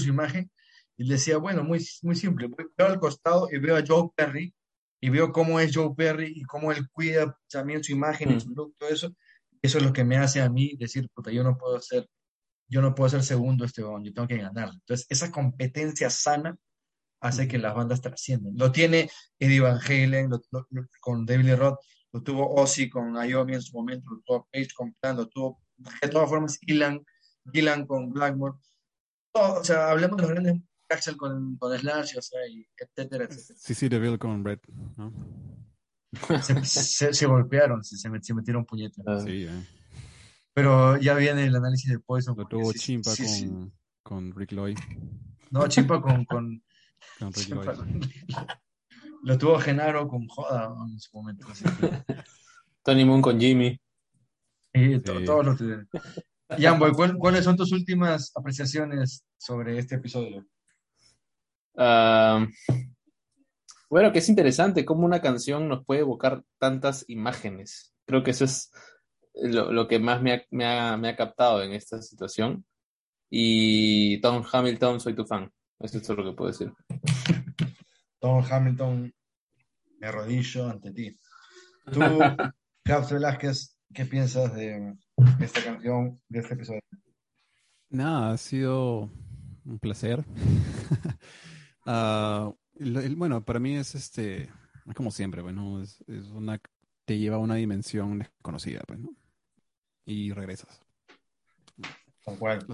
su 0.00 0.08
imagen. 0.08 0.50
Y 0.96 1.04
le 1.04 1.14
decía, 1.14 1.36
bueno, 1.38 1.62
muy, 1.64 1.84
muy 2.02 2.16
simple, 2.16 2.48
voy- 2.48 2.66
al 2.78 2.98
costado 3.00 3.48
y 3.52 3.58
veo 3.58 3.76
a 3.76 3.84
Joe 3.86 4.10
Perry 4.16 4.54
y 5.00 5.08
veo 5.10 5.32
cómo 5.32 5.60
es 5.60 5.74
Joe 5.74 5.94
Perry 5.96 6.32
y 6.36 6.42
cómo 6.42 6.72
él 6.72 6.88
cuida 6.90 7.36
también 7.50 7.82
su 7.82 7.92
imagen 7.92 8.34
Mm. 8.34 8.40
su 8.40 8.50
look, 8.50 8.74
todo 8.78 8.90
eso. 8.90 9.12
Eso 9.62 9.78
es 9.78 9.84
lo 9.84 9.92
que 9.92 10.04
me 10.04 10.16
hace 10.16 10.40
a 10.40 10.48
mí 10.50 10.74
decir, 10.78 11.08
puta, 11.14 11.30
yo 11.30 11.42
no 11.44 11.56
puedo 11.58 11.80
ser, 11.80 12.06
yo 12.68 12.80
no 12.82 12.94
puedo 12.94 13.10
ser 13.10 13.22
segundo 13.22 13.64
este 13.64 13.82
bon, 13.82 14.04
yo 14.04 14.12
tengo 14.12 14.28
que 14.28 14.38
ganar. 14.38 14.70
Entonces, 14.72 15.06
esa 15.10 15.30
competencia 15.30 16.08
sana 16.10 16.56
hace 17.20 17.46
que 17.48 17.58
las 17.58 17.74
bandas 17.74 18.00
trasciendan. 18.00 18.54
Lo 18.56 18.72
tiene 18.72 19.10
Eddie 19.38 19.60
Van 19.60 19.78
Halen 19.78 20.30
lo- 20.30 20.40
lo- 20.50 20.66
lo- 20.70 20.86
con 21.00 21.26
David 21.26 21.44
Lee 21.44 21.54
Roth, 21.54 21.78
lo 22.12 22.22
tuvo 22.22 22.54
Ozzy 22.54 22.88
con 22.88 23.14
Iommi 23.14 23.54
en 23.54 23.62
su 23.62 23.76
momento, 23.76 24.08
lo 24.10 24.20
tuvo 24.24 24.48
Page 24.50 24.68
con 24.74 24.94
Plan, 24.94 25.16
lo 25.16 25.28
tuvo, 25.28 25.60
de 25.76 26.08
todas 26.08 26.28
formas, 26.28 26.58
Ilan, 26.62 27.04
Gillan 27.52 27.86
con 27.86 28.10
Blackmore. 28.10 28.56
Todo, 29.32 29.60
o 29.60 29.64
sea, 29.64 29.90
hablemos 29.90 30.16
de 30.16 30.22
los 30.22 30.30
grandes 30.32 30.62
Axel 30.90 31.16
con, 31.16 31.56
con 31.56 31.76
Slash, 31.78 32.16
o 32.18 32.22
sea, 32.22 32.40
y 32.48 32.66
etcétera, 32.76 33.24
etcétera. 33.24 33.58
Sí, 33.62 33.74
sí, 33.74 33.88
Deville 33.88 34.18
con 34.18 34.44
Red, 34.44 34.58
¿no? 34.96 35.12
Se, 36.42 36.64
se- 36.64 37.14
se 37.14 37.26
golpearon, 37.26 37.84
se, 37.84 37.96
se 37.96 38.08
met- 38.10 38.22
se 38.22 38.34
metieron 38.34 38.64
puñetas. 38.64 39.04
Ah, 39.06 39.20
Sí, 39.24 39.44
eh. 39.48 39.66
Pero 40.52 40.96
ya 40.98 41.14
viene 41.14 41.44
el 41.46 41.54
análisis 41.54 41.90
de 41.90 42.00
Poison. 42.00 42.36
Lo 42.36 42.46
tuvo 42.48 42.72
sí, 42.72 42.78
Chimpa 42.80 43.10
sí, 43.12 43.26
sí. 43.28 43.46
con, 43.46 43.72
con 44.02 44.34
Rick 44.34 44.52
Lloyd. 44.52 44.76
No, 45.50 45.68
Chimpa 45.68 46.02
con, 46.02 46.24
con, 46.24 46.62
Con 47.20 47.32
Rick 47.32 47.46
Chimpa 47.46 47.64
Lloyd. 47.64 47.76
con- 47.76 48.00
Lo 49.22 49.38
tuvo 49.38 49.58
Genaro 49.60 50.08
con 50.08 50.26
Joda 50.26 50.68
¿no? 50.70 50.88
en 50.88 50.98
su 50.98 51.10
momento. 51.16 51.46
Tony 52.82 53.04
Moon 53.04 53.22
con 53.22 53.38
Jimmy. 53.38 53.78
y 54.72 54.98
to- 55.00 55.18
Sí. 55.20 55.24
todos 55.24 55.44
los 55.46 55.56
tuvieron. 55.58 55.88
Jamboy, 56.58 56.92
¿cuál- 56.92 57.16
¿cuáles 57.16 57.44
son 57.44 57.56
tus 57.56 57.70
últimas 57.70 58.32
apreciaciones 58.34 59.24
sobre 59.38 59.78
este 59.78 59.94
episodio? 59.96 60.44
Bueno, 61.74 62.48
que 64.12 64.20
es 64.20 64.28
interesante 64.28 64.84
cómo 64.84 65.04
una 65.04 65.20
canción 65.20 65.68
nos 65.68 65.84
puede 65.84 66.00
evocar 66.00 66.44
tantas 66.58 67.04
imágenes. 67.08 67.92
Creo 68.06 68.22
que 68.22 68.30
eso 68.30 68.44
es 68.44 68.70
lo, 69.34 69.72
lo 69.72 69.88
que 69.88 69.98
más 69.98 70.22
me 70.22 70.32
ha, 70.34 70.42
me 70.50 70.64
ha- 70.64 70.96
me 70.96 71.08
ha 71.08 71.16
captado 71.16 71.62
en 71.62 71.72
esta 71.72 72.00
situación. 72.00 72.64
Y 73.30 74.20
Tom 74.20 74.44
Hamilton, 74.50 75.00
soy 75.00 75.14
tu 75.14 75.24
fan. 75.24 75.50
Eso 75.80 75.98
es 75.98 76.06
todo 76.06 76.18
lo 76.18 76.30
que 76.30 76.36
puedo 76.36 76.50
decir. 76.50 76.72
Tom 78.20 78.44
Hamilton, 78.48 79.12
me 79.98 80.06
arrodillo 80.06 80.68
ante 80.68 80.92
ti. 80.92 81.16
Tú, 81.92 82.00
Caps 82.84 83.12
Velázquez, 83.12 83.76
¿qué 83.94 84.04
piensas 84.04 84.54
de 84.54 84.94
esta 85.40 85.64
canción, 85.64 86.20
de 86.28 86.40
este 86.40 86.54
episodio? 86.54 86.80
Nada, 87.88 88.32
ha 88.32 88.36
sido 88.36 89.10
un 89.64 89.78
placer. 89.80 90.24
Ah, 91.92 92.52
el- 92.76 92.96
el- 92.96 93.16
bueno, 93.16 93.44
para 93.44 93.58
mí 93.58 93.76
es 93.76 93.94
este, 93.96 94.42
es 94.44 94.94
como 94.94 95.10
siempre, 95.10 95.42
bueno, 95.42 95.82
es, 95.82 96.00
es 96.06 96.26
una, 96.28 96.60
te 97.04 97.18
lleva 97.18 97.36
a 97.36 97.40
una 97.40 97.56
dimensión 97.56 98.18
desconocida, 98.20 98.82
pues, 98.86 99.00
¿no? 99.00 99.10
Y 100.06 100.30
regresas. 100.32 100.80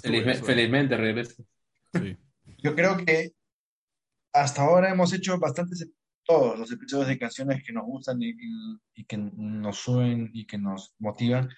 Felizme- 0.02 0.42
felizmente 0.46 0.96
regresa. 0.96 1.42
sí. 1.94 2.16
Yo 2.58 2.74
creo 2.74 2.96
que 2.98 3.32
hasta 4.32 4.62
ahora 4.62 4.90
hemos 4.90 5.12
hecho 5.14 5.38
bastantes, 5.38 5.88
todos 6.24 6.58
los 6.58 6.70
episodios 6.72 7.08
de 7.08 7.18
canciones 7.18 7.62
que 7.64 7.72
nos 7.72 7.84
gustan 7.86 8.20
y, 8.22 8.30
y- 8.30 8.78
y 8.94 9.04
que 9.04 9.16
nos 9.16 9.78
suben 9.78 10.30
y 10.34 10.46
que 10.46 10.58
nos 10.58 10.94
motivan. 10.98 11.48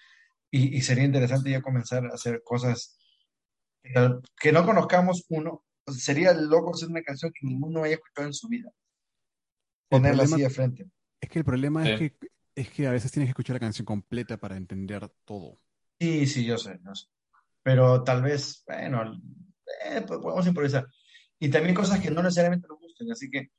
Y, 0.50 0.76
y 0.76 0.82
sería 0.82 1.04
interesante 1.04 1.50
ya 1.50 1.60
comenzar 1.62 2.04
a 2.06 2.14
hacer 2.14 2.42
cosas 2.44 2.98
que, 3.82 3.92
que 4.40 4.52
no 4.52 4.64
conozcamos 4.64 5.24
uno. 5.28 5.64
O 5.88 5.92
sea, 5.92 6.00
sería 6.14 6.32
loco 6.34 6.74
hacer 6.74 6.88
una 6.88 7.02
canción 7.02 7.32
que 7.32 7.46
ninguno 7.46 7.82
haya 7.82 7.94
escuchado 7.94 8.26
en 8.28 8.34
su 8.34 8.48
vida. 8.48 8.70
Ponerla 9.88 10.24
problema- 10.24 10.34
así 10.36 10.42
de 10.42 10.50
frente. 10.50 10.90
Es 11.20 11.28
que 11.30 11.38
el 11.40 11.44
problema 11.44 11.88
es 11.88 11.98
que 11.98 12.16
es 12.54 12.70
que 12.70 12.86
a 12.86 12.90
veces 12.92 13.10
tienes 13.12 13.28
que 13.28 13.30
escuchar 13.30 13.54
la 13.54 13.60
canción 13.60 13.86
completa 13.86 14.36
para 14.36 14.56
entender 14.56 15.08
todo. 15.24 15.60
Sí, 16.00 16.26
sí, 16.26 16.44
yo 16.44 16.58
sé, 16.58 16.78
yo 16.84 16.94
sé. 16.94 17.06
Pero 17.62 18.02
tal 18.02 18.22
vez, 18.22 18.64
bueno, 18.66 19.20
eh, 19.86 20.02
pues 20.06 20.20
podemos 20.20 20.46
improvisar. 20.46 20.86
Y 21.38 21.50
también 21.50 21.74
cosas 21.74 22.00
que 22.00 22.10
no 22.10 22.22
necesariamente 22.22 22.66
nos 22.68 22.78
gusten. 22.80 23.10
Así 23.12 23.30
que 23.30 23.50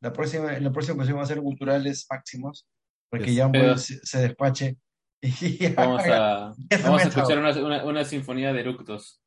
la 0.00 0.12
próxima, 0.12 0.56
en 0.56 0.64
la 0.64 0.72
próxima 0.72 0.96
ocasión 0.96 1.18
va 1.18 1.22
a 1.22 1.26
ser 1.26 1.38
culturales 1.40 2.06
máximos, 2.10 2.66
porque 3.10 3.26
Yes. 3.26 3.36
ya 3.36 3.50
Pero- 3.52 3.78
se, 3.78 3.98
se 4.04 4.18
despache. 4.20 4.76
Y 5.22 5.72
Vamos 5.74 6.02
a, 6.06 6.54
vamos 6.84 7.02
a 7.04 7.08
escuchar 7.08 7.38
una, 7.38 7.50
una, 7.64 7.84
una 7.84 8.04
sinfonía 8.04 8.52
de 8.52 8.60
eructos. 8.60 9.20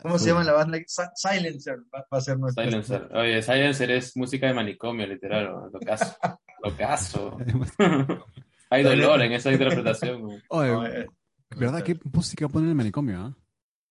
¿Cómo 0.00 0.18
se 0.18 0.28
llama 0.28 0.44
la 0.44 0.52
banda? 0.52 0.78
Si- 0.86 1.02
Silencer 1.14 1.78
va, 1.94 2.06
a 2.10 2.20
ser 2.20 2.38
nuestra. 2.38 2.64
Silencer. 2.64 3.08
Oye, 3.14 3.42
Silencer 3.42 3.90
es 3.90 4.16
música 4.16 4.46
de 4.46 4.54
manicomio, 4.54 5.06
literal. 5.06 5.46
¿no? 5.52 5.68
Lo 5.72 5.80
caso. 5.80 6.16
Lo 6.62 6.76
caso. 6.76 7.36
Hay 8.70 8.82
dolor 8.82 9.20
en 9.22 9.32
esa 9.32 9.52
interpretación. 9.52 10.22
Oye, 10.48 10.70
No, 10.70 10.86
eh, 10.86 11.06
¿verdad 11.56 11.82
qué 11.82 11.98
música 12.12 12.48
ponen 12.48 12.66
en 12.66 12.70
el 12.70 12.76
manicomio? 12.76 13.20
ah? 13.20 13.36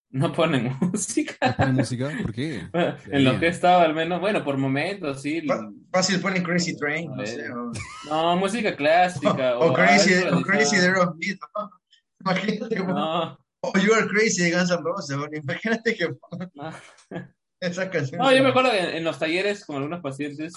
No 0.10 0.34
ponen 0.34 0.76
música. 0.82 1.36
¿No 1.48 1.56
ponen 1.56 1.76
música? 1.76 2.12
¿Por 2.22 2.34
qué? 2.34 2.68
En 3.12 3.24
lo 3.24 3.40
que 3.40 3.46
he 3.46 3.50
estado, 3.50 3.82
al 3.82 3.94
menos, 3.94 4.20
bueno, 4.20 4.44
por 4.44 4.58
momentos, 4.58 5.22
sí. 5.22 5.46
Fácil 5.92 6.20
ponen 6.20 6.44
Crazy 6.44 6.76
Train, 6.76 7.12
no 7.16 7.26
sé. 7.26 7.50
O, 7.52 7.72
No, 8.10 8.36
música 8.36 8.76
clástica. 8.76 9.58
o 9.60 9.74
Crazy, 9.74 10.14
a 10.14 10.18
veces 10.18 10.34
o 10.34 10.42
Crazy 10.42 10.78
de 10.78 10.92
¿no? 10.92 11.16
Imagínate 12.20 12.76
No, 12.80 13.40
O 13.64 13.72
You 13.78 13.94
Are 13.94 14.08
Crazy 14.08 14.44
de 14.44 14.52
Guns 14.52 14.72
N' 14.72 14.82
Roses. 14.84 15.18
Imagínate 15.44 15.96
que 15.96 16.08
no. 16.10 16.72
esa 17.60 17.90
canción. 17.90 18.20
No, 18.20 18.34
yo 18.36 18.44
me 18.44 18.50
acuerdo 18.50 18.72
que 18.72 18.80
en, 18.80 18.90
en 18.98 19.04
los 19.04 19.20
talleres 19.20 19.66
con 19.66 19.76
algunos 19.78 20.02
pacientes 20.02 20.54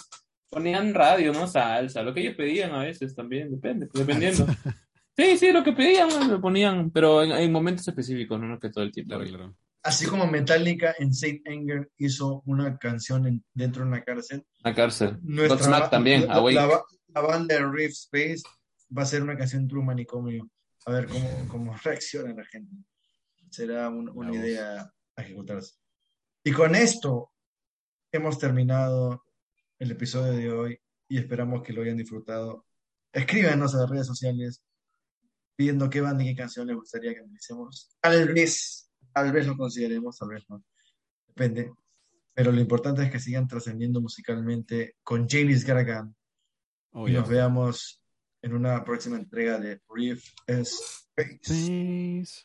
ponían 0.51 0.95
radio, 0.95 1.33
¿no? 1.33 1.47
Salsa, 1.47 2.03
lo 2.03 2.15
que 2.15 2.21
ellos 2.21 2.35
pedían 2.37 2.73
a 2.73 2.83
veces 2.85 3.15
también, 3.15 3.51
depende, 3.51 3.87
pues, 3.87 4.07
dependiendo. 4.07 4.47
Sí, 5.17 5.39
sí, 5.39 5.53
lo 5.53 5.63
que 5.63 5.73
pedían, 5.73 6.09
lo 6.29 6.41
ponían, 6.41 6.91
pero 6.91 7.23
en, 7.23 7.31
en 7.31 7.53
momentos 7.53 7.87
específicos, 7.87 8.41
no, 8.41 8.49
no 8.49 8.59
que 8.59 8.71
todo 8.71 8.83
el 8.83 8.91
tiempo. 8.91 9.15
Claro, 9.15 9.25
claro. 9.31 9.57
Así 9.85 10.07
como 10.07 10.27
Metallica 10.27 10.93
en 10.99 11.15
Saint 11.15 11.47
Anger 11.47 11.89
hizo 11.99 12.43
una 12.47 12.77
canción 12.79 13.25
en- 13.29 13.45
dentro 13.55 13.83
de 13.85 13.91
una 13.91 14.03
cárcel, 14.03 14.45
La 14.65 14.75
cárcel. 14.75 15.19
nuestra 15.23 15.89
también, 15.89 16.27
la, 16.27 16.41
la 16.41 16.83
la 17.15 17.21
banda 17.21 17.55
de 17.55 17.65
Riff 17.65 17.93
Space 17.93 18.43
va 18.91 19.03
a 19.03 19.05
hacer 19.05 19.23
una 19.23 19.37
canción 19.39 19.69
True 19.69 19.85
Manicomio. 19.85 20.51
A 20.87 20.91
ver 20.91 21.07
cómo, 21.07 21.31
cómo 21.47 21.77
reacciona 21.85 22.35
la 22.35 22.45
gente. 22.47 22.75
Será 23.55 23.89
un- 23.89 24.09
una 24.11 24.31
Vamos. 24.31 24.37
idea 24.37 24.93
a 25.17 25.23
ejecutarse. 25.23 25.75
Y 26.45 26.53
con 26.53 26.75
esto 26.75 27.33
hemos 28.13 28.39
terminado 28.39 29.25
el 29.79 29.91
episodio 29.93 30.33
de 30.33 30.51
hoy 30.53 30.79
y 31.09 31.19
esperamos 31.19 31.63
que 31.63 31.73
lo 31.73 31.83
hayan 31.83 31.97
disfrutado. 31.97 32.67
Escríbanos 33.13 33.75
a 33.75 33.79
las 33.79 33.91
redes 33.91 34.07
sociales 34.07 34.63
pidiendo 35.57 35.89
qué 35.89 36.01
banda 36.01 36.25
y 36.25 36.29
qué 36.29 36.37
canción 36.37 36.67
les 36.67 36.77
gustaría 36.77 37.15
que 37.15 37.21
analicemos. 37.21 37.97
Tal 38.01 38.33
vez, 38.35 38.91
tal 39.13 39.33
vez 39.33 39.47
lo 39.47 39.57
consideremos, 39.57 40.19
tal 40.19 40.31
vez 40.31 40.45
no. 40.49 40.65
Depende. 41.29 41.73
Pero 42.35 42.51
lo 42.51 42.61
importante 42.61 43.03
es 43.05 43.13
que 43.13 43.21
sigan 43.21 43.47
trascendiendo 43.47 44.01
musicalmente 44.01 44.97
con 45.05 45.29
James 45.29 45.65
Gargan 45.65 46.15
Oh, 46.97 47.09
y 47.09 47.13
nos 47.13 47.29
veamos 47.29 48.01
en 48.43 48.55
una 48.55 48.85
próxima 48.85 49.17
entrega 49.17 49.59
de 49.59 49.81
Riff 49.89 50.25
Space. 50.47 50.77
Peace. 51.15 52.45